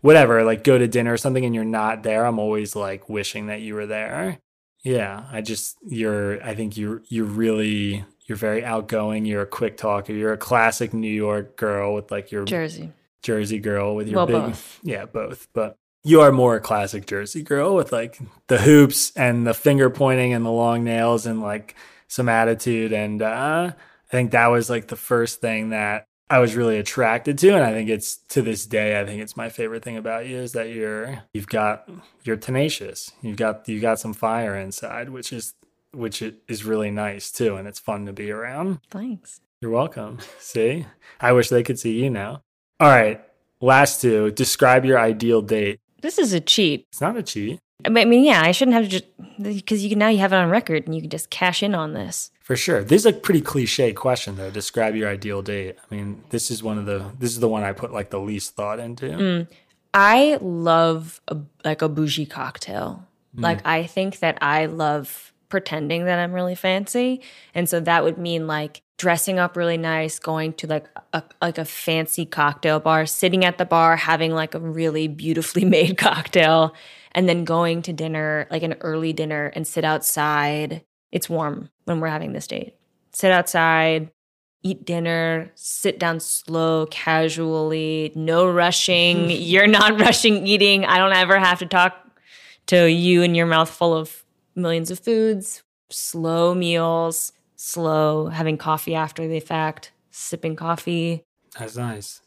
whatever, 0.00 0.44
like 0.44 0.64
go 0.64 0.78
to 0.78 0.88
dinner 0.88 1.12
or 1.12 1.16
something 1.16 1.44
and 1.44 1.54
you're 1.54 1.64
not 1.64 2.02
there, 2.02 2.26
I'm 2.26 2.38
always 2.38 2.76
like 2.76 3.08
wishing 3.08 3.46
that 3.46 3.60
you 3.60 3.74
were 3.74 3.86
there. 3.86 4.38
Yeah, 4.82 5.24
I 5.32 5.40
just 5.40 5.78
you're 5.86 6.42
I 6.42 6.54
think 6.54 6.76
you're 6.76 7.02
you're 7.08 7.24
really 7.24 8.04
you're 8.26 8.36
very 8.36 8.64
outgoing, 8.64 9.24
you're 9.24 9.42
a 9.42 9.46
quick 9.46 9.76
talker, 9.76 10.12
you're 10.12 10.32
a 10.32 10.38
classic 10.38 10.92
New 10.92 11.10
York 11.10 11.56
girl 11.56 11.94
with 11.94 12.10
like 12.10 12.30
your 12.30 12.44
Jersey. 12.44 12.92
Jersey 13.24 13.58
girl 13.58 13.96
with 13.96 14.06
your 14.06 14.18
Well, 14.18 14.26
big 14.26 14.36
both. 14.36 14.80
Yeah, 14.84 15.06
both. 15.06 15.48
But 15.52 15.76
you 16.04 16.20
are 16.20 16.30
more 16.30 16.56
a 16.56 16.60
classic 16.60 17.06
Jersey 17.06 17.42
girl 17.42 17.74
with 17.74 17.90
like 17.90 18.20
the 18.46 18.58
hoops 18.58 19.10
and 19.16 19.46
the 19.46 19.54
finger 19.54 19.90
pointing 19.90 20.32
and 20.32 20.46
the 20.46 20.50
long 20.50 20.84
nails 20.84 21.26
and 21.26 21.40
like 21.40 21.74
some 22.06 22.28
attitude. 22.28 22.92
And 22.92 23.22
uh, 23.22 23.72
I 23.72 24.10
think 24.10 24.30
that 24.30 24.46
was 24.48 24.70
like 24.70 24.86
the 24.88 24.96
first 24.96 25.40
thing 25.40 25.70
that 25.70 26.06
I 26.28 26.38
was 26.38 26.54
really 26.54 26.78
attracted 26.78 27.38
to. 27.38 27.54
And 27.54 27.64
I 27.64 27.72
think 27.72 27.88
it's 27.88 28.18
to 28.28 28.42
this 28.42 28.66
day, 28.66 29.00
I 29.00 29.04
think 29.04 29.22
it's 29.22 29.36
my 29.36 29.48
favorite 29.48 29.82
thing 29.82 29.96
about 29.96 30.26
you 30.26 30.36
is 30.36 30.52
that 30.52 30.68
you're 30.68 31.22
you've 31.32 31.48
got 31.48 31.88
you're 32.22 32.36
tenacious. 32.36 33.10
You've 33.22 33.38
got 33.38 33.66
you 33.68 33.80
got 33.80 33.98
some 33.98 34.12
fire 34.12 34.56
inside, 34.56 35.08
which 35.08 35.32
is 35.32 35.54
which 35.92 36.22
is 36.22 36.64
really 36.64 36.90
nice 36.90 37.32
too, 37.32 37.56
and 37.56 37.66
it's 37.66 37.78
fun 37.78 38.04
to 38.06 38.12
be 38.12 38.30
around. 38.30 38.80
Thanks. 38.90 39.40
You're 39.60 39.70
welcome. 39.70 40.18
See, 40.38 40.84
I 41.20 41.32
wish 41.32 41.48
they 41.48 41.62
could 41.62 41.78
see 41.78 42.02
you 42.02 42.10
now. 42.10 42.42
All 42.80 42.88
right, 42.88 43.22
last 43.60 44.00
two. 44.00 44.30
Describe 44.32 44.84
your 44.84 44.98
ideal 44.98 45.42
date. 45.42 45.80
This 46.00 46.18
is 46.18 46.32
a 46.32 46.40
cheat. 46.40 46.86
It's 46.90 47.00
not 47.00 47.16
a 47.16 47.22
cheat. 47.22 47.58
I 47.84 47.88
mean, 47.88 48.24
yeah, 48.24 48.42
I 48.42 48.52
shouldn't 48.52 48.74
have 48.74 48.84
to 48.84 48.90
just 48.90 49.04
because 49.42 49.82
you 49.82 49.90
can 49.90 49.98
now 49.98 50.08
you 50.08 50.18
have 50.18 50.32
it 50.32 50.36
on 50.36 50.48
record 50.48 50.86
and 50.86 50.94
you 50.94 51.00
can 51.02 51.10
just 51.10 51.30
cash 51.30 51.62
in 51.62 51.74
on 51.74 51.92
this. 51.92 52.30
For 52.40 52.56
sure. 52.56 52.82
This 52.82 53.02
is 53.02 53.06
a 53.06 53.12
pretty 53.12 53.40
cliche 53.40 53.92
question 53.92 54.36
though. 54.36 54.50
Describe 54.50 54.94
your 54.94 55.08
ideal 55.08 55.42
date. 55.42 55.76
I 55.78 55.94
mean, 55.94 56.22
this 56.30 56.50
is 56.50 56.62
one 56.62 56.78
of 56.78 56.86
the 56.86 57.12
this 57.18 57.30
is 57.30 57.40
the 57.40 57.48
one 57.48 57.62
I 57.62 57.72
put 57.72 57.92
like 57.92 58.10
the 58.10 58.20
least 58.20 58.54
thought 58.54 58.78
into. 58.78 59.06
Mm. 59.06 59.48
I 59.92 60.38
love 60.40 61.20
a, 61.28 61.38
like 61.64 61.82
a 61.82 61.88
bougie 61.88 62.26
cocktail. 62.26 63.06
Mm. 63.36 63.42
Like 63.42 63.66
I 63.66 63.84
think 63.84 64.20
that 64.20 64.38
I 64.40 64.66
love 64.66 65.32
pretending 65.54 66.04
that 66.06 66.18
I'm 66.18 66.32
really 66.32 66.56
fancy. 66.56 67.20
And 67.54 67.68
so 67.68 67.78
that 67.78 68.02
would 68.02 68.18
mean 68.18 68.48
like 68.48 68.82
dressing 68.98 69.38
up 69.38 69.56
really 69.56 69.76
nice, 69.76 70.18
going 70.18 70.52
to 70.54 70.66
like 70.66 70.88
a 71.12 71.22
like 71.40 71.58
a 71.58 71.64
fancy 71.64 72.26
cocktail 72.26 72.80
bar, 72.80 73.06
sitting 73.06 73.44
at 73.44 73.56
the 73.56 73.64
bar 73.64 73.94
having 73.94 74.32
like 74.32 74.56
a 74.56 74.58
really 74.58 75.06
beautifully 75.06 75.64
made 75.76 75.96
cocktail 75.96 76.74
and 77.12 77.28
then 77.28 77.44
going 77.44 77.82
to 77.82 77.92
dinner, 77.92 78.48
like 78.50 78.64
an 78.64 78.74
early 78.80 79.12
dinner 79.12 79.52
and 79.54 79.64
sit 79.64 79.84
outside. 79.84 80.84
It's 81.12 81.30
warm 81.30 81.70
when 81.84 82.00
we're 82.00 82.08
having 82.08 82.32
this 82.32 82.48
date. 82.48 82.74
Sit 83.12 83.30
outside, 83.30 84.10
eat 84.64 84.84
dinner, 84.84 85.52
sit 85.54 86.00
down 86.00 86.18
slow, 86.18 86.86
casually, 86.86 88.10
no 88.16 88.50
rushing. 88.50 89.30
You're 89.30 89.68
not 89.68 90.00
rushing 90.00 90.48
eating. 90.48 90.84
I 90.84 90.98
don't 90.98 91.12
ever 91.12 91.38
have 91.38 91.60
to 91.60 91.66
talk 91.66 91.94
to 92.66 92.90
you 92.90 93.22
and 93.22 93.36
your 93.36 93.46
mouth 93.46 93.70
full 93.70 93.94
of 93.94 94.23
millions 94.54 94.90
of 94.90 94.98
foods, 95.00 95.62
slow 95.90 96.54
meals, 96.54 97.32
slow 97.56 98.26
having 98.26 98.58
coffee 98.58 98.94
after 98.94 99.26
the 99.26 99.40
fact, 99.40 99.92
sipping 100.10 100.56
coffee. 100.56 101.24
That's 101.58 101.76
nice. 101.76 102.20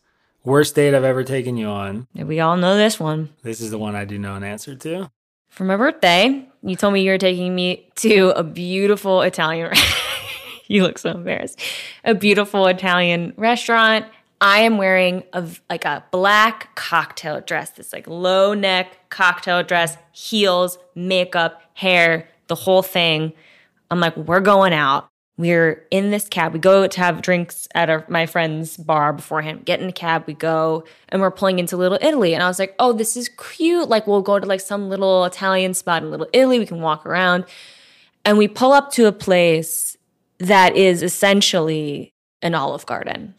Worst 0.43 0.75
date 0.75 0.93
I've 0.95 1.03
ever 1.03 1.23
taken 1.23 1.57
you 1.57 1.67
on. 1.67 2.07
We 2.15 2.39
all 2.39 2.55
know 2.55 2.77
this 2.77 2.99
one. 2.99 3.29
This 3.43 3.59
is 3.59 3.71
the 3.71 3.77
one 3.77 3.95
I 3.95 4.05
do 4.05 4.17
know 4.17 4.35
an 4.35 4.43
answer 4.43 4.75
to. 4.75 5.11
For 5.49 5.63
my 5.63 5.75
birthday, 5.75 6.47
you 6.61 6.75
told 6.75 6.93
me 6.93 7.01
you 7.01 7.11
were 7.11 7.17
taking 7.17 7.53
me 7.53 7.89
to 7.95 8.29
a 8.29 8.43
beautiful 8.43 9.21
Italian. 9.21 9.73
you 10.67 10.83
look 10.83 10.99
so 10.99 11.11
embarrassed. 11.11 11.59
A 12.03 12.13
beautiful 12.13 12.67
Italian 12.67 13.33
restaurant. 13.37 14.05
I 14.39 14.59
am 14.59 14.77
wearing 14.77 15.23
a 15.33 15.47
like 15.69 15.85
a 15.85 16.03
black 16.11 16.75
cocktail 16.75 17.41
dress, 17.41 17.71
this 17.71 17.91
like 17.91 18.07
low 18.07 18.53
neck 18.53 19.09
cocktail 19.09 19.63
dress, 19.63 19.97
heels, 20.11 20.77
makeup, 20.95 21.61
hair, 21.73 22.27
the 22.47 22.55
whole 22.55 22.83
thing. 22.83 23.33
I'm 23.89 23.99
like, 23.99 24.15
we're 24.17 24.41
going 24.41 24.73
out. 24.73 25.07
We're 25.37 25.85
in 25.91 26.09
this 26.09 26.27
cab. 26.27 26.53
We 26.53 26.59
go 26.59 26.87
to 26.87 26.99
have 26.99 27.21
drinks 27.21 27.67
at 27.75 27.89
our, 27.91 28.03
my 28.09 28.25
friend's 28.25 28.75
bar 28.75 29.13
beforehand. 29.13 29.65
Get 29.65 29.79
in 29.79 29.87
a 29.87 29.93
cab. 29.93 30.23
We 30.25 30.33
go 30.33 30.83
and 31.09 31.21
we're 31.21 31.31
pulling 31.31 31.59
into 31.59 31.77
Little 31.77 31.99
Italy. 32.01 32.33
And 32.33 32.41
I 32.41 32.47
was 32.47 32.57
like, 32.57 32.75
oh, 32.79 32.91
this 32.91 33.15
is 33.15 33.29
cute. 33.29 33.87
Like, 33.87 34.07
we'll 34.07 34.23
go 34.23 34.39
to 34.39 34.45
like 34.47 34.61
some 34.61 34.89
little 34.89 35.25
Italian 35.25 35.75
spot 35.75 36.01
in 36.01 36.09
Little 36.09 36.27
Italy. 36.33 36.57
We 36.57 36.65
can 36.65 36.81
walk 36.81 37.05
around. 37.05 37.45
And 38.25 38.39
we 38.39 38.47
pull 38.47 38.73
up 38.73 38.91
to 38.93 39.05
a 39.05 39.11
place 39.11 39.95
that 40.39 40.75
is 40.75 41.03
essentially 41.03 42.13
an 42.41 42.55
Olive 42.55 42.85
Garden, 42.87 43.35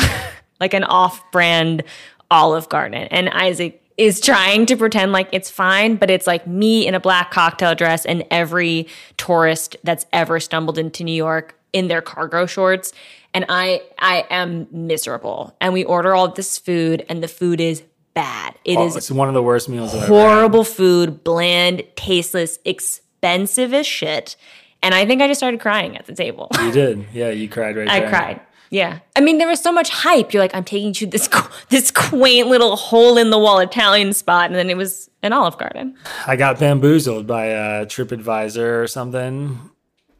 like 0.60 0.74
an 0.74 0.84
off 0.84 1.22
brand 1.32 1.82
Olive 2.30 2.68
Garden. 2.68 3.08
And 3.10 3.28
Isaac 3.28 3.82
is 3.96 4.20
trying 4.20 4.66
to 4.66 4.76
pretend 4.76 5.12
like 5.12 5.28
it's 5.32 5.50
fine, 5.50 5.96
but 5.96 6.10
it's 6.10 6.26
like 6.26 6.46
me 6.46 6.86
in 6.86 6.94
a 6.94 7.00
black 7.00 7.30
cocktail 7.30 7.74
dress 7.74 8.04
and 8.04 8.24
every 8.30 8.88
tourist 9.16 9.76
that's 9.84 10.06
ever 10.12 10.38
stumbled 10.38 10.78
into 10.78 11.02
New 11.02 11.14
York 11.14 11.58
in 11.72 11.88
their 11.88 12.02
cargo 12.02 12.46
shorts. 12.46 12.92
And 13.32 13.46
I 13.48 13.82
I 13.98 14.26
am 14.30 14.66
miserable. 14.70 15.56
And 15.60 15.72
we 15.72 15.84
order 15.84 16.14
all 16.14 16.28
this 16.28 16.58
food 16.58 17.04
and 17.08 17.22
the 17.22 17.28
food 17.28 17.60
is 17.60 17.82
bad. 18.14 18.54
It 18.64 18.76
oh, 18.76 18.86
is 18.86 18.96
it's 18.96 19.10
one 19.10 19.28
of 19.28 19.34
the 19.34 19.42
worst 19.42 19.68
meals 19.68 19.92
horrible 19.92 20.64
food, 20.64 21.22
bland, 21.24 21.84
tasteless, 21.96 22.58
expensive 22.64 23.72
as 23.72 23.86
shit. 23.86 24.36
And 24.82 24.94
I 24.94 25.06
think 25.06 25.22
I 25.22 25.26
just 25.26 25.40
started 25.40 25.60
crying 25.60 25.96
at 25.96 26.06
the 26.06 26.14
table. 26.14 26.48
You 26.60 26.70
did. 26.70 27.06
Yeah, 27.12 27.30
you 27.30 27.48
cried 27.48 27.76
right 27.76 27.86
there. 27.86 27.96
I 27.96 28.00
there. 28.00 28.08
cried. 28.08 28.40
Yeah. 28.70 28.98
I 29.14 29.20
mean, 29.20 29.38
there 29.38 29.48
was 29.48 29.60
so 29.60 29.72
much 29.72 29.90
hype. 29.90 30.32
You're 30.32 30.42
like, 30.42 30.54
I'm 30.54 30.64
taking 30.64 30.88
you 30.88 30.94
to 30.94 31.06
this 31.06 31.28
this 31.68 31.90
quaint 31.90 32.48
little 32.48 32.76
hole 32.76 33.16
in 33.16 33.30
the 33.30 33.38
wall 33.38 33.58
Italian 33.58 34.12
spot, 34.12 34.46
and 34.46 34.54
then 34.54 34.70
it 34.70 34.76
was 34.76 35.10
an 35.22 35.32
Olive 35.32 35.58
Garden. 35.58 35.96
I 36.26 36.36
got 36.36 36.58
bamboozled 36.58 37.26
by 37.26 37.46
a 37.46 37.86
TripAdvisor 37.86 38.82
or 38.82 38.86
something. 38.86 39.70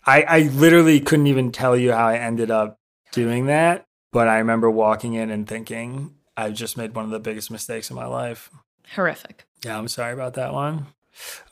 I, 0.04 0.22
I 0.22 0.40
literally 0.42 1.00
couldn't 1.00 1.26
even 1.26 1.50
tell 1.50 1.76
you 1.76 1.92
how 1.92 2.06
I 2.06 2.16
ended 2.16 2.50
up 2.50 2.78
doing 3.10 3.46
that, 3.46 3.86
but 4.12 4.28
I 4.28 4.38
remember 4.38 4.70
walking 4.70 5.14
in 5.14 5.30
and 5.30 5.48
thinking, 5.48 6.14
I 6.36 6.50
just 6.50 6.76
made 6.76 6.94
one 6.94 7.04
of 7.04 7.10
the 7.10 7.18
biggest 7.18 7.50
mistakes 7.50 7.90
in 7.90 7.96
my 7.96 8.06
life. 8.06 8.50
Horrific. 8.94 9.46
Yeah, 9.64 9.76
I'm 9.76 9.88
sorry 9.88 10.12
about 10.12 10.34
that 10.34 10.52
one. 10.52 10.86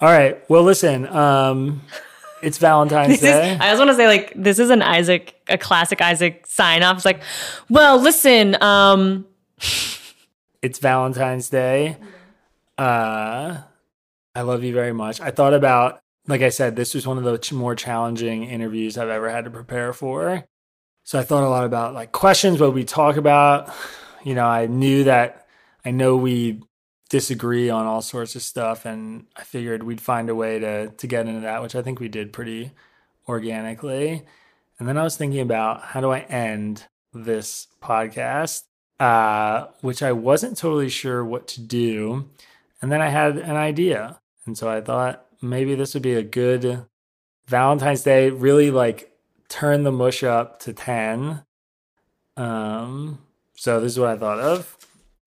All 0.00 0.10
right. 0.10 0.48
Well, 0.48 0.62
listen. 0.62 1.06
Um, 1.08 1.82
it's 2.44 2.58
Valentine's 2.58 3.20
Day. 3.20 3.54
Is, 3.54 3.60
I 3.60 3.70
just 3.70 3.78
want 3.78 3.90
to 3.90 3.96
say, 3.96 4.06
like, 4.06 4.32
this 4.36 4.58
is 4.58 4.70
an 4.70 4.82
Isaac, 4.82 5.34
a 5.48 5.56
classic 5.56 6.00
Isaac 6.00 6.46
sign 6.46 6.82
off. 6.82 6.96
It's 6.96 7.04
like, 7.04 7.22
well, 7.68 7.98
listen, 7.98 8.60
um, 8.62 9.26
it's 10.62 10.78
Valentine's 10.78 11.48
Day. 11.48 11.96
Uh, 12.76 13.58
I 14.34 14.40
love 14.42 14.62
you 14.64 14.72
very 14.72 14.92
much. 14.92 15.20
I 15.20 15.30
thought 15.30 15.54
about, 15.54 16.00
like 16.26 16.42
I 16.42 16.48
said, 16.50 16.76
this 16.76 16.94
was 16.94 17.06
one 17.06 17.18
of 17.18 17.24
the 17.24 17.54
more 17.54 17.74
challenging 17.74 18.44
interviews 18.44 18.98
I've 18.98 19.08
ever 19.08 19.30
had 19.30 19.44
to 19.44 19.50
prepare 19.50 19.92
for. 19.92 20.44
So 21.04 21.18
I 21.18 21.22
thought 21.22 21.44
a 21.44 21.48
lot 21.48 21.64
about 21.64 21.94
like 21.94 22.12
questions, 22.12 22.60
what 22.60 22.74
we 22.74 22.84
talk 22.84 23.16
about. 23.16 23.72
You 24.24 24.34
know, 24.34 24.46
I 24.46 24.64
knew 24.64 25.04
that 25.04 25.46
I 25.84 25.90
know 25.90 26.16
we 26.16 26.62
disagree 27.10 27.70
on 27.70 27.86
all 27.86 28.02
sorts 28.02 28.34
of 28.34 28.42
stuff 28.42 28.84
and 28.86 29.26
I 29.36 29.42
figured 29.42 29.82
we'd 29.82 30.00
find 30.00 30.28
a 30.28 30.34
way 30.34 30.58
to 30.58 30.88
to 30.88 31.06
get 31.06 31.26
into 31.26 31.40
that 31.40 31.62
which 31.62 31.74
I 31.74 31.82
think 31.82 32.00
we 32.00 32.08
did 32.08 32.32
pretty 32.32 32.72
organically. 33.28 34.24
And 34.78 34.88
then 34.88 34.98
I 34.98 35.04
was 35.04 35.16
thinking 35.16 35.40
about 35.40 35.82
how 35.82 36.00
do 36.00 36.10
I 36.10 36.20
end 36.20 36.86
this 37.12 37.68
podcast 37.82 38.64
uh, 39.00 39.66
which 39.80 40.02
I 40.02 40.12
wasn't 40.12 40.56
totally 40.56 40.88
sure 40.88 41.24
what 41.24 41.48
to 41.48 41.60
do. 41.60 42.28
And 42.80 42.92
then 42.92 43.02
I 43.02 43.08
had 43.08 43.36
an 43.38 43.56
idea. 43.56 44.20
And 44.46 44.56
so 44.56 44.68
I 44.68 44.80
thought 44.80 45.26
maybe 45.42 45.74
this 45.74 45.94
would 45.94 46.02
be 46.02 46.14
a 46.14 46.22
good 46.22 46.86
Valentine's 47.46 48.02
Day 48.02 48.30
really 48.30 48.70
like 48.70 49.10
turn 49.48 49.82
the 49.82 49.92
mush 49.92 50.22
up 50.22 50.58
to 50.60 50.72
10 50.72 51.44
um 52.36 53.18
so 53.54 53.78
this 53.78 53.92
is 53.92 54.00
what 54.00 54.08
I 54.08 54.16
thought 54.16 54.40
of 54.40 54.76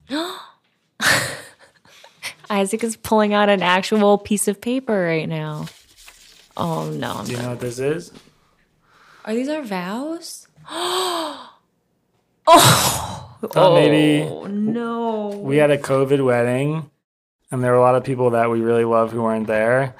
Isaac 2.49 2.83
is 2.83 2.95
pulling 2.97 3.33
out 3.33 3.49
an 3.49 3.61
actual 3.61 4.17
piece 4.17 4.47
of 4.47 4.61
paper 4.61 4.99
right 4.99 5.27
now. 5.27 5.65
Oh 6.55 6.89
no! 6.89 7.17
I'm 7.17 7.25
Do 7.25 7.33
you 7.33 7.37
know 7.37 7.49
what 7.49 7.59
this 7.59 7.79
is? 7.79 8.11
Are 9.25 9.33
these 9.33 9.49
our 9.49 9.61
vows? 9.61 10.47
oh, 10.69 11.51
uh, 12.47 13.47
oh, 13.55 13.75
maybe. 13.75 14.49
no. 14.49 15.29
We 15.29 15.57
had 15.57 15.69
a 15.69 15.77
COVID 15.77 16.23
wedding, 16.25 16.89
and 17.51 17.63
there 17.63 17.71
were 17.71 17.77
a 17.77 17.81
lot 17.81 17.95
of 17.95 18.03
people 18.03 18.31
that 18.31 18.49
we 18.49 18.61
really 18.61 18.85
love 18.85 19.11
who 19.11 19.23
weren't 19.23 19.47
there. 19.47 19.95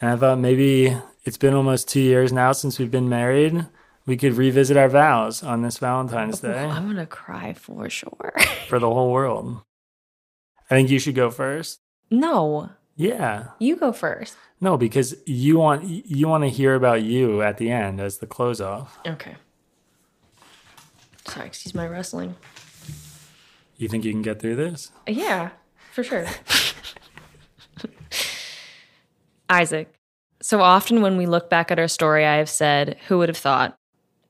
And 0.00 0.10
I 0.10 0.16
thought 0.16 0.38
maybe 0.38 0.96
it's 1.24 1.38
been 1.38 1.54
almost 1.54 1.88
two 1.88 2.00
years 2.00 2.32
now 2.32 2.52
since 2.52 2.78
we've 2.78 2.90
been 2.90 3.08
married. 3.08 3.66
We 4.04 4.16
could 4.16 4.34
revisit 4.34 4.76
our 4.76 4.88
vows 4.88 5.42
on 5.42 5.62
this 5.62 5.78
Valentine's 5.78 6.40
Day. 6.40 6.64
Oh, 6.64 6.70
I'm 6.70 6.86
gonna 6.86 7.06
cry 7.06 7.54
for 7.54 7.88
sure. 7.90 8.34
for 8.68 8.78
the 8.78 8.88
whole 8.88 9.10
world. 9.10 9.62
I 10.70 10.74
think 10.74 10.90
you 10.90 10.98
should 10.98 11.14
go 11.14 11.30
first. 11.30 11.80
No. 12.10 12.70
Yeah. 12.96 13.48
You 13.58 13.76
go 13.76 13.92
first. 13.92 14.36
No, 14.60 14.76
because 14.76 15.14
you 15.26 15.58
want 15.58 15.84
you 15.84 16.28
want 16.28 16.44
to 16.44 16.50
hear 16.50 16.74
about 16.74 17.02
you 17.02 17.42
at 17.42 17.58
the 17.58 17.70
end 17.70 18.00
as 18.00 18.18
the 18.18 18.26
close 18.26 18.60
off. 18.60 18.98
Okay. 19.06 19.36
Sorry, 21.26 21.46
excuse 21.46 21.74
my 21.74 21.86
wrestling. 21.86 22.36
You 23.76 23.88
think 23.88 24.04
you 24.04 24.12
can 24.12 24.22
get 24.22 24.40
through 24.40 24.56
this? 24.56 24.90
Yeah, 25.06 25.50
for 25.92 26.02
sure. 26.02 26.26
Isaac. 29.50 29.92
So 30.40 30.60
often 30.60 31.02
when 31.02 31.16
we 31.16 31.26
look 31.26 31.50
back 31.50 31.70
at 31.70 31.78
our 31.78 31.88
story, 31.88 32.24
I 32.24 32.36
have 32.36 32.48
said, 32.48 32.96
who 33.08 33.18
would 33.18 33.28
have 33.28 33.36
thought? 33.36 33.76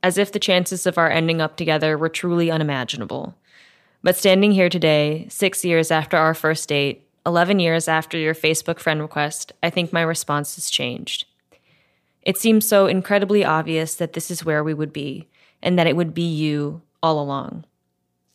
As 0.02 0.18
if 0.18 0.32
the 0.32 0.38
chances 0.38 0.86
of 0.86 0.98
our 0.98 1.10
ending 1.10 1.40
up 1.40 1.56
together 1.56 1.96
were 1.96 2.08
truly 2.08 2.50
unimaginable. 2.50 3.36
But 4.06 4.16
standing 4.16 4.52
here 4.52 4.68
today, 4.68 5.26
six 5.30 5.64
years 5.64 5.90
after 5.90 6.16
our 6.16 6.32
first 6.32 6.68
date, 6.68 7.08
11 7.26 7.58
years 7.58 7.88
after 7.88 8.16
your 8.16 8.36
Facebook 8.36 8.78
friend 8.78 9.00
request, 9.02 9.52
I 9.64 9.70
think 9.70 9.92
my 9.92 10.02
response 10.02 10.54
has 10.54 10.70
changed. 10.70 11.24
It 12.22 12.36
seems 12.36 12.68
so 12.68 12.86
incredibly 12.86 13.44
obvious 13.44 13.96
that 13.96 14.12
this 14.12 14.30
is 14.30 14.44
where 14.44 14.62
we 14.62 14.74
would 14.74 14.92
be, 14.92 15.26
and 15.60 15.76
that 15.76 15.88
it 15.88 15.96
would 15.96 16.14
be 16.14 16.22
you 16.22 16.82
all 17.02 17.20
along. 17.20 17.64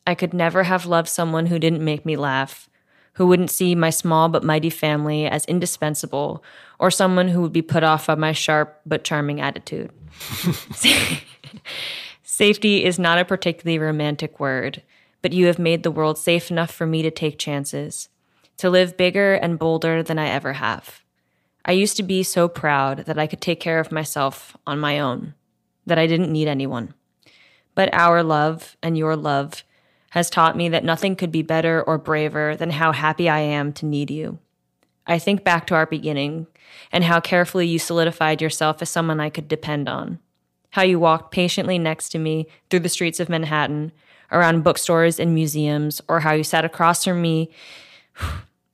I 0.06 0.14
could 0.14 0.34
never 0.34 0.64
have 0.64 0.88
loved 0.88 1.08
someone 1.08 1.46
who 1.46 1.58
didn't 1.58 1.86
make 1.86 2.06
me 2.06 2.18
laugh, 2.18 2.70
who 3.14 3.26
wouldn't 3.26 3.50
see 3.50 3.74
my 3.74 3.92
small 3.92 4.28
but 4.28 4.44
mighty 4.44 4.70
family 4.70 5.26
as 5.26 5.46
indispensable, 5.46 6.44
or 6.80 6.92
someone 6.92 7.30
who 7.30 7.42
would 7.42 7.54
be 7.54 7.62
put 7.62 7.84
off 7.84 8.08
by 8.08 8.16
my 8.16 8.34
sharp 8.34 8.82
but 8.86 9.06
charming 9.06 9.40
attitude. 9.40 9.90
Safety 12.24 12.84
is 12.84 13.00
not 13.00 13.20
a 13.20 13.24
particularly 13.24 13.80
romantic 13.80 14.38
word, 14.38 14.82
but 15.22 15.34
you 15.34 15.48
have 15.48 15.60
made 15.60 15.84
the 15.84 15.92
world 15.92 16.18
safe 16.18 16.50
enough 16.50 16.72
for 16.72 16.86
me 16.86 17.02
to 17.02 17.12
take 17.12 17.38
chances, 17.38 18.10
to 18.58 18.70
live 18.70 18.98
bigger 18.98 19.34
and 19.34 19.60
bolder 19.60 20.04
than 20.04 20.20
I 20.20 20.30
ever 20.30 20.54
have. 20.54 21.02
I 21.64 21.74
used 21.74 21.98
to 21.98 22.04
be 22.04 22.24
so 22.24 22.48
proud 22.48 23.00
that 23.06 23.20
I 23.20 23.28
could 23.28 23.42
take 23.42 23.60
care 23.60 23.80
of 23.80 23.92
myself 23.92 24.58
on 24.66 24.80
my 24.80 25.00
own, 25.00 25.36
that 25.86 26.00
I 26.00 26.08
didn't 26.08 26.32
need 26.32 26.48
anyone. 26.48 26.94
But 27.76 27.94
our 27.94 28.24
love 28.24 28.76
and 28.82 28.98
your 28.98 29.16
love 29.16 29.64
has 30.12 30.30
taught 30.30 30.58
me 30.58 30.70
that 30.70 30.84
nothing 30.84 31.16
could 31.16 31.32
be 31.32 31.42
better 31.42 31.82
or 31.82 31.98
braver 31.98 32.56
than 32.56 32.72
how 32.72 32.92
happy 32.92 33.30
I 33.30 33.40
am 33.40 33.72
to 33.74 33.86
need 33.86 34.12
you. 34.12 34.40
I 35.08 35.20
think 35.20 35.44
back 35.44 35.68
to 35.68 35.76
our 35.76 35.86
beginning 35.86 36.48
and 36.92 37.04
how 37.04 37.20
carefully 37.20 37.68
you 37.68 37.80
solidified 37.80 38.42
yourself 38.42 38.82
as 38.82 38.90
someone 38.90 39.20
I 39.20 39.30
could 39.30 39.48
depend 39.48 39.88
on. 39.88 40.20
How 40.72 40.84
you 40.84 41.00
walked 41.00 41.32
patiently 41.32 41.80
next 41.80 42.10
to 42.10 42.20
me 42.20 42.48
through 42.70 42.82
the 42.82 42.90
streets 42.90 43.20
of 43.20 43.30
Manhattan, 43.30 43.92
around 44.32 44.64
bookstores 44.64 45.20
and 45.20 45.34
museums, 45.34 46.02
or 46.08 46.22
how 46.22 46.34
you 46.34 46.44
sat 46.44 46.66
across 46.66 47.04
from 47.04 47.22
me 47.22 47.50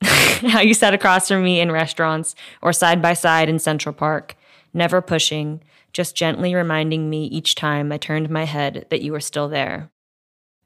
how 0.02 0.60
you 0.60 0.74
sat 0.74 0.94
across 0.94 1.28
from 1.28 1.42
me 1.42 1.60
in 1.60 1.72
restaurants 1.72 2.34
or 2.62 2.72
side 2.72 3.02
by 3.02 3.14
side 3.14 3.48
in 3.48 3.58
Central 3.58 3.92
Park, 3.92 4.36
never 4.72 5.00
pushing, 5.00 5.60
just 5.92 6.16
gently 6.16 6.54
reminding 6.54 7.10
me 7.10 7.26
each 7.26 7.54
time 7.54 7.90
I 7.90 7.98
turned 7.98 8.30
my 8.30 8.44
head 8.44 8.86
that 8.90 9.02
you 9.02 9.12
were 9.12 9.20
still 9.20 9.48
there. 9.48 9.90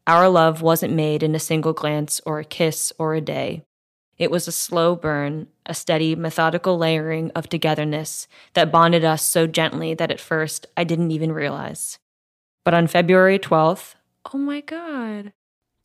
Our 0.06 0.28
love 0.28 0.62
wasn't 0.62 0.94
made 0.94 1.22
in 1.22 1.34
a 1.34 1.40
single 1.40 1.72
glance 1.72 2.20
or 2.26 2.40
a 2.40 2.44
kiss 2.44 2.92
or 2.98 3.14
a 3.14 3.20
day. 3.20 3.62
It 4.18 4.30
was 4.30 4.46
a 4.46 4.52
slow 4.52 4.94
burn, 4.94 5.46
a 5.64 5.74
steady, 5.74 6.14
methodical 6.14 6.76
layering 6.76 7.30
of 7.34 7.48
togetherness 7.48 8.28
that 8.54 8.72
bonded 8.72 9.04
us 9.04 9.24
so 9.24 9.46
gently 9.46 9.94
that 9.94 10.10
at 10.10 10.20
first 10.20 10.66
I 10.76 10.84
didn't 10.84 11.12
even 11.12 11.32
realize. 11.32 11.98
But 12.64 12.74
on 12.74 12.88
February 12.88 13.38
12th, 13.38 13.94
oh 14.32 14.38
my 14.38 14.60
God. 14.60 15.32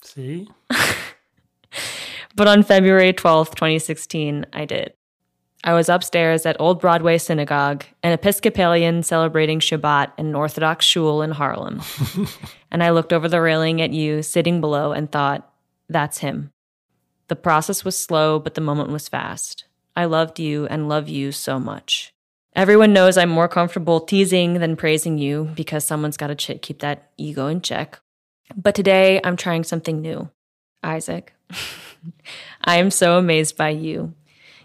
See? 0.02 0.50
but 2.36 2.48
on 2.48 2.64
February 2.64 3.14
12th, 3.14 3.56
2016, 3.56 4.46
I 4.54 4.66
did. 4.66 4.94
I 5.64 5.74
was 5.74 5.90
upstairs 5.90 6.46
at 6.46 6.60
Old 6.62 6.80
Broadway 6.80 7.18
Synagogue, 7.18 7.84
an 8.04 8.14
Episcopalian 8.14 9.04
celebrating 9.04 9.60
Shabbat 9.60 10.12
in 10.18 10.28
an 10.28 10.36
Orthodox 10.36 10.86
shul 10.86 11.22
in 11.22 11.32
Harlem. 11.32 11.82
and 12.72 12.84
I 12.84 12.92
looked 12.92 13.12
over 13.12 13.28
the 13.28 13.42
railing 13.42 13.82
at 13.82 13.92
you 13.92 14.22
sitting 14.22 14.62
below 14.62 14.92
and 14.92 15.12
thought, 15.12 15.52
that's 15.90 16.20
him. 16.20 16.52
The 17.28 17.36
process 17.36 17.84
was 17.84 17.98
slow, 17.98 18.40
but 18.40 18.54
the 18.54 18.62
moment 18.62 18.92
was 18.92 19.10
fast. 19.10 19.66
I 19.96 20.06
loved 20.06 20.40
you 20.40 20.68
and 20.68 20.88
love 20.88 21.10
you 21.10 21.32
so 21.32 21.60
much. 21.60 22.14
Everyone 22.56 22.94
knows 22.94 23.18
I'm 23.18 23.30
more 23.30 23.48
comfortable 23.48 24.00
teasing 24.00 24.56
than 24.56 24.76
praising 24.76 25.18
you 25.18 25.52
because 25.56 25.84
someone's 25.84 26.18
got 26.18 26.28
to 26.28 26.36
ch- 26.36 26.62
keep 26.62 26.80
that 26.80 27.12
ego 27.18 27.48
in 27.48 27.62
check. 27.62 28.00
But 28.56 28.76
today 28.76 29.20
I'm 29.24 29.38
trying 29.38 29.64
something 29.64 30.02
new. 30.02 30.30
Isaac, 30.84 31.34
I 32.64 32.78
am 32.78 32.92
so 32.92 33.18
amazed 33.18 33.58
by 33.58 33.70
you. 33.70 34.14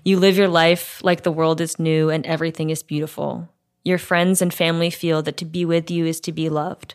You 0.04 0.18
live 0.18 0.36
your 0.36 0.48
life 0.48 1.00
like 1.02 1.22
the 1.22 1.32
world 1.32 1.60
is 1.60 1.78
new 1.78 2.10
and 2.10 2.26
everything 2.26 2.70
is 2.70 2.82
beautiful. 2.82 3.48
Your 3.84 3.98
friends 3.98 4.42
and 4.42 4.52
family 4.52 4.90
feel 4.90 5.22
that 5.22 5.36
to 5.38 5.44
be 5.44 5.64
with 5.64 5.90
you 5.90 6.06
is 6.06 6.20
to 6.20 6.32
be 6.32 6.48
loved. 6.48 6.94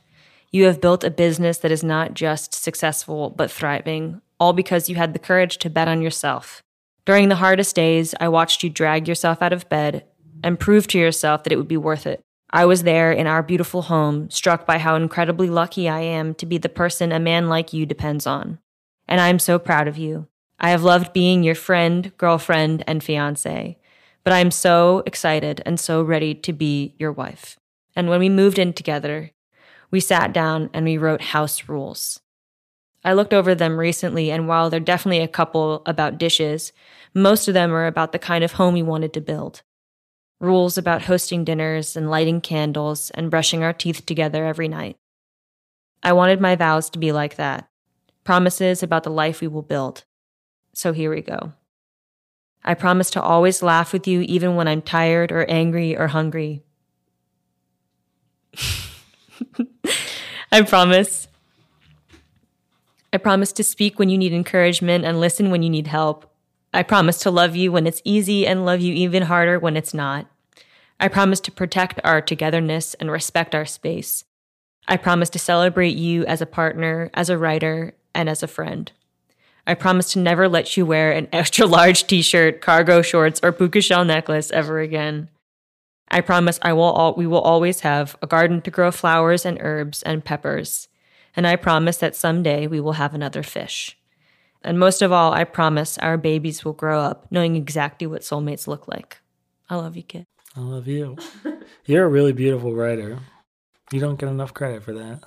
You 0.51 0.65
have 0.65 0.81
built 0.81 1.03
a 1.03 1.09
business 1.09 1.57
that 1.59 1.71
is 1.71 1.83
not 1.83 2.13
just 2.13 2.53
successful, 2.53 3.29
but 3.29 3.51
thriving, 3.51 4.21
all 4.39 4.53
because 4.53 4.89
you 4.89 4.95
had 4.95 5.13
the 5.13 5.19
courage 5.19 5.57
to 5.59 5.69
bet 5.69 5.87
on 5.87 6.01
yourself. 6.01 6.61
During 7.05 7.29
the 7.29 7.35
hardest 7.35 7.75
days, 7.75 8.13
I 8.19 8.27
watched 8.29 8.63
you 8.63 8.69
drag 8.69 9.07
yourself 9.07 9.41
out 9.41 9.53
of 9.53 9.69
bed 9.69 10.05
and 10.43 10.59
prove 10.59 10.87
to 10.87 10.99
yourself 10.99 11.43
that 11.43 11.53
it 11.53 11.57
would 11.57 11.67
be 11.67 11.77
worth 11.77 12.05
it. 12.05 12.21
I 12.49 12.65
was 12.65 12.83
there 12.83 13.11
in 13.11 13.27
our 13.27 13.43
beautiful 13.43 13.83
home, 13.83 14.29
struck 14.29 14.65
by 14.65 14.77
how 14.77 14.95
incredibly 14.95 15.49
lucky 15.49 15.89
I 15.89 15.99
am 15.99 16.33
to 16.35 16.45
be 16.45 16.57
the 16.57 16.69
person 16.69 17.11
a 17.11 17.19
man 17.19 17.49
like 17.49 17.73
you 17.73 17.85
depends 17.85 18.25
on. 18.25 18.59
And 19.07 19.19
I 19.19 19.27
am 19.27 19.39
so 19.39 19.59
proud 19.59 19.87
of 19.87 19.97
you. 19.97 20.27
I 20.59 20.69
have 20.69 20.83
loved 20.83 21.13
being 21.13 21.43
your 21.43 21.55
friend, 21.55 22.11
girlfriend, 22.17 22.83
and 22.87 23.03
fiance, 23.03 23.77
but 24.23 24.33
I 24.33 24.39
am 24.39 24.51
so 24.51 25.03
excited 25.05 25.61
and 25.65 25.79
so 25.79 26.01
ready 26.01 26.33
to 26.35 26.53
be 26.53 26.95
your 26.97 27.11
wife. 27.11 27.59
And 27.95 28.09
when 28.09 28.19
we 28.19 28.29
moved 28.29 28.59
in 28.59 28.73
together, 28.73 29.31
we 29.91 29.99
sat 29.99 30.33
down 30.33 30.69
and 30.73 30.85
we 30.85 30.97
wrote 30.97 31.21
house 31.21 31.67
rules. 31.67 32.21
I 33.03 33.13
looked 33.13 33.33
over 33.33 33.55
them 33.55 33.77
recently, 33.77 34.31
and 34.31 34.47
while 34.47 34.69
there 34.69 34.79
are 34.79 34.83
definitely 34.83 35.21
a 35.21 35.27
couple 35.27 35.81
about 35.85 36.17
dishes, 36.17 36.73
most 37.13 37.47
of 37.47 37.53
them 37.53 37.71
are 37.71 37.87
about 37.87 38.11
the 38.11 38.19
kind 38.19 38.43
of 38.43 38.53
home 38.53 38.73
we 38.73 38.81
wanted 38.81 39.13
to 39.13 39.21
build. 39.21 39.61
Rules 40.39 40.77
about 40.77 41.03
hosting 41.03 41.43
dinners 41.43 41.95
and 41.95 42.09
lighting 42.09 42.41
candles 42.41 43.09
and 43.11 43.31
brushing 43.31 43.63
our 43.63 43.73
teeth 43.73 44.05
together 44.05 44.45
every 44.45 44.67
night. 44.67 44.97
I 46.03 46.13
wanted 46.13 46.39
my 46.39 46.55
vows 46.55 46.89
to 46.91 46.99
be 46.99 47.11
like 47.11 47.35
that 47.37 47.67
promises 48.27 48.83
about 48.83 49.03
the 49.03 49.09
life 49.09 49.39
we 49.39 49.47
will 49.47 49.61
build. 49.61 50.03
So 50.73 50.91
here 50.91 51.09
we 51.09 51.21
go. 51.21 51.53
I 52.61 52.73
promise 52.73 53.09
to 53.11 53.21
always 53.21 53.63
laugh 53.63 53.93
with 53.93 54.05
you 54.05 54.19
even 54.23 54.57
when 54.57 54.67
I'm 54.67 54.81
tired 54.81 55.31
or 55.31 55.49
angry 55.49 55.97
or 55.97 56.07
hungry. 56.07 56.61
I 60.51 60.61
promise. 60.63 61.29
I 63.13 63.17
promise 63.17 63.53
to 63.53 63.63
speak 63.63 63.97
when 63.97 64.09
you 64.09 64.17
need 64.17 64.33
encouragement 64.33 65.05
and 65.05 65.21
listen 65.21 65.49
when 65.49 65.63
you 65.63 65.69
need 65.69 65.87
help. 65.87 66.29
I 66.73 66.83
promise 66.83 67.17
to 67.19 67.31
love 67.31 67.55
you 67.55 67.71
when 67.71 67.87
it's 67.87 68.01
easy 68.03 68.45
and 68.45 68.65
love 68.65 68.81
you 68.81 68.93
even 68.93 69.23
harder 69.23 69.57
when 69.57 69.77
it's 69.77 69.93
not. 69.93 70.27
I 70.99 71.07
promise 71.07 71.39
to 71.41 71.51
protect 71.51 71.99
our 72.03 72.21
togetherness 72.21 72.93
and 72.95 73.11
respect 73.11 73.55
our 73.55 73.65
space. 73.65 74.23
I 74.87 74.97
promise 74.97 75.29
to 75.31 75.39
celebrate 75.39 75.95
you 75.95 76.25
as 76.25 76.41
a 76.41 76.45
partner, 76.45 77.09
as 77.13 77.29
a 77.29 77.37
writer, 77.37 77.93
and 78.15 78.29
as 78.29 78.41
a 78.41 78.47
friend. 78.47 78.91
I 79.67 79.73
promise 79.73 80.13
to 80.13 80.19
never 80.19 80.47
let 80.47 80.77
you 80.77 80.85
wear 80.85 81.11
an 81.11 81.27
extra 81.33 81.65
large 81.65 82.07
t 82.07 82.21
shirt, 82.21 82.61
cargo 82.61 83.01
shorts, 83.01 83.39
or 83.43 83.51
puka 83.51 83.81
shell 83.81 84.05
necklace 84.05 84.49
ever 84.51 84.79
again. 84.79 85.29
I 86.09 86.21
promise 86.21 86.57
I 86.61 86.73
will 86.73 86.83
all, 86.83 87.15
we 87.15 87.27
will 87.27 87.41
always 87.41 87.81
have 87.81 88.15
a 88.21 88.27
garden 88.27 88.61
to 88.61 88.71
grow 88.71 88.91
flowers 88.91 89.45
and 89.45 89.57
herbs 89.61 90.03
and 90.03 90.23
peppers. 90.23 90.87
And 91.35 91.45
I 91.45 91.57
promise 91.57 91.97
that 91.97 92.15
someday 92.15 92.65
we 92.65 92.79
will 92.79 92.93
have 92.93 93.13
another 93.13 93.43
fish. 93.43 93.97
And 94.63 94.79
most 94.79 95.01
of 95.01 95.11
all, 95.11 95.33
I 95.33 95.43
promise 95.43 95.97
our 95.99 96.17
babies 96.17 96.65
will 96.65 96.73
grow 96.73 96.99
up 96.99 97.27
knowing 97.31 97.55
exactly 97.55 98.07
what 98.07 98.21
soulmates 98.21 98.67
look 98.67 98.87
like. 98.87 99.19
I 99.69 99.75
love 99.75 99.95
you, 99.95 100.03
kid. 100.03 100.25
I 100.55 100.61
love 100.61 100.87
you. 100.87 101.17
You're 101.85 102.05
a 102.05 102.09
really 102.09 102.33
beautiful 102.33 102.73
writer. 102.73 103.19
You 103.91 103.99
don't 103.99 104.19
get 104.19 104.29
enough 104.29 104.53
credit 104.53 104.83
for 104.83 104.93
that. 104.93 105.21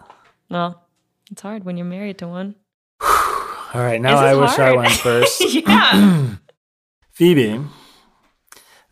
Well, 0.50 0.84
it's 1.30 1.42
hard 1.42 1.64
when 1.64 1.76
you're 1.76 1.86
married 1.86 2.18
to 2.18 2.28
one. 2.28 2.56
All 3.00 3.70
right, 3.74 4.00
now 4.00 4.18
I 4.18 4.34
wish 4.34 4.58
I 4.58 4.72
went 4.72 4.92
first. 4.92 5.40
yeah. 5.54 6.34
Phoebe, 7.12 7.60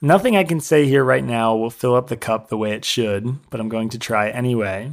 nothing 0.01 0.37
I 0.37 0.45
can 0.45 0.61
say 0.61 0.87
here 0.87 1.03
right 1.03 1.25
now 1.25 1.57
will 1.57 1.71
fill 1.71 1.95
up 1.97 2.09
the 2.09 2.17
cup 2.17 2.49
the 2.49 2.57
way 2.59 2.73
it 2.73 2.85
should, 2.85 3.51
but 3.51 3.59
I'm 3.59 3.69
going 3.69 3.89
to 3.91 3.99
try 3.99 4.31
anyway. 4.31 4.93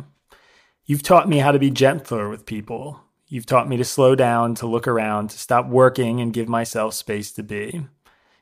You've 0.85 1.03
taught 1.03 1.29
me 1.29 1.37
how 1.37 1.51
to 1.51 1.59
be 1.59 1.69
gentler 1.69 2.29
with 2.29 2.45
people. 2.45 3.01
You've 3.35 3.45
taught 3.45 3.67
me 3.67 3.75
to 3.75 3.83
slow 3.83 4.15
down, 4.15 4.55
to 4.55 4.65
look 4.65 4.87
around, 4.87 5.31
to 5.31 5.37
stop 5.37 5.67
working 5.67 6.21
and 6.21 6.31
give 6.31 6.47
myself 6.47 6.93
space 6.93 7.33
to 7.33 7.43
be. 7.43 7.85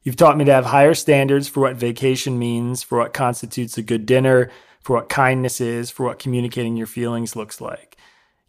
You've 0.03 0.17
taught 0.17 0.37
me 0.37 0.45
to 0.45 0.53
have 0.53 0.65
higher 0.65 0.93
standards 0.93 1.47
for 1.47 1.61
what 1.61 1.77
vacation 1.77 2.37
means, 2.37 2.83
for 2.83 2.99
what 2.99 3.11
constitutes 3.11 3.75
a 3.75 3.81
good 3.81 4.05
dinner, 4.05 4.51
for 4.81 4.97
what 4.97 5.09
kindness 5.09 5.59
is, 5.59 5.89
for 5.89 6.05
what 6.05 6.19
communicating 6.19 6.77
your 6.77 6.85
feelings 6.85 7.35
looks 7.35 7.59
like. 7.59 7.97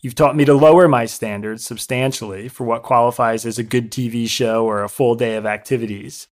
You've 0.03 0.17
taught 0.17 0.37
me 0.37 0.45
to 0.45 0.53
lower 0.53 0.87
my 0.87 1.07
standards 1.07 1.65
substantially 1.65 2.49
for 2.49 2.65
what 2.65 2.83
qualifies 2.83 3.47
as 3.47 3.59
a 3.59 3.63
good 3.63 3.91
TV 3.91 4.29
show 4.29 4.67
or 4.67 4.83
a 4.83 4.91
full 4.91 5.15
day 5.15 5.37
of 5.37 5.47
activities. 5.47 6.29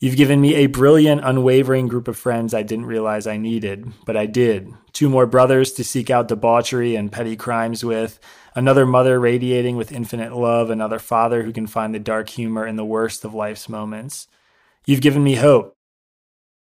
You've 0.00 0.16
given 0.16 0.42
me 0.42 0.54
a 0.56 0.66
brilliant, 0.66 1.22
unwavering 1.24 1.88
group 1.88 2.08
of 2.08 2.18
friends 2.18 2.52
I 2.52 2.62
didn't 2.62 2.84
realize 2.84 3.26
I 3.26 3.38
needed, 3.38 3.90
but 4.04 4.18
I 4.18 4.26
did. 4.26 4.70
Two 4.92 5.08
more 5.08 5.26
brothers 5.26 5.72
to 5.72 5.84
seek 5.84 6.10
out 6.10 6.28
debauchery 6.28 6.94
and 6.94 7.10
petty 7.10 7.36
crimes 7.36 7.82
with, 7.82 8.20
another 8.54 8.86
mother 8.86 9.18
radiating 9.20 9.76
with 9.76 9.92
infinite 9.92 10.34
love, 10.34 10.70
another 10.70 10.98
father 10.98 11.42
who 11.42 11.52
can 11.52 11.66
find 11.66 11.94
the 11.94 11.98
dark 11.98 12.28
humor 12.28 12.66
in 12.66 12.76
the 12.76 12.84
worst 12.84 13.24
of 13.24 13.34
life's 13.34 13.68
moments. 13.68 14.26
You've 14.86 15.00
given 15.00 15.22
me 15.22 15.36
hope. 15.36 15.76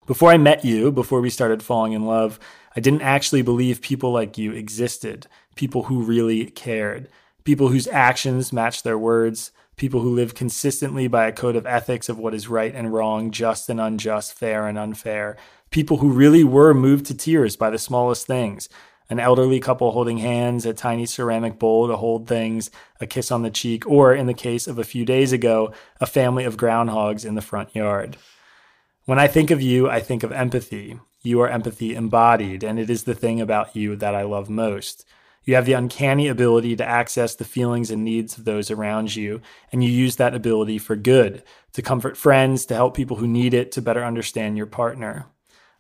Before 0.06 0.30
I 0.30 0.38
met 0.38 0.64
you, 0.64 0.90
before 0.90 1.20
we 1.20 1.30
started 1.30 1.62
falling 1.62 1.92
in 1.92 2.06
love, 2.06 2.40
I 2.74 2.80
didn't 2.80 3.02
actually 3.02 3.42
believe 3.42 3.80
people 3.80 4.12
like 4.12 4.38
you 4.38 4.52
existed, 4.52 5.26
people 5.54 5.84
who 5.84 6.02
really 6.02 6.46
cared, 6.46 7.08
people 7.44 7.68
whose 7.68 7.86
actions 7.88 8.52
matched 8.52 8.84
their 8.84 8.98
words, 8.98 9.52
people 9.76 10.00
who 10.00 10.14
live 10.14 10.34
consistently 10.34 11.08
by 11.08 11.26
a 11.26 11.32
code 11.32 11.56
of 11.56 11.66
ethics 11.66 12.08
of 12.08 12.18
what 12.18 12.34
is 12.34 12.48
right 12.48 12.74
and 12.74 12.92
wrong, 12.92 13.30
just 13.30 13.68
and 13.68 13.80
unjust, 13.80 14.34
fair 14.34 14.66
and 14.66 14.78
unfair, 14.78 15.36
people 15.70 15.98
who 15.98 16.10
really 16.10 16.44
were 16.44 16.74
moved 16.74 17.06
to 17.06 17.14
tears 17.14 17.56
by 17.56 17.70
the 17.70 17.78
smallest 17.78 18.26
things. 18.26 18.68
An 19.10 19.18
elderly 19.18 19.58
couple 19.58 19.90
holding 19.90 20.18
hands, 20.18 20.64
a 20.64 20.72
tiny 20.72 21.04
ceramic 21.04 21.58
bowl 21.58 21.88
to 21.88 21.96
hold 21.96 22.28
things, 22.28 22.70
a 23.00 23.06
kiss 23.06 23.32
on 23.32 23.42
the 23.42 23.50
cheek, 23.50 23.84
or 23.86 24.14
in 24.14 24.26
the 24.26 24.34
case 24.34 24.68
of 24.68 24.78
a 24.78 24.84
few 24.84 25.04
days 25.04 25.32
ago, 25.32 25.74
a 26.00 26.06
family 26.06 26.44
of 26.44 26.56
groundhogs 26.56 27.24
in 27.24 27.34
the 27.34 27.42
front 27.42 27.74
yard. 27.74 28.16
When 29.06 29.18
I 29.18 29.26
think 29.26 29.50
of 29.50 29.60
you, 29.60 29.90
I 29.90 29.98
think 29.98 30.22
of 30.22 30.30
empathy. 30.30 31.00
You 31.22 31.40
are 31.40 31.48
empathy 31.48 31.96
embodied, 31.96 32.62
and 32.62 32.78
it 32.78 32.88
is 32.88 33.02
the 33.02 33.14
thing 33.14 33.40
about 33.40 33.74
you 33.74 33.96
that 33.96 34.14
I 34.14 34.22
love 34.22 34.48
most. 34.48 35.04
You 35.42 35.56
have 35.56 35.66
the 35.66 35.72
uncanny 35.72 36.28
ability 36.28 36.76
to 36.76 36.86
access 36.88 37.34
the 37.34 37.44
feelings 37.44 37.90
and 37.90 38.04
needs 38.04 38.38
of 38.38 38.44
those 38.44 38.70
around 38.70 39.16
you, 39.16 39.40
and 39.72 39.82
you 39.82 39.90
use 39.90 40.16
that 40.16 40.34
ability 40.34 40.78
for 40.78 40.94
good, 40.94 41.42
to 41.72 41.82
comfort 41.82 42.16
friends, 42.16 42.64
to 42.66 42.74
help 42.74 42.94
people 42.94 43.16
who 43.16 43.26
need 43.26 43.54
it, 43.54 43.72
to 43.72 43.82
better 43.82 44.04
understand 44.04 44.56
your 44.56 44.66
partner. 44.66 45.26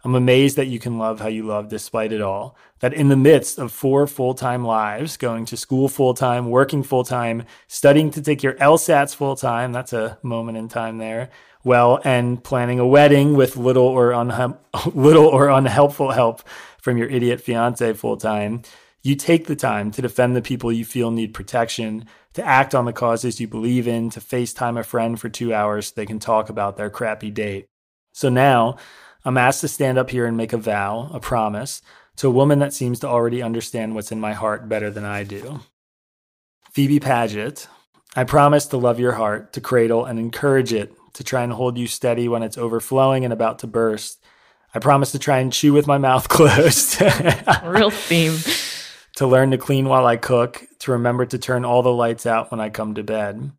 I'm 0.02 0.14
amazed 0.14 0.56
that 0.56 0.68
you 0.68 0.78
can 0.78 0.98
love 0.98 1.20
how 1.20 1.28
you 1.28 1.42
love 1.42 1.68
despite 1.68 2.12
it 2.12 2.22
all. 2.22 2.56
That 2.80 2.94
in 2.94 3.08
the 3.08 3.16
midst 3.16 3.58
of 3.58 3.70
four 3.70 4.06
full 4.06 4.34
time 4.34 4.64
lives, 4.64 5.16
going 5.16 5.44
to 5.46 5.56
school 5.56 5.88
full 5.88 6.14
time, 6.14 6.48
working 6.48 6.82
full 6.82 7.04
time, 7.04 7.44
studying 7.68 8.10
to 8.12 8.22
take 8.22 8.42
your 8.42 8.54
LSATs 8.54 9.14
full 9.14 9.36
time, 9.36 9.72
that's 9.72 9.92
a 9.92 10.18
moment 10.22 10.56
in 10.56 10.68
time 10.68 10.98
there. 10.98 11.28
Well, 11.62 12.00
and 12.04 12.42
planning 12.42 12.78
a 12.78 12.86
wedding 12.86 13.34
with 13.34 13.58
little 13.58 13.86
or, 13.86 14.12
unha- 14.12 14.58
little 14.94 15.26
or 15.26 15.50
unhelpful 15.50 16.12
help 16.12 16.42
from 16.80 16.96
your 16.96 17.08
idiot 17.08 17.42
fiance 17.42 17.92
full 17.92 18.16
time. 18.16 18.62
You 19.02 19.14
take 19.14 19.46
the 19.46 19.56
time 19.56 19.90
to 19.92 20.02
defend 20.02 20.34
the 20.34 20.42
people 20.42 20.72
you 20.72 20.84
feel 20.84 21.10
need 21.10 21.34
protection, 21.34 22.06
to 22.34 22.44
act 22.44 22.74
on 22.74 22.84
the 22.84 22.92
causes 22.92 23.40
you 23.40 23.48
believe 23.48 23.88
in, 23.88 24.08
to 24.10 24.20
FaceTime 24.20 24.78
a 24.78 24.82
friend 24.82 25.18
for 25.20 25.28
two 25.28 25.52
hours 25.52 25.88
so 25.88 25.92
they 25.96 26.06
can 26.06 26.18
talk 26.18 26.48
about 26.48 26.76
their 26.76 26.90
crappy 26.90 27.30
date. 27.30 27.66
So 28.12 28.28
now, 28.28 28.76
I'm 29.24 29.36
asked 29.36 29.60
to 29.60 29.68
stand 29.68 29.98
up 29.98 30.10
here 30.10 30.26
and 30.26 30.36
make 30.36 30.52
a 30.52 30.58
vow, 30.58 31.10
a 31.12 31.20
promise, 31.20 31.82
to 32.16 32.28
a 32.28 32.32
woman 32.32 32.58
that 32.60 32.72
seems 32.72 33.00
to 33.00 33.08
already 33.08 33.42
understand 33.42 33.94
what's 33.94 34.12
in 34.12 34.20
my 34.20 34.32
heart 34.32 34.68
better 34.68 34.90
than 34.90 35.04
I 35.04 35.24
do. 35.24 35.60
Phoebe 36.72 37.00
Paget, 37.00 37.66
I 38.16 38.24
promise 38.24 38.66
to 38.66 38.76
love 38.76 38.98
your 38.98 39.12
heart, 39.12 39.52
to 39.54 39.60
cradle 39.60 40.04
and 40.04 40.18
encourage 40.18 40.72
it, 40.72 40.94
to 41.14 41.24
try 41.24 41.42
and 41.42 41.52
hold 41.52 41.76
you 41.76 41.86
steady 41.86 42.28
when 42.28 42.42
it's 42.42 42.58
overflowing 42.58 43.24
and 43.24 43.32
about 43.32 43.58
to 43.60 43.66
burst. 43.66 44.22
I 44.74 44.78
promise 44.78 45.12
to 45.12 45.18
try 45.18 45.38
and 45.38 45.52
chew 45.52 45.72
with 45.72 45.86
my 45.86 45.98
mouth 45.98 46.28
closed. 46.28 47.00
Real 47.64 47.90
theme. 47.90 48.38
to 49.16 49.26
learn 49.26 49.50
to 49.50 49.58
clean 49.58 49.86
while 49.88 50.06
I 50.06 50.16
cook, 50.16 50.64
to 50.80 50.92
remember 50.92 51.26
to 51.26 51.38
turn 51.38 51.64
all 51.64 51.82
the 51.82 51.92
lights 51.92 52.26
out 52.26 52.50
when 52.50 52.60
I 52.60 52.70
come 52.70 52.94
to 52.94 53.02
bed. 53.02 53.52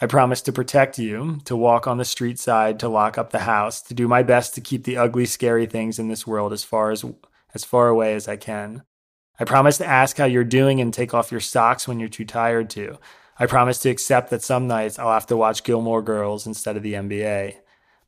I 0.00 0.06
promise 0.06 0.40
to 0.42 0.52
protect 0.52 0.98
you, 0.98 1.40
to 1.44 1.56
walk 1.56 1.88
on 1.88 1.98
the 1.98 2.04
street 2.04 2.38
side, 2.38 2.78
to 2.80 2.88
lock 2.88 3.18
up 3.18 3.30
the 3.30 3.40
house, 3.40 3.82
to 3.82 3.94
do 3.94 4.06
my 4.06 4.22
best 4.22 4.54
to 4.54 4.60
keep 4.60 4.84
the 4.84 4.96
ugly, 4.96 5.26
scary 5.26 5.66
things 5.66 5.98
in 5.98 6.08
this 6.08 6.26
world 6.26 6.52
as 6.52 6.62
far 6.62 6.90
as 6.90 7.04
as 7.54 7.64
far 7.64 7.88
away 7.88 8.14
as 8.14 8.28
I 8.28 8.36
can. 8.36 8.82
I 9.40 9.44
promise 9.44 9.78
to 9.78 9.86
ask 9.86 10.16
how 10.16 10.26
you're 10.26 10.44
doing 10.44 10.80
and 10.80 10.92
take 10.92 11.14
off 11.14 11.32
your 11.32 11.40
socks 11.40 11.88
when 11.88 11.98
you're 11.98 12.08
too 12.08 12.24
tired 12.24 12.70
to. 12.70 12.98
I 13.38 13.46
promise 13.46 13.78
to 13.80 13.90
accept 13.90 14.30
that 14.30 14.42
some 14.42 14.66
nights 14.66 14.98
I'll 14.98 15.12
have 15.12 15.26
to 15.28 15.36
watch 15.36 15.62
Gilmore 15.62 16.02
Girls 16.02 16.46
instead 16.46 16.76
of 16.76 16.82
the 16.82 16.94
NBA. 16.94 17.54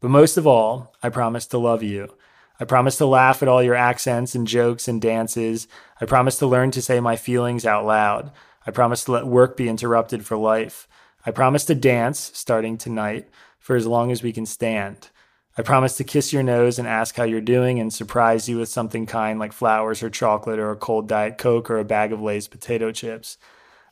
But 0.01 0.11
most 0.11 0.37
of 0.37 0.47
all, 0.47 0.95
I 1.03 1.09
promise 1.09 1.47
to 1.47 1.59
love 1.59 1.83
you. 1.83 2.15
I 2.59 2.65
promise 2.65 2.99
to 2.99 3.07
laugh 3.07 3.43
at 3.43 3.49
all 3.49 3.63
your 3.63 3.75
accents 3.75 4.35
and 4.35 4.47
jokes 4.47 4.89
and 4.89 5.01
dances. 5.01 5.69
I 6.01 6.05
promise 6.05 6.37
to 6.39 6.47
learn 6.47 6.73
to 6.73 6.83
say 6.83 7.01
my 7.01 7.17
feelings 7.17 7.65
out 7.65 7.87
loud. 7.87 8.33
I 8.67 8.71
promise 8.71 9.05
to 9.05 9.13
let 9.13 9.27
work 9.27 9.57
be 9.57 9.69
interrupted 9.69 10.27
for 10.27 10.37
life. 10.37 10.89
I 11.25 11.31
promise 11.31 11.65
to 11.67 11.75
dance, 11.75 12.31
starting 12.35 12.79
tonight, 12.79 13.29
for 13.59 13.77
as 13.77 13.87
long 13.87 14.11
as 14.11 14.23
we 14.23 14.33
can 14.33 14.47
stand. 14.47 15.11
I 15.59 15.63
promise 15.63 15.97
to 15.97 16.05
kiss 16.05 16.33
your 16.33 16.43
nose 16.43 16.79
and 16.79 16.89
ask 16.89 17.17
how 17.17 17.25
you're 17.25 17.41
doing 17.41 17.79
and 17.79 17.93
surprise 17.93 18.49
you 18.49 18.59
with 18.59 18.69
something 18.69 19.05
kind 19.05 19.39
like 19.39 19.53
flowers 19.53 20.03
or 20.03 20.09
chocolate 20.09 20.59
or 20.59 20.71
a 20.71 20.77
cold 20.77 21.09
Diet 21.09 21.39
Coke 21.39 21.71
or 21.71 21.79
a 21.79 21.85
bag 21.85 22.13
of 22.13 22.23
Lay's 22.23 22.49
potato 22.49 22.93
chips. 22.93 23.37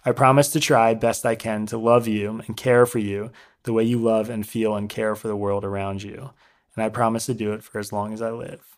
I 0.04 0.12
promise 0.12 0.48
to 0.52 0.60
try 0.60 0.94
best 0.94 1.26
I 1.26 1.34
can 1.34 1.66
to 1.66 1.76
love 1.76 2.08
you 2.08 2.40
and 2.46 2.56
care 2.56 2.86
for 2.86 2.98
you 2.98 3.30
the 3.64 3.72
way 3.72 3.84
you 3.84 3.98
love 3.98 4.30
and 4.30 4.46
feel 4.46 4.74
and 4.76 4.88
care 4.88 5.14
for 5.14 5.28
the 5.28 5.36
world 5.36 5.64
around 5.64 6.02
you. 6.02 6.30
And 6.74 6.84
I 6.84 6.88
promise 6.88 7.26
to 7.26 7.34
do 7.34 7.52
it 7.52 7.62
for 7.62 7.78
as 7.78 7.92
long 7.92 8.14
as 8.14 8.22
I 8.22 8.30
live. 8.30 8.76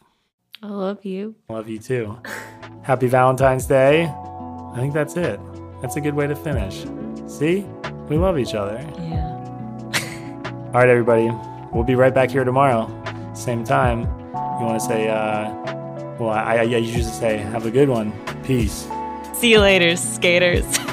I 0.63 0.69
love 0.69 1.05
you. 1.05 1.37
I 1.49 1.53
Love 1.53 1.69
you 1.69 1.79
too. 1.79 2.19
Happy 2.83 3.07
Valentine's 3.07 3.67
Day. 3.67 4.07
I 4.07 4.77
think 4.77 4.95
that's 4.95 5.17
it. 5.17 5.39
That's 5.81 5.97
a 5.97 6.01
good 6.01 6.15
way 6.15 6.27
to 6.27 6.35
finish. 6.35 6.85
See? 7.27 7.67
We 8.11 8.19
love 8.19 8.41
each 8.41 8.55
other. 8.55 8.85
Yeah. 8.99 9.29
All 10.67 10.81
right, 10.81 10.89
everybody. 10.89 11.31
We'll 11.73 11.85
be 11.85 11.95
right 11.95 12.13
back 12.13 12.29
here 12.29 12.43
tomorrow, 12.43 12.91
same 13.35 13.63
time. 13.63 14.01
You 14.01 14.67
want 14.67 14.81
to 14.81 14.85
say, 14.85 15.09
uh, 15.09 15.49
well, 16.19 16.31
I, 16.31 16.57
I, 16.57 16.59
I 16.59 16.63
usually 16.63 17.05
say, 17.05 17.37
have 17.37 17.67
a 17.67 17.71
good 17.71 17.89
one. 17.89 18.13
Peace. 18.43 18.89
See 19.35 19.53
you 19.53 19.61
later, 19.61 19.95
skaters. 19.95 20.67